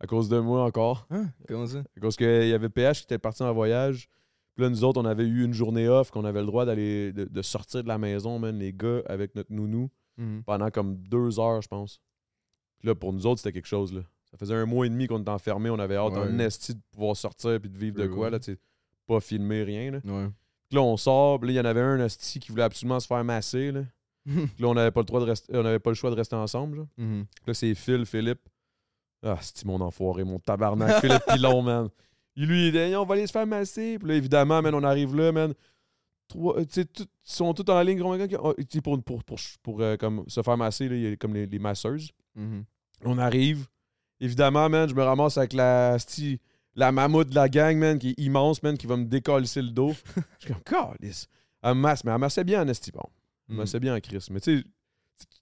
À 0.00 0.06
cause 0.06 0.28
de 0.28 0.38
moi 0.38 0.64
encore. 0.64 1.06
Hein? 1.10 1.28
Comment 1.46 1.66
ça? 1.66 1.82
À 1.96 2.00
cause 2.00 2.16
qu'il 2.16 2.48
y 2.48 2.52
avait 2.54 2.68
PH 2.70 3.00
qui 3.00 3.04
était 3.04 3.18
parti 3.18 3.42
en 3.42 3.52
voyage. 3.52 4.08
Puis 4.54 4.64
là, 4.64 4.70
nous 4.70 4.82
autres, 4.84 5.00
on 5.00 5.04
avait 5.04 5.24
eu 5.26 5.44
une 5.44 5.52
journée 5.54 5.88
off, 5.88 6.10
qu'on 6.10 6.24
avait 6.24 6.40
le 6.40 6.46
droit 6.46 6.64
d'aller 6.64 7.12
de, 7.12 7.24
de 7.24 7.42
sortir 7.42 7.82
de 7.82 7.88
la 7.88 7.98
maison, 7.98 8.38
man, 8.38 8.58
les 8.58 8.72
gars, 8.72 9.02
avec 9.06 9.34
notre 9.34 9.52
nounou. 9.52 9.90
Mhm. 10.16 10.42
pendant 10.44 10.70
comme 10.70 10.96
deux 10.96 11.38
heures, 11.40 11.62
je 11.62 11.68
pense. 11.68 12.00
Puis 12.78 12.88
là, 12.88 12.94
pour 12.94 13.12
nous 13.12 13.26
autres, 13.26 13.40
c'était 13.40 13.52
quelque 13.52 13.66
chose, 13.68 13.92
là. 13.94 14.02
Ça 14.30 14.36
faisait 14.36 14.54
un 14.54 14.66
mois 14.66 14.84
et 14.86 14.90
demi 14.90 15.06
qu'on 15.06 15.18
était 15.20 15.30
enfermés. 15.30 15.70
On 15.70 15.78
avait 15.78 15.96
hâte 15.96 16.12
Ouais. 16.12 16.18
en 16.20 16.38
esti 16.40 16.74
de 16.74 16.80
pouvoir 16.92 17.16
sortir 17.16 17.58
puis 17.60 17.70
de 17.70 17.78
vivre 17.78 17.96
de 17.98 18.06
quoi, 18.06 18.24
ouais. 18.26 18.30
là, 18.30 18.38
tu 18.38 18.52
sais. 18.52 18.58
Pas 19.06 19.20
filmer, 19.20 19.62
rien, 19.64 19.92
là. 19.92 19.98
Ouais. 20.04 20.28
Puis 20.68 20.76
là, 20.76 20.82
on 20.82 20.96
sort. 20.98 21.40
Puis 21.40 21.48
là, 21.48 21.52
il 21.54 21.56
y 21.56 21.60
en 21.60 21.64
avait 21.64 21.80
un 21.80 22.04
esti 22.04 22.38
qui 22.38 22.50
voulait 22.50 22.64
absolument 22.64 23.00
se 23.00 23.06
faire 23.06 23.24
masser, 23.24 23.72
là. 23.72 23.82
Puis 24.26 24.50
là, 24.58 24.68
on 24.68 24.74
n'avait 24.74 24.90
pas, 24.90 25.00
le 25.00 25.06
droit 25.06 25.20
de 25.20 25.24
rester- 25.24 25.56
on 25.56 25.64
avait 25.64 25.78
pas 25.78 25.90
le 25.90 25.94
choix 25.96 26.10
de 26.10 26.16
rester 26.16 26.36
ensemble, 26.36 26.76
genre. 26.76 26.88
Mhm. 26.98 27.24
Là, 27.46 27.54
c'est 27.54 27.74
Phil, 27.74 28.04
Philippe. 28.04 28.40
Ah, 29.22 29.38
c'est 29.40 29.64
mon 29.64 29.80
enfoiré, 29.80 30.24
mon 30.24 30.38
tabarnak. 30.38 31.00
Philippe 31.00 31.22
Pilon, 31.28 31.62
man. 31.62 31.88
Il 32.36 32.46
lui, 32.46 32.68
il 32.68 32.72
dit, 32.72 32.96
on 32.96 33.04
va 33.04 33.14
aller 33.14 33.26
se 33.26 33.32
faire 33.32 33.46
masser. 33.46 33.98
Puis 33.98 34.08
là, 34.08 34.14
évidemment, 34.14 34.62
man, 34.62 34.74
on 34.74 34.82
arrive 34.82 35.14
là, 35.14 35.30
man. 35.32 35.52
Trois, 36.28 36.58
euh, 36.58 36.64
tout- 36.64 37.02
ils 37.02 37.06
sont 37.24 37.52
tous 37.52 37.70
en 37.70 37.80
ligne. 37.82 38.00
Pour, 38.82 39.02
pour, 39.02 39.24
pour, 39.24 39.38
pour, 39.62 39.80
euh, 39.82 39.96
comme, 39.96 40.24
se 40.28 40.42
faire 40.42 40.56
masser, 40.56 40.88
là, 40.88 40.94
il 40.96 41.02
y 41.02 41.12
a 41.12 41.16
comme 41.16 41.34
les, 41.34 41.46
les 41.46 41.58
masseuses. 41.58 42.10
Mhm. 42.34 42.64
On 43.04 43.18
arrive. 43.18 43.66
Évidemment, 44.20 44.68
man, 44.68 44.88
je 44.88 44.94
me 44.94 45.02
ramasse 45.02 45.36
avec 45.38 45.52
la, 45.54 45.96
sti- 45.98 46.38
la 46.76 46.92
mammouth 46.92 47.28
de 47.28 47.34
la 47.34 47.48
gang, 47.48 47.76
man, 47.76 47.98
qui 47.98 48.10
est 48.10 48.20
immense, 48.20 48.62
man, 48.62 48.76
qui 48.78 48.86
va 48.86 48.96
me 48.96 49.04
décoller 49.06 49.46
le 49.56 49.70
dos. 49.70 49.92
Je 50.38 50.46
suis 50.46 50.54
comme, 50.54 50.62
calice. 50.62 51.26
Elle 51.62 51.74
masse, 51.74 52.04
mais 52.04 52.12
elle 52.12 52.18
massait 52.18 52.44
bien 52.44 52.62
en 52.62 52.68
esti, 52.68 52.90
bon. 52.92 53.00
Elle 53.48 53.54
Mhm. 53.54 53.60
massait 53.60 53.80
bien 53.80 53.96
en 53.96 54.00
Chris. 54.00 54.24
Mais 54.30 54.40
tu 54.40 54.58
sais, 54.58 54.64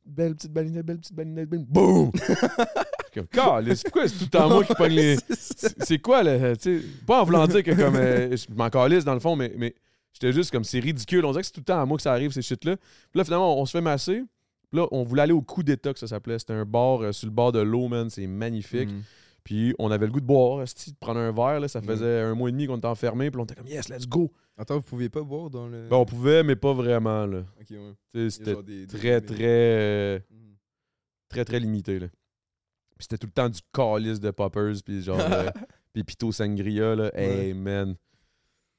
belle 0.07 0.35
petite 0.35 0.53
balinette, 0.53 0.87
belle 0.87 0.99
petite 0.99 1.14
balinette. 1.14 1.49
Boum! 1.51 2.11
Comme, 3.26 3.44
calice, 3.44 3.82
pourquoi 3.82 4.08
c'est 4.08 4.18
tout 4.18 4.24
le 4.24 4.30
temps 4.30 4.48
moi 4.48 4.64
qui 4.64 4.74
pogne 4.74 4.92
les... 4.92 5.16
C'est 5.30 5.82
c'est 5.84 5.98
quoi, 5.98 6.22
là? 6.22 6.56
tu 6.56 6.80
sais, 6.80 6.86
Pas 7.06 7.20
en 7.22 7.24
voulant 7.24 7.46
dire 7.46 7.62
que 7.62 7.72
comme... 7.72 7.96
euh, 7.96 8.36
je 8.36 8.46
m'en 8.54 8.70
calisse, 8.70 9.04
dans 9.04 9.14
le 9.14 9.20
fond, 9.20 9.34
mais, 9.36 9.52
mais 9.56 9.74
j'étais 10.12 10.32
juste 10.32 10.50
comme, 10.50 10.64
c'est 10.64 10.80
ridicule. 10.80 11.24
On 11.24 11.30
dirait 11.30 11.42
que 11.42 11.46
c'est 11.46 11.52
tout 11.52 11.60
le 11.60 11.64
temps 11.64 11.80
à 11.80 11.86
moi 11.86 11.96
que 11.96 12.02
ça 12.02 12.12
arrive, 12.12 12.30
ces 12.32 12.42
shit-là. 12.42 12.76
Puis 12.76 13.18
là, 13.18 13.24
finalement, 13.24 13.56
on, 13.58 13.62
on 13.62 13.66
se 13.66 13.72
fait 13.72 13.80
masser. 13.80 14.22
Puis 14.70 14.80
là, 14.80 14.86
on 14.92 15.02
voulait 15.02 15.22
aller 15.22 15.32
au 15.32 15.40
coup 15.42 15.62
d'état, 15.62 15.92
que 15.92 15.98
ça 15.98 16.06
s'appelait. 16.06 16.38
C'était 16.38 16.52
un 16.52 16.64
bar 16.66 17.00
euh, 17.02 17.12
sur 17.12 17.26
le 17.26 17.32
bord 17.32 17.52
de 17.52 17.60
l'eau, 17.60 17.88
man. 17.88 18.10
C'est 18.10 18.26
magnifique. 18.26 18.88
Mhm. 18.90 19.02
Puis 19.44 19.74
on 19.78 19.90
avait 19.90 20.04
le 20.04 20.12
goût 20.12 20.20
de 20.20 20.26
boire, 20.26 20.58
de 20.62 20.70
prendre 21.00 21.20
un 21.20 21.32
verre. 21.32 21.60
Là. 21.60 21.68
Ça 21.68 21.80
Mhm. 21.80 21.86
faisait 21.86 22.20
un 22.20 22.34
mois 22.34 22.50
et 22.50 22.52
demi 22.52 22.66
qu'on 22.66 22.76
était 22.76 22.86
enfermés. 22.86 23.30
Puis 23.30 23.40
on 23.40 23.44
était 23.44 23.54
comme, 23.54 23.66
yes, 23.66 23.88
let's 23.88 24.06
go. 24.06 24.30
Attends, 24.58 24.74
vous 24.76 24.82
pouviez 24.82 25.08
pas 25.08 25.22
boire 25.22 25.48
dans 25.48 25.68
le. 25.68 25.86
Ben, 25.88 25.96
on 25.96 26.04
pouvait, 26.04 26.42
mais 26.42 26.56
pas 26.56 26.74
vraiment. 26.74 27.24
Là. 27.24 27.44
Ok, 27.60 27.70
ouais. 27.70 28.28
C'était 28.30 28.62
des- 28.62 28.86
très, 28.86 29.20
très, 29.22 29.36
euh, 29.40 30.18
Mhm. 30.30 30.54
très, 31.30 31.44
très 31.46 31.60
limité. 31.60 31.98
Là. 32.00 32.06
Puis 32.99 33.07
c'était 33.09 33.18
tout 33.18 33.28
le 33.28 33.32
temps 33.32 33.49
du 33.49 33.61
calice 33.72 34.20
de 34.20 34.30
poppers. 34.30 34.74
Puis 34.84 35.03
genre, 35.03 35.18
euh, 35.20 35.51
puis 35.92 36.05
pito 36.05 36.32
sangria. 36.32 36.94
Là. 36.96 37.11
Hey, 37.14 37.55
man. 37.55 37.94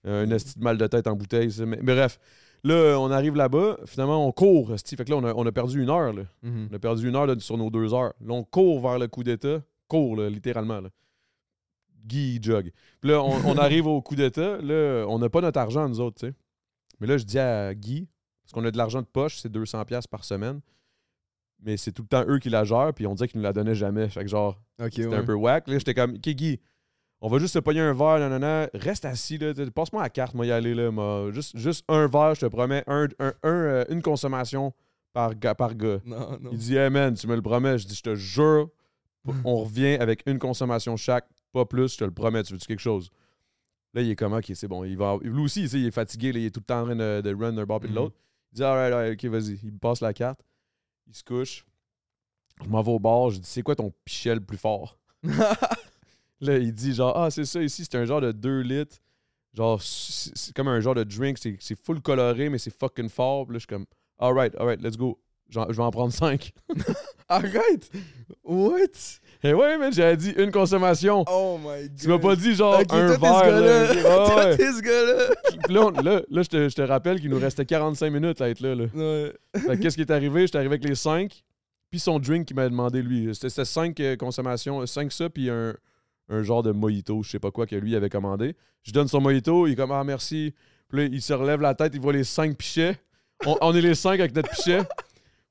Un 0.04 0.30
esti 0.32 0.60
de 0.60 0.64
mal 0.64 0.78
de 0.78 0.88
tête 0.88 1.08
en 1.08 1.16
bouteille. 1.16 1.52
ça. 1.52 1.66
Mais, 1.66 1.80
mais 1.82 1.96
bref, 1.96 2.20
là, 2.64 2.98
on 3.00 3.10
arrive 3.12 3.36
là-bas. 3.36 3.78
Finalement, 3.86 4.26
on 4.28 4.32
court. 4.32 4.74
esti. 4.74 4.96
Fait 4.96 5.06
que 5.06 5.10
là, 5.12 5.18
on 5.18 5.24
a, 5.24 5.34
on 5.34 5.46
a 5.46 5.52
perdu 5.52 5.82
une 5.82 5.90
heure. 5.90 6.14
Là. 6.14 6.24
Mhm. 6.44 6.70
On 6.72 6.76
a 6.76 6.80
perdu 6.80 7.08
une 7.08 7.16
heure 7.16 7.26
là, 7.26 7.36
sur 7.40 7.58
nos 7.58 7.70
deux 7.70 7.94
heures. 7.94 8.14
Là, 8.22 8.34
on 8.34 8.44
court 8.44 8.82
vers 8.82 9.00
le 9.00 9.08
coup 9.08 9.24
d'État. 9.24 9.62
Court, 9.88 10.16
là, 10.18 10.30
littéralement. 10.30 10.82
Là. 10.82 10.90
Guy, 12.06 12.40
jog. 12.42 12.72
Puis 13.02 13.10
là, 13.10 13.22
on, 13.22 13.34
on 13.46 13.58
arrive 13.58 13.88
au 13.88 14.02
coup 14.02 14.16
d'État. 14.16 14.58
Là, 14.62 15.06
on 15.08 15.20
n'a 15.20 15.30
pas 15.30 15.42
notre 15.42 15.60
argent, 15.60 15.88
nous 15.88 16.00
autres, 16.00 16.20
tu 16.20 16.28
sais. 16.28 16.34
Mais 17.00 17.08
là, 17.08 17.18
je 17.18 17.24
dis 17.24 17.40
à 17.40 17.74
Guy, 17.74 18.08
parce 18.44 18.54
qu'on 18.54 18.66
a 18.66 18.72
de 18.72 18.78
l'argent 18.78 19.02
de 19.02 19.08
poche, 19.08 19.40
c'est 19.40 19.52
200$ 19.52 19.86
piastres 19.86 20.10
par 20.10 20.26
semaine. 20.26 20.60
Mais 21.62 21.76
c'est 21.78 21.92
tout 21.92 22.04
le 22.04 22.08
temps 22.08 22.24
eux 22.28 22.40
qui 22.40 22.50
la 22.50 22.64
gèrent, 22.64 22.94
puis 22.94 23.06
on 23.06 23.16
dirait 23.16 23.28
qu'ils 23.28 23.40
ne 23.42 23.44
la 23.44 23.52
donnaient 23.54 23.76
jamais. 23.76 24.08
Fait 24.10 24.22
que 24.24 24.30
genre, 24.30 24.58
c'était 24.80 25.06
ouais. 25.08 25.16
un 25.18 25.24
peu 25.24 25.34
whack. 25.34 25.68
Là, 25.68 25.78
j'étais 25.78 25.94
comme, 25.94 26.12
OK, 26.16 26.30
Guy, 26.30 26.60
on 27.22 27.28
va 27.28 27.38
juste 27.38 27.54
se 27.54 27.60
pogner 27.60 27.82
un 27.82 27.94
verre, 27.94 28.20
nanana. 28.20 28.70
Reste 28.74 29.04
assis, 29.06 29.38
là. 29.38 29.54
Passe-moi 29.76 30.02
la 30.02 30.10
carte, 30.10 30.34
moi, 30.36 30.46
y 30.46 30.52
aller, 30.52 30.74
là. 30.74 30.90
moi. 30.90 31.32
Juste, 31.34 31.58
juste 31.58 31.84
un 31.90 32.08
verre, 32.08 32.36
je 32.36 32.42
te 32.42 32.46
promets. 32.46 32.84
Un, 32.88 33.08
un- 33.20 33.34
un, 33.44 33.50
euh, 33.50 33.86
une 33.90 34.02
consommation 34.02 34.74
par 35.12 35.36
gars. 35.36 35.54
Par 35.56 35.76
gars. 35.76 36.00
Non, 36.06 36.38
non. 36.40 36.50
Il 36.54 36.58
dit, 36.58 36.78
hey 36.78 36.90
man, 36.90 37.14
tu 37.14 37.28
me 37.28 37.36
le 37.36 37.42
promets. 37.42 37.78
Je 37.78 37.88
dis, 37.88 37.96
je 37.96 38.04
te 38.04 38.16
jure, 38.16 38.70
on 39.44 39.58
revient 39.58 39.98
avec 40.00 40.24
une 40.28 40.40
consommation 40.40 40.96
chaque, 40.96 41.28
pas 41.52 41.66
plus, 41.66 41.92
je 41.94 41.98
te 41.98 42.04
le 42.06 42.12
promets. 42.12 42.44
Tu 42.44 42.54
veux-tu 42.54 42.68
quelque 42.68 42.80
chose? 42.80 43.10
Là, 43.94 44.02
il 44.02 44.10
est 44.12 44.16
comme, 44.16 44.32
ok, 44.34 44.50
c'est 44.54 44.68
bon. 44.70 44.86
Il 44.86 44.96
va, 44.98 45.18
lui 45.22 45.42
aussi, 45.42 45.64
il 45.66 45.88
est 45.88 45.92
fatigué, 45.92 46.32
là, 46.32 46.40
il 46.40 46.46
est 46.46 46.52
tout 46.52 46.62
le 46.62 46.66
temps 46.66 46.82
en 46.84 46.86
train 46.86 46.96
de, 46.96 47.20
de 47.22 47.36
run 47.36 47.52
d'un 47.52 47.66
bord 47.66 47.82
puis 47.82 47.90
de 47.90 47.94
Mhm. 47.96 48.00
l'autre. 48.00 48.16
Il 48.54 48.56
dit, 48.56 48.64
alright, 48.64 48.94
alright, 48.94 49.14
ok, 49.26 49.30
vas-y. 49.30 49.60
Il 49.64 49.74
me 49.74 49.78
passe 49.80 50.00
la 50.00 50.14
carte. 50.14 50.40
Il 51.10 51.16
se 51.16 51.24
couche. 51.24 51.66
Je 52.64 52.70
m'en 52.70 52.82
vais 52.82 52.92
au 52.92 53.00
bar. 53.00 53.32
Je 53.32 53.40
dis, 53.40 53.50
c'est 53.50 53.64
quoi 53.64 53.76
ton 53.76 53.92
pichet 54.06 54.36
le 54.36 54.42
plus 54.42 54.58
fort? 54.58 54.98
Là, 56.42 56.58
il 56.58 56.72
dit, 56.72 56.94
genre, 56.94 57.18
ah, 57.18 57.32
c'est 57.32 57.46
ça 57.46 57.62
ici, 57.62 57.84
c'est 57.84 57.98
un 57.98 58.06
genre 58.06 58.22
de 58.22 58.32
2 58.32 58.62
litres. 58.62 58.98
Genre, 59.54 59.82
c'est 59.82 60.54
comme 60.54 60.68
un 60.68 60.80
genre 60.80 60.94
de 60.94 61.04
drink, 61.04 61.38
c'est 61.40 61.84
full 61.84 62.02
coloré, 62.02 62.50
mais 62.50 62.60
c'est 62.60 62.74
fucking 62.78 63.10
fort. 63.10 63.46
Puis 63.46 63.54
là, 63.54 63.58
je 63.58 63.62
suis 63.62 63.68
comme, 63.68 63.86
alright, 64.20 64.56
alright, 64.56 64.82
let's 64.82 64.96
go. 64.96 65.20
Je 65.50 65.60
vais 65.60 65.84
en 65.84 65.92
prendre 65.92 66.14
5. 66.14 66.54
Arrête! 67.28 67.92
What? 68.44 69.20
Et 69.42 69.54
ouais, 69.54 69.78
man, 69.78 69.92
j'avais 69.94 70.18
dit 70.18 70.32
une 70.38 70.52
consommation. 70.52 71.24
Oh 71.32 71.58
my 71.64 71.84
god. 71.88 71.96
Tu 71.98 72.08
m'as 72.10 72.20
pas 72.20 72.36
dit 72.36 72.54
genre 72.56 72.82
un 72.90 73.08
verre. 73.18 73.62
là. 73.62 73.88
Toi, 74.04 74.46
ouais. 74.50 74.58
là, 75.70 75.82
on- 75.86 75.92
là, 75.92 76.22
là, 76.30 76.42
je, 76.44 76.50
te, 76.50 76.68
je 76.70 76.76
te 76.76 76.82
rappelle 76.82 77.22
qu'il 77.22 77.30
nous 77.30 77.40
restait 77.40 77.66
45 77.66 78.10
minutes 78.12 78.42
à 78.42 78.50
être 78.50 78.60
là. 78.60 78.76
là. 78.76 78.86
Ouais. 78.94 79.34
Fait 79.56 79.78
que 79.78 79.82
qu'est-ce 79.82 79.96
qui 79.96 80.02
est 80.02 80.12
arrivé? 80.12 80.42
J'étais 80.46 80.58
arrivé 80.58 80.74
avec 80.76 80.84
les 80.88 80.96
5, 80.96 81.32
puis 81.90 82.00
son 82.00 82.20
drink 82.20 82.48
qu'il 82.48 82.56
m'avait 82.58 82.70
demandé 82.70 83.02
lui. 83.02 83.34
C'était 83.34 83.64
5 83.66 84.02
consommations, 84.20 84.86
5 84.86 85.12
ça, 85.12 85.30
puis 85.30 85.50
un, 85.50 85.74
un 86.30 86.44
genre 86.44 86.62
de 86.62 86.72
mojito, 86.72 87.24
je 87.24 87.30
sais 87.30 87.40
pas 87.40 87.52
quoi, 87.52 87.66
que 87.66 87.76
lui 87.78 87.96
avait 87.96 88.10
commandé. 88.10 88.56
Je 88.84 88.92
donne 88.92 89.08
son 89.08 89.22
mojito, 89.22 89.68
il 89.68 89.74
est 89.74 89.76
comme 89.76 89.92
Ah 89.92 90.04
merci. 90.04 90.54
Puis 90.90 90.98
là, 91.00 91.04
il 91.06 91.22
se 91.22 91.32
relève 91.34 91.62
la 91.62 91.76
tête, 91.76 91.94
il 91.96 92.02
voit 92.02 92.14
les 92.14 92.24
5 92.26 92.58
pichets. 92.58 92.98
On, 93.46 93.56
on 93.62 93.74
est 93.74 93.82
les 93.82 93.96
5 93.96 94.20
avec 94.20 94.36
notre 94.36 94.50
pichet. 94.50 94.82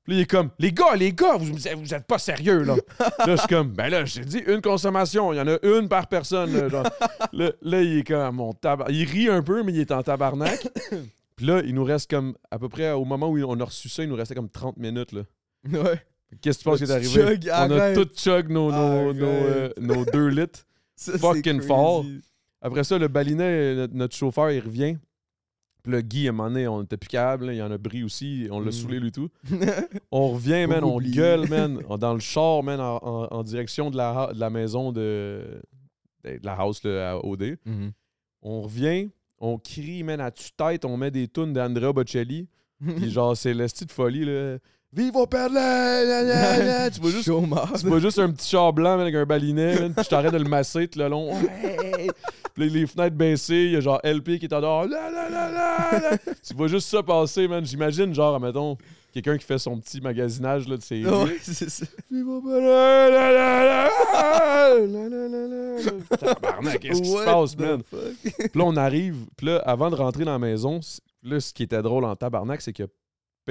Là, 0.09 0.15
il 0.15 0.21
est 0.21 0.25
comme 0.25 0.49
Les 0.57 0.71
gars, 0.71 0.95
les 0.95 1.13
gars, 1.13 1.37
vous, 1.37 1.53
vous 1.53 1.93
êtes 1.93 2.07
pas 2.07 2.17
sérieux 2.17 2.63
là. 2.63 2.75
là, 2.99 3.09
je 3.27 3.35
suis 3.35 3.47
comme 3.47 3.69
Ben 3.69 3.89
là, 3.89 4.05
j'ai 4.05 4.25
dit 4.25 4.39
une 4.47 4.59
consommation, 4.59 5.31
il 5.33 5.37
y 5.37 5.39
en 5.39 5.47
a 5.47 5.57
une 5.61 5.87
par 5.87 6.07
personne. 6.07 6.51
Là, 6.51 6.67
genre. 6.67 6.83
là, 7.31 7.51
là, 7.61 7.81
il 7.83 7.99
est 7.99 8.03
comme 8.03 8.17
ah, 8.17 8.31
mon 8.31 8.53
tabar. 8.53 8.89
Il 8.89 9.07
rit 9.07 9.29
un 9.29 9.43
peu, 9.43 9.61
mais 9.61 9.71
il 9.71 9.79
est 9.79 9.91
en 9.91 10.01
tabarnak. 10.01 10.67
Puis 11.35 11.45
là, 11.45 11.61
il 11.63 11.75
nous 11.75 11.83
reste 11.83 12.09
comme, 12.09 12.35
à 12.49 12.57
peu 12.57 12.69
près, 12.69 12.91
au 12.91 13.05
moment 13.05 13.29
où 13.29 13.37
on 13.37 13.59
a 13.59 13.63
reçu 13.63 13.87
ça, 13.87 14.01
il 14.01 14.09
nous 14.09 14.15
restait 14.15 14.33
comme 14.33 14.49
30 14.49 14.77
minutes. 14.77 15.11
Là. 15.11 15.21
Ouais. 15.71 16.01
Qu'est-ce 16.41 16.57
que 16.57 16.63
tu 16.63 16.69
penses 16.69 16.77
qui 16.79 16.85
est 16.85 16.91
arrivé? 16.91 17.09
chug, 17.09 17.49
on 17.53 17.71
a 17.71 17.93
tout 17.93 18.09
chug 18.15 18.49
nos, 18.49 18.71
nos, 18.71 19.13
nos, 19.13 19.25
euh, 19.27 19.69
nos 19.79 20.05
deux 20.05 20.27
litres. 20.27 20.65
Ça, 20.95 21.17
Fucking 21.17 21.61
fort. 21.61 22.03
Après 22.61 22.83
ça, 22.83 22.97
le 22.97 23.07
balinet, 23.07 23.75
notre, 23.75 23.93
notre 23.93 24.15
chauffeur, 24.15 24.51
il 24.51 24.59
revient. 24.59 24.97
Le 25.89 26.01
Guy, 26.01 26.27
à 26.27 26.29
un 26.29 26.33
moment 26.33 26.49
donné, 26.49 26.67
on 26.67 26.83
était 26.83 26.97
plus 26.97 27.07
câble, 27.09 27.47
là, 27.47 27.53
il 27.53 27.61
en 27.61 27.71
a 27.71 27.77
bris 27.77 28.03
aussi, 28.03 28.47
on 28.51 28.59
l'a 28.59 28.67
Mm. 28.67 28.71
saoulé 28.71 28.99
lui 28.99 29.11
tout. 29.11 29.29
On 30.11 30.29
revient, 30.29 30.65
man, 30.67 30.83
on 30.83 30.99
gueule, 30.99 31.49
man, 31.49 31.79
dans 31.99 32.13
le 32.13 32.19
char, 32.19 32.63
man, 32.63 32.79
en, 32.79 32.97
en- 33.01 33.27
en 33.31 33.43
direction 33.43 33.89
de 33.91 33.97
la, 33.97 34.31
de 34.33 34.39
la 34.39 34.49
maison 34.49 34.91
de, 34.91 35.61
de 36.23 36.39
la 36.43 36.53
house 36.53 36.83
là, 36.83 37.11
à 37.11 37.25
OD. 37.25 37.57
Mhm. 37.65 37.91
On 38.41 38.61
revient, 38.61 39.09
on 39.39 39.57
crie, 39.57 40.03
man, 40.03 40.21
à 40.21 40.31
tue-tête, 40.31 40.85
on 40.85 40.95
met 40.97 41.11
des 41.11 41.27
tunes 41.27 41.53
d'Andrea 41.53 41.91
Bocelli. 41.93 42.47
Puis 42.97 43.11
genre, 43.11 43.35
c'est 43.35 43.53
l'esti 43.53 43.85
de 43.85 43.91
folie, 43.91 44.23
là. 44.25 44.57
Na, 44.93 46.23
na, 46.23 46.63
na. 46.63 46.89
Tu 46.89 46.99
vois 46.99 47.11
juste 47.11 47.29
juste 47.99 48.19
un 48.19 48.31
petit 48.31 48.49
char 48.49 48.73
blanc 48.73 48.91
man, 48.97 49.01
avec 49.01 49.13
un 49.13 49.25
balinet, 49.25 49.79
man, 49.79 49.93
puis 49.93 50.03
je 50.03 50.09
t'arrête 50.09 50.33
de 50.33 50.37
le 50.37 50.49
masser 50.49 50.87
tout 50.87 50.97
le 50.97 51.07
long. 51.07 51.31
Puis 52.55 52.69
les 52.69 52.87
fenêtres 52.87 53.15
baissées, 53.15 53.65
il 53.65 53.71
y 53.73 53.75
a 53.75 53.81
genre 53.81 53.99
LP 54.03 54.39
qui 54.39 54.45
est 54.45 54.53
en 54.53 54.61
dehors. 54.61 54.85
La, 54.85 55.11
la, 55.11 55.29
la, 55.29 55.49
la, 55.51 55.99
la. 55.99 56.17
tu 56.17 56.53
vois 56.55 56.67
juste 56.67 56.89
ça 56.89 57.03
passer, 57.03 57.47
man. 57.47 57.63
J'imagine, 57.63 58.13
genre, 58.15 58.39
mettons, 58.39 58.77
quelqu'un 59.13 59.37
qui 59.37 59.45
fait 59.45 59.59
son 59.59 59.77
petit 59.79 60.01
magasinage 60.01 60.67
là, 60.67 60.75
de 60.77 60.81
ses. 60.81 61.05
Ouais, 61.05 61.37
c'est 61.41 61.69
ça. 61.69 61.85
La, 62.09 63.09
la, 63.09 63.09
la, 63.09 63.29
la, 63.31 63.89
la, 64.87 65.07
la, 65.07 65.27
la, 65.27 65.47
la. 65.47 66.17
Tabarnak, 66.17 66.79
qu'est-ce 66.79 67.01
qui 67.01 67.09
se 67.09 67.23
passe, 67.23 67.55
man? 67.57 67.81
fuck? 67.89 68.33
Puis 68.49 68.59
là, 68.59 68.63
on 68.65 68.75
arrive. 68.75 69.17
Puis 69.37 69.45
là, 69.47 69.57
avant 69.65 69.91
de 69.91 69.95
rentrer 69.95 70.25
dans 70.25 70.33
la 70.33 70.39
maison, 70.39 70.79
là, 71.23 71.39
ce 71.39 71.53
qui 71.53 71.63
était 71.63 71.81
drôle 71.83 72.05
en 72.05 72.15
tabarnak, 72.15 72.61
c'est 72.61 72.73
que 72.73 72.83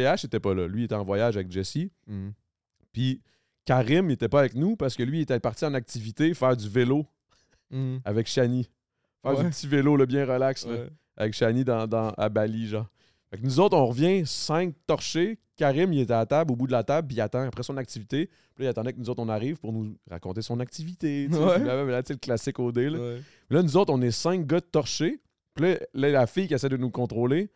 PH 0.02 0.26
pas 0.40 0.54
là. 0.54 0.66
Lui, 0.66 0.82
il 0.82 0.84
était 0.84 0.94
en 0.94 1.04
voyage 1.04 1.36
avec 1.36 1.50
Jesse. 1.50 1.88
Mhm. 2.06 2.32
Puis 2.92 3.20
Karim, 3.64 4.10
il 4.10 4.14
était 4.14 4.28
pas 4.28 4.40
avec 4.40 4.54
nous 4.54 4.76
parce 4.76 4.96
que 4.96 5.02
lui, 5.02 5.18
il 5.18 5.22
était 5.22 5.40
parti 5.40 5.64
en 5.64 5.74
activité 5.74 6.32
faire 6.34 6.56
du 6.56 6.68
vélo 6.68 7.06
Mhm. 7.70 8.00
avec 8.04 8.26
Shani. 8.26 8.68
Faire 9.22 9.36
Ouais. 9.36 9.44
du 9.44 9.50
petit 9.50 9.66
vélo 9.66 9.96
là, 9.96 10.06
bien 10.06 10.24
relax 10.24 10.66
là, 10.66 10.86
avec 11.16 11.34
Shani 11.34 11.64
dans, 11.64 11.86
dans- 11.86 12.10
à 12.16 12.28
Bali, 12.28 12.68
genre. 12.68 12.86
Fait 13.30 13.36
que 13.36 13.42
nous 13.44 13.60
autres, 13.60 13.76
on 13.76 13.86
revient, 13.86 14.22
cinq 14.24 14.74
torchés. 14.86 15.38
Karim, 15.56 15.92
il 15.92 16.00
était 16.00 16.14
à 16.14 16.18
la 16.20 16.26
table, 16.26 16.52
au 16.52 16.56
bout 16.56 16.66
de 16.66 16.72
la 16.72 16.82
table, 16.84 17.08
puis 17.08 17.16
il 17.16 17.20
attend 17.20 17.40
après 17.42 17.62
son 17.64 17.76
activité. 17.76 18.26
Puis 18.54 18.64
là, 18.64 18.66
il 18.66 18.68
attendait 18.68 18.92
que 18.94 18.98
nous 18.98 19.10
autres, 19.10 19.20
on 19.22 19.28
arrive 19.28 19.58
pour 19.58 19.72
nous 19.72 19.94
raconter 20.08 20.40
son 20.40 20.60
activité. 20.60 21.26
tu 21.28 21.34
sais. 21.36 21.42
Ouais. 21.44 21.58
Tu 21.58 21.64
sais, 22.06 22.12
le 22.14 22.18
classique 22.18 22.58
OD. 22.58 22.78
Là. 22.78 23.16
Là, 23.50 23.62
nous 23.62 23.76
autres, 23.76 23.92
on 23.92 24.00
est 24.00 24.12
cinq 24.12 24.46
gars 24.46 24.60
de 24.60 24.64
torchés. 24.64 25.20
Puis 25.54 25.64
là, 25.66 25.78
là, 25.92 26.08
la 26.10 26.26
fille 26.26 26.46
qui 26.48 26.54
essaie 26.54 26.68
de 26.70 26.76
nous 26.78 26.90
contrôler, 26.90 27.50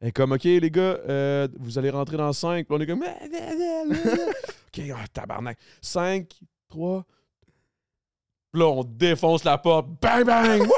elle 0.00 0.08
est 0.08 0.12
comme, 0.12 0.32
OK, 0.32 0.44
les 0.44 0.70
gars, 0.70 0.98
euh, 1.08 1.48
vous 1.58 1.78
allez 1.78 1.90
rentrer 1.90 2.16
dans 2.16 2.32
cinq. 2.32 2.66
Puis 2.66 2.76
on 2.76 2.80
est 2.80 2.86
comme, 2.86 3.02
OK, 3.02 4.82
ah, 4.94 5.04
tabarnak. 5.12 5.58
Cinq, 5.80 6.38
trois. 6.68 7.04
Puis 8.52 8.60
là, 8.60 8.66
on 8.68 8.84
défonce 8.84 9.44
la 9.44 9.58
porte. 9.58 9.88
Bang, 10.00 10.24
bang! 10.24 10.62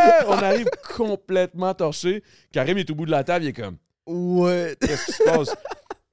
Ouais! 0.00 0.24
On 0.28 0.32
arrive 0.32 0.66
complètement 0.96 1.74
torché. 1.74 2.22
Karim 2.52 2.78
est 2.78 2.88
au 2.90 2.94
bout 2.94 3.04
de 3.04 3.10
la 3.10 3.22
table, 3.22 3.44
il 3.44 3.48
est 3.48 3.52
comme, 3.52 3.76
Ouais. 4.06 4.74
qu'est-ce 4.80 5.06
qui 5.06 5.12
se 5.12 5.22
passe? 5.24 5.54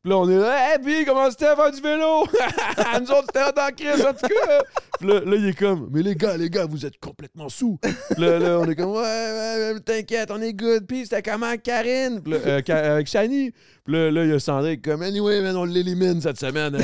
Là, 0.08 0.18
on 0.20 0.30
est 0.30 0.38
là, 0.38 0.72
hey, 0.72 0.80
puis 0.82 1.04
comment 1.04 1.30
c'était 1.30 1.48
à 1.48 1.56
faire 1.58 1.70
du 1.70 1.82
vélo? 1.82 2.26
Nous 3.02 3.12
autres, 3.12 3.28
c'était 3.28 3.52
dans 3.52 3.76
crise, 3.76 4.06
en 4.06 4.14
tout 4.14 4.26
cas. 4.26 4.64
Puis 4.98 5.08
là, 5.10 5.22
il 5.36 5.48
est 5.48 5.54
comme, 5.54 5.90
mais 5.92 6.02
les 6.02 6.16
gars, 6.16 6.38
les 6.38 6.50
gars, 6.50 6.66
vous 6.66 6.86
êtes 6.86 6.98
complètement 6.98 7.50
sous. 7.50 7.78
Là, 8.18 8.40
là, 8.40 8.58
on 8.58 8.70
est 8.70 8.76
comme, 8.76 8.92
ouais, 8.92 9.02
ouais, 9.02 9.80
t'inquiète, 9.82 10.32
on 10.32 10.42
est 10.42 10.54
good. 10.54 10.88
Puis 10.88 11.04
c'était 11.04 11.22
comment 11.22 11.54
Karine? 11.62 12.22
Puis 12.24 12.36
euh, 12.36 12.62
avec 12.70 13.08
Shani. 13.08 13.52
Puis 13.84 13.94
là, 13.94 14.10
là, 14.10 14.24
il 14.24 14.30
y 14.30 14.34
a 14.34 14.40
Sandrine 14.40 14.80
comme, 14.80 15.02
anyway, 15.02 15.42
man, 15.42 15.58
on 15.58 15.66
l'élimine 15.66 16.22
cette 16.22 16.40
semaine. 16.40 16.78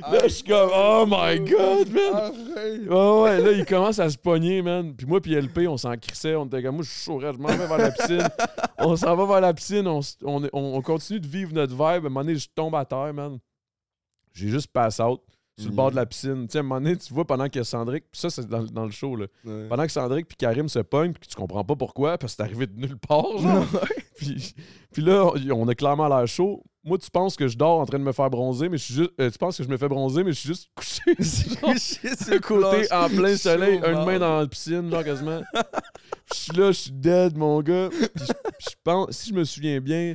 Là, 0.00 0.18
je 0.22 0.28
suis 0.28 0.44
comme, 0.44 0.70
oh 0.74 1.04
my 1.06 1.38
god, 1.40 1.88
man. 1.90 2.14
Arrête. 2.14 2.88
Ouais, 2.88 3.40
là, 3.40 3.52
il 3.52 3.64
commence 3.66 3.98
à 3.98 4.08
se 4.10 4.16
pogner, 4.18 4.62
man. 4.62 4.94
Puis 4.94 5.06
moi, 5.06 5.20
puis 5.20 5.34
LP, 5.34 5.66
on 5.68 5.76
s'en 5.76 5.96
crissait. 5.96 6.34
On 6.34 6.46
était 6.46 6.62
comme, 6.62 6.76
moi, 6.76 6.84
je 6.84 6.90
suis 6.90 7.00
chaud, 7.04 7.20
je 7.20 7.26
m'en 7.38 7.48
vais 7.48 7.66
vers 7.66 7.78
la 7.78 7.90
piscine. 7.90 8.28
on 8.78 8.96
s'en 8.96 9.14
va 9.16 9.26
vers 9.26 9.40
la 9.40 9.54
piscine. 9.54 9.86
On, 9.86 10.00
on, 10.24 10.44
on- 10.52 10.74
on 10.76 10.82
continue 10.82 11.20
de 11.20 11.26
vivre 11.26 11.52
notre 11.52 11.72
vibe. 11.72 11.80
À 11.80 11.96
un 11.96 12.00
moment 12.00 12.20
donné, 12.20 12.36
je 12.36 12.48
tombe 12.54 12.74
à 12.74 12.84
terre, 12.84 13.12
man. 13.14 13.38
J'ai 14.34 14.48
juste 14.48 14.68
pass 14.72 14.98
out 15.00 15.20
sur 15.58 15.68
le 15.68 15.76
bord 15.76 15.90
de 15.90 15.96
la 15.96 16.06
piscine. 16.06 16.46
Tu 16.46 16.52
sais, 16.52 16.58
à 16.58 16.60
un 16.60 16.64
moment 16.64 16.80
donné, 16.80 16.96
tu 16.96 17.12
vois, 17.12 17.26
pendant 17.26 17.48
que 17.48 17.62
Sandrick, 17.62 18.04
puis 18.10 18.18
ça, 18.20 18.30
c'est 18.30 18.48
dans, 18.48 18.62
dans 18.64 18.86
le 18.86 18.90
show, 18.90 19.14
là. 19.16 19.26
Ouais. 19.44 19.68
Pendant 19.68 19.84
que 19.84 19.92
Sandrick 19.92 20.26
puis 20.26 20.36
Karim 20.36 20.68
se 20.68 20.78
pognent, 20.78 21.12
puis 21.12 21.28
tu 21.28 21.36
comprends 21.36 21.62
pas 21.64 21.76
pourquoi, 21.76 22.16
parce 22.16 22.32
que 22.32 22.36
c'est 22.38 22.42
arrivé 22.42 22.66
de 22.66 22.74
nulle 22.80 22.96
part, 22.96 23.36
genre. 23.36 23.66
puis, 24.16 24.54
puis 24.92 25.02
là, 25.02 25.26
on- 25.26 25.60
on 25.60 25.68
a 25.68 25.74
clairement 25.74 26.08
l'air 26.08 26.26
chaud. 26.26 26.62
Moi, 26.84 26.98
tu 26.98 27.10
penses 27.10 27.36
que 27.36 27.46
je 27.46 27.56
dors 27.56 27.78
en 27.78 27.86
train 27.86 27.98
de 27.98 28.04
me 28.04 28.10
faire 28.12 28.28
bronzer, 28.28 28.68
mais 28.68 28.76
je 28.76 28.82
suis 28.82 28.94
juste. 28.94 29.10
euh, 29.20 29.30
tu 29.30 29.38
penses 29.38 29.56
que 29.56 29.62
je 29.62 29.68
me 29.68 29.76
fais 29.76 29.86
bronzer, 29.88 30.24
mais 30.24 30.32
je 30.32 30.38
suis 30.40 30.48
juste 30.48 30.68
couché. 30.74 31.14
de 31.16 32.38
côté 32.42 32.92
en 32.92 33.08
plein 33.08 33.36
soleil, 33.36 33.76
une 33.86 34.04
main 34.04 34.18
dans 34.18 34.40
la 34.40 34.46
piscine, 34.48 34.90
genre 34.90 35.04
quasiment. 35.04 35.42
Je 36.32 36.34
suis 36.38 36.52
là, 36.56 36.66
je 36.72 36.78
suis 36.78 36.90
dead, 36.92 37.36
mon 37.36 37.60
gars. 37.62 37.88
Puis 37.90 38.26
je, 38.26 38.74
pense, 38.82 39.10
si 39.12 39.30
je 39.30 39.34
me 39.34 39.44
souviens 39.44 39.80
bien, 39.80 40.14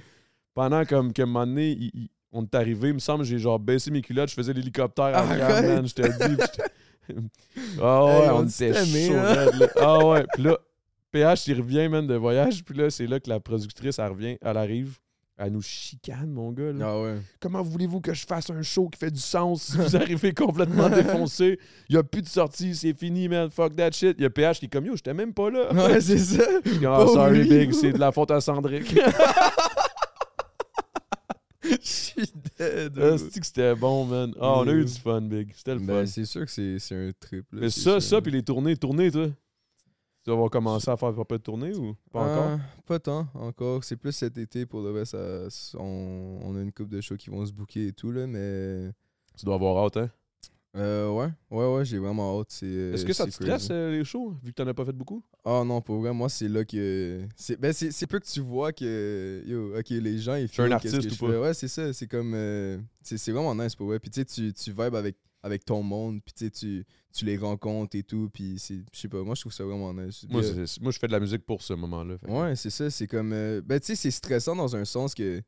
pendant 0.53 0.83
comme 0.83 1.13
qu'à 1.13 1.23
un 1.23 1.27
moment 1.27 1.45
donné, 1.47 1.71
il- 1.71 1.91
il- 1.93 2.09
on 2.33 2.43
est 2.43 2.55
arrivé, 2.55 2.89
il 2.89 2.95
me 2.95 2.99
semble, 2.99 3.23
j'ai 3.23 3.39
genre 3.39 3.57
baissé 3.59 3.89
mes 3.89 4.01
culottes, 4.01 4.29
je 4.29 4.35
faisais 4.35 4.51
l'hélicoptère 4.53 5.05
à 5.17 5.23
man, 5.61 5.87
je 5.87 5.93
te 5.93 6.01
dis. 6.01 6.35
puis 6.35 6.45
j'étais- 7.09 7.21
Ah 7.81 8.03
ouais, 8.05 8.11
Hey, 8.11 8.29
on, 8.31 8.35
on 8.39 8.45
était 8.47 8.73
chaud, 8.73 9.13
hein. 9.15 9.45
là. 9.57 9.67
Ah 9.77 10.05
ouais, 10.05 10.25
puis 10.33 10.43
là, 10.43 10.57
PH, 11.11 11.47
il 11.47 11.61
revient, 11.61 11.87
man, 11.87 12.05
de 12.05 12.15
voyage, 12.15 12.63
puis 12.65 12.77
là, 12.77 12.89
c'est 12.89 13.07
là 13.07 13.21
que 13.21 13.29
la 13.29 13.39
productrice, 13.39 13.97
elle 13.99 14.09
revient, 14.09 14.37
elle 14.41 14.57
arrive. 14.57 14.97
Elle 15.39 15.51
nous 15.51 15.61
chicane, 15.61 16.31
mon 16.31 16.51
gars. 16.51 16.71
Là. 16.73 16.85
Ah 16.89 16.99
ouais. 17.01 17.17
Comment 17.39 17.61
voulez-vous 17.61 18.01
que 18.01 18.11
je 18.11 18.25
fasse 18.25 18.49
un 18.49 18.63
show 18.63 18.89
qui 18.89 18.97
fait 18.97 19.11
du 19.11 19.19
sens 19.19 19.61
si 19.65 19.77
vous 19.77 19.95
arrivez 19.95 20.33
complètement 20.33 20.89
défoncé? 20.89 21.59
Il 21.89 21.93
n'y 21.95 21.99
a 21.99 22.03
plus 22.03 22.23
de 22.23 22.27
sortie, 22.27 22.73
c'est 22.73 22.97
fini, 22.97 23.27
man. 23.29 23.51
Fuck 23.51 23.75
that 23.75 23.91
shit. 23.91 24.15
Il 24.17 24.23
y 24.23 24.25
a 24.25 24.31
PH 24.31 24.57
qui 24.59 24.65
est 24.65 24.69
comme 24.69 24.85
yo, 24.87 24.95
j'étais 24.95 25.13
même 25.13 25.33
pas 25.35 25.51
là. 25.51 25.71
Ouais, 25.73 26.01
c'est 26.01 26.17
ça. 26.17 26.43
Oh 26.83 27.07
sorry, 27.13 27.41
oui. 27.41 27.49
Big, 27.49 27.71
c'est 27.73 27.93
de 27.93 27.99
la 27.99 28.11
faute 28.11 28.31
à 28.31 28.41
Sandrick. 28.41 28.97
Je 31.63 31.77
suis 31.81 32.31
dead. 32.57 32.97
Ah, 32.99 33.17
c'est 33.17 33.39
que 33.39 33.45
c'était 33.45 33.75
bon, 33.75 34.05
man? 34.05 34.33
Ah, 34.39 34.59
on 34.59 34.67
a 34.67 34.71
eu 34.71 34.85
du 34.85 34.91
fun, 34.93 35.21
Big. 35.21 35.51
C'était 35.55 35.73
le 35.73 35.79
fun. 35.81 35.85
Ben, 35.85 36.05
c'est 36.07 36.25
sûr 36.25 36.45
que 36.45 36.51
c'est 36.51 36.79
c'est 36.79 36.95
un 36.95 37.11
trip. 37.19 37.45
là, 37.51 37.59
Mais 37.61 37.69
c'est 37.69 37.81
ça, 37.81 37.99
sûr. 37.99 38.09
ça, 38.17 38.21
puis 38.21 38.31
les 38.31 38.41
tournées, 38.43 38.75
tournées, 38.77 39.11
toi? 39.11 39.27
Tu 40.27 40.33
vas 40.35 40.49
commencer 40.49 40.91
à 40.91 40.97
faire 40.97 41.15
pas 41.15 41.23
peu 41.23 41.37
de 41.37 41.43
tournées 41.43 41.73
ou 41.73 41.95
pas 42.11 42.19
encore? 42.19 42.49
Ah, 42.51 42.59
Pas 42.85 42.99
tant 42.99 43.27
encore. 43.33 43.81
C'est 43.85 43.95
plus 43.95 44.11
cet 44.11 44.37
été 44.37 44.65
pour 44.65 44.81
le 44.81 44.91
reste. 44.91 45.11
ça- 45.13 45.77
on, 45.79 46.39
on 46.43 46.55
a 46.57 46.61
une 46.61 46.73
couple 46.73 46.89
de 46.89 46.99
shows 46.99 47.15
qui 47.15 47.29
vont 47.29 47.45
se 47.45 47.53
booker 47.53 47.87
et 47.87 47.93
tout, 47.93 48.11
là, 48.11 48.27
mais. 48.27 48.91
Tu 49.37 49.45
dois 49.45 49.55
avoir 49.55 49.85
hâte, 49.85 49.95
hein? 49.95 50.09
Euh, 50.75 51.09
ouais, 51.09 51.29
ouais, 51.49 51.75
ouais, 51.75 51.85
j'ai 51.85 51.97
vraiment 51.97 52.41
hâte. 52.41 52.47
c'est- 52.49 52.67
Est-ce 52.67 53.05
que 53.05 53.13
ça 53.13 53.25
te 53.25 53.31
stresse, 53.31 53.69
euh, 53.71 53.91
les 53.97 54.03
shows, 54.03 54.35
vu 54.43 54.51
que 54.51 54.55
t'en 54.61 54.67
as 54.67 54.73
pas 54.73 54.83
fait 54.83 54.91
beaucoup? 54.91 55.23
Ah 55.45 55.63
non, 55.65 55.81
pour 55.81 56.01
vrai, 56.01 56.13
moi, 56.13 56.27
c'est 56.27 56.49
là 56.49 56.65
que. 56.65 57.21
C'est 57.37 57.57
ben, 57.57 57.71
c'est 57.71 58.05
peu 58.07 58.19
que 58.19 58.27
tu 58.27 58.41
vois 58.41 58.73
que. 58.73 59.43
Yo, 59.45 59.77
ok, 59.79 59.89
les 59.91 60.19
gens, 60.19 60.35
ils 60.35 60.49
suis 60.49 60.61
un 60.61 60.71
artiste 60.71 61.07
que 61.07 61.13
ou 61.13 61.17
pas? 61.17 61.31
fais. 61.31 61.37
Ouais, 61.39 61.53
c'est 61.53 61.69
ça. 61.69 61.93
C'est 61.93 62.07
comme. 62.07 62.33
euh, 62.35 62.77
c'est 63.01 63.31
vraiment 63.31 63.55
nice 63.55 63.75
pour 63.75 63.87
vrai. 63.87 63.99
Puis 63.99 64.11
tu 64.11 64.19
sais, 64.19 64.25
tu, 64.25 64.53
tu 64.53 64.71
vibes 64.71 64.95
avec, 64.95 65.15
avec 65.43 65.65
ton 65.65 65.83
monde. 65.83 66.21
Puis 66.23 66.49
tu 66.51 66.85
tu- 67.13 67.25
les 67.25 67.37
rencontres 67.37 67.95
et 67.95 68.03
tout. 68.03 68.29
Puis 68.33 68.55
c'est. 68.59 68.81
Je 68.93 68.99
sais 68.99 69.07
pas, 69.07 69.21
moi, 69.23 69.35
je 69.35 69.41
trouve 69.41 69.53
ça 69.53 69.63
vraiment 69.63 69.93
nice. 69.93 70.25
Moi, 70.29 70.43
euh, 70.43 70.65
moi, 70.81 70.91
je 70.91 70.99
fais 70.99 71.07
de 71.07 71.11
la 71.11 71.19
musique 71.19 71.45
pour 71.45 71.61
ce 71.61 71.73
moment-là. 71.73 72.17
Ouais, 72.27 72.55
c'est 72.55 72.69
ça. 72.69 72.89
C'est 72.89 73.07
comme. 73.07 73.33
euh, 73.33 73.61
ben, 73.63 73.79
tu 73.79 73.87
sais, 73.87 73.95
c'est 73.95 74.11
stressant 74.11 74.55
dans 74.55 74.75
un 74.75 74.85
sens 74.85 75.13
que. 75.15 75.41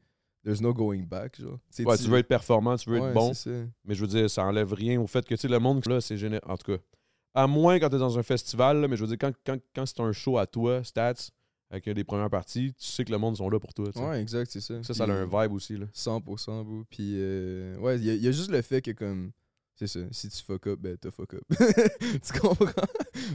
There's 0.46 0.62
no 0.62 0.74
going 0.74 1.04
back, 1.04 1.40
genre. 1.40 1.60
Ouais, 1.80 1.98
tu 1.98 2.04
veux 2.06 2.18
être 2.18 2.28
performant, 2.30 2.78
tu 2.78 2.90
veux 2.90 3.00
ouais, 3.00 3.08
être 3.10 3.14
bon. 3.14 3.34
Mais 3.84 3.94
je 3.94 4.02
veux 4.02 4.08
dire, 4.08 4.30
ça 4.30 4.46
enlève 4.46 4.72
rien 4.72 5.00
au 5.00 5.06
fait 5.06 5.26
que, 5.26 5.36
tu 5.36 5.42
sais, 5.42 5.48
le 5.50 5.60
monde, 5.60 5.86
là, 5.86 6.00
c'est 6.00 6.18
général. 6.18 6.50
En 6.50 6.56
tout 6.56 6.72
cas, 6.72 6.82
à 7.34 7.46
moins 7.46 7.78
quand 7.78 7.90
t'es 7.90 7.98
dans 7.98 8.18
un 8.18 8.24
festival, 8.24 8.80
là, 8.80 8.88
mais 8.88 8.96
je 8.96 9.02
veux 9.04 9.08
dire, 9.10 9.18
quand, 9.20 9.34
quand, 9.46 9.58
quand 9.76 9.86
c'est 9.86 10.00
un 10.00 10.14
show 10.14 10.38
à 10.38 10.48
toi, 10.48 10.82
Stats, 10.86 11.30
avec 11.70 11.90
des 11.90 12.04
premières 12.06 12.30
parties, 12.30 12.74
tu 12.74 12.86
sais 12.86 13.04
que 13.04 13.12
le 13.12 13.18
monde 13.18 13.36
sont 13.36 13.50
là 13.50 13.60
pour 13.60 13.74
toi. 13.74 13.92
tu 13.92 14.00
sais. 14.00 14.06
Ouais, 14.08 14.22
exact, 14.22 14.50
c'est 14.50 14.62
ça. 14.62 14.82
Ça, 14.82 14.94
ça 14.94 15.04
a 15.04 15.12
un 15.12 15.26
vibe 15.26 15.52
aussi. 15.52 15.76
Là. 15.76 15.88
100%, 15.94 16.64
bro. 16.64 16.84
Puis, 16.90 17.16
euh, 17.18 17.78
ouais, 17.80 17.98
il 17.98 18.06
y, 18.06 18.18
y 18.20 18.28
a 18.28 18.32
juste 18.32 18.50
le 18.50 18.62
fait 18.62 18.82
que, 18.82 18.92
comme, 18.92 19.32
c'est 19.80 19.88
ça, 19.88 20.00
si 20.12 20.28
tu 20.28 20.44
fuck 20.44 20.68
up, 20.68 20.80
ben, 20.80 20.98
t'as 20.98 21.10
fuck 21.10 21.36
up. 21.36 21.44
tu 21.58 22.40
comprends? 22.40 22.68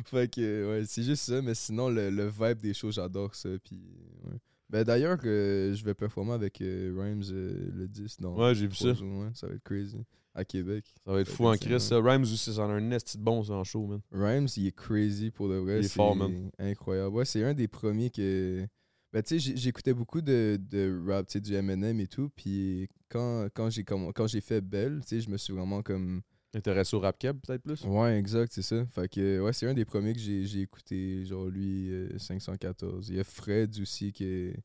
fait 0.05 0.31
que, 0.31 0.69
ouais, 0.71 0.85
c'est 0.87 1.03
juste 1.03 1.25
ça, 1.25 1.41
mais 1.41 1.55
sinon, 1.55 1.89
le, 1.89 2.11
le 2.11 2.29
vibe 2.29 2.59
des 2.59 2.75
shows, 2.75 2.91
j'adore 2.91 3.35
ça. 3.35 3.49
Puis, 3.65 3.81
ouais. 4.25 4.37
Ben, 4.69 4.85
d'ailleurs, 4.85 5.19
euh, 5.25 5.75
je 5.75 5.85
vais 5.85 5.95
performer 5.95 6.33
avec 6.33 6.61
euh, 6.61 6.95
Rhymes 6.99 7.23
euh, 7.31 7.71
le 7.73 7.89
10. 7.89 8.21
dans 8.21 8.35
Ouais, 8.37 8.55
j'ai 8.55 8.67
vu 8.67 8.75
ça. 8.75 8.93
jours, 8.93 9.21
ouais, 9.21 9.31
ça 9.33 9.47
va 9.47 9.55
être 9.55 9.63
crazy. 9.63 9.97
À 10.35 10.45
Québec. 10.45 10.85
Ça 11.07 11.13
va 11.13 11.21
être 11.21 11.31
fou 11.31 11.47
en 11.47 11.57
Chris. 11.57 11.81
ça. 11.81 12.01
Rhymes 12.01 12.23
aussi, 12.23 12.53
ça 12.53 12.67
en 12.67 12.71
a 12.71 12.75
un 12.75 12.81
de 12.81 13.19
bon, 13.19 13.43
ça, 13.45 13.53
en 13.55 13.65
show, 13.65 13.87
man. 13.87 14.01
Rhymes, 14.11 14.49
il 14.57 14.67
est 14.67 14.77
crazy 14.77 15.31
pour 15.31 15.49
de 15.49 15.55
vrai. 15.55 15.79
Il 15.79 15.85
est 15.85 15.89
c'est 15.89 15.95
fort, 15.95 16.17
man. 16.17 16.51
Incroyable. 16.59 17.15
Ouais, 17.15 17.25
c'est 17.25 17.45
un 17.45 17.55
des 17.55 17.69
premiers 17.69 18.11
que. 18.11 18.67
Ben, 19.13 19.23
tu 19.23 19.39
sais, 19.39 19.53
j'écoutais 19.57 19.95
beaucoup 19.95 20.21
de, 20.21 20.59
de 20.61 21.01
rap, 21.07 21.29
tu 21.29 21.35
sais, 21.35 21.41
du 21.41 21.55
Eminem 21.55 22.01
et 22.01 22.09
tout. 22.09 22.31
Puis 22.35 22.89
quand, 23.09 23.47
quand 23.55 23.71
j'ai 23.71 23.85
quand 23.85 24.27
j'ai 24.27 24.41
fait 24.41 24.61
Belle, 24.61 25.03
tu 25.03 25.09
sais, 25.11 25.21
je 25.21 25.31
me 25.31 25.37
suis 25.37 25.53
vraiment 25.53 25.83
comme. 25.83 26.21
Intéressé 26.55 26.95
au 26.97 27.01
rap 27.01 27.19
cab, 27.19 27.37
peut-être 27.45 27.63
plus? 27.63 27.83
Ouais, 27.85 28.17
exact, 28.19 28.53
c'est 28.53 28.63
ça. 28.63 28.85
Fait 28.95 29.09
que, 29.09 29.41
ouais, 29.41 29.53
c'est 29.53 29.67
un 29.67 29.75
des 29.75 29.85
premiers 29.85 30.13
que 30.13 30.21
j'ai 30.21 30.45
j'ai 30.47 30.61
écouté, 30.61 31.25
genre 31.25 31.47
lui, 31.47 31.91
euh, 31.93 32.17
514. 32.19 33.09
Il 33.09 33.17
y 33.17 33.21
a 33.21 33.25
Fred 33.25 33.77
aussi, 33.81 34.13
qui 34.13 34.25
est. 34.25 34.57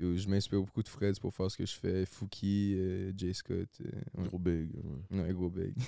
yo, 0.00 0.16
je 0.16 0.26
m'inspire 0.28 0.60
beaucoup 0.60 0.82
de 0.82 0.88
Fred 0.88 1.18
pour 1.20 1.34
faire 1.34 1.50
ce 1.50 1.56
que 1.58 1.66
je 1.66 1.74
fais. 1.74 2.06
Fouki, 2.06 2.74
euh, 2.78 3.12
Jay 3.16 3.32
Scott. 3.34 3.68
euh, 3.82 4.20
ouais. 4.22 4.26
Gros 4.28 4.38
big. 4.38 4.70
ouais. 5.10 5.20
Ouais, 5.20 5.32
gros 5.34 5.50
big. 5.50 5.74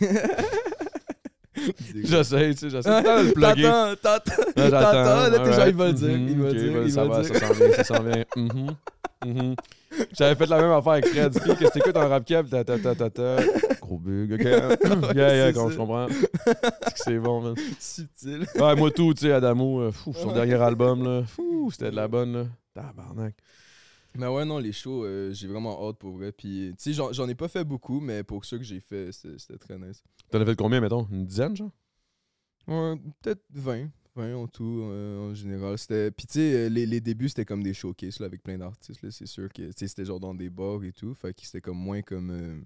J'essaie, 2.04 2.50
tu 2.52 2.59
sais, 2.59 2.70
j'essaie 2.70 3.02
tout 3.02 3.09
le 3.09 3.32
plugger. 3.32 3.62
T'attends, 3.62 3.96
t'attends. 4.20 4.52
T'attends, 4.54 5.30
là, 5.30 5.38
tes 5.38 5.52
gens, 5.52 5.66
ils 5.66 5.74
vont 5.74 5.86
le 5.86 5.92
dire. 5.94 6.09
Mhm, 6.18 6.28
Ils 6.28 6.38
vont 6.38 6.48
ok, 6.50 6.54
dire, 6.57 6.82
ils 6.82 6.92
ça 6.92 7.04
va, 7.07 7.22
dire. 7.22 7.34
ça 7.34 7.46
s'en 7.46 7.54
vient, 7.54 7.72
ça 7.72 7.84
s'en 7.84 8.02
vient. 8.02 8.24
Mhm, 8.36 8.76
mhm. 9.24 9.54
J'avais 10.12 10.34
fait 10.34 10.47
la 10.47 10.61
même 10.61 10.70
affaire 10.72 10.92
avec 10.92 11.07
Fred. 11.07 11.32
Puis, 11.40 11.55
que 11.57 11.72
t'écoutes 11.72 11.97
en 11.97 12.09
rap 12.09 12.24
cab? 12.24 12.49
Ta, 12.49 12.64
ta, 12.64 12.78
ta, 12.78 12.94
ta, 12.94 13.11
ta. 13.11 13.36
Gros 13.80 13.99
bug, 13.99 14.32
ok? 14.32 14.40
yeah, 15.14 15.36
yeah, 15.36 15.53
quand 15.53 15.68
je 15.70 15.76
comprends. 15.76 16.07
C'est 16.97 17.18
bon, 17.18 17.40
man. 17.40 17.55
Subtil. 17.78 18.47
Ouais, 18.57 18.74
moi 18.76 18.90
tout, 18.90 19.14
tu 19.14 19.22
sais, 19.26 19.32
Adamo, 19.32 19.80
euh, 19.80 19.92
fou, 19.92 20.12
son 20.12 20.32
dernier 20.32 20.55
album, 20.55 21.03
là. 21.05 21.22
Fou, 21.26 21.70
c'était 21.70 21.90
de 21.90 21.97
la 21.97 22.09
bonne, 22.09 22.32
là. 22.32 22.47
Tabarnak. 22.74 23.34
Mais 24.18 24.26
ouais, 24.28 24.44
non, 24.47 24.59
les 24.59 24.72
shows, 24.72 25.05
euh, 25.05 25.30
j'ai 25.32 25.47
vraiment 25.47 25.86
hâte 25.88 25.99
pour 25.99 26.12
vrai. 26.12 26.32
Puis, 26.32 26.72
tu 26.78 26.94
sais, 26.94 27.03
j'en- 27.12 27.28
ai 27.28 27.34
pas 27.34 27.49
fait 27.49 27.64
beaucoup, 27.64 28.01
mais 28.01 28.22
pour 28.22 28.44
ceux 28.44 28.57
que 28.59 28.64
j'ai 28.64 28.80
fait, 28.80 29.12
c'était 29.12 29.38
c'était 29.38 29.59
très 29.59 29.78
nice. 29.78 30.03
T'en 30.30 30.40
as 30.40 30.47
fait 30.47 30.57
combien, 30.57 30.80
mettons? 30.80 31.07
Une 31.11 31.26
dizaine, 31.26 31.55
genre? 31.55 31.70
Ouais, 32.66 32.94
peut-être 33.22 33.42
20. 33.53 33.88
20 34.16 34.34
en 34.36 34.46
tout, 34.48 34.80
euh, 34.90 35.30
en 35.30 35.34
général. 35.34 35.78
C'était... 35.78 36.10
Puis, 36.10 36.26
tu 36.26 36.34
sais, 36.34 36.54
euh, 36.54 36.68
les, 36.68 36.86
les 36.86 37.00
débuts, 37.00 37.28
c'était 37.28 37.44
comme 37.44 37.62
des 37.62 37.74
showcases 37.74 38.18
là, 38.20 38.26
avec 38.26 38.42
plein 38.42 38.58
d'artistes. 38.58 39.02
là. 39.02 39.10
C'est 39.10 39.26
sûr 39.26 39.52
que, 39.52 39.70
tu 39.72 39.88
c'était 39.88 40.04
genre 40.04 40.20
dans 40.20 40.34
des 40.34 40.50
bars 40.50 40.82
et 40.84 40.92
tout. 40.92 41.14
Fait 41.14 41.32
que 41.34 41.40
c'était 41.44 41.60
comme 41.60 41.78
moins 41.78 42.02
comme 42.02 42.30
euh, 42.30 42.58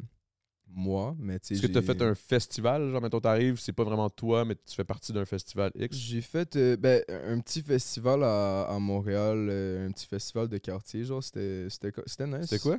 moi. 0.69 1.17
Mais, 1.19 1.39
tu 1.41 1.55
Est-ce 1.55 1.63
que 1.63 1.67
t'as 1.67 1.81
j'ai- 1.81 1.87
fait 1.87 2.01
un 2.03 2.15
festival? 2.15 2.91
Genre, 2.93 3.03
mettons, 3.03 3.21
t'arrives, 3.21 3.59
c'est 3.59 3.73
pas 3.73 3.85
vraiment 3.85 4.09
toi, 4.09 4.45
mais 4.45 4.55
tu 4.55 4.75
fais 4.75 4.85
partie 4.85 5.13
d'un 5.13 5.25
festival 5.25 5.73
X. 5.75 5.97
J'ai 5.97 6.21
fait 6.21 6.55
euh, 6.57 6.77
ben, 6.77 7.03
un 7.09 7.41
petit 7.41 7.63
festival 7.63 8.23
à, 8.23 8.63
à 8.63 8.79
Montréal, 8.79 9.51
un 9.51 9.91
petit 9.91 10.07
festival 10.07 10.49
de 10.49 10.59
quartier, 10.59 11.05
genre, 11.05 11.23
c'était 11.23 11.67
c'était 11.69 11.93
co- 11.93 12.03
c'était 12.07 12.27
nice. 12.27 12.47
C'était 12.51 12.63
quoi? 12.63 12.79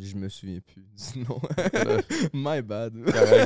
Je 0.00 0.14
me 0.16 0.28
souviens 0.28 0.60
plus. 0.66 0.84
Non. 1.28 1.40
Euh, 1.74 2.00
My 2.32 2.60
bad. 2.62 2.92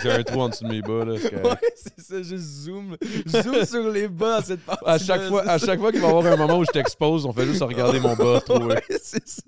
J'ai 0.03 0.11
un 0.11 0.23
trou 0.23 0.41
en 0.41 0.49
dessous 0.49 0.65
de 0.65 0.69
mes 0.71 0.83
bas, 0.83 1.05
là. 1.05 1.13
Ouais, 1.15 1.57
c'est 1.77 2.01
ça, 2.01 2.23
je 2.23 2.37
zoome. 2.37 2.97
Je 3.27 3.43
zoome 3.43 3.65
sur 3.67 3.91
les 3.91 4.09
bas 4.09 4.37
à 4.37 4.43
cette 4.43 4.61
partie. 4.61 4.85
À 4.87 4.99
chaque 4.99 5.23
fois, 5.29 5.43
à 5.49 5.59
chaque 5.59 5.79
fois 5.81 5.91
qu'il 5.93 6.01
va 6.01 6.09
y 6.09 6.11
avoir 6.11 6.27
un 6.33 6.37
moment 6.37 6.59
où 6.59 6.65
je 6.65 6.71
t'expose, 6.73 7.25
on 7.27 7.33
fait 7.33 7.47
juste 7.47 7.63
regarder 7.63 8.01
mon 8.01 8.15
bas. 8.17 8.41
Ouais, 8.63 8.83
c'est 9.03 9.27
ça. 9.29 9.43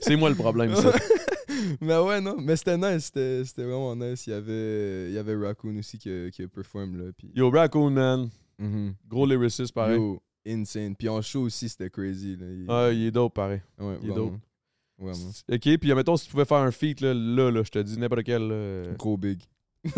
C'est 0.00 0.16
moi 0.16 0.28
le 0.30 0.34
problème, 0.34 0.74
ça. 0.74 0.92
Mais 1.80 1.96
ouais, 1.98 2.20
non, 2.20 2.36
mais 2.38 2.56
c'était 2.56 2.76
nice, 2.76 3.06
c'était 3.06 3.44
c'était 3.44 3.64
vraiment 3.64 3.94
nice. 3.96 4.26
Il 4.26 4.30
y 4.30 4.32
avait, 4.34 5.08
il 5.08 5.14
y 5.14 5.18
avait 5.18 5.34
Raccoon 5.36 5.76
aussi 5.78 5.98
qui 5.98 6.10
a, 6.10 6.30
qui 6.30 6.42
a 6.42 6.48
perform 6.48 6.96
là. 6.96 7.10
Puis... 7.16 7.30
Yo, 7.34 7.50
Raccoon, 7.50 7.90
man. 7.90 8.28
Mhm. 8.58 8.94
Gros 9.08 9.26
lyriciste, 9.26 9.72
pareil. 9.72 9.96
Yo, 9.96 10.20
insane. 10.46 10.94
Puis 10.96 11.08
en 11.08 11.20
show 11.22 11.42
aussi, 11.42 11.68
c'était 11.68 11.90
crazy. 11.90 12.36
Là. 12.36 12.46
Il- 12.50 12.66
Ah, 12.68 12.88
il 12.92 13.06
est 13.06 13.10
dope, 13.10 13.34
pareil. 13.34 13.60
ouais, 13.78 13.96
il 14.02 14.08
est 14.08 14.12
vraiment. 14.12 14.38
Vraiment. 14.98 15.30
Ok, 15.52 15.76
puis 15.78 15.94
mettons, 15.94 16.16
si 16.16 16.26
tu 16.26 16.30
pouvais 16.32 16.44
faire 16.44 16.58
un 16.58 16.70
feat, 16.72 17.00
là, 17.00 17.14
là, 17.14 17.50
là 17.50 17.62
je 17.62 17.70
te 17.70 17.78
dis 17.78 17.98
n'importe 17.98 18.24
quel. 18.24 18.94
Gros 18.98 19.16
big. 19.16 19.40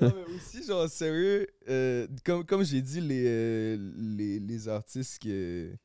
Non, 0.00 0.12
mais 0.14 0.34
aussi, 0.36 0.64
genre, 0.64 0.88
sérieux, 0.88 1.46
euh, 1.68 2.06
comme, 2.24 2.44
comme 2.44 2.62
j'ai 2.64 2.80
dit, 2.80 3.00
les, 3.00 3.24
euh, 3.26 3.76
les, 3.96 4.38
les 4.38 4.68
artistes 4.68 5.20
que. 5.22 5.70
Tu 5.70 5.78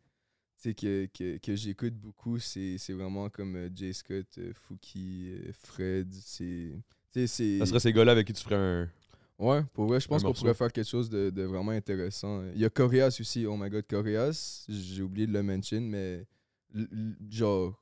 tu 0.62 0.70
sais, 0.70 0.74
que, 0.76 1.06
que, 1.18 1.38
que 1.40 1.56
j'écoute 1.56 1.96
beaucoup, 1.96 2.40
c'est 2.40 2.78
c'est 2.78 2.94
vraiment 2.94 3.28
comme 3.30 3.56
euh, 3.58 3.70
Jay 3.76 3.92
Scott, 3.92 4.28
euh, 4.38 4.54
Fouki, 4.54 5.32
euh, 5.34 5.52
Fred. 5.64 6.08
C'est. 6.14 6.72
tu 7.12 7.20
sais, 7.22 7.28
c'est- 7.28 7.60
Ça 7.60 7.66
serait 7.66 7.80
ces 7.82 7.92
gars-là 7.92 8.14
avec 8.14 8.28
qui 8.28 8.34
tu 8.34 8.44
ferais 8.44 8.56
un. 8.56 8.90
Ouais, 9.40 9.62
pour 9.74 9.88
vrai, 9.88 10.00
je 10.00 10.08
pense 10.08 10.22
qu'on 10.22 10.30
morceau. 10.30 10.44
pourrait 10.44 10.54
faire 10.54 10.72
quelque 10.72 10.88
chose 10.88 11.10
de, 11.10 11.32
de 11.32 11.44
vraiment 11.44 11.72
intéressant. 11.72 12.44
Il 12.54 12.62
y 12.62 12.66
a 12.66 12.70
Coréas 12.70 13.18
aussi, 13.20 13.46
oh 13.46 13.58
my 13.58 13.70
god, 13.70 13.86
Coréas, 13.90 14.64
j'ai 14.70 15.02
oublié 15.02 15.26
de 15.28 15.34
le 15.34 15.42
mention, 15.44 15.82
mais 15.82 16.26
genre, 17.30 17.82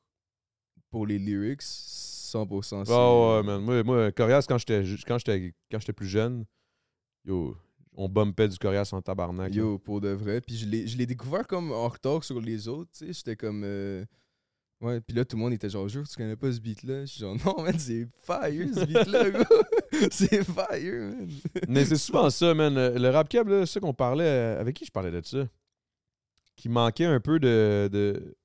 pour 0.89 1.05
les 1.07 1.19
lyrics, 1.19 1.61
100%. 1.61 2.85
c'est- 2.85 2.91
Ah 2.93 3.37
ouais, 3.37 3.43
man. 3.43 3.61
Moi, 3.61 3.83
moi 3.83 4.11
Corias, 4.11 4.45
quand 4.47 4.57
j'étais 4.57 4.83
quand 5.07 5.17
j'étais 5.17 5.53
quand 5.71 5.79
j'étais 5.79 5.93
plus 5.93 6.07
jeune, 6.07 6.45
yo, 7.25 7.57
on 7.93 8.07
bumpait 8.09 8.47
du 8.47 8.57
Corias 8.57 8.89
en 8.93 9.01
tabarnak. 9.01 9.49
là. 9.49 9.55
Yo, 9.55 9.77
pour 9.79 10.01
de 10.01 10.09
vrai. 10.09 10.41
Puis 10.41 10.57
je 10.57 10.65
l'ai 10.65 10.87
je 10.87 10.97
l'ai 10.97 11.05
découvert 11.05 11.45
comme 11.47 11.71
en 11.71 11.87
retard 11.87 12.23
sur 12.23 12.39
les 12.41 12.67
autres, 12.67 12.91
tu 12.97 13.05
sais. 13.07 13.13
J'étais 13.13 13.35
comme. 13.35 13.63
euh, 13.65 14.05
Ouais, 14.81 14.99
puis 14.99 15.15
là, 15.15 15.23
tout 15.23 15.35
le 15.37 15.43
monde 15.43 15.53
était 15.53 15.69
genre, 15.69 15.87
jure, 15.87 16.07
tu 16.09 16.15
connais 16.15 16.35
pas 16.35 16.51
ce 16.51 16.59
beat-là? 16.59 17.01
Je 17.01 17.11
suis 17.11 17.19
genre, 17.19 17.35
non, 17.45 17.61
man, 17.61 17.77
c'est 17.77 18.07
fire, 18.25 18.67
ce 18.73 18.83
beat-là, 18.85 19.29
gros. 19.29 19.45
c'est 20.11 20.43
fire, 20.43 21.01
man. 21.01 21.29
Mais 21.67 21.85
c'est 21.85 21.97
souvent 21.97 22.31
ça, 22.31 22.51
man. 22.55 22.73
Le 22.73 22.97
le 22.97 23.09
rap 23.09 23.29
cab, 23.29 23.47
là, 23.47 23.63
c'est 23.67 23.73
ça 23.73 23.79
qu'on 23.79 23.93
parlait. 23.93 24.23
euh, 24.25 24.59
Avec 24.59 24.75
qui 24.75 24.85
je 24.85 24.91
parlais 24.91 25.11
de 25.11 25.21
ça? 25.23 25.47
Qui 26.55 26.67
manquait 26.69 27.05
un 27.05 27.19
peu 27.19 27.39
de. 27.39 27.89
de... 27.91 28.35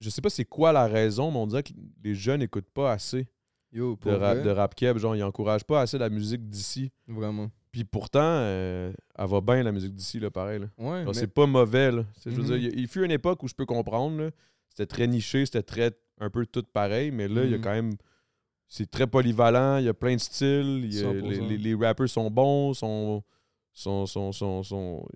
Je 0.00 0.10
sais 0.10 0.20
pas 0.20 0.30
c'est 0.30 0.44
quoi 0.44 0.72
la 0.72 0.86
raison, 0.86 1.30
mais 1.30 1.38
on 1.38 1.46
dirait 1.46 1.62
que 1.62 1.72
les 2.04 2.14
jeunes 2.14 2.40
n'écoutent 2.40 2.70
pas 2.70 2.92
assez 2.92 3.26
Yo, 3.72 3.98
de 4.04 4.10
rap, 4.12 4.42
de 4.42 4.50
rap 4.50 4.74
keb. 4.74 4.96
Genre, 4.98 5.16
ils 5.16 5.22
encouragent 5.24 5.64
pas 5.64 5.80
assez 5.82 5.98
la 5.98 6.08
musique 6.08 6.48
d'ici. 6.48 6.90
vraiment. 7.06 7.50
Puis 7.70 7.84
pourtant, 7.84 8.20
euh, 8.22 8.92
elle 9.16 9.26
va 9.28 9.40
bien 9.42 9.62
la 9.62 9.72
musique 9.72 9.94
d'ici, 9.94 10.18
là, 10.18 10.30
pareil. 10.30 10.60
Là. 10.60 10.66
Ouais, 10.78 10.98
Genre, 11.04 11.06
mais- 11.08 11.14
C'est 11.14 11.26
pas 11.26 11.46
mauvais, 11.46 11.92
là. 11.92 12.04
Je 12.24 12.30
veux 12.30 12.42
Mhm. 12.42 12.58
dire, 12.58 12.70
il 12.74 12.88
fut 12.88 13.04
une 13.04 13.10
époque 13.10 13.42
où 13.42 13.48
je 13.48 13.54
peux 13.54 13.66
comprendre. 13.66 14.30
C'était 14.70 14.86
très 14.86 15.06
niché, 15.06 15.44
c'était 15.44 15.62
très 15.62 15.90
un 16.20 16.30
peu 16.30 16.46
tout 16.46 16.62
pareil, 16.72 17.10
mais 17.10 17.28
là, 17.28 17.44
il 17.44 17.50
y 17.50 17.54
a 17.54 17.58
Mhm. 17.58 17.62
quand 17.64 17.72
même. 17.72 17.92
C'est 18.68 18.90
très 18.90 19.06
polyvalent, 19.06 19.78
il 19.78 19.84
y 19.84 19.88
a 19.88 19.94
plein 19.94 20.14
de 20.14 20.20
styles, 20.20 20.82
il 20.84 20.94
y 20.94 21.04
a- 21.04 21.12
les, 21.12 21.20
100%. 21.36 21.46
les- 21.48 21.58
les 21.58 21.74
rappers 21.74 22.08
sont 22.08 22.30
bons, 22.30 22.72
sont, 22.74 23.22
sont, 23.72 24.06
sont, 24.06 24.32
sont, 24.32 24.62
sont- 24.62 25.06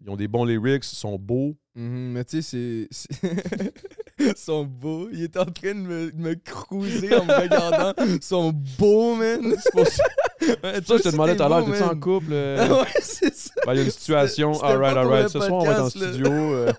ils 0.00 0.08
ont 0.10 0.16
des 0.16 0.28
bons 0.28 0.44
lyrics, 0.44 0.84
sont 0.84 1.18
beaux. 1.18 1.56
Mhm, 1.74 2.12
mais 2.12 2.24
tu 2.24 2.40
sais, 2.42 2.88
c'est. 2.90 3.10
sont 4.36 4.64
beaux. 4.64 5.08
Il 5.12 5.22
est 5.22 5.36
en 5.36 5.44
train 5.46 5.74
de 5.74 5.80
me, 5.80 6.12
de 6.12 6.16
me 6.20 6.34
cruiser 6.34 7.14
en 7.16 7.24
me 7.24 7.32
regardant. 7.32 7.92
Sont 8.20 8.52
beaux, 8.78 9.14
man. 9.16 9.54
C'est 9.62 9.72
pour 9.72 9.86
ça 9.86 10.04
Ouais, 10.40 10.74
je 10.74 10.80
te 11.02 11.08
demandais 11.10 11.36
tout 11.36 11.42
à 11.42 11.48
l'heure, 11.48 11.64
t'es 11.64 11.72
t'es-tu 11.72 11.82
en 11.84 11.98
couple? 12.00 12.32
euh? 12.32 12.56
Ah 12.58 12.72
ouais, 12.82 12.88
c'est 13.02 13.34
ça. 13.34 13.50
Ben, 13.66 13.74
il 13.74 13.76
y 13.76 13.80
a 13.80 13.84
une 13.84 13.90
situation, 13.90 14.62
alright, 14.62 14.96
alright. 14.96 15.28
Ce 15.28 15.38
soir, 15.38 15.52
on 15.52 15.64
va 15.66 15.72
être 15.72 15.82
en 15.82 15.90
studio. 15.90 16.30
euh, 16.32 16.72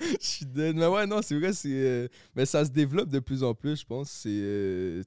Je 0.00 0.16
suis 0.26 0.46
dead. 0.46 0.76
Mais 0.76 0.86
ouais, 0.86 1.06
non, 1.06 1.20
c'est 1.22 1.38
vrai, 1.38 1.52
c'est. 1.52 1.68
euh, 1.70 2.08
Mais 2.34 2.46
ça 2.46 2.64
se 2.64 2.70
développe 2.70 3.10
de 3.10 3.18
plus 3.18 3.42
en 3.42 3.54
plus, 3.54 3.80
je 3.80 3.84
pense. 3.84 4.10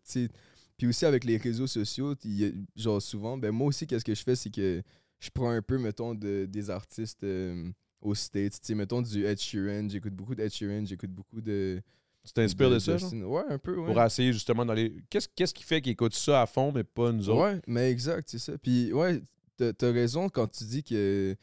C'est. 0.05 0.29
Puis 0.77 0.87
aussi 0.87 1.05
avec 1.05 1.23
les 1.23 1.37
réseaux 1.37 1.67
sociaux, 1.67 2.15
il 2.23 2.39
y 2.41 2.45
a- 2.45 2.51
genre 2.75 3.01
souvent, 3.01 3.37
ben 3.37 3.51
moi 3.51 3.67
aussi, 3.67 3.85
qu'est-ce 3.85 4.03
que 4.05 4.15
je 4.15 4.23
fais, 4.23 4.35
c'est 4.35 4.49
que 4.49 4.81
je 5.19 5.29
prends 5.31 5.51
un 5.51 5.61
peu, 5.61 5.77
mettons, 5.77 6.15
de, 6.15 6.45
des 6.45 6.69
artistes 6.71 7.23
euh, 7.23 7.69
aux 8.01 8.15
States. 8.15 8.53
Tu 8.53 8.59
sais, 8.63 8.75
mettons 8.75 9.01
du 9.01 9.25
Ed 9.25 9.39
Sheeran, 9.39 9.87
j'écoute 9.89 10.13
beaucoup 10.13 10.35
d'Ed 10.35 10.51
Sheeran, 10.51 10.85
j'écoute 10.85 11.11
beaucoup 11.11 11.41
de. 11.41 11.81
tu 12.25 12.33
t'inspires 12.33 12.69
de, 12.69 12.79
ça, 12.79 12.97
genre? 12.97 13.13
Ouais, 13.13 13.43
un 13.49 13.57
peu, 13.57 13.77
ouais. 13.77 13.85
Pour 13.93 14.01
essayer 14.03 14.33
justement 14.33 14.65
d'aller. 14.65 14.95
Qu'est-ce 15.09 15.27
qu'est-ce 15.35 15.53
qui 15.53 15.63
fait 15.63 15.81
qu'ils 15.81 15.93
écoutent 15.93 16.13
ça 16.15 16.41
à 16.41 16.45
fond, 16.45 16.71
mais 16.71 16.83
pas 16.83 17.11
nous 17.11 17.29
autres? 17.29 17.41
Ouais, 17.43 17.61
mais 17.67 17.91
exact, 17.91 18.29
c'est 18.29 18.39
ça. 18.39 18.57
Puis 18.57 18.91
ouais, 18.93 19.21
t'as 19.57 19.73
t'as 19.73 19.91
raison 19.91 20.29
quand 20.29 20.47
tu 20.47 20.63
dis 20.65 20.83
que 20.83 21.35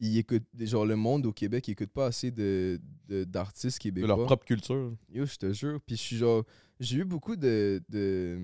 il 0.00 0.18
écoute, 0.18 0.42
genre 0.60 0.84
le 0.84 0.96
monde 0.96 1.26
au 1.26 1.32
Québec, 1.32 1.68
il 1.68 1.72
écoute 1.72 1.90
pas 1.92 2.06
assez 2.06 2.30
de 2.30 2.80
de- 3.08 3.24
d'artistes 3.24 3.78
de 3.78 3.82
québécois. 3.82 4.08
leur 4.08 4.24
propre 4.24 4.44
culture. 4.44 4.96
Yo, 5.12 5.24
je 5.26 5.36
te 5.36 5.52
jure. 5.52 5.80
Puis 5.86 5.96
je 5.96 6.00
suis 6.02 6.16
genre, 6.16 6.44
j'ai 6.80 6.98
eu 6.98 7.04
beaucoup 7.04 7.36
de 7.36 7.80
de, 7.88 8.38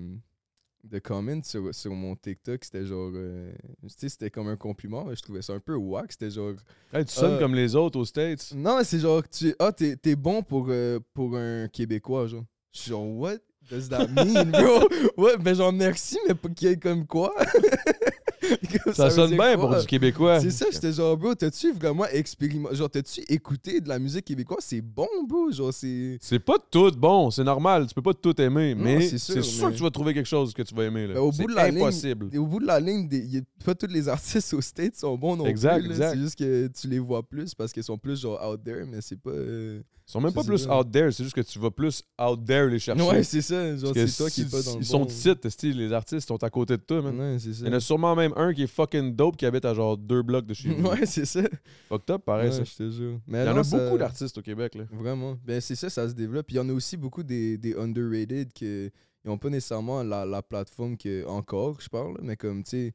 de 0.83 0.99
comments 0.99 1.43
sur, 1.43 1.73
sur 1.75 1.91
mon 1.93 2.15
TikTok. 2.15 2.63
C'était 2.63 2.85
genre, 2.85 3.11
euh, 3.13 3.51
tu 3.83 3.89
sais, 3.97 4.09
c'était 4.09 4.29
comme 4.29 4.47
un 4.47 4.55
compliment. 4.55 5.05
mais 5.05 5.15
Je 5.15 5.21
trouvais 5.21 5.41
ça 5.41 5.53
un 5.53 5.59
peu 5.59 5.75
wack. 5.75 6.11
C'était 6.11 6.29
genre, 6.31 6.53
Hey, 6.93 7.05
tu 7.05 7.13
sonnes 7.13 7.35
Ah. 7.35 7.39
comme 7.39 7.53
les 7.55 7.75
autres 7.75 7.99
aux 7.99 8.05
States. 8.05 8.53
non, 8.55 8.77
mais 8.77 8.83
c'est 8.83 8.99
genre, 8.99 9.21
tu 9.29 9.53
ah, 9.59 9.71
t'es 9.71 9.95
t'es 9.95 10.15
bon 10.15 10.41
pour, 10.41 10.67
euh, 10.69 10.99
pour 11.13 11.35
un 11.37 11.67
Québécois, 11.67 12.27
genre. 12.27 12.45
Je 12.71 12.79
suis 12.79 12.89
genre, 12.91 13.05
what 13.07 13.37
does 13.69 13.89
that 13.89 14.07
mean, 14.07 14.45
bro? 14.51 14.87
ouais, 15.17 15.37
ben 15.37 15.53
genre, 15.55 15.73
merci, 15.73 16.17
mais 16.27 16.33
pour 16.35 16.53
qui 16.53 16.67
est 16.67 16.77
comme 16.81 17.05
quoi? 17.05 17.33
Ça, 18.93 19.09
sonne 19.09 19.31
bien 19.35 19.57
pour 19.57 19.75
du 19.75 19.85
Québécois. 19.85 20.39
C'est 20.39 20.51
ça, 20.51 20.65
j'étais 20.71 20.91
genre, 20.93 21.15
bro, 21.17 21.35
t'as-tu 21.35 21.71
vraiment 21.73 22.05
expérimenté? 22.05 22.75
Genre, 22.75 22.89
t'as-tu 22.89 23.21
écouté 23.29 23.81
de 23.81 23.89
la 23.89 23.99
musique 23.99 24.25
québécoise? 24.25 24.59
C'est 24.63 24.81
bon, 24.81 25.07
bro. 25.27 25.51
Genre, 25.51 25.73
c'est. 25.73 26.17
C'est 26.21 26.39
pas 26.39 26.57
tout 26.71 26.91
bon, 26.91 27.31
c'est 27.31 27.43
normal. 27.43 27.87
Tu 27.87 27.93
peux 27.93 28.01
pas 28.01 28.13
tout 28.13 28.39
aimer, 28.41 28.75
Non, 28.75 28.83
mais 28.83 29.01
c'est 29.01 29.17
sûr, 29.17 29.35
que 29.35 29.75
tu 29.75 29.83
vas 29.83 29.89
trouver 29.91 30.13
quelque 30.13 30.25
chose 30.27 30.53
que 30.53 30.61
tu 30.63 30.73
vas 30.75 30.83
aimer. 30.85 31.07
là. 31.07 31.13
Ben, 31.15 31.19
au 31.21 31.31
C'est 31.31 31.41
bout 31.43 31.49
de 31.49 31.55
la 31.55 31.69
ligne, 31.69 31.77
impossible. 31.81 32.29
Et 32.31 32.37
au 32.37 32.45
bout 32.45 32.59
de 32.59 32.65
la 32.67 32.79
ligne, 32.79 33.07
des- 33.07 33.43
pas 33.63 33.75
tous 33.75 33.87
les 33.87 34.07
artistes 34.09 34.53
aux 34.53 34.61
States 34.61 34.95
sont 34.95 35.17
bons 35.17 35.35
non 35.35 35.45
Exact, 35.45 35.83
plus. 35.83 35.95
C'est 35.95 36.17
juste 36.17 36.37
que 36.37 36.67
tu 36.67 36.87
les 36.87 36.99
vois 36.99 37.23
plus 37.23 37.53
parce 37.55 37.71
qu'ils 37.73 37.83
sont 37.83 37.97
plus 37.97 38.19
genre 38.21 38.39
out 38.49 38.63
there, 38.63 38.85
mais 38.89 38.99
c'est 39.01 39.19
pas. 39.19 39.31
euh, 39.31 39.81
Ils 40.07 40.11
sont 40.11 40.21
même 40.21 40.33
pas 40.33 40.43
plus 40.43 40.65
out 40.67 40.91
there, 40.91 41.11
c'est 41.13 41.23
juste 41.23 41.35
que 41.35 41.41
tu 41.41 41.59
vas 41.59 41.69
plus 41.69 42.01
out 42.19 42.39
there 42.45 42.67
les 42.67 42.79
chercher. 42.79 43.01
Ouais, 43.03 43.21
c'est 43.23 43.41
ça. 43.43 43.75
Genre, 43.77 43.91
c'est 43.93 44.17
toi 44.17 44.27
qui 44.29 44.35
si- 44.35 44.41
es 44.41 44.45
pas 44.45 44.61
dans 44.63 44.75
le 44.75 44.81
Ils 44.81 44.85
sont 44.85 45.05
titres, 45.05 45.45
esti, 45.45 45.71
les 45.71 45.93
artistes 45.93 46.27
sont 46.27 46.43
à 46.43 46.49
côté 46.49 46.77
de 46.77 46.81
toi, 46.81 47.01
man. 47.03 47.19
Ouais, 47.19 47.37
c'est 47.39 47.53
ça. 47.53 47.59
Il 47.65 47.67
y 47.67 47.69
en 47.69 47.77
a 47.77 47.79
sûrement 47.79 48.15
même 48.15 48.33
un 48.35 48.51
qui 48.53 48.63
est 48.63 48.67
fucking 48.79 49.15
dope 49.15 49.35
qui 49.37 49.45
habite 49.45 49.65
à 49.65 49.73
genre 49.73 49.97
deux 49.97 50.21
blocs 50.21 50.45
de 50.45 50.53
chez 50.53 50.69
vous. 50.73 50.87
Ouais, 50.87 51.05
c'est 51.05 51.25
ça. 51.25 51.41
Fucked 51.89 52.09
up, 52.15 52.23
pareil, 52.23 52.49
Ouais, 52.49 52.55
ça. 52.55 52.63
je 52.63 52.75
te 52.75 52.89
jure. 52.89 53.19
Mais 53.27 53.43
Il 53.43 53.47
y 53.47 53.49
en 53.49 53.57
a 53.57 53.63
ça- 53.63 53.77
beaucoup 53.77 53.97
d'artistes 53.97 54.37
au 54.37 54.41
Québec, 54.41 54.75
là. 54.75 54.83
Vraiment. 54.91 55.37
Ben, 55.45 55.59
c'est 55.61 55.75
ça, 55.75 55.89
ça 55.89 56.07
se 56.07 56.13
développe. 56.13 56.47
Puis 56.47 56.55
il 56.55 56.59
y 56.59 56.61
en 56.61 56.69
a 56.69 56.73
aussi 56.73 56.95
beaucoup 56.97 57.23
des, 57.23 57.57
des 57.57 57.75
underrated 57.75 58.53
qui 58.53 58.91
n'ont 59.25 59.37
pas 59.37 59.49
nécessairement 59.49 60.01
la, 60.03 60.25
la 60.25 60.41
plateforme 60.41 60.95
que 60.97 61.25
encore, 61.27 61.79
je 61.81 61.89
parle, 61.89 62.17
mais 62.21 62.35
comme, 62.37 62.63
tu 62.63 62.69
sais. 62.71 62.93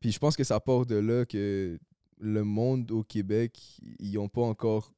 Puis 0.00 0.12
je 0.12 0.18
pense 0.18 0.36
que 0.36 0.44
ça 0.44 0.60
part 0.60 0.86
de 0.86 0.96
là 0.96 1.24
que 1.24 1.78
le 2.20 2.44
monde 2.44 2.90
au 2.90 3.02
Québec, 3.02 3.58
ils 3.98 4.12
n'ont 4.14 4.28
pas 4.28 4.42
encore 4.42 4.92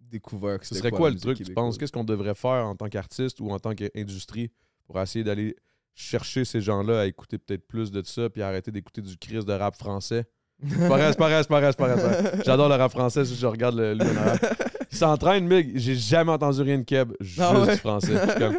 découvert 0.00 0.58
que 0.58 0.66
Ce 0.66 0.74
serait 0.74 0.90
quoi 0.90 1.08
la 1.10 1.14
le 1.14 1.20
truc, 1.20 1.36
tu 1.42 1.52
penses? 1.52 1.78
Qu'est-ce 1.78 1.92
qu'on 1.92 2.04
devrait 2.04 2.34
faire 2.34 2.66
en 2.66 2.74
tant 2.76 2.88
qu'artiste 2.88 3.40
ou 3.40 3.50
en 3.50 3.58
tant 3.58 3.74
qu'industrie 3.74 4.50
pour 4.84 4.98
essayer 5.00 5.24
d'aller 5.24 5.54
chercher 5.94 6.44
ces 6.44 6.60
gens-là 6.60 7.00
à 7.00 7.06
écouter 7.06 7.38
peut-être 7.38 7.66
plus 7.66 7.90
de 7.90 8.02
ça 8.04 8.28
puis 8.30 8.42
arrêter 8.42 8.70
d'écouter 8.70 9.00
du 9.02 9.16
crise 9.16 9.44
de 9.44 9.52
rap 9.52 9.76
français? 9.76 10.24
C'est 10.68 10.88
pas 10.88 10.96
vrai, 10.98 11.08
c'est 11.08 11.18
pas 11.48 11.60
vrai, 11.60 11.72
pas. 11.74 12.42
J'adore 12.44 12.68
le 12.68 12.74
rap 12.74 12.90
français 12.90 13.24
si 13.24 13.34
je 13.34 13.46
regarde 13.46 13.76
le, 13.76 13.94
le 13.94 14.04
rap. 14.04 14.58
Il 14.92 14.96
s'entraîne, 14.98 15.46
mec. 15.46 15.70
J'ai 15.74 15.94
jamais 15.94 16.32
entendu 16.32 16.60
rien 16.60 16.76
de 16.78 16.82
keb, 16.82 17.12
juste 17.20 17.40
Ah 17.40 17.58
ouais? 17.58 17.72
du 17.72 17.78
français. 17.78 18.12
Comme, 18.38 18.58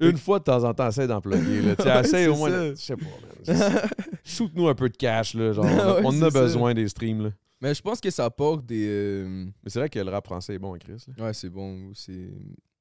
une 0.00 0.16
fois 0.16 0.40
de 0.40 0.44
temps 0.44 0.64
en 0.64 0.74
temps, 0.74 0.88
essaye 0.88 1.06
d'en 1.06 1.20
plugger. 1.20 1.62
Là. 1.62 1.76
Tu 1.76 1.82
sais, 1.84 1.88
Ouais, 1.94 2.00
essaye 2.00 2.26
au 2.26 2.32
c'est 2.34 2.38
moins. 2.38 2.50
Je 2.70 2.74
sais 2.74 2.96
pas, 2.96 3.04
man. 3.46 3.80
Shoot-nous 4.24 4.66
un 4.68 4.74
peu 4.74 4.88
de 4.88 4.96
cash, 4.96 5.34
là. 5.34 5.52
Genre, 5.52 5.64
on 5.64 5.68
a, 5.78 5.94
Ouais, 5.94 6.00
on 6.04 6.08
en 6.08 6.22
a 6.22 6.24
c'est 6.26 6.30
ça. 6.32 6.40
besoin 6.40 6.74
des 6.74 6.88
streams, 6.88 7.22
là. 7.22 7.30
Mais 7.60 7.74
je 7.74 7.82
pense 7.82 8.00
que 8.00 8.10
ça 8.10 8.28
porte 8.30 8.66
des. 8.66 8.86
euh, 8.88 9.44
Mais 9.62 9.70
c'est 9.70 9.78
vrai 9.78 9.88
que 9.88 10.00
le 10.00 10.10
rap 10.10 10.24
français 10.26 10.54
est 10.54 10.58
bon, 10.58 10.76
Chris. 10.78 11.04
là. 11.16 11.26
Ouais, 11.26 11.32
c'est 11.34 11.50
bon. 11.50 11.92
c'est 11.94 12.30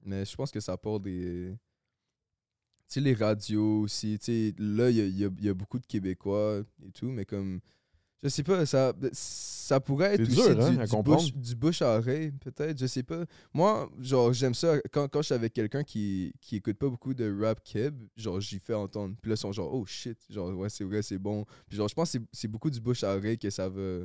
Mais 0.03 0.25
je 0.25 0.35
pense 0.35 0.49
que 0.49 0.59
ça 0.59 0.75
porte 0.75 1.03
des. 1.03 1.53
Sais, 2.93 3.01
les 3.01 3.13
radios 3.13 3.81
aussi. 3.81 4.17
Tu 4.19 4.25
sais, 4.25 4.53
là, 4.57 4.89
il 4.89 4.97
y 4.97 5.23
a, 5.23 5.29
y 5.29 5.47
y 5.47 5.53
beaucoup 5.53 5.79
de 5.79 5.85
Québécois 5.85 6.61
et 6.85 6.91
tout, 6.91 7.09
mais 7.09 7.25
comme. 7.25 7.59
Je 8.21 8.27
sais 8.27 8.43
pas, 8.43 8.65
ça, 8.65 8.91
ça 9.13 9.79
pourrait 9.79 10.15
être 10.15 10.25
aussi 10.27 10.35
hein, 10.59 10.73
du, 10.73 10.79
à 10.81 10.85
du 10.87 10.91
bouche, 11.03 11.33
du 11.33 11.55
bouche 11.55 11.81
à 11.81 11.97
oreille, 11.99 12.31
peut-être. 12.31 12.77
Je 12.77 12.85
sais 12.85 13.03
pas. 13.03 13.23
Moi, 13.53 13.89
genre, 14.01 14.33
j'aime 14.33 14.53
ça 14.53 14.77
quand, 14.91 15.07
quand 15.07 15.21
je 15.21 15.27
suis 15.27 15.35
avec 15.35 15.53
quelqu'un 15.53 15.83
qui, 15.83 16.33
qui 16.41 16.57
écoute 16.57 16.77
pas 16.77 16.89
beaucoup 16.89 17.13
de 17.13 17.33
rap 17.41 17.63
keb, 17.63 17.95
genre, 18.17 18.41
j'y 18.41 18.59
fais 18.59 18.73
entendre. 18.73 19.15
Puis 19.21 19.29
là, 19.29 19.35
ils 19.35 19.37
sont 19.37 19.53
genre, 19.53 19.73
oh 19.73 19.85
shit, 19.85 20.17
genre, 20.29 20.53
ouais, 20.57 20.67
c'est 20.69 20.83
vrai, 20.83 21.01
c'est 21.01 21.17
bon. 21.17 21.45
Puis 21.69 21.77
genre, 21.77 21.87
je 21.87 21.93
pense 21.95 22.11
que 22.11 22.19
c'est- 22.33 22.47
beaucoup 22.49 22.69
du 22.69 22.81
bouche 22.81 23.05
à 23.05 23.15
oreille 23.15 23.37
que 23.37 23.49
ça 23.49 23.69
va, 23.69 23.99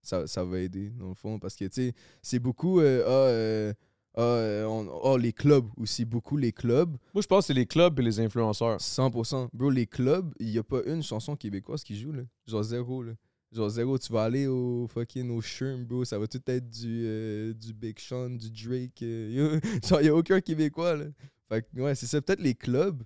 ça, 0.00 0.26
ça 0.26 0.44
va 0.44 0.60
aider, 0.60 0.88
dans 0.90 1.10
le 1.10 1.14
fond. 1.14 1.38
Parce 1.38 1.54
que, 1.54 1.66
tu 1.66 1.88
sais, 1.88 1.92
c'est 2.22 2.38
beaucoup, 2.38 2.78
ah, 2.80 2.84
euh, 2.84 3.02
ah, 3.06 3.10
euh, 3.10 3.74
on- 4.22 4.88
ah, 5.04 5.16
les 5.18 5.32
clubs 5.32 5.66
aussi, 5.76 6.04
beaucoup 6.04 6.36
les 6.36 6.52
clubs. 6.52 6.90
Moi, 7.14 7.22
je 7.22 7.26
pense 7.26 7.44
que 7.44 7.46
c'est 7.48 7.54
les 7.54 7.66
clubs 7.66 7.98
et 8.00 8.02
les 8.02 8.20
influenceurs. 8.20 8.80
100%. 8.80 9.48
Bro, 9.52 9.70
les 9.70 9.86
clubs, 9.86 10.32
il 10.40 10.50
y 10.50 10.58
a 10.58 10.62
pas 10.62 10.82
une 10.86 11.02
chanson 11.02 11.36
québécoise 11.36 11.82
qui 11.84 11.98
joue, 11.98 12.12
là. 12.12 12.22
Genre 12.46 12.62
zéro, 12.62 13.02
là. 13.02 13.12
Genre 13.52 13.68
zéro, 13.70 13.98
tu 13.98 14.12
vas 14.12 14.24
aller 14.24 14.46
au 14.46 14.86
fucking 14.92 15.30
au 15.30 15.40
Sherm, 15.40 15.84
bro, 15.84 16.04
ça 16.04 16.18
va 16.18 16.26
tout 16.26 16.40
être 16.46 16.68
du, 16.68 17.04
euh, 17.06 17.54
du 17.54 17.72
Big 17.72 17.98
Sean, 17.98 18.28
du 18.30 18.50
Drake. 18.50 19.02
euh, 19.02 19.30
yo. 19.30 19.60
genre, 19.88 20.00
il 20.02 20.06
y 20.06 20.08
a 20.10 20.14
aucun 20.14 20.40
Québécois, 20.40 20.96
là. 20.96 21.04
Fait 21.48 21.62
que, 21.62 21.80
ouais, 21.80 21.94
c'est 21.94 22.06
ça, 22.06 22.20
peut-être 22.20 22.42
les 22.42 22.54
clubs. 22.54 23.02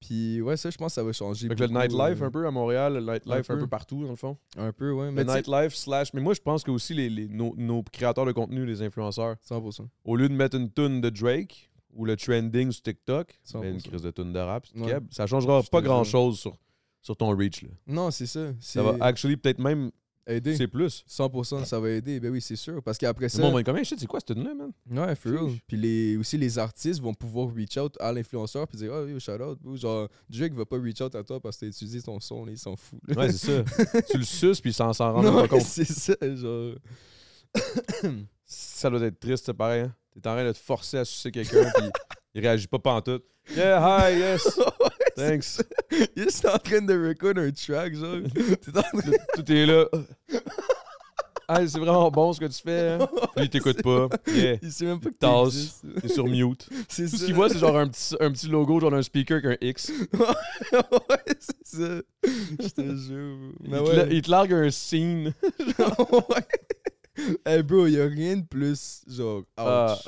Puis, 0.00 0.40
ouais, 0.40 0.56
ça, 0.56 0.70
je 0.70 0.76
pense 0.76 0.92
que 0.92 0.94
ça 0.94 1.02
va 1.02 1.12
changer. 1.12 1.48
Que 1.48 1.54
le 1.54 1.66
nightlife 1.66 2.22
euh, 2.22 2.26
un 2.26 2.30
peu 2.30 2.46
à 2.46 2.50
Montréal, 2.52 2.94
le 2.94 3.00
nightlife 3.00 3.50
un 3.50 3.54
un 3.54 3.56
peu. 3.56 3.62
peu 3.62 3.66
partout, 3.66 4.04
dans 4.04 4.10
le 4.10 4.16
fond. 4.16 4.36
Un 4.56 4.72
peu, 4.72 4.92
ouais. 4.92 5.06
Le 5.06 5.12
Mais 5.12 5.24
sais, 5.24 5.34
nightlife 5.36 5.74
slash. 5.74 6.12
Mais 6.14 6.20
moi, 6.20 6.34
je 6.34 6.40
pense 6.40 6.62
que 6.62 6.70
aussi 6.70 6.94
les, 6.94 7.10
les- 7.10 7.28
nos, 7.28 7.54
nos 7.56 7.82
créateurs 7.82 8.24
de 8.24 8.32
contenu, 8.32 8.64
les 8.64 8.80
influenceurs, 8.82 9.36
100%. 9.48 9.86
au 10.04 10.16
lieu 10.16 10.28
de 10.28 10.34
mettre 10.34 10.56
une 10.56 10.70
tune 10.70 11.00
de 11.00 11.10
Drake 11.10 11.70
ou 11.94 12.04
le 12.04 12.16
trending 12.16 12.70
sur 12.70 12.82
TikTok, 12.82 13.32
100%. 13.44 13.60
mais 13.60 13.70
une 13.72 13.82
crise 13.82 14.02
de 14.02 14.10
tune 14.12 14.32
de 14.32 14.38
rap, 14.38 14.64
Ouais. 14.76 14.86
keb, 14.92 15.06
ça 15.10 15.26
changera 15.26 15.62
pas 15.64 15.80
grand 15.80 16.04
chose 16.04 16.38
sur, 16.38 16.56
sur 17.02 17.16
ton 17.16 17.36
reach. 17.36 17.62
Là. 17.62 17.70
Non, 17.88 18.10
c'est 18.12 18.26
ça. 18.26 18.52
Ça 18.60 18.82
va 18.84 18.96
actually 19.04 19.36
peut-être 19.36 19.58
même 19.58 19.90
Aider. 20.28 20.56
C'est 20.56 20.68
plus. 20.68 21.04
100%, 21.08 21.64
ça 21.64 21.80
va 21.80 21.88
aider. 21.88 22.20
Ben 22.20 22.30
oui, 22.30 22.42
c'est 22.42 22.56
sûr. 22.56 22.82
Parce 22.82 22.98
qu'après 22.98 23.30
ça. 23.30 23.40
monde 23.40 23.54
va 23.54 23.60
être 23.60 23.66
comme, 23.66 23.78
hey, 23.78 23.84
shit, 23.84 23.98
c'est 23.98 24.06
quoi 24.06 24.20
cette 24.20 24.36
tune-là, 24.36 24.52
man? 24.54 24.72
Ouais, 24.90 25.14
for 25.14 25.32
real. 25.32 25.56
Puis 25.66 25.78
les, 25.78 26.16
aussi, 26.18 26.36
les 26.36 26.58
artistes 26.58 27.00
vont 27.00 27.14
pouvoir 27.14 27.48
reach 27.54 27.78
out 27.78 27.96
à 27.98 28.12
l'influenceur 28.12 28.68
puis 28.68 28.76
dire, 28.76 28.92
oh, 28.92 29.06
yo, 29.06 29.18
shout 29.18 29.40
out. 29.40 29.58
Genre, 29.76 30.08
Drake 30.28 30.52
va 30.52 30.66
pas 30.66 30.78
reach 30.78 31.00
out 31.00 31.14
à 31.14 31.24
toi 31.24 31.40
parce 31.40 31.56
que 31.56 31.60
t'as 31.60 31.68
utilisé 31.68 32.02
ton 32.02 32.20
son, 32.20 32.44
là, 32.44 32.52
ils 32.52 32.58
s'en 32.58 32.74
là. 33.06 33.16
Ouais, 33.16 33.32
c'est 33.32 33.64
ça. 33.64 34.02
tu 34.10 34.18
le 34.18 34.24
suces, 34.24 34.60
puis 34.60 34.72
sans 34.72 34.92
s'en 34.92 35.14
rendre 35.14 35.32
pas 35.32 35.48
compte. 35.48 35.62
c'est 35.62 35.84
ça, 35.84 36.14
genre. 36.22 36.74
Ça 38.44 38.90
doit 38.90 39.00
être 39.00 39.18
triste, 39.18 39.46
c'est 39.46 39.54
pareil. 39.54 39.82
Hein? 39.82 39.94
T'es 40.12 40.28
en 40.28 40.32
train 40.32 40.44
de 40.44 40.52
te 40.52 40.58
forcer 40.58 40.98
à 40.98 41.04
sucer 41.04 41.30
quelqu'un, 41.30 41.70
puis 41.74 41.86
il 42.34 42.40
réagit 42.42 42.66
pas 42.66 42.78
pantoute. 42.78 43.24
Yeah, 43.56 43.80
hi, 43.80 44.18
yes, 44.18 44.46
thanks. 45.18 45.62
Il 46.16 46.22
est 46.22 46.24
juste 46.24 46.46
en 46.46 46.58
train 46.58 46.80
de 46.82 47.08
record 47.08 47.34
un 47.36 47.50
track, 47.50 47.94
genre. 47.94 48.16
T'es 48.34 48.78
en 48.78 48.82
train 48.82 49.12
Tout 49.34 49.52
est 49.52 49.66
là. 49.66 49.84
Ah, 51.50 51.66
c'est 51.66 51.78
vraiment 51.78 52.10
bon 52.10 52.30
ce 52.34 52.40
que 52.40 52.44
tu 52.44 52.60
fais. 52.62 52.98
Hein? 53.00 53.08
Il 53.38 53.48
t'écoute 53.48 53.82
pas. 53.82 54.08
Yeah. 54.30 54.58
Il 54.60 54.70
sait 54.70 54.84
même 54.84 55.00
pas 55.00 55.08
que 55.08 55.14
Tasse. 55.14 55.80
T'es 56.02 56.08
sur 56.08 56.26
mute. 56.26 56.68
Tout 56.68 56.74
ça. 56.88 57.08
ce 57.08 57.24
qu'il 57.24 57.34
voit, 57.34 57.48
c'est 57.48 57.58
genre 57.58 57.78
un 57.78 57.88
petit, 57.88 58.14
un 58.20 58.30
petit 58.30 58.48
logo, 58.48 58.78
genre 58.80 58.92
un 58.92 59.00
speaker 59.02 59.38
avec 59.42 59.62
un 59.62 59.66
X. 59.66 59.90
ouais, 60.12 61.36
c'est 61.40 61.64
ça. 61.64 62.02
Je 62.60 62.68
te 62.68 62.82
jure. 62.96 63.38
Il, 63.64 63.70
Mais 63.70 63.78
te, 63.78 63.82
ouais. 63.82 63.96
la- 63.96 64.06
il 64.12 64.20
te 64.20 64.30
largue 64.30 64.52
un 64.52 64.70
scene. 64.70 65.32
ouais. 65.78 67.34
Hey 67.46 67.62
bro, 67.62 67.86
y 67.86 67.98
a 67.98 68.04
rien 68.06 68.36
de 68.36 68.44
plus, 68.44 69.00
genre, 69.08 69.38
ouch. 69.38 69.44
Ah. 69.56 69.98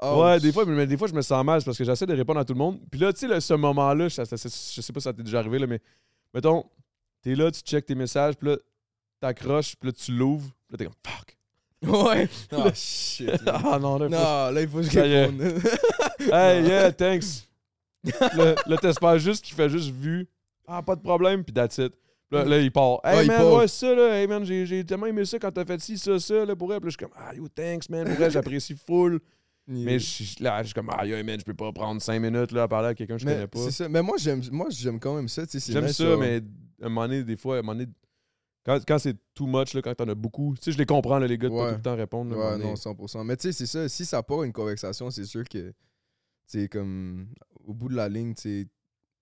Ouais, 0.00 0.38
des 0.40 0.52
fois, 0.52 0.64
mais 0.64 0.86
des 0.86 0.96
fois, 0.96 1.08
je 1.08 1.14
me 1.14 1.22
sens 1.22 1.44
mal 1.44 1.62
parce 1.64 1.76
que 1.76 1.84
j'essaie 1.84 2.06
de 2.06 2.14
répondre 2.14 2.38
à 2.40 2.44
tout 2.44 2.52
le 2.52 2.58
monde. 2.58 2.78
Puis 2.90 3.00
là, 3.00 3.12
tu 3.12 3.26
sais, 3.28 3.40
ce 3.40 3.54
moment-là, 3.54 4.08
je 4.08 4.14
sais 4.14 4.92
pas 4.92 5.00
si 5.00 5.04
ça 5.04 5.12
t'est 5.12 5.22
déjà 5.22 5.40
arrivé, 5.40 5.58
là, 5.58 5.66
mais 5.66 5.80
mettons, 6.32 6.64
t'es 7.22 7.34
là, 7.34 7.50
tu 7.50 7.60
checkes 7.60 7.86
tes 7.86 7.94
messages, 7.94 8.36
puis 8.36 8.50
là, 8.50 8.56
t'accroches, 9.20 9.74
puis 9.76 9.88
là, 9.88 9.92
tu 9.92 10.12
l'ouvres, 10.12 10.50
puis 10.68 10.72
là, 10.72 10.78
t'es 10.78 10.84
comme 10.84 10.94
fuck. 11.04 11.36
Ouais. 11.82 12.28
Ah, 12.52 12.72
shit. 12.74 13.26
man. 13.44 13.62
ah 13.64 13.78
non, 13.80 13.98
là, 13.98 14.06
faut- 14.08 14.14
Non, 14.14 14.50
là, 14.50 14.60
il 14.60 14.68
faut 14.68 14.78
que 14.78 14.82
je 14.84 14.98
réponde. 15.00 15.42
Hey, 16.32 16.64
yeah, 16.64 16.92
thanks. 16.92 17.46
là, 18.36 18.54
là 18.66 18.76
t'espères 18.76 19.18
juste 19.18 19.44
qu'il 19.44 19.54
fait 19.54 19.68
juste 19.68 19.90
vu. 19.90 20.28
Ah, 20.66 20.82
pas 20.82 20.96
de 20.96 21.00
problème, 21.00 21.44
puis 21.44 21.52
that's 21.52 21.78
it. 21.78 21.92
Là, 22.30 22.44
là, 22.44 22.58
il 22.58 22.70
part. 22.70 23.00
Hey, 23.04 23.16
Ouais, 23.18 23.24
il 23.24 23.28
man, 23.28 23.38
part. 23.38 23.52
ouais, 23.54 23.68
ça, 23.68 23.94
là. 23.94 24.18
Hey, 24.20 24.26
man, 24.26 24.44
j'ai 24.44 24.84
tellement 24.84 25.06
aimé 25.06 25.24
ça 25.24 25.38
quand 25.38 25.50
t'as 25.50 25.64
fait 25.64 25.80
ci, 25.80 25.96
ça, 25.96 26.18
ça, 26.18 26.44
là, 26.44 26.54
pour 26.54 26.72
elle. 26.74 26.80
Puis 26.80 26.88
là, 26.88 26.90
je 26.90 26.96
suis 26.98 27.06
comme, 27.06 27.16
ah, 27.16 27.34
yo, 27.34 27.48
thanks, 27.48 27.88
man. 27.88 28.04
Pour 28.04 28.14
vrai, 28.16 28.30
j'apprécie 28.30 28.74
full. 28.74 29.20
Mais 29.70 29.98
je 29.98 30.42
là, 30.42 30.62
je 30.62 30.68
suis 30.68 30.74
comme, 30.74 30.88
ah, 30.90 31.04
yo, 31.06 31.22
man, 31.22 31.38
je 31.38 31.44
peux 31.44 31.54
pas 31.54 31.70
prendre 31.72 32.00
5 32.00 32.18
minutes, 32.20 32.52
là, 32.52 32.62
à 32.62 32.68
parler 32.68 32.88
à 32.88 32.94
quelqu'un 32.94 33.16
que 33.16 33.20
je 33.20 33.26
Mais 33.26 33.34
connais 33.34 33.46
pas. 33.46 33.58
c'est 33.60 33.70
ça. 33.70 33.88
Mais 33.88 34.02
moi, 34.02 34.16
j'aime 34.18 34.42
moi, 34.50 34.68
j'aime 34.70 34.98
quand 34.98 35.14
même 35.14 35.28
ça. 35.28 35.46
tu 35.46 35.52
sais, 35.52 35.60
c'est 35.60 35.72
J'aime 35.72 35.88
ça, 35.88 36.04
genre. 36.04 36.18
mais 36.18 36.40
à 36.82 36.86
un 36.86 36.88
moment 36.88 37.06
donné, 37.06 37.22
des 37.22 37.36
fois, 37.36 37.56
à 37.56 37.58
un 37.58 37.62
moment 37.62 37.74
donné, 37.78 37.90
quand, 38.64 38.78
quand 38.86 38.98
c'est 38.98 39.16
too 39.34 39.46
much, 39.46 39.74
là, 39.74 39.82
quand 39.82 39.94
t'en 39.94 40.08
as 40.08 40.14
beaucoup, 40.14 40.54
tu 40.56 40.62
sais, 40.64 40.72
je 40.72 40.78
les 40.78 40.86
comprends, 40.86 41.18
là, 41.18 41.26
les 41.26 41.36
gars, 41.38 41.48
de 41.48 41.54
pas 41.54 41.64
Ouais. 41.64 41.70
tout 41.72 41.76
le 41.76 41.82
temps 41.82 41.96
répondre. 41.96 42.30
là, 42.34 42.38
Ouais, 42.52 42.58
non, 42.58 42.64
donné. 42.64 42.74
100%. 42.74 43.24
Mais 43.24 43.36
tu 43.36 43.42
sais, 43.42 43.52
c'est 43.52 43.66
ça. 43.66 43.88
Si 43.88 44.04
ça 44.06 44.22
part 44.22 44.42
une 44.42 44.52
conversation, 44.52 45.10
c'est 45.10 45.24
sûr 45.24 45.44
que, 45.44 45.72
tu 46.50 46.68
comme, 46.68 47.28
au 47.66 47.74
bout 47.74 47.88
de 47.90 47.94
la 47.96 48.08
ligne, 48.08 48.34
tu 48.34 48.68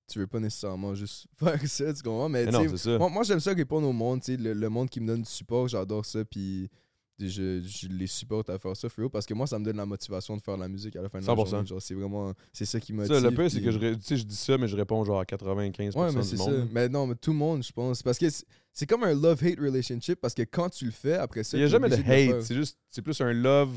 tu 0.09 0.21
veux 0.21 0.29
pas 0.29 0.39
nécessairement 0.39 0.95
juste 0.95 1.27
faire 1.37 1.61
ça, 1.67 1.93
tu 1.93 2.01
comprends? 2.05 2.29
Mais, 2.29 2.45
Mais 2.45 2.53
tu 2.53 2.57
non, 2.57 2.63
sais, 2.63 2.69
c'est 2.69 2.77
ça. 2.93 2.99
moi, 2.99 3.09
moi, 3.09 3.25
j'aime 3.25 3.41
ça 3.41 3.53
répondre 3.53 3.89
au 3.89 3.93
monde, 3.93 4.21
tu 4.21 4.37
sais, 4.37 4.41
le, 4.41 4.53
le 4.53 4.69
monde 4.69 4.89
qui 4.89 5.01
me 5.01 5.09
donne 5.09 5.23
du 5.23 5.29
support, 5.29 5.67
j'adore 5.67 6.07
ça, 6.07 6.25
puis 6.25 6.71
je, 7.19 7.63
je 7.63 7.89
les 7.89 8.07
supporte 8.07 8.51
à 8.51 8.59
faire 8.59 8.77
ça, 8.77 8.89
frérot, 8.89 9.09
parce 9.09 9.25
que 9.27 9.35
moi, 9.35 9.47
ça 9.47 9.59
me 9.59 9.65
donne 9.65 9.77
la 9.77 9.87
motivation 9.87 10.37
de 10.37 10.43
faire 10.43 10.57
de 10.57 10.63
la 10.63 10.69
musique 10.69 10.95
à 10.97 11.03
la 11.03 11.09
fin 11.09 11.21
de 11.21 11.27
la 11.27 11.33
100%. 11.35 11.49
journée. 11.51 11.67
Genre, 11.67 11.81
c'est 11.83 11.95
vraiment, 11.95 12.33
c'est 12.53 12.65
ça 12.67 12.79
qui 12.81 12.93
motive. 12.93 13.15
Ça, 13.15 13.21
le 13.21 13.35
pire, 13.35 13.51
c'est 13.51 13.63
que 13.63 13.71
je, 13.71 13.79
ré- 13.79 13.97
tu 13.97 14.03
sais, 14.03 14.17
je 14.17 14.25
dis 14.25 14.37
ça, 14.37 14.59
mais 14.59 14.69
je 14.69 14.77
réponds 14.77 15.05
genre 15.05 15.21
à 15.21 15.25
95% 15.25 15.97
Ouais, 15.99 16.13
mais 16.13 16.21
du 16.21 16.27
c'est 16.29 16.37
monde. 16.37 16.51
ça. 16.51 16.65
Mais 16.73 16.89
non, 16.89 17.07
mais 17.07 17.15
tout 17.15 17.31
le 17.33 17.37
monde, 17.39 17.63
je 17.63 17.73
pense. 17.73 18.03
Parce 18.03 18.19
que 18.19 18.27
c'est- 18.29 18.87
comme 18.87 19.05
un 19.05 19.15
love-hate 19.15 19.59
relationship, 19.61 20.21
parce 20.21 20.35
que 20.35 20.43
quand 20.43 20.69
tu 20.69 20.85
le 20.85 20.91
fais, 20.91 21.15
après 21.15 21.43
ça, 21.45 21.57
Il 21.57 21.61
n'y 21.61 21.65
a 21.67 21.69
jamais 21.69 21.89
de 21.89 21.95
hate, 21.97 22.43
c'est 22.43 22.55
juste, 22.55 22.77
c'est 22.91 23.01
plus 23.03 23.19
un 23.23 23.33
love, 23.33 23.71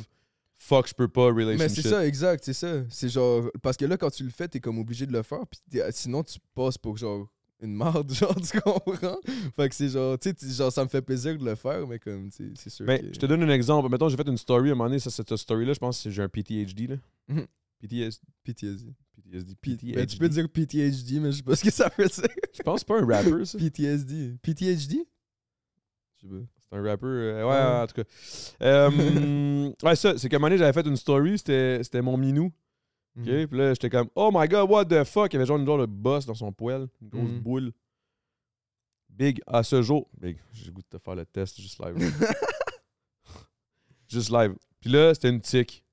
fuck, 0.57 0.87
je 0.89 0.93
peux 0.93 1.07
pas 1.07 1.27
relationship. 1.27 1.59
Mais 1.59 1.69
c'est 1.69 1.87
ça, 1.89 2.05
exact, 2.05 2.43
c'est 2.43 2.53
ça. 2.53 2.83
C'est 2.89 3.07
genre. 3.07 3.49
Parce 3.61 3.77
que 3.77 3.85
là, 3.85 3.95
quand 3.97 4.09
tu 4.09 4.23
le 4.23 4.29
fais, 4.31 4.47
t'es 4.49 4.59
comme 4.59 4.77
obligé 4.79 5.05
de 5.05 5.13
le 5.13 5.23
faire. 5.23 5.39
Puis 5.49 5.79
sinon, 5.91 6.23
tu 6.23 6.37
passes 6.53 6.77
pour 6.77 6.97
genre 6.97 7.27
une 7.61 7.73
marde, 7.73 8.11
genre, 8.13 8.35
tu 8.39 8.59
comprends? 8.61 9.19
Fait 9.55 9.69
que 9.69 9.75
c'est 9.75 9.89
genre, 9.89 10.17
tu 10.17 10.33
sais, 10.37 10.53
genre, 10.55 10.71
ça 10.71 10.83
me 10.83 10.89
fait 10.89 11.01
plaisir 11.01 11.37
de 11.37 11.43
le 11.45 11.55
faire, 11.55 11.85
mais 11.87 11.99
comme, 11.99 12.29
tu 12.29 12.37
sais, 12.47 12.51
c'est 12.55 12.69
sûr. 12.69 12.85
Ben, 12.85 12.99
que... 13.01 13.13
je 13.13 13.19
te 13.19 13.25
donne 13.25 13.43
un 13.43 13.49
exemple. 13.49 13.89
Mettons, 13.89 14.07
j'ai 14.09 14.17
fait 14.17 14.27
une 14.27 14.37
story 14.37 14.69
à 14.69 14.71
un 14.71 14.75
moment 14.75 14.89
donné, 14.89 14.99
ça, 14.99 15.09
cette 15.09 15.35
story-là, 15.35 15.73
je 15.73 15.79
pense 15.79 16.03
que 16.03 16.09
j'ai 16.09 16.21
un 16.21 16.29
PTHD, 16.29 16.89
là. 16.89 16.95
Mhm. 17.27 17.45
PTS, 17.81 18.19
PTSD. 18.43 18.93
PTSD, 19.15 19.55
P- 19.61 19.75
PTHD. 19.77 19.95
Ben, 19.95 20.05
tu 20.05 20.17
peux 20.17 20.29
dire 20.29 20.49
PTHD, 20.49 21.19
mais 21.21 21.31
je 21.31 21.37
sais 21.37 21.43
pas 21.43 21.55
ce 21.55 21.63
que 21.63 21.71
ça 21.71 21.91
veut 21.97 22.07
dire. 22.07 22.23
Je 22.53 22.61
pense 22.63 22.83
pas 22.83 22.99
un 23.01 23.05
rapper, 23.05 23.45
ça. 23.45 23.57
PTSD. 23.57 24.37
PTHD? 24.41 25.05
Je 26.21 26.21
sais 26.21 26.27
pas. 26.27 26.41
C'est 26.69 26.77
un 26.77 26.81
rapper. 26.83 27.05
euh, 27.07 27.43
ouais, 27.47 27.55
Ah. 27.55 27.83
en 27.83 27.87
tout 27.87 27.95
cas. 27.95 28.03
Euh, 28.61 29.71
ouais, 29.83 29.95
ça, 29.95 30.17
c'est 30.17 30.29
qu'à 30.29 30.35
un 30.35 30.39
moment 30.39 30.47
donné, 30.49 30.57
j'avais 30.59 30.73
fait 30.73 30.87
une 30.87 30.95
story, 30.97 31.37
c'était 31.37 31.79
c'était 31.83 32.01
mon 32.01 32.17
minou. 32.17 32.51
OK? 33.19 33.27
Mhm. 33.27 33.47
Puis 33.47 33.57
là, 33.57 33.69
j'étais 33.73 33.89
comme, 33.89 34.09
oh 34.15 34.29
my 34.33 34.47
god, 34.47 34.69
what 34.69 34.85
the 34.85 35.03
fuck? 35.03 35.31
Il 35.31 35.35
y 35.35 35.37
avait 35.37 35.45
genre 35.45 35.57
une 35.57 35.65
genre 35.65 35.77
de 35.79 35.85
bosse 35.85 36.25
dans 36.25 36.33
son 36.35 36.51
poêle, 36.51 36.87
une 37.01 37.09
grosse 37.09 37.31
Mhm. 37.31 37.39
boule. 37.39 37.71
Big, 39.09 39.41
à 39.47 39.63
ce 39.63 39.81
jour. 39.81 40.07
Big, 40.19 40.37
j'ai 40.53 40.67
le 40.67 40.71
goût 40.71 40.81
de 40.81 40.97
te 40.97 41.03
faire 41.03 41.15
le 41.15 41.25
test 41.25 41.59
juste 41.59 41.79
live. 41.83 41.95
juste 44.07 44.29
live. 44.31 44.55
Puis 44.79 44.89
là, 44.89 45.13
c'était 45.13 45.29
une 45.29 45.41
tique. 45.41 45.83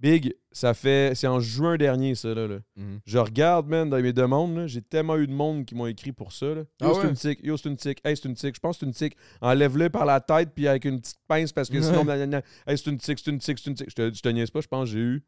Big, 0.00 0.32
ça 0.52 0.74
fait. 0.74 1.16
C'est 1.16 1.26
en 1.26 1.40
juin 1.40 1.76
dernier, 1.76 2.14
ça, 2.14 2.32
là. 2.32 2.46
là. 2.46 2.58
Mhm. 2.76 3.00
Je 3.04 3.18
regarde, 3.18 3.66
man, 3.66 3.90
dans 3.90 4.00
mes 4.00 4.12
demandes, 4.12 4.68
j'ai 4.68 4.80
tellement 4.80 5.16
eu 5.16 5.26
de 5.26 5.32
monde 5.32 5.64
qui 5.64 5.74
m'ont 5.74 5.88
écrit 5.88 6.12
pour 6.12 6.32
ça. 6.32 6.46
Là. 6.54 6.60
Yo, 6.60 6.64
Ah 6.80 6.90
c'est 6.94 7.00
ouais? 7.00 7.08
une 7.08 7.14
tique. 7.16 7.40
Yo, 7.42 7.56
c'est 7.56 7.68
une 7.68 7.76
tique. 7.76 8.00
Hey, 8.04 8.16
c'est 8.16 8.28
une 8.28 8.34
tique. 8.36 8.54
Je 8.54 8.60
pense 8.60 8.76
que 8.76 8.80
c'est 8.80 8.86
une 8.86 8.92
tique. 8.94 9.16
Enlève-le 9.40 9.90
par 9.90 10.04
la 10.06 10.20
tête, 10.20 10.50
puis 10.54 10.68
avec 10.68 10.84
une 10.84 11.00
petite 11.00 11.18
pince, 11.26 11.52
parce 11.52 11.68
que 11.68 11.80
sinon, 11.82 12.06
hey, 12.08 12.78
c'est 12.78 12.86
une 12.86 12.98
tique, 12.98 13.18
c'est 13.18 13.30
une 13.32 13.38
tique, 13.40 13.58
c'est 13.58 13.70
une 13.70 13.74
tique. 13.74 13.90
Je 13.90 13.94
te, 13.96 14.14
je 14.14 14.22
te 14.22 14.28
niaise 14.28 14.52
pas, 14.52 14.60
je 14.60 14.68
pense 14.68 14.88
que 14.88 14.92
j'ai 14.92 15.00
eu 15.00 15.24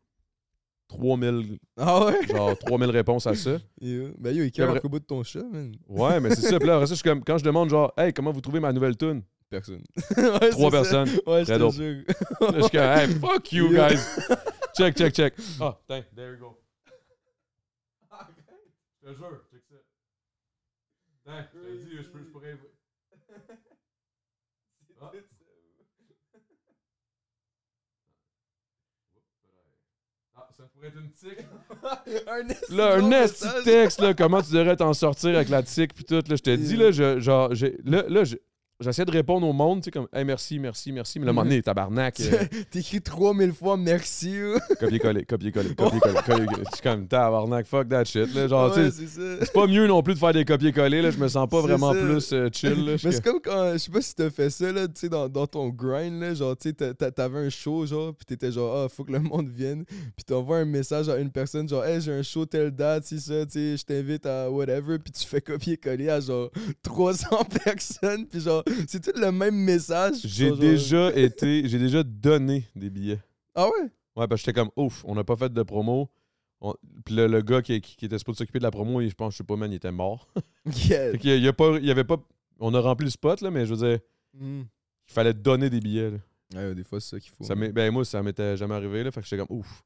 3000, 0.90 1.58
Ah 1.76 2.06
ouais? 2.06 2.26
genre 2.26 2.58
3000 2.58 2.90
réponses 2.90 3.26
à 3.26 3.34
ça. 3.34 3.58
Yo. 3.80 4.08
Ben 4.18 4.34
yo, 4.34 4.42
il 4.44 4.50
cœur 4.52 4.76
au 4.84 4.88
bout 4.88 4.98
de 4.98 5.04
ton 5.04 5.22
chat, 5.22 5.42
man. 5.44 5.72
Ouais, 5.88 6.18
mais 6.20 6.34
c'est 6.34 6.42
ça. 6.48 6.58
Puis 6.58 6.66
là, 6.66 6.74
après 6.74 6.86
ça, 6.86 6.94
je 6.94 7.00
suis 7.00 7.08
comme, 7.08 7.22
quand 7.24 7.38
je 7.38 7.44
demande, 7.44 7.70
genre, 7.70 7.92
hey, 7.96 8.12
comment 8.12 8.32
vous 8.32 8.40
trouvez 8.40 8.58
ma 8.60 8.72
nouvelle 8.72 8.96
tune? 8.96 9.22
Personne. 9.48 9.82
Ouais, 10.16 10.50
Trois 10.50 10.70
c'est 10.70 10.84
ça. 10.84 11.04
personnes. 11.04 11.08
Ouais, 11.26 11.40
je 11.40 11.44
Très 11.44 11.54
te 11.54 11.58
dope. 11.58 11.74
jure. 11.74 12.04
Là, 12.40 12.52
je 12.54 12.60
suis 12.62 12.70
comme, 12.70 12.80
hey, 12.82 13.08
fuck 13.20 13.52
you, 13.52 13.72
Yeah. 13.72 13.88
guys. 13.88 14.00
check, 14.76 14.96
check, 14.96 15.14
check. 15.14 15.34
Ah, 15.60 15.78
tiens, 15.86 16.04
there 16.14 16.32
you 16.32 16.38
go. 16.38 16.56
Je 19.02 19.08
te 19.10 19.14
jure, 19.16 19.40
check 19.50 19.62
ça. 19.70 19.76
Tiens, 21.24 21.46
je 21.54 21.58
te 21.58 21.84
dis, 21.84 21.96
je, 21.96 22.08
peux, 22.08 22.18
je 22.18 22.24
pourrais. 22.30 22.58
Ah. 25.02 25.10
Ça 30.60 30.66
pourrait 30.74 30.88
être 30.88 30.98
une 30.98 31.10
tique. 31.12 31.46
un 32.28 32.48
esti 32.48 32.74
Là, 32.74 32.96
de 32.98 33.02
un 33.02 33.10
esti 33.22 33.46
texte, 33.64 34.00
là, 34.02 34.12
comment 34.12 34.42
tu 34.42 34.52
devrais 34.52 34.76
t'en 34.76 34.92
sortir 34.92 35.30
avec 35.30 35.48
la 35.48 35.62
tique 35.62 35.94
puis 35.94 36.04
tout. 36.04 36.16
Là, 36.16 36.36
je 36.36 36.42
te 36.42 36.54
dis, 36.54 36.76
là, 36.76 36.90
je, 36.90 37.18
genre, 37.18 37.54
j'ai, 37.54 37.78
là, 37.84 38.04
là, 38.08 38.24
je- 38.24 38.36
j'essaie 38.80 39.04
de 39.04 39.10
répondre 39.10 39.46
au 39.46 39.52
monde, 39.52 39.80
tu 39.80 39.86
sais, 39.86 39.90
comme, 39.90 40.08
hey, 40.12 40.24
merci, 40.24 40.58
merci, 40.58 40.90
merci. 40.92 41.18
Mais 41.20 41.26
un 41.28 41.32
moment 41.32 41.44
donné, 41.44 41.62
tabarnak. 41.62 42.20
euh, 42.20 42.44
T'écris 42.70 43.00
3000 43.02 43.52
fois 43.52 43.76
merci. 43.76 44.40
ou- 44.42 44.58
copier-coller, 44.78 45.24
copier-coller, 45.24 45.74
copier-coller. 45.76 46.46
Je 46.58 46.74
suis 46.74 46.82
comme, 46.82 47.06
tabarnak, 47.06 47.66
fuck 47.66 47.88
that 47.88 48.04
shit. 48.04 48.34
Là, 48.34 48.48
genre, 48.48 48.72
tu 48.74 48.80
Ouais, 48.80 48.90
sais, 48.90 49.06
c'est 49.06 49.20
ça. 49.20 49.44
c'est 49.44 49.52
pas 49.52 49.66
mieux 49.66 49.86
non 49.86 50.02
plus 50.02 50.14
de 50.14 50.18
faire 50.18 50.32
des 50.32 50.44
copier-coller. 50.44 51.02
Là, 51.02 51.10
je 51.10 51.18
me 51.18 51.28
sens 51.28 51.48
pas 51.48 51.60
C'est 51.60 51.68
vraiment 51.68 51.92
ça. 51.92 52.00
plus 52.00 52.32
euh, 52.32 52.48
chill. 52.52 52.84
Là, 52.84 52.96
je 52.96 53.06
Mais 53.06 53.12
suis 53.12 53.12
c'est 53.12 53.24
comme 53.24 53.40
quand, 53.40 53.72
je 53.72 53.78
sais 53.78 53.90
pas 53.90 54.00
si 54.02 54.14
t'as 54.14 54.30
fait 54.30 54.50
ça, 54.50 54.72
là, 54.72 54.86
tu 54.88 54.92
sais, 54.96 55.08
dans, 55.08 55.28
dans 55.28 55.46
ton 55.46 55.68
grind, 55.68 56.20
là, 56.20 56.34
genre, 56.34 56.56
tu 56.56 56.68
sais, 56.68 56.72
t'a- 56.74 56.94
t'a- 56.94 57.10
t'avais 57.10 57.38
un 57.40 57.50
show, 57.50 57.84
genre, 57.86 58.14
pis 58.14 58.24
t'étais 58.24 58.52
genre, 58.52 58.84
ah, 58.84 58.88
faut 58.88 59.04
que 59.04 59.12
le 59.12 59.20
monde 59.20 59.48
vienne, 59.48 59.84
pis 60.16 60.24
t'envoies 60.24 60.58
un 60.58 60.64
message 60.64 61.08
à 61.08 61.18
une 61.18 61.30
personne, 61.30 61.68
genre, 61.68 61.84
hey, 61.84 62.00
j'ai 62.00 62.12
un 62.12 62.22
show 62.22 62.46
telle 62.46 62.70
date, 62.70 63.04
si 63.04 63.20
ça, 63.20 63.44
tu 63.46 63.52
sais, 63.52 63.76
je 63.76 63.84
t'invite 63.84 64.26
à 64.26 64.50
whatever, 64.50 64.98
pis 64.98 65.12
tu 65.12 65.26
fais 65.26 65.40
copier-coller 65.40 66.08
à 66.08 66.20
genre 66.20 66.50
300 66.82 67.44
personnes, 67.64 68.26
pis 68.26 68.40
genre, 68.40 68.62
c'est 68.88 69.00
tout 69.12 69.18
le 69.20 69.30
même 69.32 69.54
message. 69.56 70.16
J'ai 70.24 70.50
déjà 70.56 71.12
été, 71.16 71.68
j'ai 71.68 71.78
déjà 71.78 72.02
donné 72.02 72.64
des 72.76 72.90
billets. 72.90 73.20
Ah 73.54 73.66
ouais? 73.66 73.88
Ouais, 74.16 74.26
parce 74.28 74.40
que 74.42 74.46
j'étais 74.46 74.52
comme, 74.52 74.70
ouf, 74.76 75.04
on 75.06 75.14
n'a 75.14 75.24
pas 75.24 75.36
fait 75.36 75.52
de 75.52 75.62
promo. 75.62 76.08
On- 76.60 76.74
Puis 77.04 77.14
le, 77.14 77.26
le 77.26 77.40
gars 77.42 77.62
qui, 77.62 77.80
qui, 77.80 77.96
qui 77.96 78.04
était 78.04 78.18
supposé 78.18 78.38
s'occuper 78.38 78.58
de 78.58 78.64
la 78.64 78.70
promo, 78.70 79.00
il- 79.00 79.08
je 79.10 79.14
pense, 79.14 79.32
je 79.34 79.38
sais 79.38 79.44
pas, 79.44 79.56
man, 79.56 79.70
il 79.72 79.76
était 79.76 79.92
mort. 79.92 80.28
Yeah. 80.88 81.12
Fait 81.12 81.20
il 81.38 81.42
y 81.42 81.48
a 81.48 81.52
pas, 81.54 81.78
il 81.78 81.86
y 81.86 81.90
avait 81.90 82.04
pas. 82.04 82.16
On 82.58 82.74
a 82.74 82.80
rempli 82.80 83.04
le 83.06 83.10
spot, 83.10 83.40
là, 83.40 83.50
mais 83.50 83.64
je 83.66 83.74
veux 83.74 83.88
dire, 83.88 83.98
Mm. 84.38 84.60
il 85.08 85.12
fallait 85.12 85.32
donner 85.34 85.70
des 85.70 85.80
billets. 85.80 86.10
là. 86.10 86.18
Ouais, 86.54 86.74
des 86.74 86.84
fois, 86.84 87.00
c'est 87.00 87.08
ça 87.16 87.20
qu'il 87.20 87.30
faut. 87.30 87.42
Ça 87.44 87.54
m'est- 87.54 87.72
ben, 87.72 87.90
moi, 87.92 88.04
ça 88.04 88.22
m'était 88.22 88.56
jamais 88.56 88.74
arrivé, 88.74 89.02
là. 89.02 89.10
Fait 89.10 89.20
que 89.22 89.26
j'étais 89.26 89.44
comme, 89.44 89.56
ouf. 89.58 89.82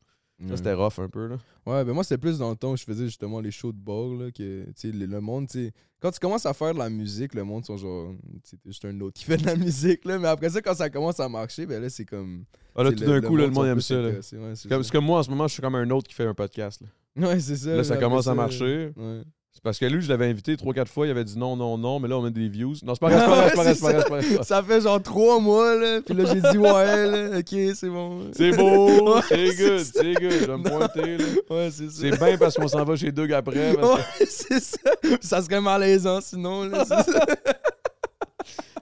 C'était 0.54 0.74
rough 0.74 0.98
un 0.98 1.08
peu, 1.08 1.26
là. 1.28 1.36
Ouais, 1.64 1.84
ben 1.84 1.92
moi, 1.92 2.02
c'était 2.04 2.18
plus 2.18 2.38
dans 2.38 2.50
le 2.50 2.56
temps 2.56 2.72
où 2.72 2.76
je 2.76 2.84
faisais 2.84 3.04
justement 3.04 3.40
les 3.40 3.50
shows 3.50 3.72
de 3.72 3.78
bord, 3.78 4.14
là, 4.14 4.30
que, 4.30 4.64
tu 4.64 4.72
sais, 4.74 4.90
le, 4.90 5.06
le 5.06 5.20
monde, 5.20 5.46
tu 5.48 5.66
sais, 5.66 5.72
quand 6.00 6.10
tu 6.10 6.18
commences 6.18 6.44
à 6.44 6.52
faire 6.52 6.74
de 6.74 6.78
la 6.78 6.90
musique, 6.90 7.34
le 7.34 7.44
monde 7.44 7.64
sont 7.64 7.76
genre, 7.76 8.12
t'es 8.50 8.56
juste 8.66 8.84
un 8.84 9.00
autre 9.00 9.14
qui 9.18 9.24
fait 9.26 9.36
de 9.36 9.46
la 9.46 9.56
musique, 9.56 10.04
là, 10.04 10.18
mais 10.18 10.28
après 10.28 10.50
ça, 10.50 10.60
quand 10.60 10.74
ça 10.74 10.90
commence 10.90 11.20
à 11.20 11.28
marcher, 11.28 11.66
ben 11.66 11.80
là, 11.80 11.88
c'est 11.88 12.04
comme... 12.04 12.44
Ah, 12.74 12.82
là, 12.82 12.90
tout 12.92 13.04
d'un 13.04 13.20
coup, 13.20 13.36
le 13.36 13.48
monde 13.48 13.66
aime 13.66 13.80
ça, 13.80 13.94
là. 13.94 14.08
Ouais, 14.10 14.18
c'est 14.20 14.36
C'est 14.54 14.68
comme, 14.68 14.82
ça. 14.82 14.82
c'est 14.82 14.92
comme 14.92 15.04
moi, 15.04 15.20
en 15.20 15.22
ce 15.22 15.30
moment, 15.30 15.46
je 15.46 15.52
suis 15.54 15.62
comme 15.62 15.76
un 15.76 15.88
autre 15.90 16.08
qui 16.08 16.14
fait 16.14 16.26
un 16.26 16.34
podcast, 16.34 16.82
là. 16.82 16.88
Ouais, 17.28 17.38
c'est 17.38 17.56
ça. 17.56 17.76
Là, 17.76 17.84
ça 17.84 17.96
commence 17.96 18.26
à 18.26 18.34
marcher. 18.34 18.92
Ouais. 18.96 19.22
C'est 19.56 19.62
parce 19.62 19.78
que 19.78 19.84
lui, 19.86 20.02
je 20.02 20.08
l'avais 20.08 20.26
invité 20.26 20.56
3-4 20.56 20.86
fois, 20.86 21.06
il 21.06 21.10
avait 21.10 21.22
dit 21.24 21.38
non, 21.38 21.54
non, 21.54 21.78
non, 21.78 22.00
mais 22.00 22.08
là, 22.08 22.18
on 22.18 22.22
met 22.22 22.32
des 22.32 22.48
views. 22.48 22.74
Non, 22.82 22.92
c'est 22.94 23.00
pas 23.00 23.08
grave, 23.10 23.50
c'est 23.50 23.54
pas 23.56 23.62
grave, 23.62 23.74
c'est 23.76 23.80
pas 23.80 23.92
grave, 23.92 24.02
c'est 24.02 24.10
pas 24.10 24.20
grave. 24.34 24.46
Ça 24.46 24.62
fait 24.64 24.80
genre 24.80 25.00
trois 25.00 25.38
mois, 25.38 25.76
là. 25.76 26.00
Puis 26.04 26.12
là, 26.14 26.24
j'ai 26.26 26.40
dit 26.40 26.58
ouais, 26.58 27.06
là. 27.30 27.38
Ok, 27.38 27.74
c'est 27.76 27.88
bon. 27.88 28.30
C'est 28.36 28.50
beau, 28.50 29.14
Ouais, 29.14 29.20
c'est 29.28 29.54
good, 29.56 29.78
c'est 29.78 30.14
good. 30.14 30.32
Je 30.40 30.46
vais 30.46 30.56
me 30.58 30.68
pointer, 30.68 31.18
là. 31.18 31.24
Ouais, 31.50 31.70
c'est 31.70 31.88
ça. 31.88 32.00
C'est 32.00 32.18
bien 32.18 32.36
parce 32.36 32.56
qu'on 32.56 32.66
s'en 32.68 32.84
va 32.84 32.96
chez 32.96 33.12
Doug 33.12 33.32
après. 33.32 33.74
parce 33.74 33.88
que- 33.88 33.94
Ouais, 34.22 34.26
c'est 34.28 34.60
ça. 34.60 34.78
Ça 35.20 35.40
serait 35.40 35.60
malaisant 35.60 36.20
sinon, 36.20 36.64
là. 36.64 36.84
c'est 36.84 37.12
ça. 37.12 37.26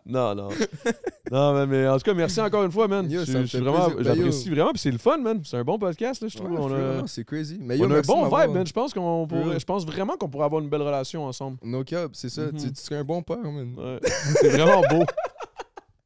Non, 0.04 0.34
non. 0.34 0.48
non, 1.30 1.54
mais, 1.54 1.66
mais 1.66 1.88
en 1.88 1.96
tout 1.96 2.02
cas, 2.02 2.14
merci 2.14 2.40
encore 2.40 2.64
une 2.64 2.72
fois, 2.72 2.88
man. 2.88 3.08
Yo, 3.10 3.20
Je- 3.20 3.24
ça 3.32 3.38
me 3.38 3.42
je 3.44 3.48
suis 3.48 3.58
fait 3.58 3.64
vraiment, 3.64 3.88
plaisir. 3.90 3.96
Ben, 3.96 4.08
yo. 4.10 4.14
j'apprécie 4.16 4.50
vraiment, 4.50 4.70
puis 4.70 4.78
c'est 4.80 4.90
le 4.90 4.98
fun, 4.98 5.18
man. 5.18 5.40
C'est 5.44 5.56
un 5.56 5.62
bon 5.64 5.78
podcast, 5.78 6.20
là, 6.22 6.28
je 6.28 6.36
trouve. 6.36 6.50
Ouais, 6.50 6.58
on 6.60 7.02
a, 7.04 7.06
c'est 7.06 7.24
crazy. 7.24 7.58
Mais 7.60 7.78
on 7.80 7.84
a 7.84 7.86
un 7.86 7.88
merci 7.88 8.08
bon 8.08 8.16
de 8.18 8.22
m'avoir- 8.22 8.42
vibe, 8.46 8.54
man. 8.56 8.66
Je 8.66 8.72
pense 8.72 8.92
qu'on 8.92 9.26
pourrait, 9.28 9.60
je 9.60 9.64
pense 9.64 9.86
vraiment 9.86 10.16
qu'on 10.16 10.28
pourrait 10.28 10.46
avoir 10.46 10.60
une 10.60 10.68
belle 10.68 10.82
relation 10.82 11.24
ensemble. 11.24 11.58
No 11.62 11.84
cap, 11.84 12.10
c'est 12.14 12.28
ça. 12.30 12.42
Mhm. 12.46 12.52
tu, 12.58 12.72
tu 12.72 12.82
serais 12.82 12.96
un 12.96 13.04
bon 13.04 13.22
père, 13.22 13.38
man. 13.38 13.74
Ouais. 13.78 14.00
c'est 14.40 14.48
vraiment 14.48 14.82
beau. 14.90 15.04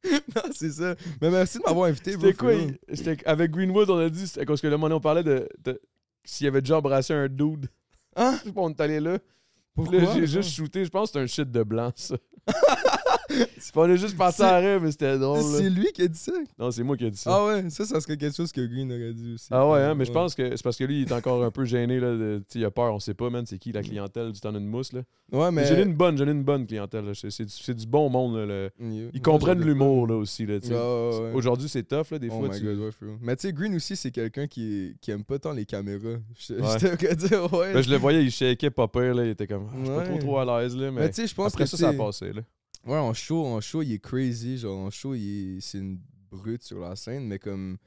non, 0.11 0.41
c'est 0.53 0.71
ça. 0.71 0.95
Mais 1.19 1.31
merci 1.31 1.57
de 1.57 1.63
m'avoir 1.65 1.87
invité, 1.89 2.15
bro. 2.15 2.27
C'était 2.27 2.33
for 2.37 2.45
quoi? 2.47 2.55
real. 2.55 2.77
il- 2.87 2.97
c'était- 2.97 3.25
avec 3.27 3.51
Greenwood, 3.51 3.89
on 3.89 3.97
a 3.97 4.09
dit, 4.09 4.27
c'était 4.27 4.45
parce 4.45 4.61
que 4.61 4.67
là, 4.67 4.77
on 4.79 4.99
parlait 4.99 5.23
de, 5.23 5.49
de- 5.63 5.81
s'il 6.23 6.45
avait 6.47 6.61
déjà 6.61 6.77
embrassé 6.77 7.13
un 7.13 7.27
dude. 7.27 7.67
Hein? 8.15 8.35
Je 8.39 8.43
sais 8.45 8.51
pas, 8.53 8.61
on 8.61 8.69
est 8.69 8.79
allé 8.81 8.99
là. 8.99 9.17
Puis 9.19 9.83
Pourquoi? 9.85 9.99
là, 9.99 10.07
j'ai 10.15 10.27
juste 10.27 10.51
shooté. 10.51 10.85
Je 10.85 10.89
pense 10.89 11.11
que 11.11 11.19
c'était 11.19 11.23
un 11.23 11.27
shit 11.27 11.51
de 11.51 11.63
blanc, 11.63 11.91
ça. 11.95 12.15
On 13.75 13.87
est 13.89 13.97
juste 13.97 14.17
parti 14.17 14.41
à 14.41 14.57
rêve, 14.57 14.81
mais 14.81 14.91
c'était 14.91 15.17
drôle. 15.19 15.43
C'est 15.43 15.69
lui 15.69 15.91
qui 15.93 16.01
a 16.01 16.07
dit 16.07 16.17
ça? 16.17 16.31
Non, 16.57 16.71
c'est 16.71 16.83
moi 16.83 16.97
qui 16.97 17.05
ai 17.05 17.11
dit 17.11 17.17
ça. 17.17 17.31
Ah 17.35 17.45
ouais, 17.45 17.69
ça, 17.69 17.85
ça 17.85 17.99
serait 18.01 18.17
quelque 18.17 18.35
chose 18.35 18.51
que 18.51 18.61
Green 18.65 18.91
aurait 18.91 19.13
dit 19.13 19.33
aussi. 19.35 19.47
Ah 19.51 19.67
ouais, 19.69 19.79
hein, 19.81 19.93
mais 19.95 20.05
je 20.05 20.11
pense 20.11 20.33
que 20.33 20.55
c'est 20.55 20.63
parce 20.63 20.77
que 20.77 20.83
lui, 20.83 21.01
il 21.01 21.07
est 21.07 21.11
encore 21.11 21.43
un 21.43 21.51
peu 21.51 21.63
gêné. 21.65 21.99
Là, 21.99 22.15
de- 22.15 22.43
il 22.55 22.65
a 22.65 22.71
peur, 22.71 22.93
on 22.93 22.99
sait 22.99 23.13
pas, 23.13 23.29
man, 23.29 23.45
c'est 23.45 23.59
qui 23.59 23.71
la 23.71 23.83
clientèle 23.83 24.31
du 24.31 24.39
temps 24.39 24.51
d'une 24.51 24.65
mousse. 24.65 24.93
Là. 24.93 25.01
Ouais, 25.31 25.51
Mais. 25.51 25.65
J'ai 25.67 25.83
une 25.83 25.93
bonne, 25.93 26.17
j'ai 26.17 26.23
une 26.23 26.43
bonne 26.43 26.65
clientèle. 26.65 27.03
C'est, 27.13 27.45
du, 27.45 27.75
du 27.75 27.87
bon 27.87 28.09
monde. 28.09 28.37
là, 28.37 28.45
le- 28.45 28.71
Yo. 28.79 29.09
Ils 29.13 29.21
comprennent 29.21 29.61
l'humour 29.63 30.07
là, 30.07 30.15
aussi. 30.15 30.45
Là, 30.45 30.55
ouais. 30.55 31.31
Aujourd'hui, 31.33 31.69
c'est 31.69 31.83
tough. 31.83 32.09
Là, 32.11 32.19
des 32.19 32.29
Oh 32.31 32.39
fois, 32.39 32.49
my 32.49 32.59
tu- 32.59 32.65
god, 32.65 32.79
ouais. 32.79 32.91
Mais 33.21 33.35
tu 33.35 33.47
sais, 33.47 33.53
Green 33.53 33.75
aussi, 33.75 33.95
c'est 33.95 34.11
quelqu'un 34.11 34.47
qui, 34.47 34.95
qui 35.01 35.11
aime 35.11 35.23
pas 35.23 35.37
tant 35.39 35.51
les 35.51 35.65
caméras. 35.65 36.17
Je 36.39 36.47
te 36.53 37.13
dire, 37.13 37.53
ouais. 37.53 37.73
Ben, 37.73 37.81
je 37.81 37.89
le 37.89 37.97
voyais, 37.97 38.23
il 38.23 38.31
shakeait 38.31 38.69
pas 38.69 38.87
pire. 38.87 39.13
Là, 39.13 39.25
il 39.25 39.29
était 39.31 39.47
comme, 39.47 39.67
ah, 39.69 39.75
je 39.79 39.85
suis 39.85 39.93
pas 39.95 40.03
trop 40.05 40.17
trop 40.17 40.37
à 40.39 40.61
l'aise. 40.61 40.75
Là, 40.75 40.91
mais 40.91 41.01
Mais 41.01 41.05
après 41.45 41.65
ça, 41.67 41.77
ça 41.77 41.89
a 41.89 41.93
passé. 41.93 42.31
Là. 42.33 42.41
Ouais, 42.87 42.97
en 42.97 43.13
show, 43.13 43.45
en 43.45 43.59
show, 43.59 43.81
il 43.81 43.91
est 43.91 43.99
crazy. 43.99 44.57
Genre, 44.57 44.79
en 44.79 44.89
show, 44.89 45.13
c'est 45.59 45.77
une 45.77 45.99
brute 46.31 46.63
sur 46.63 46.79
la 46.79 46.95
scène. 46.95 47.27
Mais 47.27 47.37
comme, 47.37 47.77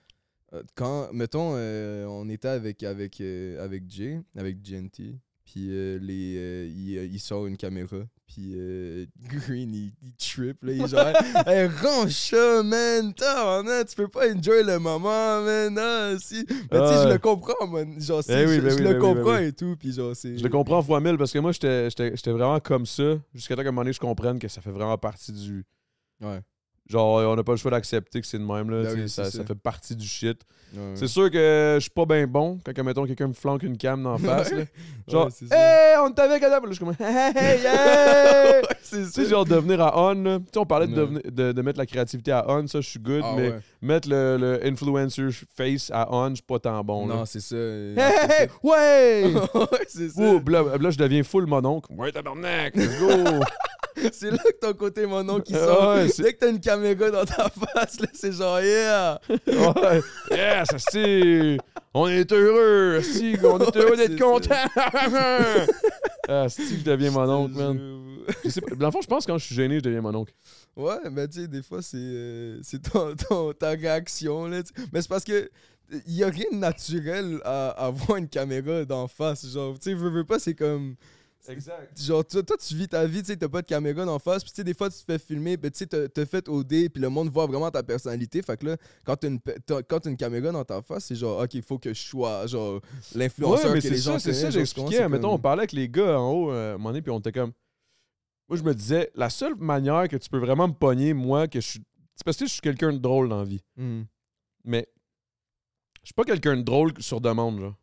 euh, 0.52 0.62
quand, 0.74 1.10
mettons, 1.14 1.52
euh, 1.54 2.04
on 2.04 2.28
était 2.28 2.48
avec, 2.48 2.82
avec, 2.82 3.18
euh, 3.22 3.64
avec 3.64 3.90
Jay, 3.90 4.20
avec 4.36 4.60
GNT. 4.60 5.18
Puis 5.46 5.68
euh, 5.70 5.98
les, 5.98 6.68
il 7.10 7.18
sort 7.18 7.46
une 7.46 7.56
caméra. 7.56 7.96
Puis 8.32 8.52
euh, 8.56 9.06
Green, 9.28 9.74
il, 9.74 9.92
il 10.02 10.12
trip. 10.14 10.62
Là, 10.62 10.72
il 10.72 10.82
est 10.82 10.88
genre, 10.88 11.06
hey, 11.46 11.66
range 11.82 12.10
ça, 12.12 12.62
man. 12.62 13.12
Tabarnak, 13.12 13.88
tu 13.88 13.96
peux 13.96 14.06
pas 14.08 14.32
enjoy 14.32 14.62
le 14.62 14.78
moment, 14.78 15.42
man. 15.42 15.76
Ah, 15.78 16.12
si. 16.20 16.46
Mais 16.48 16.54
tu 16.54 16.86
sais, 16.86 16.94
je 17.02 17.06
Ouais. 17.06 17.12
le 17.14 17.18
comprends, 17.18 17.66
man. 17.66 18.00
Genre, 18.00 18.22
si, 18.22 18.30
Eh 18.32 18.46
oui, 18.46 18.54
je, 18.56 18.60
ben 18.60 18.70
je 18.70 18.74
oui, 18.76 18.82
le 18.82 18.88
ben 18.90 18.92
ben 18.92 19.00
comprends 19.00 19.36
et 19.38 19.52
tout. 19.52 19.74
Puis 19.78 19.92
genre, 19.92 20.14
c'est. 20.14 20.38
Je 20.38 20.42
le 20.44 20.48
comprends 20.48 20.80
fois 20.82 21.00
mille 21.00 21.18
parce 21.18 21.32
que 21.32 21.38
moi, 21.40 21.52
j'étais 21.52 22.30
vraiment 22.30 22.60
comme 22.60 22.86
ça. 22.86 23.18
Jusqu'à 23.34 23.56
temps 23.56 23.62
qu'à 23.62 23.68
un 23.68 23.72
moment 23.72 23.82
donné, 23.82 23.92
je 23.92 24.00
comprenne 24.00 24.38
que 24.38 24.48
ça 24.48 24.60
fait 24.60 24.70
vraiment 24.70 24.96
partie 24.96 25.32
du. 25.32 25.64
Ouais. 26.20 26.40
Genre, 26.90 27.30
on 27.30 27.36
n'a 27.36 27.42
pas 27.44 27.52
le 27.52 27.58
choix 27.58 27.70
d'accepter 27.70 28.20
que 28.20 28.26
c'est 28.26 28.38
de 28.38 28.44
même. 28.44 28.68
Là, 28.68 28.82
Ben 28.82 29.00
oui, 29.02 29.08
ça, 29.08 29.24
c'est 29.24 29.30
ça 29.30 29.38
ça. 29.38 29.44
fait 29.44 29.54
partie 29.54 29.94
du 29.94 30.06
shit. 30.06 30.40
ouais. 30.74 30.80
C'est 30.96 31.06
sûr 31.06 31.30
que 31.30 31.74
je 31.76 31.80
suis 31.82 31.90
pas 31.90 32.04
bien 32.04 32.26
bon 32.26 32.58
quand, 32.66 32.82
mettons, 32.82 33.06
quelqu'un 33.06 33.28
me 33.28 33.32
flanque 33.32 33.62
une 33.62 33.76
cam 33.78 34.02
la 34.02 34.18
face. 34.18 34.50
là. 34.50 34.64
Genre, 35.06 35.26
Ouais, 35.26 35.56
hey, 35.56 35.96
on 36.00 36.06
avec 36.12 36.42
Adam. 36.42 36.56
Là, 36.60 36.66
je 36.70 36.72
suis 36.74 36.84
comme, 36.84 36.94
hey! 36.98 37.60
Ouais, 38.60 38.62
c'est 38.82 39.04
Tu 39.04 39.10
sais, 39.10 39.26
genre, 39.26 39.44
devenir 39.44 39.80
à 39.80 39.96
on. 40.10 40.14
là. 40.14 40.38
Tu 40.40 40.44
sais, 40.52 40.58
on 40.58 40.66
parlait 40.66 40.88
de, 40.88 40.94
devenir- 40.94 41.22
de, 41.30 41.52
de 41.52 41.62
mettre 41.62 41.78
la 41.78 41.86
créativité 41.86 42.32
à 42.32 42.44
on, 42.48 42.66
ça, 42.66 42.80
je 42.80 42.88
suis 42.88 42.98
good. 42.98 43.22
Ah 43.24 43.34
mais 43.36 43.52
mettre 43.80 44.08
le, 44.08 44.36
le 44.36 44.66
influencer 44.66 45.28
face 45.56 45.90
à 45.92 46.08
on, 46.12 46.30
je 46.30 46.34
suis 46.36 46.42
pas 46.42 46.58
tant 46.58 46.82
bon. 46.82 47.06
Non, 47.06 47.24
c'est 47.24 47.40
ça. 47.40 47.54
Hey, 47.56 47.94
hey, 47.96 48.30
hey, 48.40 48.48
ouais! 48.64 49.32
ouais, 49.54 49.78
c'est 49.86 50.08
ça. 50.08 50.20
Ouh, 50.20 50.42
là, 50.48 50.64
là, 50.80 50.90
je 50.90 50.98
deviens 50.98 51.22
full 51.22 51.46
mononcle. 51.46 51.92
Ouais, 51.94 52.10
tabarnak, 52.10 52.74
let's 52.74 52.98
go! 52.98 53.06
C'est 54.12 54.30
là 54.30 54.38
que 54.38 54.58
ton 54.60 54.72
côté 54.74 55.06
monon 55.06 55.40
qui 55.40 55.54
Ah 55.54 55.58
sort. 55.66 55.94
ouais, 55.94 56.08
c'est- 56.08 56.22
Dès 56.22 56.32
que 56.34 56.38
t'as 56.38 56.50
une 56.50 56.60
caméra 56.60 57.10
dans 57.10 57.24
ta 57.24 57.48
face, 57.50 58.00
là, 58.00 58.06
c'est 58.12 58.32
genre 58.32 58.60
yeah. 58.60 59.20
ouais, 59.46 60.00
yes, 60.30 60.68
c'est. 60.90 61.56
On 61.92 62.06
est 62.06 62.30
heureux, 62.32 63.00
si, 63.02 63.36
on 63.42 63.58
est 63.58 63.76
heureux 63.76 63.96
d'être 63.96 64.18
content! 64.18 64.54
ah, 66.28 66.48
si, 66.48 66.78
je 66.78 66.84
deviens 66.84 67.10
mon 67.10 67.28
oncle, 67.28 67.54
man. 67.54 67.96
Dans 68.78 68.86
le 68.86 68.92
fond, 68.92 69.00
je 69.02 69.06
pense 69.08 69.26
que 69.26 69.32
quand 69.32 69.38
je 69.38 69.46
suis 69.46 69.54
gêné, 69.54 69.76
je 69.76 69.80
deviens 69.84 70.00
mon 70.00 70.14
oncle. 70.14 70.32
Ouais, 70.76 70.98
mais 71.10 71.26
tu 71.28 71.40
sais, 71.42 71.48
des 71.48 71.62
fois, 71.62 71.82
c'est 71.82 71.96
euh, 71.98 72.60
c'est 72.62 72.80
ton, 72.82 73.14
ton- 73.16 73.52
ta 73.52 73.70
réaction. 73.70 74.46
Là, 74.46 74.60
mais 74.92 75.02
c'est 75.02 75.08
parce 75.08 75.24
que 75.24 75.50
il 76.06 76.14
y 76.14 76.22
a 76.22 76.28
rien 76.28 76.44
de 76.52 76.56
naturel 76.56 77.40
à, 77.44 77.70
à 77.70 77.86
avoir 77.86 78.16
une 78.18 78.28
caméra 78.28 78.84
d'en 78.84 79.08
face. 79.08 79.44
Genre, 79.52 79.74
tu 79.74 79.90
sais, 79.90 79.94
veux, 79.94 80.10
veux 80.10 80.24
pas, 80.24 80.38
c'est 80.38 80.54
comme. 80.54 80.94
Exact. 81.48 81.98
Genre, 82.00 82.24
toi, 82.24 82.42
toi, 82.42 82.56
tu 82.58 82.74
vis 82.74 82.86
ta 82.88 83.06
vie, 83.06 83.20
tu 83.20 83.26
sais, 83.28 83.36
t'as 83.36 83.48
pas 83.48 83.62
de 83.62 83.66
caméra 83.66 84.04
d'en 84.04 84.18
face, 84.18 84.42
puis 84.44 84.52
tu 84.52 84.56
sais, 84.56 84.64
des 84.64 84.74
fois, 84.74 84.90
tu 84.90 84.98
te 84.98 85.04
fais 85.04 85.18
filmer, 85.18 85.56
ben, 85.56 85.70
tu 85.70 85.78
sais, 85.78 85.86
t'as 85.86 86.06
t'as 86.08 86.26
fait 86.26 86.48
OD, 86.48 86.88
puis 86.90 87.00
le 87.00 87.08
monde 87.08 87.30
voit 87.30 87.46
vraiment 87.46 87.70
ta 87.70 87.82
personnalité. 87.82 88.42
Fait 88.42 88.56
que 88.58 88.66
là, 88.66 88.76
quand 89.04 89.16
t'as 89.16 89.28
une, 89.28 89.40
pe- 89.40 89.58
t'as- 89.64 89.82
quand 89.82 90.00
t'as 90.00 90.10
une 90.10 90.16
caméra 90.16 90.52
dans 90.52 90.64
ta 90.64 90.82
face, 90.82 91.06
c'est 91.06 91.14
genre, 91.16 91.42
ok, 91.42 91.54
il 91.54 91.62
faut 91.62 91.78
que 91.78 91.94
je 91.94 92.00
sois, 92.00 92.46
genre, 92.46 92.74
Ouais, 92.74 92.80
l'influenceur 93.14 93.68
mais 93.72 93.76
que 93.76 93.80
c'est 93.80 93.90
les 93.90 93.96
gens 93.96 94.12
ça, 94.12 94.18
c'est 94.20 94.34
ça, 94.34 94.50
j'expliquais. 94.50 95.08
Mettons, 95.08 95.32
on 95.32 95.38
parlait 95.38 95.60
avec 95.62 95.72
les 95.72 95.88
gars 95.88 96.20
en 96.20 96.30
haut, 96.30 96.50
euh, 96.52 96.72
à 96.72 96.74
un 96.74 96.78
moment 96.78 96.90
donné, 96.90 97.02
puis 97.02 97.10
on 97.10 97.18
était 97.18 97.32
comme. 97.32 97.52
Moi, 98.48 98.58
je 98.58 98.62
me 98.62 98.74
disais, 98.74 99.10
la 99.14 99.30
seule 99.30 99.54
manière 99.54 100.08
que 100.08 100.16
tu 100.16 100.28
peux 100.28 100.38
vraiment 100.38 100.68
me 100.68 100.74
pogner, 100.74 101.14
moi, 101.14 101.48
que 101.48 101.60
je 101.60 101.66
suis. 101.68 101.80
C'est 102.16 102.24
parce 102.24 102.36
que 102.36 102.46
je 102.46 102.50
suis 102.52 102.60
quelqu'un 102.60 102.92
de 102.92 102.98
drôle 102.98 103.28
dans 103.28 103.38
la 103.38 103.44
vie. 103.44 103.62
Hmm. 103.76 104.02
Mais. 104.64 104.86
Je 106.02 106.08
suis 106.08 106.14
pas 106.14 106.24
quelqu'un 106.24 106.56
de 106.56 106.62
drôle 106.62 106.92
sur 106.98 107.20
demande, 107.20 107.60
genre. 107.60 107.74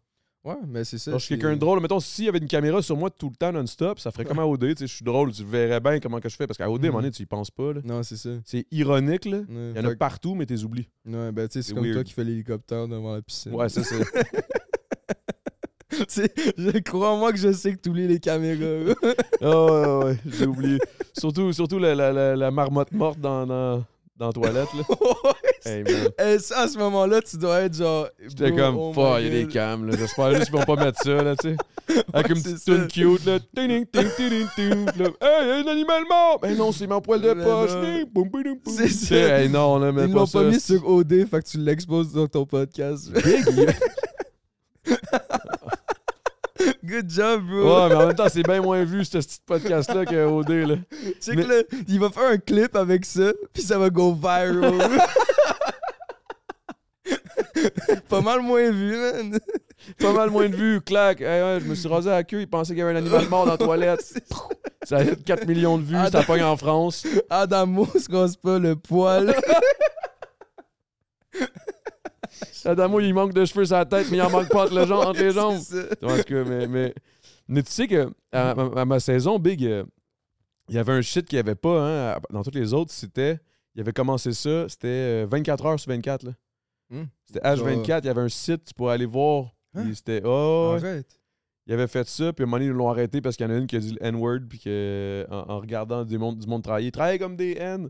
Ouais, 0.47 0.55
mais 0.65 0.83
c'est 0.85 0.97
ça. 0.97 1.11
Je 1.11 1.17
suis 1.17 1.35
quelqu'un 1.35 1.53
de 1.55 1.59
drôle. 1.59 1.81
Mettons, 1.81 1.99
s'il 1.99 2.23
y 2.25 2.29
avait 2.29 2.37
une 2.37 2.47
caméra 2.47 2.81
sur 2.81 2.95
moi 2.95 3.09
tout 3.09 3.29
le 3.29 3.35
temps 3.35 3.51
non-stop, 3.51 3.99
ça 3.99 4.11
ferait 4.11 4.23
comme 4.23 4.39
à 4.39 4.45
OD. 4.47 4.61
Tu 4.61 4.75
sais, 4.77 4.87
je 4.87 4.93
suis 4.95 5.03
drôle, 5.03 5.33
tu 5.33 5.43
verrais 5.43 5.79
bien 5.81 5.99
comment 5.99 6.19
que 6.21 6.29
je 6.29 6.35
fais. 6.37 6.47
Parce 6.47 6.57
qu'à 6.57 6.69
OD, 6.71 6.85
à 6.85 6.87
un 6.87 6.91
moment 6.91 7.01
donné, 7.01 7.11
tu 7.11 7.23
y 7.23 7.25
penses 7.25 7.51
pas. 7.51 7.73
là. 7.73 7.81
Non, 7.83 8.01
c'est 8.03 8.15
ça. 8.15 8.29
C'est 8.45 8.65
ironique, 8.71 9.25
là. 9.25 9.39
Ouais, 9.39 9.45
Il 9.49 9.77
y 9.77 9.79
en 9.79 9.85
a 9.85 9.93
que- 9.93 9.97
partout, 9.97 10.35
mais 10.35 10.45
t'es 10.45 10.63
oublies. 10.63 10.87
Ouais, 11.05 11.31
ben, 11.33 11.47
tu 11.49 11.53
sais, 11.61 11.61
c'est 11.67 11.73
comme 11.73 11.91
toi 11.91 12.03
qui 12.03 12.13
fais 12.13 12.23
l'hélicoptère 12.23 12.87
devant 12.87 13.13
la 13.15 13.21
piscine. 13.21 13.53
Ouais, 13.53 13.67
ça, 13.67 13.81
c'est. 13.83 14.01
Sais, 16.07 16.31
je 16.57 16.77
crois 16.79 17.17
moi 17.17 17.31
que 17.31 17.39
je 17.39 17.51
sais 17.51 17.73
que 17.73 17.79
tu 17.81 17.89
oublies 17.89 18.07
les 18.07 18.19
caméras. 18.19 18.93
Ah 19.41 19.65
ouais, 19.65 20.05
ouais, 20.05 20.17
j'ai 20.25 20.45
oublié. 20.45 20.79
Surtout, 21.17 21.51
surtout 21.53 21.77
la, 21.79 21.93
la, 21.95 22.11
la, 22.11 22.35
la 22.35 22.51
marmotte 22.51 22.91
morte 22.91 23.19
dans, 23.19 23.45
dans, 23.45 23.83
dans 24.15 24.27
la 24.27 24.33
toilette, 24.33 24.67
là. 24.73 24.83
Hey. 25.67 25.83
Et 26.35 26.39
ça, 26.39 26.61
à 26.61 26.67
ce 26.67 26.77
moment-là, 26.77 27.21
tu 27.21 27.37
dois 27.37 27.61
être 27.61 27.75
genre. 27.75 28.07
J'étais 28.27 28.51
comme, 28.55 28.77
oh 28.77 28.93
fuck, 28.93 29.17
il 29.19 29.25
y 29.25 29.27
a 29.27 29.29
des 29.43 29.47
cams, 29.47 29.85
là. 29.85 29.95
J'espère 29.97 30.31
juste 30.35 30.45
qu'ils 30.49 30.55
vont 30.59 30.65
pas 30.75 30.75
mettre 30.85 31.01
ça, 31.03 31.23
là, 31.23 31.35
tu 31.35 31.49
sais. 31.49 31.55
Avec 32.13 32.29
une 32.29 32.41
petite 32.41 32.63
tune 32.65 32.87
cute, 32.87 33.25
là. 33.25 33.39
Ting, 33.55 33.85
ting, 33.85 33.85
ting, 33.91 34.07
ting, 34.15 34.29
ting, 34.29 34.47
ting. 34.55 34.85
Là, 34.97 35.09
Hey, 35.21 35.43
il 35.43 35.47
y 35.47 35.51
a 35.51 35.55
un 35.57 35.67
animal 35.71 36.03
mort! 36.09 36.39
Ben 36.41 36.55
non, 36.57 36.71
c'est 36.71 36.87
mon 36.87 37.01
poil 37.01 37.21
de 37.21 37.33
Mais 37.33 37.43
poche. 37.43 37.71
C'est 38.65 38.89
ça. 38.89 39.15
Hey, 39.15 39.49
non, 39.49 39.77
là, 39.79 39.91
mais 39.91 40.05
Ils 40.05 40.11
l'ont 40.13 40.27
pas 40.27 40.43
mis 40.43 40.59
sur 40.59 40.87
OD, 40.87 41.25
fait 41.29 41.41
que 41.41 41.47
tu 41.47 41.57
l'exposes 41.57 42.11
dans 42.13 42.27
ton 42.27 42.45
podcast. 42.45 43.09
Good 46.83 47.09
job, 47.09 47.41
bro. 47.45 47.57
Ouais, 47.83 47.89
mais 47.89 47.95
en 47.95 48.07
même 48.07 48.15
temps, 48.15 48.29
c'est 48.31 48.43
bien 48.43 48.61
moins 48.61 48.83
vu, 48.83 49.03
ce 49.05 49.17
petit 49.17 49.39
podcast-là, 49.45 50.05
que 50.05 50.25
OD, 50.25 50.49
là. 50.49 50.75
Tu 50.89 51.13
sais 51.19 51.35
mais- 51.35 51.43
que 51.43 51.49
là, 51.49 51.55
il 51.87 51.99
va 51.99 52.09
faire 52.09 52.29
un 52.31 52.37
clip 52.37 52.75
avec 52.75 53.05
ça, 53.05 53.31
puis 53.53 53.61
ça 53.61 53.77
va 53.77 53.89
go 53.89 54.13
viral. 54.13 54.73
pas 58.09 58.21
mal 58.21 58.41
moins 58.41 58.69
vu, 58.71 58.95
man. 58.97 59.39
Pas 59.99 60.11
mal 60.11 60.31
moins 60.31 60.49
de 60.49 60.55
vues, 60.55 60.81
clac. 60.81 61.21
Hey, 61.21 61.41
ouais, 61.43 61.59
je 61.61 61.65
me 61.69 61.75
suis 61.75 61.87
rasé 61.87 62.09
à 62.09 62.13
la 62.15 62.23
queue, 62.23 62.41
il 62.41 62.47
pensait 62.49 62.73
qu'il 62.73 62.79
y 62.79 62.81
avait 62.81 62.93
un 62.93 62.95
animal 62.95 63.29
mort 63.29 63.45
dans 63.45 63.51
la 63.51 63.57
toilette. 63.57 64.19
Ça 64.83 64.97
a 64.97 65.05
4 65.05 65.45
millions 65.47 65.77
de 65.77 65.83
vues, 65.83 65.95
Ah, 65.97 66.09
ça 66.09 66.23
pogne 66.23 66.43
en 66.43 66.57
France. 66.57 67.05
Adamo 67.29 67.85
se 67.85 68.11
rase 68.11 68.37
pas 68.37 68.57
le 68.57 68.75
poil. 68.75 69.33
Adamo, 72.65 72.99
il 72.99 73.13
manque 73.13 73.33
de 73.33 73.45
cheveux 73.45 73.65
sur 73.65 73.75
la 73.75 73.85
tête, 73.85 74.07
mais 74.11 74.17
il 74.17 74.21
en 74.21 74.29
manque 74.29 74.49
pas 74.49 74.63
entre, 74.65 74.73
le 74.75 74.85
jambes- 74.85 75.05
entre 75.07 75.19
les 75.21 75.31
jambes. 75.31 75.59
C'est 75.61 75.87
ça. 75.89 75.95
En 76.07 76.17
tout 76.17 76.23
cas, 76.23 76.43
mais, 76.43 76.67
mais, 76.67 76.93
mais 77.47 77.63
tu 77.63 77.71
sais 77.71 77.87
que 77.87 78.09
à, 78.31 78.51
à- 78.51 78.81
à 78.81 78.85
ma 78.85 78.99
saison, 78.99 79.39
Big, 79.39 79.63
euh, 79.65 79.83
il 80.69 80.75
y 80.75 80.79
avait 80.79 80.93
un 80.93 81.01
shit 81.01 81.25
qu'il 81.27 81.37
n'y 81.37 81.41
avait 81.41 81.55
pas 81.55 81.79
hein, 82.13 82.17
dans 82.31 82.43
toutes 82.43 82.55
les 82.55 82.73
autres. 82.73 82.91
C'était. 82.91 83.39
Il 83.75 83.81
avait 83.81 83.93
commencé 83.93 84.31
ça, 84.33 84.67
c'était 84.69 84.87
euh, 84.87 85.27
24 85.29 85.65
heures 85.65 85.79
sur 85.79 85.91
24. 85.91 86.23
là. 86.23 86.31
Hmm. 86.89 87.03
C'était 87.25 87.39
H24, 87.41 87.99
il 88.03 88.05
y 88.05 88.09
avait 88.09 88.21
un 88.21 88.29
site, 88.29 88.63
tu 88.65 88.73
pourrais 88.73 88.93
aller 88.93 89.05
voir. 89.05 89.53
Hein? 89.73 89.91
C'était. 89.93 90.21
Oh. 90.23 90.73
Arrête. 90.77 91.19
Il 91.65 91.73
avait 91.73 91.87
fait 91.87 92.07
ça, 92.07 92.31
puis 92.31 92.43
à 92.43 92.45
un 92.45 92.47
moment 92.47 92.57
donné, 92.59 92.69
ils 92.71 92.75
l'ont 92.75 92.89
arrêté 92.89 93.19
parce 93.19 93.35
qu'il 93.35 93.45
y 93.45 93.49
en 93.49 93.53
a 93.53 93.57
une 93.57 93.67
qui 93.67 93.75
a 93.75 93.79
dit 93.79 93.91
le 93.91 94.01
N-word, 94.05 94.39
puis 94.47 94.57
que, 94.59 95.27
en, 95.29 95.51
en 95.55 95.59
regardant 95.59 96.05
du 96.05 96.17
monde, 96.17 96.37
du 96.39 96.47
monde 96.47 96.63
travailler, 96.63 96.91
travailler 96.91 97.19
comme 97.19 97.35
des 97.35 97.57
N. 97.57 97.89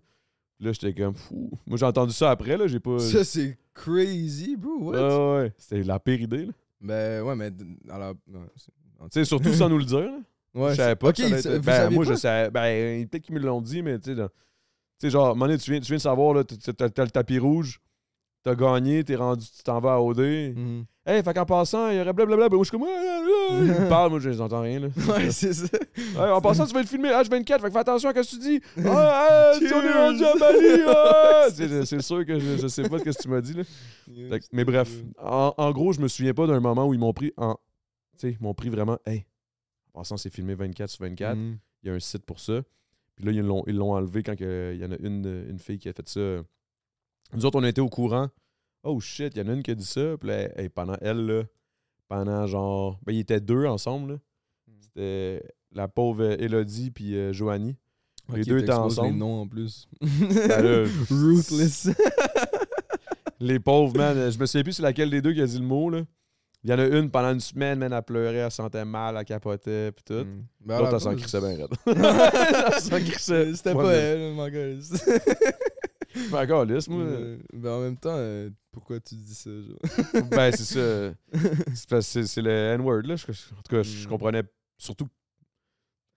Là, 0.59 0.71
j'étais 0.71 0.93
comme 0.95 1.13
fou. 1.13 1.51
Moi, 1.67 1.77
j'ai 1.77 1.85
entendu 1.85 2.11
ça 2.13 2.31
après, 2.31 2.57
là, 2.57 2.65
j'ai 2.65 2.79
pas. 2.79 2.97
Ça, 2.97 3.23
c'est 3.23 3.59
crazy, 3.75 4.55
bro. 4.57 4.79
What? 4.81 4.97
Ah 4.97 5.35
ouais, 5.43 5.53
c'était 5.59 5.83
la 5.83 5.99
pire 5.99 6.19
idée, 6.21 6.45
là. 6.47 6.51
Ben, 6.81 7.21
ouais, 7.21 7.35
mais. 7.35 7.51
c'est- 8.55 8.71
Tu 9.01 9.07
sais, 9.11 9.25
surtout 9.25 9.53
sans 9.53 9.69
nous 9.69 9.77
le 9.77 9.85
dire, 9.85 9.99
là. 10.01 10.19
Ouais, 10.55 10.71
je 10.71 10.77
savais 10.77 10.95
pas 10.95 11.09
Ok, 11.09 11.15
que 11.17 11.39
ça 11.39 11.51
être- 11.53 11.61
Ben, 11.63 11.89
moi, 11.91 12.03
pas? 12.03 12.11
je 12.13 12.17
savais. 12.17 12.49
Ben, 12.49 13.07
peut-être 13.07 13.23
qu'ils 13.25 13.35
me 13.35 13.39
l'ont 13.39 13.61
dit, 13.61 13.83
mais 13.83 13.99
tu 13.99 14.09
sais, 14.09 14.15
dans- 14.15 14.27
tu 14.29 14.33
sais, 14.97 15.09
genre, 15.11 15.27
à 15.27 15.29
un 15.29 15.33
moment 15.35 15.45
donné, 15.45 15.59
tu 15.59 15.69
viens, 15.69 15.79
tu 15.79 15.85
viens 15.85 15.97
de 15.97 16.01
savoir, 16.01 16.33
là, 16.33 16.43
t'as 16.43 17.03
le 17.03 17.11
tapis 17.11 17.37
rouge, 17.37 17.79
t'as 18.43 18.55
gagné, 18.55 19.03
t'es 19.03 19.15
rendu, 19.15 19.45
tu 19.45 19.63
t'en 19.63 19.79
vas 19.79 19.93
à 19.95 19.99
OD. 19.99 20.19
Mhm. 20.19 20.85
Hey, 21.05 21.23
fait 21.23 21.33
qu'en 21.33 21.45
passant, 21.45 21.89
il 21.89 21.97
y 21.97 22.01
aurait 22.01 22.11
blablabla. 22.11 22.49
Ben, 22.49 22.55
moi, 22.55 22.65
je 22.65 22.69
suis 22.69 22.77
comme. 22.77 22.87
Il 23.49 23.81
me 23.83 23.87
parle, 23.87 24.09
moi, 24.09 24.19
je 24.19 24.29
n'entends 24.29 24.61
rien, 24.61 24.79
là. 24.81 24.87
Ouais, 25.07 25.31
c'est 25.31 25.53
ça. 25.53 25.77
En 26.17 26.41
passant, 26.41 26.65
tu 26.65 26.73
vas 26.73 26.81
le 26.81 26.87
filmer 26.87 27.09
H24, 27.09 27.61
fait 27.61 27.67
que 27.67 27.71
fais 27.71 27.77
attention 27.77 28.09
à 28.09 28.13
ce 28.13 28.19
que 28.19 28.29
tu 28.29 28.39
dis. 28.39 28.61
Ah, 28.85 29.29
ah, 29.29 29.53
si 29.57 29.73
on 29.73 29.81
est 29.81 29.83
Cheers. 29.83 29.93
rendu 29.93 30.25
à 30.25 30.35
Bali, 30.35 30.81
ah! 30.87 31.47
C'est 31.85 32.01
sûr 32.01 32.25
que 32.25 32.37
je, 32.37 32.57
je 32.57 32.67
sais 32.67 32.89
pas 32.89 32.99
ce 32.99 33.03
que 33.05 33.21
tu 33.21 33.29
m'as 33.29 33.39
dit, 33.39 33.53
là. 33.53 33.63
Fait 34.29 34.41
mais 34.51 34.65
bref, 34.65 34.89
en, 35.17 35.53
en 35.57 35.71
gros, 35.71 35.93
je 35.93 36.01
me 36.01 36.09
souviens 36.09 36.33
pas 36.33 36.45
d'un 36.45 36.59
moment 36.59 36.85
où 36.87 36.93
ils 36.93 36.99
m'ont 36.99 37.13
pris 37.13 37.31
en. 37.37 37.53
Tu 38.17 38.29
sais, 38.29 38.37
ils 38.39 38.43
m'ont 38.43 38.53
pris 38.53 38.69
vraiment. 38.69 38.97
Hey, 39.05 39.25
en 39.93 39.99
passant, 39.99 40.17
c'est 40.17 40.29
filmé 40.33 40.55
24 40.55 40.89
sur 40.89 41.05
24. 41.05 41.37
Mhm. 41.37 41.57
Il 41.83 41.87
y 41.87 41.91
a 41.91 41.95
un 41.95 41.99
site 41.99 42.25
pour 42.25 42.39
ça. 42.39 42.61
Puis 43.15 43.25
là, 43.25 43.31
ils 43.31 43.39
l'ont, 43.41 43.93
enlevé 43.93 44.23
quand 44.23 44.35
il 44.39 44.77
y 44.77 44.85
en 44.85 44.91
a 44.91 44.97
une, 44.99 45.45
une 45.49 45.59
fille 45.59 45.79
qui 45.79 45.87
a 45.87 45.93
fait 45.93 46.07
ça. 46.09 46.41
Nous 47.33 47.45
autres, 47.45 47.59
on 47.59 47.63
été 47.63 47.81
au 47.81 47.89
courant. 47.89 48.29
Oh 48.83 48.99
shit, 48.99 49.33
il 49.35 49.39
y 49.39 49.45
en 49.45 49.49
a 49.49 49.53
une 49.53 49.63
qui 49.63 49.71
a 49.71 49.75
dit 49.75 49.85
ça. 49.85 50.17
Puis 50.17 50.29
là, 50.29 50.59
hey, 50.59 50.69
pendant 50.69 50.95
elle, 51.01 51.25
là, 51.25 51.43
pendant 52.07 52.45
genre. 52.47 52.99
Ben, 53.05 53.13
ils 53.13 53.19
étaient 53.19 53.41
deux 53.41 53.65
ensemble. 53.65 54.13
là. 54.13 54.17
C'était 54.79 55.43
la 55.71 55.87
pauvre 55.87 56.23
Elodie 56.41 56.91
puis 56.91 57.15
euh, 57.15 57.33
Joanie. 57.33 57.75
Les 58.33 58.43
deux 58.43 58.59
étaient 58.59 58.73
ensemble. 58.73 59.09
les 59.09 59.15
noms 59.15 59.41
en 59.41 59.47
plus. 59.47 59.87
Ben 60.01 60.61
là, 60.61 60.89
Ruthless. 61.09 61.89
Les 63.39 63.59
pauvres, 63.59 63.95
man. 63.95 64.31
Je 64.31 64.39
me 64.39 64.45
souviens 64.45 64.63
plus 64.63 64.73
c'est 64.73 64.81
laquelle 64.81 65.09
des 65.11 65.21
deux 65.21 65.31
qui 65.31 65.41
a 65.41 65.45
dit 65.45 65.59
le 65.59 65.65
mot, 65.65 65.89
là. 65.89 66.01
Il 66.63 66.71
y 66.71 66.73
en 66.73 66.79
a 66.79 66.85
une 66.85 67.11
pendant 67.11 67.31
une 67.31 67.39
semaine, 67.39 67.77
man, 67.77 67.93
elle 67.93 68.01
pleurait, 68.01 68.35
elle 68.37 68.51
sentait 68.51 68.83
mal, 68.83 69.15
elle 69.17 69.23
capotait, 69.25 69.91
pis 69.91 70.03
tout. 70.03 70.13
Mm. 70.15 70.43
Ben, 70.65 70.79
L'autre, 70.79 70.91
la 70.91 70.97
elle 70.97 71.01
s'en 71.01 71.15
crissait 71.15 71.39
bien 71.39 71.55
raide. 71.55 71.67
Elle 72.73 72.81
s'en 72.81 72.99
crissait. 72.99 73.55
C'était 73.55 73.73
pas 73.73 73.93
elle, 73.93 74.33
mon 74.33 74.49
gars. 74.49 74.73
Lisse, 76.67 76.87
moi. 76.87 77.01
Euh, 77.03 77.37
ben 77.53 77.71
en 77.71 77.81
même 77.81 77.97
temps, 77.97 78.15
euh, 78.15 78.49
pourquoi 78.71 78.99
tu 78.99 79.15
dis 79.15 79.35
ça, 79.35 79.49
genre? 79.49 80.29
ben, 80.31 80.51
c'est 80.51 80.63
ça. 80.63 81.13
C'est 81.75 81.89
parce 81.89 82.13
que 82.13 82.23
c'est- 82.23 82.41
le 82.41 82.49
N-word, 82.49 83.01
là. 83.03 83.15
En 83.15 83.61
tout 83.61 83.75
cas, 83.75 83.83
je 83.83 84.05
Mm. 84.05 84.09
comprenais 84.09 84.43
surtout. 84.77 85.07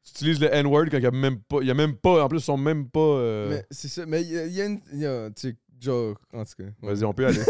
Tu 0.05 0.12
utilises 0.12 0.40
le 0.40 0.52
N-word 0.52 0.86
quand 0.90 0.97
il 0.97 1.02
y 1.02 1.06
a 1.06 1.10
même 1.10 1.39
pas. 1.40 1.62
Y 1.62 1.70
a 1.70 1.74
même 1.74 1.94
pas. 1.97 2.24
En 2.24 2.28
plus, 2.28 2.39
ils 2.39 2.43
sont 2.44 2.56
même 2.56 2.89
pas. 2.89 3.01
euh, 3.01 3.48
Mais 3.51 3.66
c'est 3.70 3.89
ça, 3.89 4.06
mais 4.06 4.22
il 4.22 4.28
y, 4.31 4.39
a- 4.39 4.47
il 4.47 4.52
y 4.52 4.60
a 4.62 4.66
une. 4.66 4.81
il 4.93 4.98
y 5.01 5.06
a, 5.06 5.31
tu 5.31 5.51
sais, 5.51 5.56
genre, 5.81 6.16
en 6.32 6.44
tout 6.44 6.52
cas. 6.59 6.68
Vas-y, 6.82 7.05
on 7.05 7.12
peut 7.12 7.22
y 7.24 7.27
aller. 7.27 7.43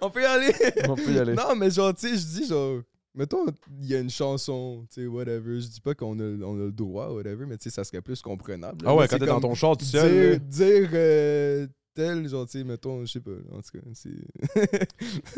on 0.00 0.10
peut 0.10 0.22
y 0.22 0.26
aller! 0.26 0.52
on 0.88 0.94
peut 0.94 1.12
y 1.12 1.18
aller. 1.18 1.34
Non, 1.34 1.54
mais 1.56 1.70
genre, 1.70 1.94
tu 1.94 2.08
sais, 2.08 2.16
je 2.16 2.40
dis 2.40 2.46
genre, 2.48 2.80
mettons, 3.14 3.46
il 3.80 3.86
y 3.86 3.94
a 3.94 4.00
une 4.00 4.10
chanson, 4.10 4.86
tu 4.92 5.02
sais, 5.02 5.06
whatever. 5.06 5.60
Je 5.60 5.66
dis 5.68 5.80
pas 5.80 5.94
qu'on 5.94 6.18
a, 6.18 6.22
on 6.44 6.54
a 6.60 6.64
le 6.66 6.72
droit, 6.72 7.08
whatever, 7.10 7.46
mais 7.46 7.56
tu 7.56 7.64
sais, 7.64 7.70
ça 7.70 7.84
serait 7.84 8.02
plus 8.02 8.20
comprenable. 8.22 8.84
Ah 8.86 8.94
ouais, 8.94 9.08
quand 9.08 9.18
t'es 9.18 9.26
dans 9.26 9.40
ton 9.40 9.54
char 9.54 9.76
tout 9.76 9.84
Dire, 9.84 10.00
seul. 10.00 10.30
là. 10.32 10.38
dire 10.38 10.88
euh, 10.92 11.66
tel, 11.94 12.28
genre, 12.28 12.46
tu 12.46 12.58
sais, 12.58 12.64
mettons, 12.64 13.04
je 13.04 13.12
sais 13.12 13.20
pas, 13.20 13.30
en 13.52 13.60
tout 13.62 13.78
cas, 13.78 13.84
c'est. 13.94 14.10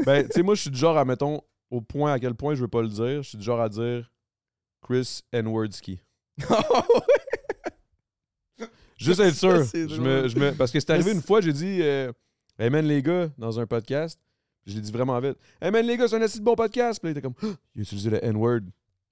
Ben, 0.07 0.25
tu 0.27 0.33
sais, 0.33 0.43
moi, 0.43 0.55
je 0.55 0.63
suis 0.63 0.71
du 0.71 0.79
genre 0.79 0.97
à, 0.97 1.05
mettons, 1.05 1.41
au 1.71 1.81
point 1.81 2.13
à 2.13 2.19
quel 2.19 2.35
point 2.35 2.55
je 2.55 2.61
veux 2.63 2.69
pas 2.69 2.83
le 2.83 2.89
dire, 2.89 3.23
je 3.23 3.29
suis 3.31 3.39
du 3.39 3.45
genre 3.45 3.61
à 3.61 3.69
dire 3.69 4.11
Chris 4.83 5.21
N-wordski. 5.33 6.01
Juste 8.99 9.21
être 9.21 9.35
sûr. 9.35 9.63
Je 9.65 10.01
me, 10.01 10.29
je 10.29 10.39
me, 10.39 10.53
parce 10.53 10.71
que 10.71 10.81
c'est 10.81 10.91
arrivé 10.91 11.13
une 11.13 11.21
fois, 11.21 11.41
j'ai 11.43 11.53
dit 11.53 11.81
euh, 11.83 12.11
Hey 12.59 12.71
man, 12.71 12.87
les 12.87 13.03
gars, 13.03 13.29
dans 13.37 13.61
un 13.61 13.67
podcast. 13.67 14.19
Je 14.67 14.75
l'ai 14.75 14.81
dit 14.81 14.91
vraiment 14.93 15.19
vite. 15.21 15.37
Hey 15.61 15.71
man, 15.71 15.87
les 15.87 15.97
gars, 15.97 16.09
c'est 16.09 16.17
un 16.17 16.23
assez 16.23 16.41
bon 16.41 16.55
podcast. 16.55 16.99
Puis 17.01 17.07
là, 17.07 17.11
il 17.11 17.19
était 17.19 17.23
comme 17.23 17.35
Ah, 17.43 17.57
Il 17.75 17.81
a 17.81 17.83
utilisé 17.83 18.11
le 18.11 18.25
N-word. 18.25 18.61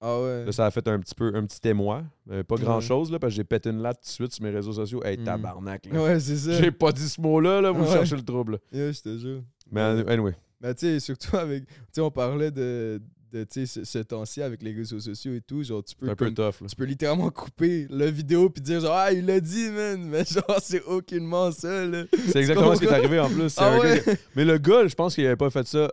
ah 0.01 0.21
ouais. 0.21 0.45
Là, 0.45 0.51
ça 0.51 0.65
a 0.65 0.71
fait 0.71 0.87
un 0.87 0.99
petit 0.99 1.15
peu 1.15 1.31
un 1.33 1.45
petit 1.45 1.65
émoi. 1.67 2.03
Euh, 2.29 2.43
pas 2.43 2.55
grand 2.57 2.81
chose, 2.81 3.11
là, 3.11 3.19
parce 3.19 3.31
que 3.33 3.37
j'ai 3.37 3.43
pété 3.45 3.69
une 3.69 3.81
latte 3.81 3.97
tout 4.01 4.07
de 4.07 4.11
suite 4.11 4.33
sur 4.33 4.43
mes 4.43 4.49
réseaux 4.51 4.73
sociaux. 4.73 5.01
Hey, 5.03 5.17
Mm. 5.17 5.23
tabarnak. 5.23 5.85
Là. 5.91 6.03
Ouais, 6.03 6.19
c'est 6.19 6.35
ça. 6.35 6.51
J'ai 6.53 6.71
pas 6.71 6.91
dit 6.91 7.07
ce 7.07 7.19
mot-là, 7.21 7.61
là, 7.61 7.71
vous 7.71 7.83
Ouais. 7.85 7.91
cherchez 7.93 8.15
le 8.17 8.23
trouble. 8.23 8.59
Yeah, 8.71 8.91
je 8.91 9.01
te 9.01 9.17
jure. 9.17 9.41
Mais 9.71 9.81
anyway. 9.81 10.35
Mais 10.61 10.73
tu 10.75 10.85
sais, 10.87 10.99
surtout 10.99 11.35
avec. 11.37 11.65
Tu 11.67 11.73
sais, 11.93 12.01
on 12.01 12.11
parlait 12.11 12.51
de, 12.51 13.01
de 13.31 13.45
ce, 13.49 13.83
ce 13.83 13.99
temps-ci 13.99 14.41
avec 14.41 14.61
les 14.63 14.71
réseaux 14.73 14.99
sociaux 14.99 15.33
et 15.33 15.41
tout. 15.41 15.63
Genre, 15.63 15.83
tu 15.83 15.95
peux. 15.95 16.09
un 16.09 16.15
peu 16.15 16.25
comme- 16.25 16.33
tough. 16.35 16.67
Tu 16.67 16.75
peux 16.75 16.85
littéralement 16.85 17.29
couper 17.29 17.87
la 17.89 18.09
vidéo 18.09 18.49
puis 18.49 18.61
dire 18.61 18.79
genre 18.79 18.93
ah 18.95 19.11
il 19.11 19.25
l'a 19.25 19.39
dit 19.39 19.69
man 19.71 20.01
mais 20.09 20.23
genre 20.25 20.59
c'est 20.61 20.81
aucunement 20.83 21.51
ça 21.51 21.85
là 21.85 22.03
C'est 22.29 22.39
exactement 22.39 22.73
ce 22.75 22.79
qui 22.79 22.85
est 22.85 22.89
arrivé 22.93 23.19
en 23.19 23.29
plus. 23.29 23.53
Ah 23.57 23.77
gars 23.81 24.13
Mais 24.35 24.45
le 24.45 24.57
gars, 24.57 24.87
je 24.87 24.95
pense 24.95 25.15
qu'il 25.15 25.25
avait 25.25 25.35
pas 25.35 25.49
fait 25.49 25.67
ça 25.67 25.85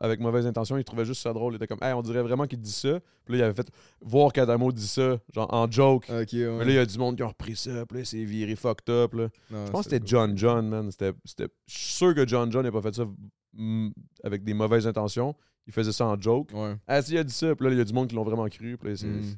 avec 0.00 0.20
mauvaise 0.20 0.46
intention. 0.46 0.76
Il 0.76 0.84
trouvait 0.84 1.04
juste 1.04 1.22
ça 1.22 1.32
drôle. 1.32 1.54
Il 1.54 1.56
était 1.56 1.66
comme, 1.66 1.82
hey, 1.82 1.92
on 1.92 2.02
dirait 2.02 2.22
vraiment 2.22 2.46
qu'il 2.46 2.60
dit 2.60 2.72
ça. 2.72 3.00
Puis 3.24 3.34
là, 3.34 3.38
il 3.38 3.42
avait 3.44 3.54
fait 3.54 3.68
voir 4.00 4.32
qu'Adamo 4.32 4.72
dit 4.72 4.86
ça, 4.88 5.18
genre 5.32 5.52
en 5.54 5.70
joke. 5.70 6.04
ok 6.10 6.32
ouais 6.32 6.50
Mais 6.58 6.64
là, 6.64 6.70
il 6.70 6.74
y 6.74 6.78
a 6.78 6.86
du 6.86 6.98
monde 6.98 7.16
qui 7.16 7.22
a 7.22 7.26
repris 7.28 7.54
ça. 7.56 7.86
Puis 7.86 7.98
là, 7.98 8.04
c'est 8.04 8.24
viré 8.24 8.56
fucked 8.56 8.88
up. 8.90 9.14
Là. 9.14 9.28
Non, 9.50 9.66
Je 9.66 9.70
pense 9.70 9.84
que 9.86 9.90
c'était 9.90 10.06
John 10.06 10.36
John, 10.36 10.68
man. 10.68 10.90
C'était. 10.90 11.12
Je 11.66 11.78
suis 11.78 11.92
sûr 11.94 12.14
que 12.14 12.26
John 12.26 12.50
John 12.50 12.64
n'a 12.64 12.72
pas 12.72 12.82
fait 12.82 12.94
ça 12.94 13.04
avec 14.24 14.44
des 14.44 14.54
mauvaises 14.54 14.86
intentions. 14.86 15.34
Il 15.70 15.72
faisait 15.72 15.92
ça 15.92 16.04
en 16.06 16.20
joke. 16.20 16.50
ouais 16.52 16.74
Ah, 16.88 17.00
si, 17.00 17.12
il 17.12 17.18
a 17.18 17.22
dit 17.24 17.32
ça. 17.32 17.54
Puis 17.54 17.64
là, 17.64 17.72
il 17.72 17.78
y 17.78 17.80
a 17.80 17.84
du 17.84 17.92
monde 17.92 18.08
qui 18.08 18.16
l'ont 18.16 18.24
vraiment 18.24 18.48
cru. 18.48 18.76
Puis 18.76 18.90
là, 18.90 18.96
c'est, 18.96 19.06
Mm. 19.06 19.36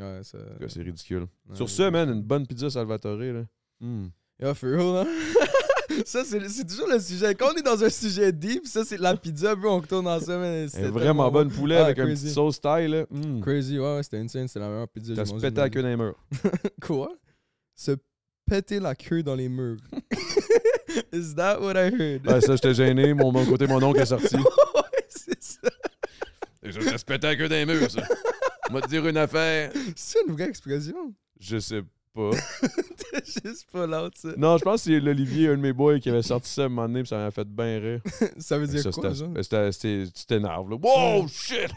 ouais 0.00 0.20
ça 0.22 0.38
c'est 0.68 0.80
ridicule. 0.82 1.26
ouais, 1.48 1.56
Sur 1.56 1.68
ça, 1.68 1.90
man, 1.90 2.08
une 2.08 2.22
bonne 2.22 2.46
pizza 2.46 2.70
Salvatore. 2.70 3.16
Là. 3.18 3.42
Mm. 3.80 4.06
yeah 4.40 4.54
for 4.54 4.70
real 4.70 4.96
hein? 5.04 5.06
Ça 6.06 6.24
c'est 6.24 6.48
c'est 6.48 6.66
toujours 6.66 6.88
le 6.88 6.98
sujet 6.98 7.34
quand 7.34 7.48
on 7.52 7.56
est 7.58 7.62
dans 7.62 7.84
un 7.84 7.90
sujet 7.90 8.32
deep 8.32 8.66
ça 8.66 8.82
c'est 8.82 8.96
la 8.96 9.14
pizza 9.14 9.54
bro 9.54 9.72
on 9.72 9.80
retourne 9.80 10.06
dans 10.06 10.18
ça 10.20 10.40
c'était 10.68 10.86
est 10.86 10.90
vraiment 10.90 11.30
bonne 11.30 11.48
bon. 11.48 11.54
poulet 11.54 11.76
Ah, 11.76 11.84
avec 11.86 11.98
un 11.98 12.06
crazy. 12.06 12.24
petit 12.26 12.32
sauce 12.34 12.58
taille. 12.60 12.88
Là. 12.88 13.04
Mm. 13.10 13.40
crazy 13.40 13.78
ouais, 13.78 13.96
ouais 13.96 14.02
c'était 14.02 14.16
insane 14.18 14.48
c'était 14.48 14.60
la 14.60 14.68
meilleure 14.68 14.88
pizza 14.88 15.12
que 15.12 15.18
j'ai 15.20 15.26
se 15.26 15.32
mangée 15.34 15.50
ma 15.50 15.62
à 15.62 15.64
vie. 15.66 15.70
queue 15.70 15.82
dans 15.82 15.88
les 15.88 15.96
murs. 15.96 16.16
quoi? 16.80 17.12
Se 17.74 17.92
péter 18.46 18.80
la 18.80 18.94
queue 18.94 19.22
dans 19.22 19.34
les 19.34 19.48
murs 19.50 19.80
is 21.12 21.34
that 21.34 21.60
what 21.60 21.74
I 21.74 21.90
heard? 21.92 22.40
Ça, 22.40 22.54
j'étais 22.56 22.72
gêné. 22.74 23.12
Mon, 23.12 23.30
mon 23.32 23.44
côté, 23.44 23.66
mon 23.66 23.82
oncle 23.82 24.00
est 24.00 24.06
sorti. 24.06 24.36
Et 26.62 26.72
ça, 26.72 26.80
ça 26.82 26.98
se 26.98 27.04
pétait 27.04 27.26
à 27.28 27.36
queue 27.36 27.48
dans 27.48 27.54
les 27.56 27.66
murs, 27.66 27.90
ça. 27.90 28.02
On 28.70 28.74
va 28.74 28.80
te 28.82 28.88
dire 28.88 29.06
une 29.06 29.16
affaire. 29.16 29.72
C'est 29.96 30.20
une 30.26 30.34
vraie 30.34 30.48
expression. 30.48 31.12
Je 31.40 31.58
sais 31.58 31.82
pas. 32.14 32.30
T'es 33.10 33.22
juste 33.44 33.66
pas 33.72 33.86
l'autre, 33.86 34.16
ça. 34.18 34.28
Non, 34.36 34.56
je 34.58 34.62
pense 34.64 34.84
que 34.84 34.90
c'est 34.92 35.00
l'Olivier, 35.00 35.48
un 35.48 35.56
de 35.56 35.62
mes 35.62 35.72
boys, 35.72 35.98
qui 35.98 36.08
avait 36.10 36.22
sorti 36.22 36.48
ça 36.50 36.62
à 36.62 36.64
un 36.66 36.68
moment 36.68 36.86
donné, 36.86 37.00
puis 37.00 37.08
ça 37.08 37.16
m'a 37.18 37.30
fait 37.30 37.48
bien 37.48 37.78
rire. 37.80 38.00
Ça 38.38 38.58
veut 38.58 38.66
dire 38.66 38.82
Ça, 38.82 38.90
quoi, 38.90 39.12
genre? 39.12 39.30
c'était- 39.72 40.06
Tu 40.14 40.24
t'énerves, 40.26 40.70
là. 40.70 40.76
Wow, 40.80 41.26
shit! 41.28 41.70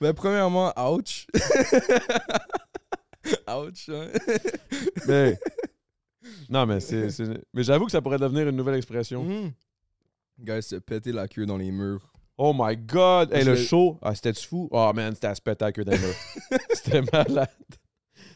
Ben, 0.00 0.12
premièrement, 0.14 0.72
ouch. 0.90 1.26
ouch, 3.48 3.88
hein. 3.88 4.08
mais. 5.06 5.38
Non, 6.48 6.66
mais 6.66 6.80
c'est. 6.80 7.08
Mais 7.54 7.62
j'avoue 7.62 7.86
que 7.86 7.92
ça 7.92 8.02
pourrait 8.02 8.18
devenir 8.18 8.48
une 8.48 8.56
nouvelle 8.56 8.76
expression. 8.76 9.22
Mhm. 9.22 9.52
Guys, 10.40 10.62
se 10.62 10.76
péter 10.76 11.12
la 11.12 11.28
queue 11.28 11.46
dans 11.46 11.56
les 11.58 11.70
murs. 11.70 12.09
Oh 12.42 12.54
my 12.56 12.74
god! 12.74 13.34
Hey, 13.34 13.44
le 13.44 13.54
show, 13.54 13.98
ah, 14.00 14.14
c'était-tu 14.14 14.46
fou? 14.46 14.66
Oh 14.72 14.90
man, 14.94 15.12
c'était 15.14 15.26
à 15.26 15.34
se 15.34 15.42
péter 15.42 15.62
la 15.66 15.72
queue 15.72 15.84
murs. 15.84 15.98
c'était 16.72 17.02
malade. 17.12 17.48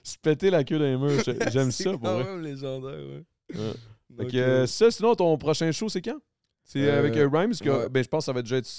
Se 0.02 0.18
péter 0.18 0.51
la 0.51 0.62
queue 0.62 0.78
murs, 0.98 1.22
j'ai- 1.24 1.39
j'aime 1.51 1.70
ça 1.70 1.90
pour 1.93 2.01
quand 2.02 2.14
vrai. 2.16 2.24
même 2.24 2.43
légendaire, 2.43 2.98
ouais. 2.98 3.24
Donc, 4.10 4.31
que, 4.31 4.36
euh, 4.36 4.62
euh, 4.62 4.66
ça, 4.66 4.90
sinon, 4.90 5.14
ton 5.14 5.39
prochain 5.39 5.72
show, 5.72 5.89
c'est 5.89 6.02
quand? 6.02 6.18
C'est 6.64 6.86
Euh, 6.86 6.98
avec 6.98 7.16
euh, 7.16 7.26
Rhymes? 7.32 7.55
que- 7.55 7.70
ouais. 7.70 7.89
Ben, 7.89 8.05
je 8.05 8.09
pense 8.10 8.24
que 8.24 8.26
ça 8.26 8.32
va 8.35 8.43
déjà 8.43 8.59
être. 8.59 8.70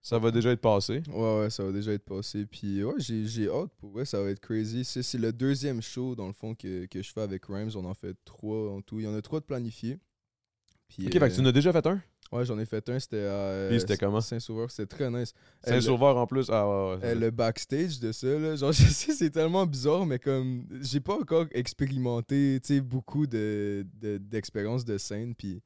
Ça 0.00 0.18
va 0.20 0.30
déjà 0.30 0.52
être 0.52 0.60
passé. 0.60 1.02
Ouais, 1.12 1.40
ouais, 1.40 1.50
ça 1.50 1.64
va 1.64 1.72
déjà 1.72 1.92
être 1.92 2.04
passé. 2.04 2.46
Puis 2.46 2.84
ouais, 2.84 2.94
j'ai, 2.98 3.26
j'ai 3.26 3.48
hâte 3.50 3.72
pour 3.78 3.90
vrai, 3.90 4.04
ça 4.04 4.22
va 4.22 4.30
être 4.30 4.38
crazy. 4.40 4.84
C'est, 4.84 5.02
c'est 5.02 5.18
le 5.18 5.32
deuxième 5.32 5.82
show, 5.82 6.14
dans 6.14 6.28
le 6.28 6.32
fond, 6.32 6.54
que, 6.54 6.86
que 6.86 7.02
je 7.02 7.10
fais 7.12 7.22
avec 7.22 7.44
Rhymes. 7.46 7.70
On 7.74 7.84
en 7.84 7.94
fait 7.94 8.16
trois 8.24 8.70
en 8.70 8.80
tout. 8.82 9.00
Il 9.00 9.04
y 9.04 9.08
en 9.08 9.14
a 9.16 9.20
trois 9.20 9.40
de 9.40 9.44
planifiés. 9.44 9.98
Puis, 10.88 11.06
Ok, 11.06 11.12
fait 11.14 11.18
que 11.18 11.24
euh, 11.24 11.34
tu 11.34 11.40
en 11.40 11.46
as 11.46 11.52
déjà 11.52 11.72
fait 11.72 11.84
un? 11.88 12.00
Ouais, 12.30 12.44
j'en 12.44 12.58
ai 12.58 12.66
fait 12.66 12.86
un, 12.90 12.98
c'était 12.98 13.26
à 13.26 13.68
Puis 13.70 13.80
c'était 13.80 13.96
comment? 13.96 14.20
Saint-Sauveur, 14.20 14.70
c'était 14.70 14.86
très 14.96 15.10
nice. 15.10 15.32
C'est 15.64 15.70
Euh, 15.70 15.72
un 15.72 15.76
le- 15.76 15.80
sauveur 15.82 16.16
en 16.18 16.26
plus? 16.26 16.50
Ah 16.50 16.66
ouais, 16.68 16.96
ouais. 16.96 17.04
euh, 17.04 17.14
le 17.14 17.30
backstage 17.30 17.98
de 18.00 18.12
ça, 18.12 18.26
là, 18.38 18.54
genre, 18.54 18.72
je 18.72 18.82
sais, 18.82 19.12
c'est 19.14 19.30
tellement 19.30 19.64
bizarre, 19.66 20.04
mais 20.04 20.18
comme, 20.18 20.66
j'ai 20.82 21.00
pas 21.00 21.14
encore 21.18 21.46
expérimenté, 21.52 22.58
tu 22.62 22.74
sais, 22.74 22.80
beaucoup 22.82 23.26
de, 23.26 23.86
de- 24.00 24.18
d'expériences 24.18 24.84
de 24.84 24.98
scène, 24.98 25.34
puis 25.34 25.62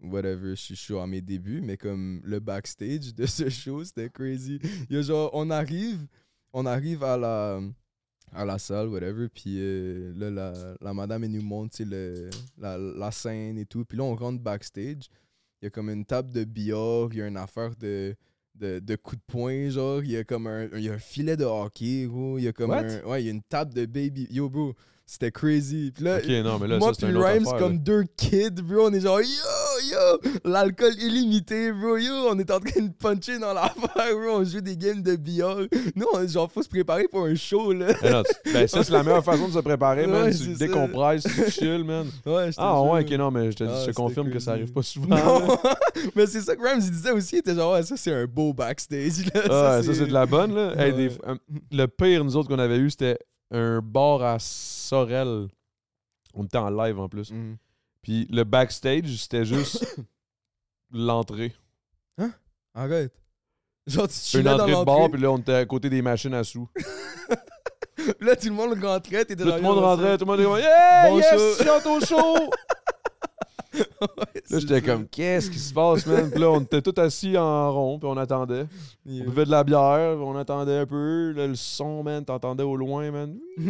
whatever, 0.00 0.54
je 0.54 0.74
suis 0.74 0.96
à 0.96 1.06
mes 1.06 1.20
débuts, 1.20 1.60
mais 1.60 1.76
comme 1.76 2.20
le 2.24 2.38
backstage 2.38 3.12
de 3.14 3.26
ce 3.26 3.48
show, 3.48 3.82
c'était 3.82 4.08
crazy. 4.08 4.60
Il 4.88 4.96
y 4.96 4.98
a 4.98 5.02
genre, 5.02 5.30
on 5.32 5.50
arrive, 5.50 6.06
on 6.52 6.64
arrive 6.66 7.02
à 7.02 7.16
la, 7.16 7.60
à 8.32 8.44
la 8.44 8.58
salle, 8.60 8.86
whatever, 8.88 9.28
puis 9.28 9.56
euh, 9.58 10.12
là, 10.16 10.30
la, 10.30 10.52
la 10.80 10.94
madame, 10.94 11.24
elle 11.24 11.32
nous 11.32 11.42
montre, 11.42 11.74
tu 11.76 11.82
sais, 11.82 11.90
le- 11.90 12.30
la, 12.56 12.78
la 12.78 13.10
scène 13.10 13.58
et 13.58 13.66
tout, 13.66 13.84
puis 13.84 13.98
là, 13.98 14.04
on 14.04 14.14
rentre 14.14 14.40
backstage, 14.40 15.08
il 15.60 15.64
y 15.64 15.68
a 15.68 15.70
comme 15.70 15.90
une 15.90 16.04
table 16.04 16.32
de 16.32 16.44
billard, 16.44 17.08
il 17.12 17.18
y 17.18 17.22
a 17.22 17.26
une 17.26 17.36
affaire 17.36 17.74
de 17.76 18.16
de, 18.54 18.80
de 18.80 18.96
coups 18.96 19.18
de 19.18 19.32
poing, 19.32 19.68
genre, 19.70 20.02
il 20.02 20.10
y 20.10 20.16
a 20.16 20.24
comme 20.24 20.48
un, 20.48 20.68
il 20.72 20.80
y 20.80 20.88
a 20.88 20.94
un 20.94 20.98
filet 20.98 21.36
de 21.36 21.44
hockey, 21.44 22.06
gros, 22.06 22.38
il 22.38 22.44
y 22.44 22.48
a 22.48 22.52
comme 22.52 22.70
What? 22.70 22.84
un, 22.84 23.02
ouais, 23.04 23.22
il 23.22 23.26
y 23.26 23.28
a 23.28 23.32
une 23.32 23.42
table 23.42 23.72
de 23.72 23.86
baby, 23.86 24.26
yo, 24.30 24.48
bro, 24.50 24.74
c'était 25.10 25.30
crazy. 25.32 25.90
Puis 25.94 26.04
là, 26.04 26.18
Ok, 26.18 26.28
non, 26.44 26.58
mais 26.58 26.66
là, 26.68 26.76
moi 26.78 26.92
ça, 26.92 27.06
puis 27.06 27.16
Rhymes, 27.16 27.46
affaire, 27.46 27.58
comme 27.58 27.72
là. 27.72 27.78
deux 27.78 28.04
kids, 28.18 28.50
bro, 28.62 28.88
on 28.88 28.92
est 28.92 29.00
genre, 29.00 29.20
yo, 29.22 29.26
yo, 29.90 30.30
l'alcool 30.44 30.92
illimité, 31.00 31.72
bro, 31.72 31.96
yo, 31.96 32.12
on 32.30 32.38
est 32.38 32.50
en 32.50 32.60
train 32.60 32.82
de 32.82 32.90
puncher 32.92 33.38
dans 33.38 33.54
l'affaire, 33.54 33.80
bro, 34.12 34.40
on 34.40 34.44
joue 34.44 34.60
des 34.60 34.76
games 34.76 35.00
de 35.02 35.16
billard. 35.16 35.60
Nous, 35.96 36.06
on- 36.12 36.26
genre, 36.28 36.50
faut 36.52 36.62
se 36.62 36.68
préparer 36.68 37.08
pour 37.08 37.24
un 37.24 37.34
show, 37.34 37.72
là. 37.72 37.86
Eh 38.02 38.10
non, 38.10 38.22
tu- 38.22 38.52
ben, 38.52 38.68
ça, 38.68 38.84
c'est 38.84 38.92
la 38.92 39.02
meilleure 39.02 39.24
façon 39.24 39.48
de 39.48 39.52
se 39.52 39.58
préparer, 39.60 40.06
man. 40.06 40.24
Ouais, 40.24 40.34
tu 40.34 40.48
décompresses, 40.54 41.22
tu 41.24 41.50
chill, 41.50 41.84
man. 41.84 42.06
Ouais, 42.26 42.48
je 42.52 42.56
te 42.56 42.60
Ah, 42.60 42.82
ouais, 42.82 43.02
ok, 43.02 43.10
non, 43.12 43.30
mais 43.30 43.50
je 43.50 43.56
te, 43.56 43.64
Ah, 43.64 43.80
je 43.86 43.90
te 43.90 43.94
confirme 43.96 44.30
que 44.30 44.38
ça 44.38 44.50
arrive 44.52 44.72
pas 44.72 44.82
souvent. 44.82 45.16
Non, 45.16 45.56
mais 46.14 46.26
c'est 46.26 46.42
ça 46.42 46.54
que 46.54 46.62
Rams 46.62 46.80
il 46.84 46.90
disait 46.90 47.12
aussi, 47.12 47.36
il 47.36 47.38
était 47.38 47.54
genre, 47.54 47.72
ouais, 47.72 47.82
ça 47.82 47.96
c'est 47.96 48.12
un 48.12 48.26
beau 48.26 48.52
backstage, 48.52 49.24
là. 49.34 49.40
Ah, 49.78 49.82
ça, 49.82 49.94
c'est 49.94 50.06
de 50.06 50.12
la 50.12 50.26
bonne, 50.26 50.54
là. 50.54 50.74
Hey, 50.76 50.92
des- 50.92 51.08
Ouais. 51.08 51.18
euh, 51.28 51.34
le 51.72 51.86
pire, 51.86 52.24
nous 52.24 52.36
autres, 52.36 52.48
qu'on 52.48 52.58
avait 52.58 52.76
eu, 52.78 52.90
c'était 52.90 53.18
un 53.50 53.80
bar 53.80 54.22
à 54.22 54.38
Sorel. 54.38 55.48
On 56.34 56.44
était 56.44 56.58
en 56.58 56.70
live 56.70 56.98
en 56.98 57.08
plus. 57.08 57.30
Mm. 57.30 57.56
Puis 58.02 58.26
le 58.30 58.44
backstage, 58.44 59.16
c'était 59.16 59.44
juste 59.44 59.98
l'entrée. 60.92 61.54
Arrête. 62.74 63.12
Genre, 63.86 64.06
tu 64.06 64.14
Une 64.14 64.20
chillais 64.20 64.42
dans 64.44 64.54
entrée 64.54 64.72
de 64.72 64.84
bar, 64.84 65.10
puis 65.10 65.20
là, 65.20 65.32
on 65.32 65.38
était 65.38 65.54
à 65.54 65.64
côté 65.64 65.90
des 65.90 66.02
machines 66.02 66.34
à 66.34 66.44
sous. 66.44 66.68
là, 68.20 68.36
tout 68.36 68.48
le 68.48 68.52
monde 68.52 68.78
rentrait, 68.84 69.24
t'étais 69.24 69.44
Là, 69.44 69.50
genre, 69.50 69.56
tout 69.58 69.62
le 69.62 69.68
monde 69.68 69.78
rentrait, 69.84 70.18
tout 70.18 70.24
le 70.24 70.30
monde 70.30 70.40
était 70.40 70.48
comme 70.48 70.58
Yeah, 70.58 71.08
Bon 71.08 71.18
yes, 71.18 71.58
show. 71.58 71.90
au 71.90 72.00
show! 72.04 72.50
Là, 74.00 74.06
c'est 74.44 74.60
j'étais 74.60 74.82
comme, 74.82 75.06
qu'est-ce 75.08 75.50
qui 75.50 75.58
se 75.58 75.72
passe, 75.74 76.06
man? 76.06 76.30
Puis 76.30 76.40
là, 76.40 76.50
on 76.50 76.60
était 76.60 76.80
tous 76.82 77.00
assis 77.00 77.36
en 77.36 77.72
rond, 77.72 77.98
puis 77.98 78.08
on 78.08 78.16
attendait. 78.16 78.66
On 79.06 79.24
buvait 79.24 79.44
de 79.44 79.50
la 79.50 79.64
bière, 79.64 80.14
puis 80.16 80.24
on 80.24 80.36
attendait 80.36 80.78
un 80.78 80.86
peu. 80.86 81.32
Là, 81.32 81.46
le 81.46 81.54
son, 81.54 82.02
man, 82.02 82.24
t'entendais 82.24 82.62
au 82.64 82.76
loin, 82.76 83.10
man. 83.10 83.36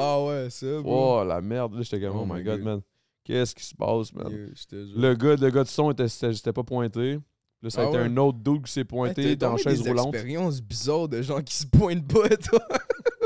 Ah 0.00 0.22
ouais, 0.24 0.46
ça. 0.50 0.66
Oh, 0.84 1.24
la 1.26 1.40
merde. 1.40 1.74
Là, 1.74 1.82
j'étais 1.82 2.00
comme, 2.00 2.16
oh, 2.16 2.20
Oh 2.22 2.26
my 2.32 2.42
god, 2.42 2.58
God. 2.58 2.64
man. 2.64 2.80
Qu'est-ce 3.24 3.54
qui 3.54 3.64
se 3.64 3.74
passe, 3.74 4.14
man? 4.14 4.28
Le 4.32 5.14
gars, 5.14 5.34
le 5.34 5.50
gars 5.50 5.64
de 5.64 5.68
son, 5.68 5.92
c'était 6.06 6.52
pas 6.52 6.62
pointé. 6.62 7.18
Là, 7.60 7.70
ça 7.70 7.80
a 7.82 7.84
Ah 7.86 7.88
été 7.88 7.96
ouais? 7.98 8.04
un 8.04 8.16
autre 8.18 8.38
dude 8.38 8.64
qui 8.64 8.72
s'est 8.72 8.84
pointé 8.84 9.34
dans 9.34 9.56
chaise 9.56 9.82
des 9.82 9.90
roulante. 9.90 10.14
expériences 10.14 10.62
bizarres 10.62 11.08
de 11.08 11.20
gens 11.22 11.42
qui 11.42 11.56
se 11.56 11.66
pointent 11.66 12.06
pas, 12.06 12.28
toi. 12.36 12.60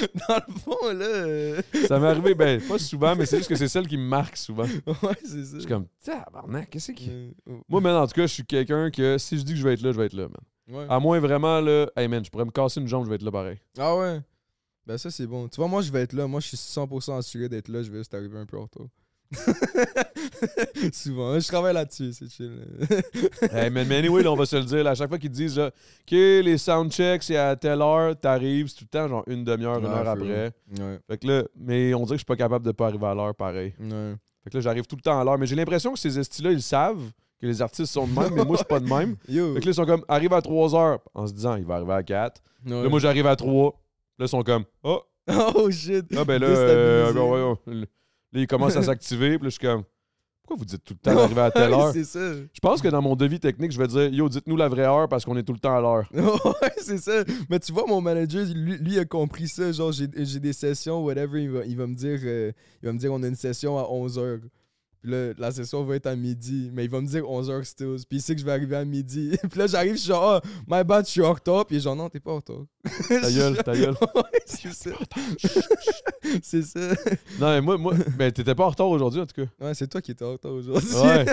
Dans 0.28 0.40
le 0.48 0.54
fond, 0.54 0.92
là. 0.92 1.04
euh, 1.04 1.62
Ça 1.88 1.98
m'est 1.98 2.06
arrivé, 2.06 2.34
ben, 2.34 2.60
pas 2.68 2.78
souvent, 2.78 3.14
mais 3.16 3.26
c'est 3.26 3.38
juste 3.38 3.48
que 3.48 3.56
c'est 3.56 3.68
celle 3.68 3.86
qui 3.86 3.96
me 3.96 4.06
marque 4.06 4.36
souvent. 4.36 4.64
Ouais, 4.64 5.16
c'est 5.24 5.44
ça. 5.44 5.54
Je 5.54 5.58
suis 5.60 5.68
comme, 5.68 5.86
tabarnak, 6.04 6.70
qu'est-ce 6.70 6.92
qui. 6.92 7.08
Euh, 7.10 7.30
oh. 7.50 7.60
Moi, 7.68 7.80
man, 7.80 7.96
en 7.96 8.06
tout 8.06 8.14
cas, 8.14 8.26
je 8.26 8.32
suis 8.34 8.44
quelqu'un 8.44 8.90
que 8.90 9.18
si 9.18 9.38
je 9.38 9.42
dis 9.42 9.52
que 9.52 9.58
je 9.58 9.64
vais 9.64 9.74
être 9.74 9.82
là, 9.82 9.92
je 9.92 9.98
vais 9.98 10.06
être 10.06 10.14
là, 10.14 10.28
man. 10.28 10.76
Ouais. 10.78 10.86
À 10.88 10.98
moins 10.98 11.20
vraiment, 11.20 11.60
là, 11.60 11.86
hey, 11.96 12.08
man, 12.08 12.24
je 12.24 12.30
pourrais 12.30 12.46
me 12.46 12.50
casser 12.50 12.80
une 12.80 12.88
jambe, 12.88 13.04
je 13.04 13.10
vais 13.10 13.16
être 13.16 13.22
là 13.22 13.30
pareil. 13.30 13.58
Ah 13.78 13.96
ouais? 13.96 14.20
Ben 14.86 14.98
ça 14.98 15.10
c'est 15.10 15.26
bon. 15.26 15.48
Tu 15.48 15.56
vois, 15.56 15.66
moi 15.66 15.80
je 15.80 15.90
vais 15.90 16.02
être 16.02 16.12
là. 16.12 16.26
Moi 16.26 16.40
je 16.40 16.48
suis 16.48 16.56
100% 16.58 17.16
assuré 17.16 17.48
d'être 17.48 17.68
là. 17.68 17.82
Je 17.82 17.90
vais 17.90 17.96
juste 17.98 18.12
arriver 18.12 18.38
un 18.38 18.44
peu 18.44 18.58
en 18.58 18.64
retard. 18.64 18.86
Souvent. 20.92 21.38
Je 21.38 21.46
travaille 21.48 21.74
là-dessus, 21.74 22.12
c'est 22.12 22.28
chill. 22.28 22.52
hey, 23.52 23.70
man, 23.70 23.86
mais 23.88 23.96
anyway, 23.96 24.22
là, 24.22 24.32
on 24.32 24.36
va 24.36 24.46
se 24.46 24.56
le 24.56 24.64
dire, 24.64 24.84
là, 24.84 24.90
à 24.90 24.94
chaque 24.94 25.08
fois 25.08 25.18
qu'ils 25.18 25.30
disent, 25.30 25.56
là, 25.58 25.66
OK, 25.68 26.10
les 26.10 26.58
soundchecks, 26.58 27.22
c'est 27.22 27.36
à 27.36 27.56
telle 27.56 27.80
heure, 27.82 28.18
t'arrives, 28.18 28.68
c'est 28.68 28.76
tout 28.76 28.84
le 28.84 28.98
temps, 28.98 29.08
genre 29.08 29.24
une 29.26 29.44
demi-heure, 29.44 29.78
une 29.78 29.86
Ouais, 29.86 29.90
heure 29.90 30.08
après. 30.08 30.52
ouais. 30.78 30.98
Fait 31.08 31.18
que 31.18 31.26
là, 31.26 31.42
mais 31.56 31.94
on 31.94 32.00
dirait 32.04 32.08
que 32.10 32.14
je 32.14 32.18
suis 32.18 32.24
pas 32.24 32.36
capable 32.36 32.64
de 32.64 32.72
pas 32.72 32.86
arriver 32.88 33.06
à 33.06 33.14
l'heure 33.14 33.34
pareil. 33.34 33.74
Ouais. 33.80 34.14
Fait 34.44 34.50
que 34.50 34.56
là, 34.56 34.60
j'arrive 34.60 34.86
tout 34.86 34.96
le 34.96 35.02
temps 35.02 35.18
à 35.18 35.24
l'heure. 35.24 35.38
Mais 35.38 35.46
j'ai 35.46 35.56
l'impression 35.56 35.92
que 35.94 35.98
ces 35.98 36.18
estis-là, 36.18 36.50
ils 36.52 36.62
savent 36.62 37.10
que 37.40 37.46
les 37.46 37.62
artistes 37.62 37.92
sont 37.92 38.06
de 38.06 38.12
même, 38.12 38.34
mais 38.34 38.44
moi, 38.44 38.52
je 38.52 38.58
suis 38.58 38.64
pas 38.66 38.80
de 38.80 38.88
même. 38.88 39.16
Yo. 39.28 39.54
Fait 39.54 39.60
que 39.60 39.64
là, 39.66 39.70
ils 39.70 39.74
sont 39.74 39.86
comme, 39.86 40.04
arrive 40.08 40.32
à 40.32 40.42
3 40.42 40.74
heures, 40.74 40.98
en 41.14 41.26
se 41.26 41.32
disant, 41.32 41.56
il 41.56 41.64
va 41.64 41.76
arriver 41.76 41.92
à 41.92 42.02
4. 42.02 42.42
Ouais. 42.66 42.82
Là, 42.82 42.88
moi, 42.88 42.98
j'arrive 43.00 43.26
à 43.26 43.36
3. 43.36 43.70
Là, 44.18 44.24
ils 44.26 44.28
sont 44.28 44.42
comme, 44.42 44.64
oh, 44.82 45.02
Oh 45.56 45.70
shit. 45.70 46.04
ah 46.18 46.24
ben 46.26 46.38
là, 46.38 46.46
euh, 46.48 47.54
ben. 47.66 47.86
Là, 48.34 48.40
ils 48.40 48.46
commencent 48.46 48.76
à 48.76 48.82
s'activer. 48.90 49.38
Puis 49.38 49.46
là, 49.46 49.50
je 49.50 49.50
suis 49.50 49.58
comme, 49.60 49.84
pourquoi 50.42 50.58
vous 50.58 50.64
dites 50.66 50.84
tout 50.84 50.92
le 50.92 50.98
temps 50.98 51.14
d'arriver 51.14 51.40
à 51.40 51.50
telle 51.50 51.72
heure? 51.72 51.92
c'est 51.92 52.04
ça. 52.04 52.34
Je 52.34 52.60
pense 52.60 52.82
que 52.82 52.88
dans 52.88 53.00
mon 53.00 53.16
devis 53.16 53.40
technique, 53.40 53.72
je 53.72 53.78
vais 53.78 53.86
dire, 53.86 54.12
yo, 54.12 54.28
dites-nous 54.28 54.56
la 54.56 54.68
vraie 54.68 54.82
heure 54.82 55.08
parce 55.08 55.24
qu'on 55.24 55.36
est 55.38 55.42
tout 55.42 55.54
le 55.54 55.58
temps 55.58 55.74
à 55.74 55.80
l'heure. 55.80 56.06
ouais, 56.12 56.72
c'est 56.76 56.98
ça. 56.98 57.24
Mais 57.48 57.58
tu 57.58 57.72
vois, 57.72 57.86
mon 57.86 58.02
manager, 58.02 58.44
lui, 58.54 58.76
lui 58.76 58.98
a 58.98 59.06
compris 59.06 59.48
ça. 59.48 59.72
Genre, 59.72 59.92
j'ai 59.92 60.06
des 60.08 60.52
sessions, 60.52 61.02
whatever. 61.02 61.42
Il 61.42 61.50
va, 61.50 61.64
il 61.64 61.76
va 61.76 61.86
me 61.86 61.94
dire, 61.94 62.18
euh, 62.24 62.52
il 62.82 62.86
va 62.86 62.92
me 62.92 62.98
dire, 62.98 63.10
on 63.12 63.22
a 63.22 63.28
une 63.28 63.36
session 63.36 63.78
à 63.78 63.84
11h. 63.84 64.40
Puis 65.04 65.12
là, 65.12 65.34
la 65.36 65.52
session 65.52 65.84
va 65.84 65.96
être 65.96 66.06
à 66.06 66.16
midi. 66.16 66.70
Mais 66.72 66.84
il 66.84 66.90
va 66.90 66.98
me 66.98 67.06
dire 67.06 67.24
11h 67.24 67.62
stills. 67.64 68.06
Puis 68.08 68.16
il 68.16 68.22
sait 68.22 68.34
que 68.34 68.40
je 68.40 68.46
vais 68.46 68.52
arriver 68.52 68.74
à 68.74 68.86
midi. 68.86 69.36
Puis 69.50 69.58
là, 69.58 69.66
j'arrive, 69.66 69.92
je 69.92 69.98
suis 69.98 70.08
genre, 70.08 70.36
ah, 70.36 70.40
my 70.66 70.82
bad, 70.82 71.04
je 71.04 71.10
suis 71.10 71.20
en 71.20 71.34
retard. 71.34 71.66
Puis 71.66 71.78
genre, 71.78 71.94
non, 71.94 72.08
t'es 72.08 72.20
pas 72.20 72.32
en 72.32 72.36
retard. 72.36 72.62
Ta 73.06 73.30
gueule, 73.30 73.62
ta 73.62 73.76
gueule. 73.76 73.94
C'est 74.46 74.72
ça. 74.72 74.90
c'est 76.42 76.62
ça. 76.62 76.80
Non, 77.38 77.48
mais 77.48 77.60
moi, 77.60 77.76
moi, 77.76 77.92
ben, 78.16 78.32
t'étais 78.32 78.54
pas 78.54 78.64
en 78.64 78.70
retard 78.70 78.88
aujourd'hui, 78.88 79.20
en 79.20 79.26
tout 79.26 79.44
cas. 79.44 79.66
Ouais, 79.66 79.74
c'est 79.74 79.88
toi 79.88 80.00
qui 80.00 80.12
étais 80.12 80.24
en 80.24 80.32
retard 80.32 80.52
aujourd'hui. 80.52 80.94
Ouais. 80.94 81.26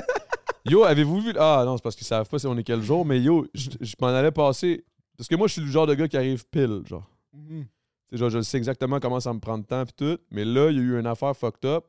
Yo, 0.66 0.84
avez-vous 0.84 1.22
vu. 1.22 1.34
Ah 1.40 1.64
non, 1.66 1.78
c'est 1.78 1.84
parce 1.84 1.96
qu'ils 1.96 2.06
savent 2.06 2.28
pas 2.28 2.40
si 2.40 2.48
on 2.48 2.58
est 2.58 2.64
quel 2.64 2.82
jour, 2.84 3.06
mais 3.06 3.22
yo, 3.22 3.48
je 3.54 3.70
je 3.80 3.96
m'en 4.02 4.08
allais 4.08 4.32
passer. 4.32 4.84
Parce 5.16 5.30
que 5.30 5.36
moi, 5.36 5.48
je 5.48 5.54
suis 5.54 5.62
le 5.62 5.68
genre 5.68 5.88
de 5.88 5.94
gars 5.94 6.10
qui 6.10 6.18
arrive 6.18 6.46
pile, 6.52 6.82
genre. 6.86 7.10
Tu 7.32 7.66
sais, 8.10 8.18
genre, 8.18 8.30
je 8.30 8.42
sais 8.42 8.58
exactement 8.58 9.00
comment 9.00 9.22
ça 9.22 9.32
me 9.32 9.40
prend 9.40 9.58
de 9.58 9.64
temps, 9.64 9.86
puis 9.86 9.94
tout. 9.96 10.22
Mais 10.30 10.44
là, 10.44 10.70
il 10.72 10.76
y 10.76 10.80
a 10.82 10.84
eu 10.84 11.00
une 11.00 11.08
affaire 11.08 11.34
fucked 11.38 11.64
up. 11.64 11.86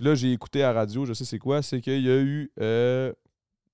Puis 0.00 0.08
là, 0.08 0.14
j'ai 0.14 0.32
écouté 0.32 0.62
à 0.62 0.72
la 0.72 0.80
radio, 0.80 1.04
je 1.04 1.12
sais 1.12 1.26
c'est 1.26 1.38
quoi. 1.38 1.60
C'est 1.60 1.82
qu'il 1.82 2.00
y 2.00 2.10
a 2.10 2.18
eu 2.18 2.50
euh, 2.58 3.12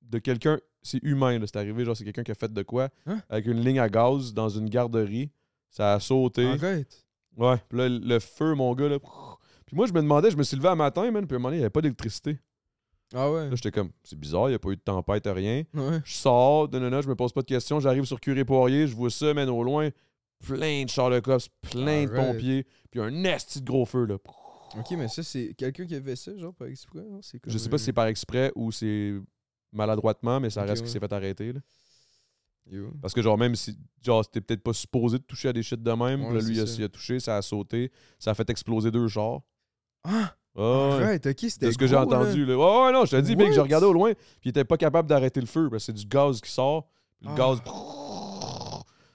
de 0.02 0.18
quelqu'un. 0.18 0.58
C'est 0.82 0.98
humain, 1.04 1.38
c'est 1.46 1.54
arrivé. 1.54 1.84
Genre, 1.84 1.96
c'est 1.96 2.02
quelqu'un 2.02 2.24
qui 2.24 2.32
a 2.32 2.34
fait 2.34 2.52
de 2.52 2.62
quoi 2.64 2.88
Hein? 3.06 3.20
Avec 3.28 3.46
une 3.46 3.60
ligne 3.60 3.78
à 3.78 3.88
gaz 3.88 4.34
dans 4.34 4.48
une 4.48 4.68
garderie. 4.68 5.30
Ça 5.70 5.94
a 5.94 6.00
sauté. 6.00 6.44
Arrête. 6.44 7.06
Ouais. 7.36 7.54
Puis 7.68 7.78
là, 7.78 7.88
le 7.88 8.18
feu, 8.18 8.56
mon 8.56 8.74
gars, 8.74 8.88
là. 8.88 8.98
Puis 9.66 9.76
moi, 9.76 9.86
je 9.86 9.92
me 9.92 10.02
demandais, 10.02 10.32
je 10.32 10.36
me 10.36 10.42
suis 10.42 10.56
levé 10.56 10.68
un 10.68 10.74
matin, 10.74 11.08
man. 11.12 11.24
Puis 11.28 11.34
à 11.34 11.36
un 11.36 11.38
moment 11.38 11.50
donné, 11.50 11.58
il 11.58 11.60
n'y 11.60 11.64
avait 11.64 11.70
pas 11.70 11.80
d'électricité. 11.80 12.40
Ah 13.14 13.30
ouais. 13.30 13.48
Là, 13.48 13.54
j'étais 13.54 13.70
comme, 13.70 13.90
c'est 14.02 14.18
bizarre, 14.18 14.48
il 14.48 14.50
n'y 14.50 14.56
a 14.56 14.58
pas 14.58 14.70
eu 14.70 14.76
de 14.76 14.80
tempête, 14.80 15.28
rien. 15.32 15.62
Ouais. 15.74 16.00
Je 16.04 16.12
sors, 16.12 16.68
nanana, 16.72 17.02
je 17.02 17.08
me 17.08 17.14
pose 17.14 17.32
pas 17.32 17.42
de 17.42 17.46
questions, 17.46 17.78
j'arrive 17.78 18.04
sur 18.04 18.18
Curé 18.18 18.44
Poirier, 18.44 18.88
je 18.88 18.96
vois 18.96 19.10
ça, 19.10 19.32
man, 19.32 19.48
au 19.48 19.62
loin, 19.62 19.90
plein 20.44 20.82
de 20.82 20.88
chars 20.88 21.10
de 21.10 21.20
cops, 21.20 21.48
plein 21.70 22.06
de 22.06 22.10
pompiers, 22.10 22.66
puis 22.90 23.00
un 23.00 23.22
esti 23.22 23.60
de 23.60 23.64
gros 23.64 23.84
feu, 23.84 24.06
là. 24.06 24.16
Ok, 24.78 24.90
mais 24.92 25.08
ça, 25.08 25.22
c'est 25.22 25.54
quelqu'un 25.54 25.86
qui 25.86 25.94
a 25.94 26.00
fait 26.02 26.16
ça, 26.16 26.36
genre, 26.36 26.54
par 26.54 26.68
exprès. 26.68 27.04
C'est 27.22 27.40
Je 27.46 27.58
sais 27.58 27.68
pas 27.68 27.78
si 27.78 27.84
c'est 27.86 27.92
par 27.92 28.06
exprès 28.06 28.52
ou 28.54 28.72
c'est 28.72 29.14
maladroitement, 29.72 30.40
mais 30.40 30.50
ça 30.50 30.62
Ok, 30.62 30.68
reste 30.68 30.82
qu'il 30.82 30.88
ouais. 30.88 30.92
s'est 30.92 31.00
fait 31.00 31.12
arrêter, 31.12 31.52
là. 31.52 31.60
Yo. 32.68 32.90
Parce 33.00 33.14
que, 33.14 33.22
genre, 33.22 33.38
même 33.38 33.54
si, 33.54 33.78
genre, 34.02 34.24
c'était 34.24 34.40
peut-être 34.40 34.62
pas 34.62 34.72
supposé 34.72 35.18
de 35.18 35.22
toucher 35.22 35.48
à 35.48 35.52
des 35.52 35.62
shit 35.62 35.80
de 35.80 35.90
même, 35.92 36.20
Ouais, 36.22 36.26
puis 36.30 36.36
là, 36.38 36.42
lui, 36.44 36.54
c'est 36.56 36.60
il 36.60 36.60
a, 36.60 36.66
ça. 36.66 36.74
il 36.78 36.84
a 36.84 36.88
touché, 36.88 37.20
ça 37.20 37.36
a 37.36 37.42
sauté, 37.42 37.92
ça 38.18 38.32
a 38.32 38.34
fait 38.34 38.48
exploser 38.50 38.90
deux 38.90 39.06
chars. 39.08 39.40
Ah! 40.02 40.34
Ah, 40.58 40.60
ouais. 40.96 41.02
Arrête, 41.04 41.26
ok, 41.26 41.36
c'était 41.38 41.66
C'est 41.66 41.72
ce 41.72 41.78
que 41.78 41.86
j'ai 41.86 41.94
gros, 41.94 42.10
là. 42.10 42.20
entendu, 42.20 42.44
là. 42.46 42.56
Ouais, 42.56 42.86
ouais, 42.86 42.92
non, 42.92 43.04
je 43.04 43.10
te 43.12 43.20
dis, 43.20 43.36
j'ai 43.38 43.56
What? 43.58 43.62
regardé 43.62 43.86
au 43.86 43.92
loin, 43.92 44.14
puis 44.14 44.46
il 44.46 44.48
était 44.48 44.64
pas 44.64 44.76
capable 44.78 45.08
d'arrêter 45.08 45.40
le 45.40 45.46
feu, 45.46 45.68
parce 45.70 45.82
que 45.82 45.92
c'est 45.92 45.92
du 45.92 46.06
gaz 46.06 46.40
qui 46.40 46.50
sort, 46.50 46.88
puis 47.18 47.28
le 47.28 47.34
Ah. 47.34 47.36
gaz. 47.36 47.58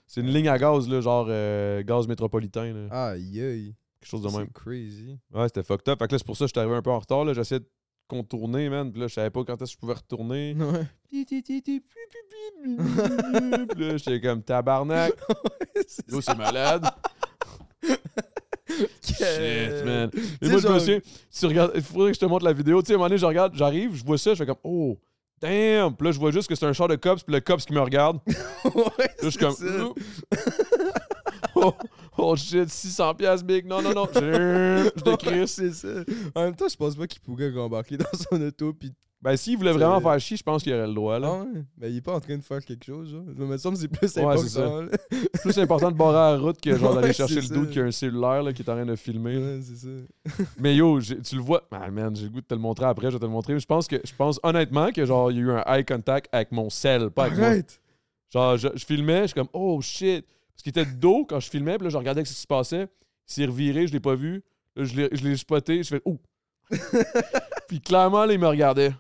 C'est 0.08 0.22
une 0.22 0.28
ligne 0.28 0.48
à 0.50 0.58
gaz, 0.58 0.88
là, 0.88 1.02
genre 1.02 1.26
euh, 1.30 1.84
gaz 1.84 2.08
métropolitain, 2.08 2.74
là. 2.74 3.10
Aïe, 3.12 3.42
aïe. 3.42 3.76
Quelque 4.02 4.10
chose 4.10 4.22
de 4.24 4.30
même. 4.30 4.48
C'est 4.48 4.54
crazy. 4.54 5.20
Ouais, 5.34 5.48
c'était 5.48 5.64
fucked 5.64 5.88
up. 5.90 6.00
Fait 6.00 6.08
que 6.08 6.14
là, 6.14 6.18
c'est 6.18 6.26
pour 6.26 6.36
ça 6.36 6.46
que 6.46 6.50
j'étais 6.50 6.60
arrivé 6.60 6.76
un 6.76 6.82
peu 6.82 6.92
en 6.92 7.00
retard, 7.00 7.24
là. 7.24 7.34
J'essayais 7.34 7.60
de 7.60 7.70
contourner, 8.08 8.70
man, 8.70 8.92
puis 8.92 9.00
là, 9.00 9.08
je 9.08 9.14
savais 9.14 9.30
pas 9.30 9.44
quand 9.46 9.62
est-ce 9.62 9.72
que 9.72 9.76
je 9.76 9.78
pouvais 9.78 9.94
retourner. 9.94 10.54
Ouais. 10.60 10.86
Puis 13.70 13.86
là, 13.86 13.98
j'étais 13.98 14.20
comme 14.20 14.44
tabarnak. 14.44 15.14
C'est 15.88 16.12
Yo, 16.12 16.22
c'est 16.22 16.38
malade. 16.38 16.86
Shit, 19.02 19.86
man. 19.86 20.10
Et 20.42 20.50
moi, 20.50 20.60
je 20.60 20.68
me 20.68 20.80
souviens, 20.80 21.00
tu 21.32 21.46
regardes, 21.46 21.72
il 21.76 21.82
faudrait 21.82 22.12
que 22.12 22.16
je 22.16 22.20
te 22.20 22.26
montre 22.26 22.46
la 22.46 22.54
vidéo. 22.54 22.82
Tu 22.82 22.88
sais, 22.88 22.94
à 22.94 22.96
un 22.96 22.98
moment 22.98 23.10
donné, 23.10 23.18
je 23.18 23.26
regarde, 23.26 23.54
j'arrive, 23.56 23.96
je 23.96 24.06
vois 24.06 24.18
ça, 24.18 24.34
je 24.34 24.40
fais 24.40 24.46
comme, 24.46 24.56
oh, 24.64 24.98
damn. 25.42 25.96
Puis 25.96 26.06
là, 26.08 26.12
je 26.12 26.20
vois 26.20 26.32
juste 26.32 26.48
que 26.48 26.56
c'est 26.56 26.66
un 26.66 26.74
char 26.74 26.88
de 26.88 26.96
cops, 26.96 27.24
puis 27.24 27.34
le 27.34 27.42
cops 27.42 27.66
qui 27.66 27.74
me 27.74 27.82
regarde. 27.82 28.20
ouais, 28.66 28.84
Là, 29.00 29.08
je 29.24 29.30
suis 29.30 29.40
comme, 29.40 29.54
ça. 29.54 29.66
oh, 31.56 31.74
oh, 32.18 32.36
shit, 32.36 32.70
600 32.70 33.16
piastres, 33.16 33.46
big. 33.46 33.66
Non, 33.66 33.82
non, 33.82 33.94
non. 33.94 34.08
Je, 34.14 34.92
je 34.96 35.04
décrisse. 35.04 35.52
c'est 35.52 35.74
ça. 35.74 35.88
En 36.36 36.44
même 36.44 36.56
temps, 36.56 36.68
je 36.70 36.76
pense 36.76 36.96
pas 36.96 37.08
qu'il 37.08 37.22
pourrait 37.22 37.52
rembarquer 37.52 37.98
dans 37.98 38.06
son 38.14 38.42
auto 38.42 38.74
puis 38.74 38.92
Ben, 39.22 39.38
s'il 39.38 39.56
voulait 39.58 39.72
vraiment 39.72 40.02
faire 40.02 40.20
chier, 40.20 40.36
je 40.36 40.42
pense 40.44 40.64
qu'il 40.64 40.74
aurait 40.74 40.88
le 40.88 40.94
droit, 40.96 41.20
là. 41.20 41.30
Ah 41.32 41.44
ouais, 41.44 41.62
mais 41.78 41.92
il 41.92 41.98
est 41.98 42.02
pas 42.02 42.14
en 42.16 42.20
train 42.20 42.36
de 42.38 42.42
faire 42.44 42.64
quelque 42.66 42.84
chose, 42.84 43.12
genre. 43.12 43.22
Mais 43.28 43.34
il 43.46 43.52
me 43.52 43.58
semble 43.58 43.76
que 43.76 43.82
c'est 43.82 43.88
plus 43.88 44.16
Ouais, 44.16 44.24
important. 44.24 44.86
c'est 45.12 45.42
plus 45.44 45.60
important 45.60 45.92
de 45.92 45.96
barrer 45.98 46.18
à 46.18 46.32
la 46.32 46.38
route 46.40 46.60
que 46.60 46.76
genre 46.76 46.96
d'aller 46.96 47.14
chercher 47.14 47.36
le 47.36 47.42
ça. 47.44 47.56
qui 47.72 47.80
a 47.80 47.84
un 47.84 47.92
cellulaire 47.92 48.42
là, 48.42 48.52
qui 48.52 48.64
est 48.64 48.70
en 48.70 48.74
train 48.74 48.86
de 48.86 48.96
filmer. 48.96 49.38
Ouais, 49.38 49.60
c'est 49.62 49.76
ça. 49.76 50.44
Mais 50.60 50.76
yo, 50.76 51.00
tu 51.00 51.36
le 51.36 51.42
vois. 51.42 51.62
Ah 51.72 51.92
man, 51.92 52.16
j'ai 52.16 52.24
le 52.24 52.30
goût 52.30 52.42
de 52.42 52.46
te 52.48 52.56
le 52.56 52.60
montrer 52.62 52.86
après, 52.86 53.08
je 53.12 53.14
vais 53.14 53.20
te 53.20 53.26
le 53.26 53.32
montrer. 53.32 53.60
Je 53.60 53.66
pense 53.68 53.88
que 53.88 53.98
je 54.04 54.14
pense 54.16 54.40
honnêtement 54.42 54.92
que 54.92 55.06
genre 55.06 55.32
il 55.32 55.38
y 55.38 55.40
a 55.40 55.44
eu 55.44 55.52
un 55.52 55.64
eye 55.68 55.86
contact 55.86 56.28
avec 56.32 56.52
mon 56.52 56.70
sel, 56.72 57.12
pas 57.12 57.26
avec 57.26 57.38
moi. 57.38 57.48
Arrête! 57.48 57.80
Genre 58.34 58.58
je, 58.58 58.70
je 58.74 58.86
filmais, 58.86 59.22
je 59.22 59.28
suis 59.28 59.34
comme 59.36 59.50
oh 59.54 59.80
shit. 59.82 60.26
Parce 60.62 60.76
qu'il 60.76 60.82
était 60.82 60.92
de 60.92 61.00
dos 61.00 61.26
quand 61.28 61.40
je 61.40 61.50
filmais, 61.50 61.76
puis 61.78 61.86
là 61.86 61.90
je 61.90 61.98
regardais 61.98 62.24
ce 62.24 62.34
qui 62.34 62.40
se 62.40 62.46
passait. 62.46 62.84
Il 62.84 63.34
s'est 63.34 63.46
reviré, 63.46 63.88
je 63.88 63.94
l'ai 63.94 64.00
pas 64.00 64.14
vu. 64.14 64.44
Là, 64.76 64.84
je 64.84 64.96
l'ai 64.96 65.10
je 65.12 65.24
l'ai 65.24 65.36
spoté, 65.36 65.82
je 65.82 65.90
fais 65.90 66.02
oh. 66.06 66.20
puis 67.68 67.82
clairement 67.82 68.26
là, 68.26 68.34
il 68.34 68.40
me 68.40 68.48
regardait. 68.48 68.92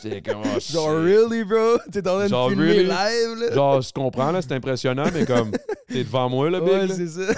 J'étais 0.00 0.22
comme 0.22 0.42
oh, 0.44 0.60
shit. 0.60 0.72
Genre, 0.72 0.90
really, 0.90 1.42
bro? 1.42 1.78
T'es 1.90 2.06
en 2.06 2.14
train 2.14 2.24
de 2.24 2.28
Genre, 2.28 2.48
filmer 2.48 2.66
really? 2.66 2.84
live, 2.84 3.40
là? 3.40 3.54
Genre, 3.54 3.80
je 3.80 3.92
comprends, 3.92 4.30
là, 4.30 4.40
c'est 4.40 4.52
impressionnant, 4.52 5.06
mais 5.12 5.26
comme, 5.26 5.50
t'es 5.88 6.04
devant 6.04 6.30
moi, 6.30 6.48
là, 6.48 6.60
big. 6.60 6.68
ouais, 6.68 6.86
là. 6.86 6.94
c'est 6.94 7.08
ça. 7.08 7.32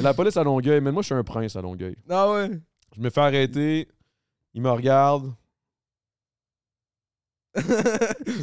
La 0.00 0.14
police 0.14 0.38
à 0.38 0.42
Longueuil, 0.42 0.80
mais 0.80 0.90
moi, 0.90 1.02
je 1.02 1.06
suis 1.06 1.14
un 1.14 1.22
prince 1.22 1.54
à 1.54 1.60
Longueuil. 1.60 1.96
Ah 2.08 2.32
ouais? 2.32 2.50
Je 2.96 3.00
me 3.00 3.10
fais 3.10 3.20
arrêter. 3.20 3.88
Il 4.54 4.62
me 4.62 4.70
regarde, 4.70 5.32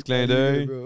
clin 0.06 0.28
d'œil. 0.28 0.66
Là, 0.68 0.84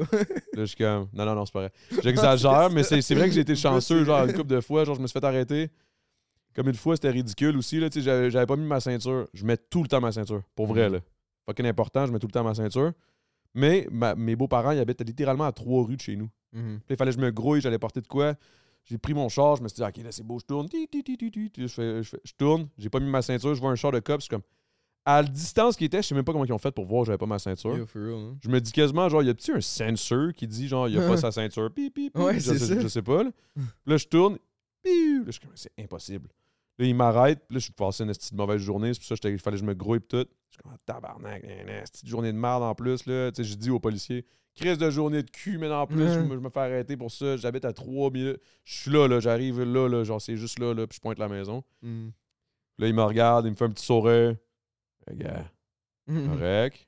je 0.55 0.65
suis 0.65 0.75
comme, 0.77 1.07
non, 1.13 1.25
non, 1.25 1.35
non, 1.35 1.45
c'est 1.45 1.53
pas 1.53 1.59
vrai. 1.61 1.71
J'exagère, 2.03 2.69
mais 2.71 2.83
c'est 2.83 3.15
vrai 3.15 3.27
que 3.29 3.33
j'ai 3.33 3.41
été 3.41 3.55
chanceux, 3.55 4.03
genre, 4.03 4.25
une 4.25 4.33
couple 4.33 4.47
de 4.55 4.61
fois. 4.61 4.83
Genre, 4.85 4.95
je 4.95 5.01
me 5.01 5.07
suis 5.07 5.19
fait 5.19 5.25
arrêter. 5.25 5.69
Comme 6.55 6.69
une 6.69 6.75
fois, 6.75 6.95
c'était 6.95 7.11
ridicule 7.11 7.55
aussi, 7.57 7.79
là. 7.79 7.89
Tu 7.89 8.01
sais, 8.01 8.29
j'avais 8.31 8.45
pas 8.45 8.55
mis 8.55 8.65
ma 8.65 8.79
ceinture. 8.79 9.27
Je 9.33 9.45
mets 9.45 9.57
tout 9.57 9.83
le 9.83 9.87
temps 9.87 10.01
ma 10.01 10.11
ceinture. 10.11 10.41
Pour 10.55 10.65
vrai, 10.67 10.87
Mhm. 10.87 10.93
là. 10.95 10.99
Fucking 11.45 11.65
important, 11.67 12.05
je 12.07 12.11
mets 12.11 12.19
tout 12.19 12.27
le 12.27 12.31
temps 12.31 12.43
ma 12.43 12.53
ceinture. 12.55 12.91
Mais 13.53 13.87
ma- 13.91 14.15
mes 14.15 14.35
beaux-parents, 14.35 14.71
ils 14.71 14.79
habitent 14.79 15.01
littéralement 15.01 15.45
à 15.45 15.51
trois 15.51 15.83
rues 15.85 15.95
de 15.97 16.01
chez 16.01 16.15
nous. 16.15 16.29
Mhm. 16.53 16.79
Il 16.89 16.95
fallait 16.95 17.11
que 17.11 17.17
je 17.17 17.21
me 17.21 17.31
grouille, 17.31 17.61
j'allais 17.61 17.79
porter 17.79 18.01
de 18.01 18.07
quoi. 18.07 18.33
J'ai 18.85 18.97
pris 18.97 19.13
mon 19.13 19.27
char, 19.29 19.55
je 19.57 19.63
me 19.63 19.67
suis 19.67 19.75
dit, 19.75 19.83
OK, 19.83 19.97
là, 20.03 20.11
c'est 20.11 20.23
beau, 20.23 20.39
je 20.39 20.45
tourne. 20.45 20.67
Je, 20.71 21.67
fais- 21.67 22.03
je 22.03 22.09
fais- 22.09 22.21
je 22.23 22.31
tourne, 22.37 22.67
j'ai 22.77 22.89
pas 22.89 22.99
mis 22.99 23.09
ma 23.09 23.21
ceinture, 23.21 23.53
je 23.53 23.59
vois 23.59 23.71
un 23.71 23.75
char 23.75 23.91
de 23.91 23.99
cops. 23.99 24.19
Je 24.19 24.23
suis 24.23 24.29
comme, 24.29 24.41
à 25.07 25.21
la 25.21 25.27
distance 25.29 25.77
qui 25.77 25.85
était, 25.85 26.01
je 26.01 26.07
sais 26.09 26.15
même 26.15 26.25
pas 26.25 26.33
comment 26.33 26.43
ils 26.43 26.51
ont 26.51 26.57
fait 26.57 26.71
pour 26.71 26.85
voir 26.85 27.05
j'avais 27.05 27.17
pas 27.17 27.25
ma 27.25 27.39
ceinture. 27.39 27.77
Yo, 27.77 27.85
for 27.85 28.01
real, 28.01 28.13
hein? 28.15 28.37
Je 28.41 28.49
me 28.49 28.59
dis 28.59 28.73
quasiment, 28.73 29.07
genre, 29.07 29.23
il 29.23 29.27
y 29.27 29.29
a-tu 29.29 29.53
un 29.53 29.61
sensor 29.61 30.33
qui 30.33 30.45
dit, 30.47 30.67
genre, 30.67 30.89
il 30.89 30.99
a 30.99 31.07
pas 31.07 31.15
sa 31.17 31.31
ceinture? 31.31 31.71
Pi, 31.73 31.89
pi, 31.89 32.09
pi. 32.09 32.19
Ouais, 32.19 32.39
je, 32.39 32.53
sais, 32.53 32.81
je 32.81 32.87
sais 32.89 33.01
pas. 33.01 33.23
Là, 33.23 33.29
là 33.85 33.95
je 33.97 34.05
tourne. 34.05 34.37
Piou. 34.83 35.19
Là, 35.19 35.23
je 35.27 35.31
suis 35.31 35.39
comme, 35.39 35.51
c'est 35.55 35.71
impossible. 35.79 36.27
Là, 36.77 36.85
il 36.85 36.93
m'arrête. 36.93 37.39
Là, 37.49 37.57
je 37.57 37.59
suis 37.59 37.71
passé 37.73 38.03
une 38.03 38.11
petite 38.11 38.33
mauvaise 38.33 38.59
journée. 38.61 38.93
C'est 38.93 38.99
pour 38.99 39.07
ça 39.07 39.15
que 39.15 39.21
j'étais- 39.23 39.31
il 39.33 39.39
fallait 39.39 39.55
que 39.55 39.61
je 39.61 39.65
me 39.65 39.73
grouille 39.73 40.01
tout. 40.01 40.17
Je 40.49 40.55
suis 40.55 40.61
comme, 40.61 40.73
ah, 40.75 40.77
tabarnak, 40.85 41.41
une 41.43 41.65
petite 41.83 42.05
journée 42.07 42.31
de 42.33 42.37
merde 42.37 42.63
en 42.63 42.75
plus. 42.75 43.05
Là. 43.05 43.31
Tu 43.31 43.43
sais, 43.43 43.49
je 43.49 43.55
dis 43.55 43.69
aux 43.69 43.79
policiers, 43.79 44.25
crise 44.55 44.77
de 44.77 44.89
journée 44.89 45.23
de 45.23 45.29
cul, 45.31 45.57
mais 45.57 45.71
en 45.71 45.87
plus, 45.87 46.07
je, 46.13 46.19
me, 46.19 46.35
je 46.35 46.39
me 46.41 46.49
fais 46.49 46.59
arrêter 46.59 46.97
pour 46.97 47.11
ça. 47.11 47.37
J'habite 47.37 47.63
à 47.65 47.71
3 47.71 48.11
minutes. 48.11 48.41
Je 48.65 48.75
suis 48.81 48.91
là, 48.91 49.07
là, 49.07 49.19
j'arrive 49.21 49.61
là, 49.63 49.87
là, 49.87 50.03
genre, 50.03 50.21
c'est 50.21 50.35
juste 50.35 50.59
là, 50.59 50.73
là, 50.73 50.85
puis 50.85 50.97
je 50.97 51.01
pointe 51.01 51.17
la 51.17 51.29
maison. 51.29 51.63
Mhm. 51.81 52.11
Là, 52.79 52.87
il 52.87 52.93
me 52.93 53.03
regarde, 53.03 53.45
il 53.45 53.51
me 53.51 53.55
fait 53.55 53.65
un 53.65 53.71
petit 53.71 53.85
sourire. 53.85 54.35
Gars, 55.13 55.45
Mhm. 56.07 56.27
correct. 56.39 56.87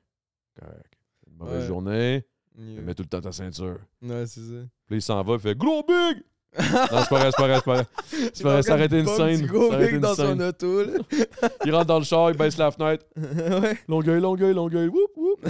Correct. 0.60 0.94
Une 1.28 1.38
mauvaise 1.38 1.62
Ouais. 1.62 1.68
journée. 1.68 2.26
Yeah. 2.58 2.82
Mets 2.82 2.96
tout 2.96 3.04
le 3.04 3.10
temps 3.10 3.22
ta 3.22 3.32
ceinture. 3.32 3.80
Ouais, 4.02 4.28
c'est 4.28 4.42
ça. 4.42 4.66
Puis 4.88 4.98
il 4.98 5.02
s'en 5.02 5.24
va, 5.24 5.34
il 5.36 5.40
fait 5.40 5.56
gros 5.58 5.84
big! 5.84 6.24
non, 6.60 6.64
c'est 7.04 7.10
pas 7.10 7.20
vrai, 7.20 7.30
c'est 7.32 7.38
pas 7.38 7.48
vrai, 7.48 7.56
c'est 7.58 7.64
pas 7.64 7.74
vrai. 7.76 7.86
C'est 8.34 8.44
pas 8.44 8.76
vrai, 8.76 8.86
été 8.86 9.00
une 9.00 9.06
scène. 9.06 9.46
gros 9.46 9.72
mec 9.72 9.92
une 9.92 10.00
dans 10.00 10.16
scène. 10.16 10.40
son 10.40 10.44
auto, 10.48 10.84
là. 10.84 10.94
Il 11.66 11.72
rentre 11.76 11.86
dans 11.86 12.00
le 12.00 12.04
char, 12.06 12.32
il 12.32 12.38
baisse 12.38 12.58
la 12.58 12.72
fenêtre. 12.72 13.06
ouais. 13.16 13.78
Longueuil, 13.88 14.20
Longueuil, 14.20 14.54
Longueuil, 14.56 14.88
whoop, 14.88 15.12
whoop. 15.16 15.46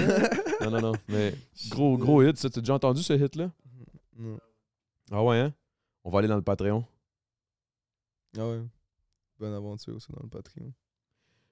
non, 0.62 0.70
non, 0.72 0.82
non. 0.82 0.92
Mais 1.08 1.34
gros, 1.70 1.98
gros 1.98 2.22
hit, 2.22 2.36
ça. 2.38 2.50
T'as 2.50 2.60
déjà 2.60 2.74
entendu 2.74 3.02
ce 3.02 3.14
hit-là? 3.14 3.50
Non. 4.18 4.38
Ah 5.12 5.24
ouais, 5.24 5.40
hein? 5.40 5.54
On 6.04 6.10
va 6.10 6.20
aller 6.20 6.28
dans 6.28 6.36
le 6.36 6.42
Patreon. 6.42 6.84
Ah 8.38 8.46
ouais. 8.48 8.60
Bonne 9.40 9.54
aventure 9.54 9.96
aussi 9.96 10.12
dans 10.12 10.22
le 10.22 10.30
Patreon. 10.30 10.72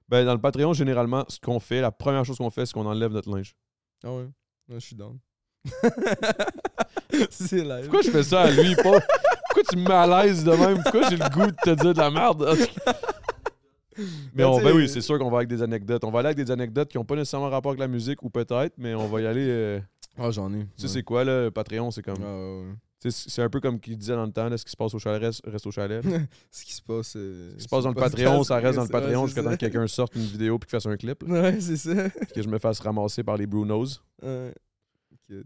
Ben, 0.10 0.26
dans 0.26 0.34
le 0.34 0.40
Patreon, 0.42 0.74
généralement, 0.74 1.26
ce 1.28 1.40
qu'on 1.40 1.60
fait, 1.60 1.82
la 1.82 1.92
première 1.92 2.24
chose 2.26 2.38
qu'on 2.38 2.50
fait, 2.50 2.66
c'est 2.66 2.74
qu'on 2.74 2.86
enlève 2.86 3.12
notre 3.12 3.30
linge. 3.36 3.56
Ah 4.04 4.12
ouais? 4.14 4.24
Ouais, 4.70 4.76
je 4.76 4.80
suis 4.80 4.96
down. 4.96 5.18
c'est 7.30 7.64
live. 7.64 7.84
Pourquoi 7.84 8.02
je 8.02 8.10
fais 8.12 8.24
ça 8.24 8.42
à 8.44 8.52
lui? 8.52 8.76
Pas... 8.76 8.84
Pourquoi 8.84 9.64
tu 9.70 9.78
me 9.78 10.24
l'aise 10.24 10.44
de 10.44 10.52
même? 10.52 10.82
Pourquoi 10.84 11.10
j'ai 11.10 11.18
le 11.18 11.30
goût 11.30 11.48
de 11.48 11.56
te 11.64 11.70
dire 11.82 11.94
de 11.94 12.00
la 12.00 12.12
merde? 12.12 12.56
Mais 14.34 14.44
on, 14.44 14.62
ben 14.62 14.76
oui, 14.76 14.88
c'est 14.88 15.02
sûr 15.02 15.18
qu'on 15.18 15.32
va 15.32 15.38
avec 15.38 15.50
des 15.50 15.64
anecdotes. 15.64 16.04
On 16.04 16.12
va 16.12 16.20
aller 16.20 16.28
avec 16.28 16.38
des 16.38 16.52
anecdotes 16.52 16.90
qui 16.90 16.98
n'ont 16.98 17.06
pas 17.06 17.16
nécessairement 17.16 17.50
rapport 17.50 17.72
avec 17.72 17.80
la 17.80 17.88
musique 17.88 18.22
ou 18.22 18.30
peut-être, 18.30 18.74
mais 18.78 18.94
on 18.94 19.08
va 19.08 19.22
y 19.22 19.26
aller. 19.26 19.48
euh, 19.50 19.80
Ah, 20.20 20.30
j'en 20.30 20.54
ai. 20.54 20.60
Tu 20.78 20.84
sais, 20.84 20.88
c'est 20.88 21.04
quoi, 21.04 21.24
là, 21.24 21.50
Patreon? 21.50 21.90
C'est 21.92 22.04
comme. 22.04 22.22
Ah, 22.22 22.26
ouais, 22.36 22.62
ouais. 22.68 22.76
C'est 23.00 23.42
un 23.44 23.50
peu 23.50 23.60
comme 23.60 23.80
qu'il 23.80 23.96
disait 23.98 24.16
dans 24.16 24.26
le 24.26 24.32
temps, 24.32 24.50
là, 24.50 24.58
ce 24.58 24.66
qui 24.66 24.72
se 24.72 24.76
passe 24.78 24.94
au 24.94 25.00
chalet 25.00 25.22
reste, 25.22 25.42
reste 25.46 25.68
au 25.68 25.72
chalet. 25.72 26.04
Ce 26.52 26.66
qui 26.66 26.74
se 26.74 26.82
passe. 26.82 27.14
euh, 27.16 27.52
Ce 27.52 27.56
qui 27.58 27.64
se 27.64 27.68
passe 27.70 27.84
dans 27.84 27.90
le 27.90 27.96
Patreon, 27.96 28.44
ça 28.44 28.58
reste 28.58 28.78
dans 28.78 28.84
le 28.84 28.90
Patreon 28.90 29.26
jusqu'à 29.28 29.44
temps 29.44 29.52
que 29.52 29.56
quelqu'un 29.56 29.86
sorte 29.88 30.16
une 30.16 30.24
vidéo 30.24 30.58
puis 30.58 30.68
qu'il 30.68 30.72
fasse 30.80 30.88
un 30.88 30.98
clip. 30.98 31.22
là, 31.24 31.42
Ouais, 31.44 31.60
c'est 31.62 31.78
ça. 31.78 32.10
puis 32.10 32.28
que 32.34 32.42
je 32.42 32.50
me 32.50 32.58
fasse 32.58 32.80
ramasser 32.80 33.24
par 33.24 33.38
les 33.38 33.46
Brunos. 33.46 34.02
Ouais. 34.24 34.52
Ok. 35.14 35.38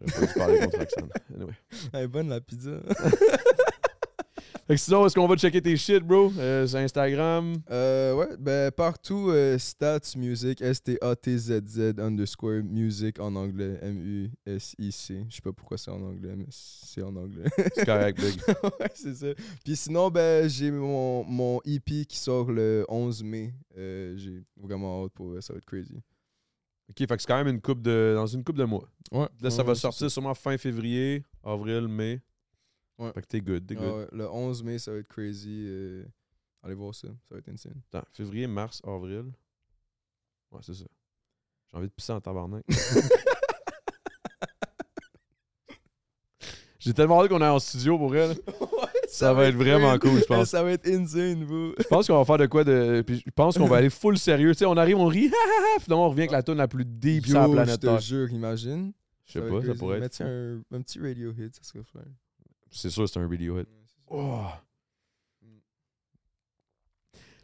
J'aurais 0.00 0.20
pas 0.20 0.26
dû 0.26 0.38
parler 0.38 0.58
contre 0.60 0.78
Roxane. 0.78 1.08
Anyway. 1.34 1.52
Elle 1.92 2.02
est 2.02 2.08
bonne 2.08 2.28
la 2.28 2.40
pizza. 2.40 2.70
Fait 4.68 4.74
que 4.74 4.80
sinon, 4.82 5.06
est-ce 5.06 5.14
qu'on 5.14 5.26
va 5.26 5.34
checker 5.34 5.62
tes 5.62 5.78
shit, 5.78 6.00
bro? 6.04 6.30
Euh, 6.36 6.66
sur 6.66 6.78
Instagram. 6.78 7.56
Euh, 7.70 8.12
ouais, 8.12 8.36
ben 8.38 8.70
partout, 8.70 9.30
euh, 9.30 9.56
Stats 9.56 10.12
Music, 10.14 10.60
S-T-A-T-Z-Z 10.60 11.94
underscore 11.98 12.62
music 12.62 13.18
en 13.18 13.34
anglais, 13.34 13.78
M-U-S-I-C. 13.80 15.24
Je 15.26 15.34
sais 15.34 15.40
pas 15.40 15.54
pourquoi 15.54 15.78
c'est 15.78 15.90
en 15.90 16.02
anglais, 16.02 16.34
mais 16.36 16.44
c'est 16.50 17.00
en 17.00 17.16
anglais. 17.16 17.48
C'est 17.74 17.86
correct, 17.86 18.20
big. 18.20 18.42
ouais, 18.62 18.90
c'est 18.92 19.14
ça. 19.14 19.28
Puis 19.64 19.74
sinon, 19.74 20.10
ben 20.10 20.46
j'ai 20.50 20.70
mon, 20.70 21.24
mon 21.24 21.62
EP 21.64 22.04
qui 22.04 22.18
sort 22.18 22.52
le 22.52 22.84
11 22.90 23.24
mai. 23.24 23.54
Euh, 23.78 24.18
j'ai 24.18 24.42
vraiment 24.54 25.02
hâte 25.02 25.12
pour 25.14 25.32
ça 25.42 25.54
va 25.54 25.56
être 25.60 25.64
crazy. 25.64 25.96
Ok, 26.90 26.98
fait 26.98 27.06
que 27.06 27.22
c'est 27.22 27.26
quand 27.26 27.42
même 27.42 27.54
une 27.54 27.62
coupe 27.62 27.80
de. 27.80 28.12
dans 28.14 28.26
une 28.26 28.44
coupe 28.44 28.58
de 28.58 28.64
mois. 28.64 28.86
Ouais. 29.12 29.28
Là, 29.40 29.48
ça 29.48 29.62
va 29.62 29.74
sortir 29.74 30.10
sûrement 30.10 30.34
fin 30.34 30.58
février, 30.58 31.24
avril, 31.42 31.88
mai. 31.88 32.20
Ouais. 32.98 33.12
Fait 33.12 33.22
que 33.22 33.26
t'es 33.26 33.40
good, 33.40 33.66
t'es 33.66 33.74
good. 33.76 33.84
Ah 33.86 33.96
ouais, 33.96 34.08
le 34.12 34.28
11 34.30 34.62
mai, 34.64 34.78
ça 34.78 34.90
va 34.92 34.98
être 34.98 35.08
crazy. 35.08 35.64
euh, 35.68 36.04
allez 36.62 36.74
voir 36.74 36.94
ça, 36.94 37.08
ça 37.08 37.34
va 37.34 37.38
être 37.38 37.48
insane. 37.48 37.80
Attends, 37.92 38.06
février, 38.12 38.46
mars, 38.46 38.80
avril. 38.84 39.26
Ouais, 40.50 40.60
c'est 40.62 40.74
ça. 40.74 40.84
J'ai 41.70 41.76
envie 41.76 41.86
de 41.88 41.92
pisser 41.92 42.12
en 42.12 42.20
tabarnak. 42.20 42.64
J'ai 46.80 46.94
tellement 46.94 47.20
hâte 47.22 47.28
qu'on 47.28 47.40
est 47.42 47.46
en 47.46 47.58
studio 47.58 47.98
pour 47.98 48.14
elle. 48.14 48.36
Ça 49.08 49.32
va 49.32 49.46
être 49.46 49.56
vraiment 49.56 49.98
cool, 49.98 50.20
je 50.20 50.24
pense. 50.28 50.50
Ça 50.50 50.62
va 50.62 50.72
être 50.72 50.86
insane, 50.86 51.42
vous. 51.44 51.72
Je 51.78 51.84
pense 51.88 52.06
qu'on 52.06 52.16
va 52.18 52.24
faire 52.24 52.38
de 52.38 52.46
quoi 52.46 52.62
de. 52.62 53.02
Puis 53.06 53.22
je 53.26 53.30
pense 53.34 53.56
qu'on 53.58 53.66
va 53.66 53.76
aller 53.78 53.90
full 53.90 54.16
sérieux. 54.18 54.52
Tu 54.52 54.58
sais, 54.58 54.64
on 54.66 54.76
arrive, 54.76 54.96
on 54.98 55.06
rit, 55.06 55.30
finalement 55.80 56.06
on 56.06 56.10
revient 56.10 56.20
avec 56.22 56.30
la 56.32 56.42
tune 56.42 56.54
la 56.56 56.68
plus 56.68 56.84
deep 56.84 57.26
sur 57.26 57.34
la 57.34 57.44
Yo, 57.46 57.48
je 57.48 57.54
planète 57.56 57.80
te 57.80 57.86
Terre. 57.86 58.00
jure, 58.00 58.30
imagine. 58.30 58.92
Je 59.26 59.32
sais 59.32 59.40
pas, 59.40 59.64
ça 59.64 59.74
pourrait 59.74 59.96
être. 59.96 60.02
Mettre 60.02 60.22
un, 60.22 60.60
un 60.72 60.82
petit 60.82 61.00
radio 61.00 61.32
hit, 61.32 61.54
ça 61.56 61.62
serait 61.62 61.82
fun. 61.90 62.00
C'est 62.70 62.90
sûr, 62.90 63.08
c'est 63.08 63.18
un 63.18 63.28
ça. 63.28 63.64
Oh. 64.10 64.42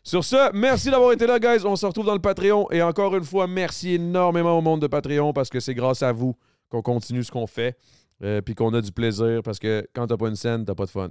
Sur 0.02 0.22
ce, 0.22 0.52
merci 0.54 0.90
d'avoir 0.90 1.12
été 1.12 1.26
là, 1.26 1.38
guys. 1.38 1.64
On 1.64 1.76
se 1.76 1.86
retrouve 1.86 2.04
dans 2.06 2.14
le 2.14 2.20
Patreon. 2.20 2.70
Et 2.70 2.82
encore 2.82 3.16
une 3.16 3.24
fois, 3.24 3.46
merci 3.46 3.94
énormément 3.94 4.58
au 4.58 4.60
monde 4.60 4.82
de 4.82 4.86
Patreon 4.86 5.32
parce 5.32 5.48
que 5.48 5.60
c'est 5.60 5.74
grâce 5.74 6.02
à 6.02 6.12
vous 6.12 6.36
qu'on 6.68 6.82
continue 6.82 7.24
ce 7.24 7.30
qu'on 7.30 7.46
fait. 7.46 7.76
euh, 8.22 8.42
Puis 8.42 8.54
qu'on 8.54 8.72
a 8.74 8.82
du 8.82 8.92
plaisir 8.92 9.40
parce 9.42 9.58
que 9.58 9.88
quand 9.94 10.06
t'as 10.06 10.16
pas 10.18 10.28
une 10.28 10.36
scène, 10.36 10.64
t'as 10.66 10.74
pas 10.74 10.84
de 10.84 10.90
fun. 10.90 11.10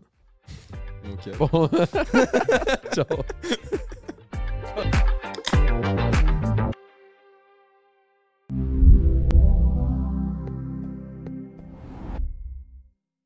Ok. 1.11 1.37
Bon. 1.37 1.69
Ciao. 2.93 3.05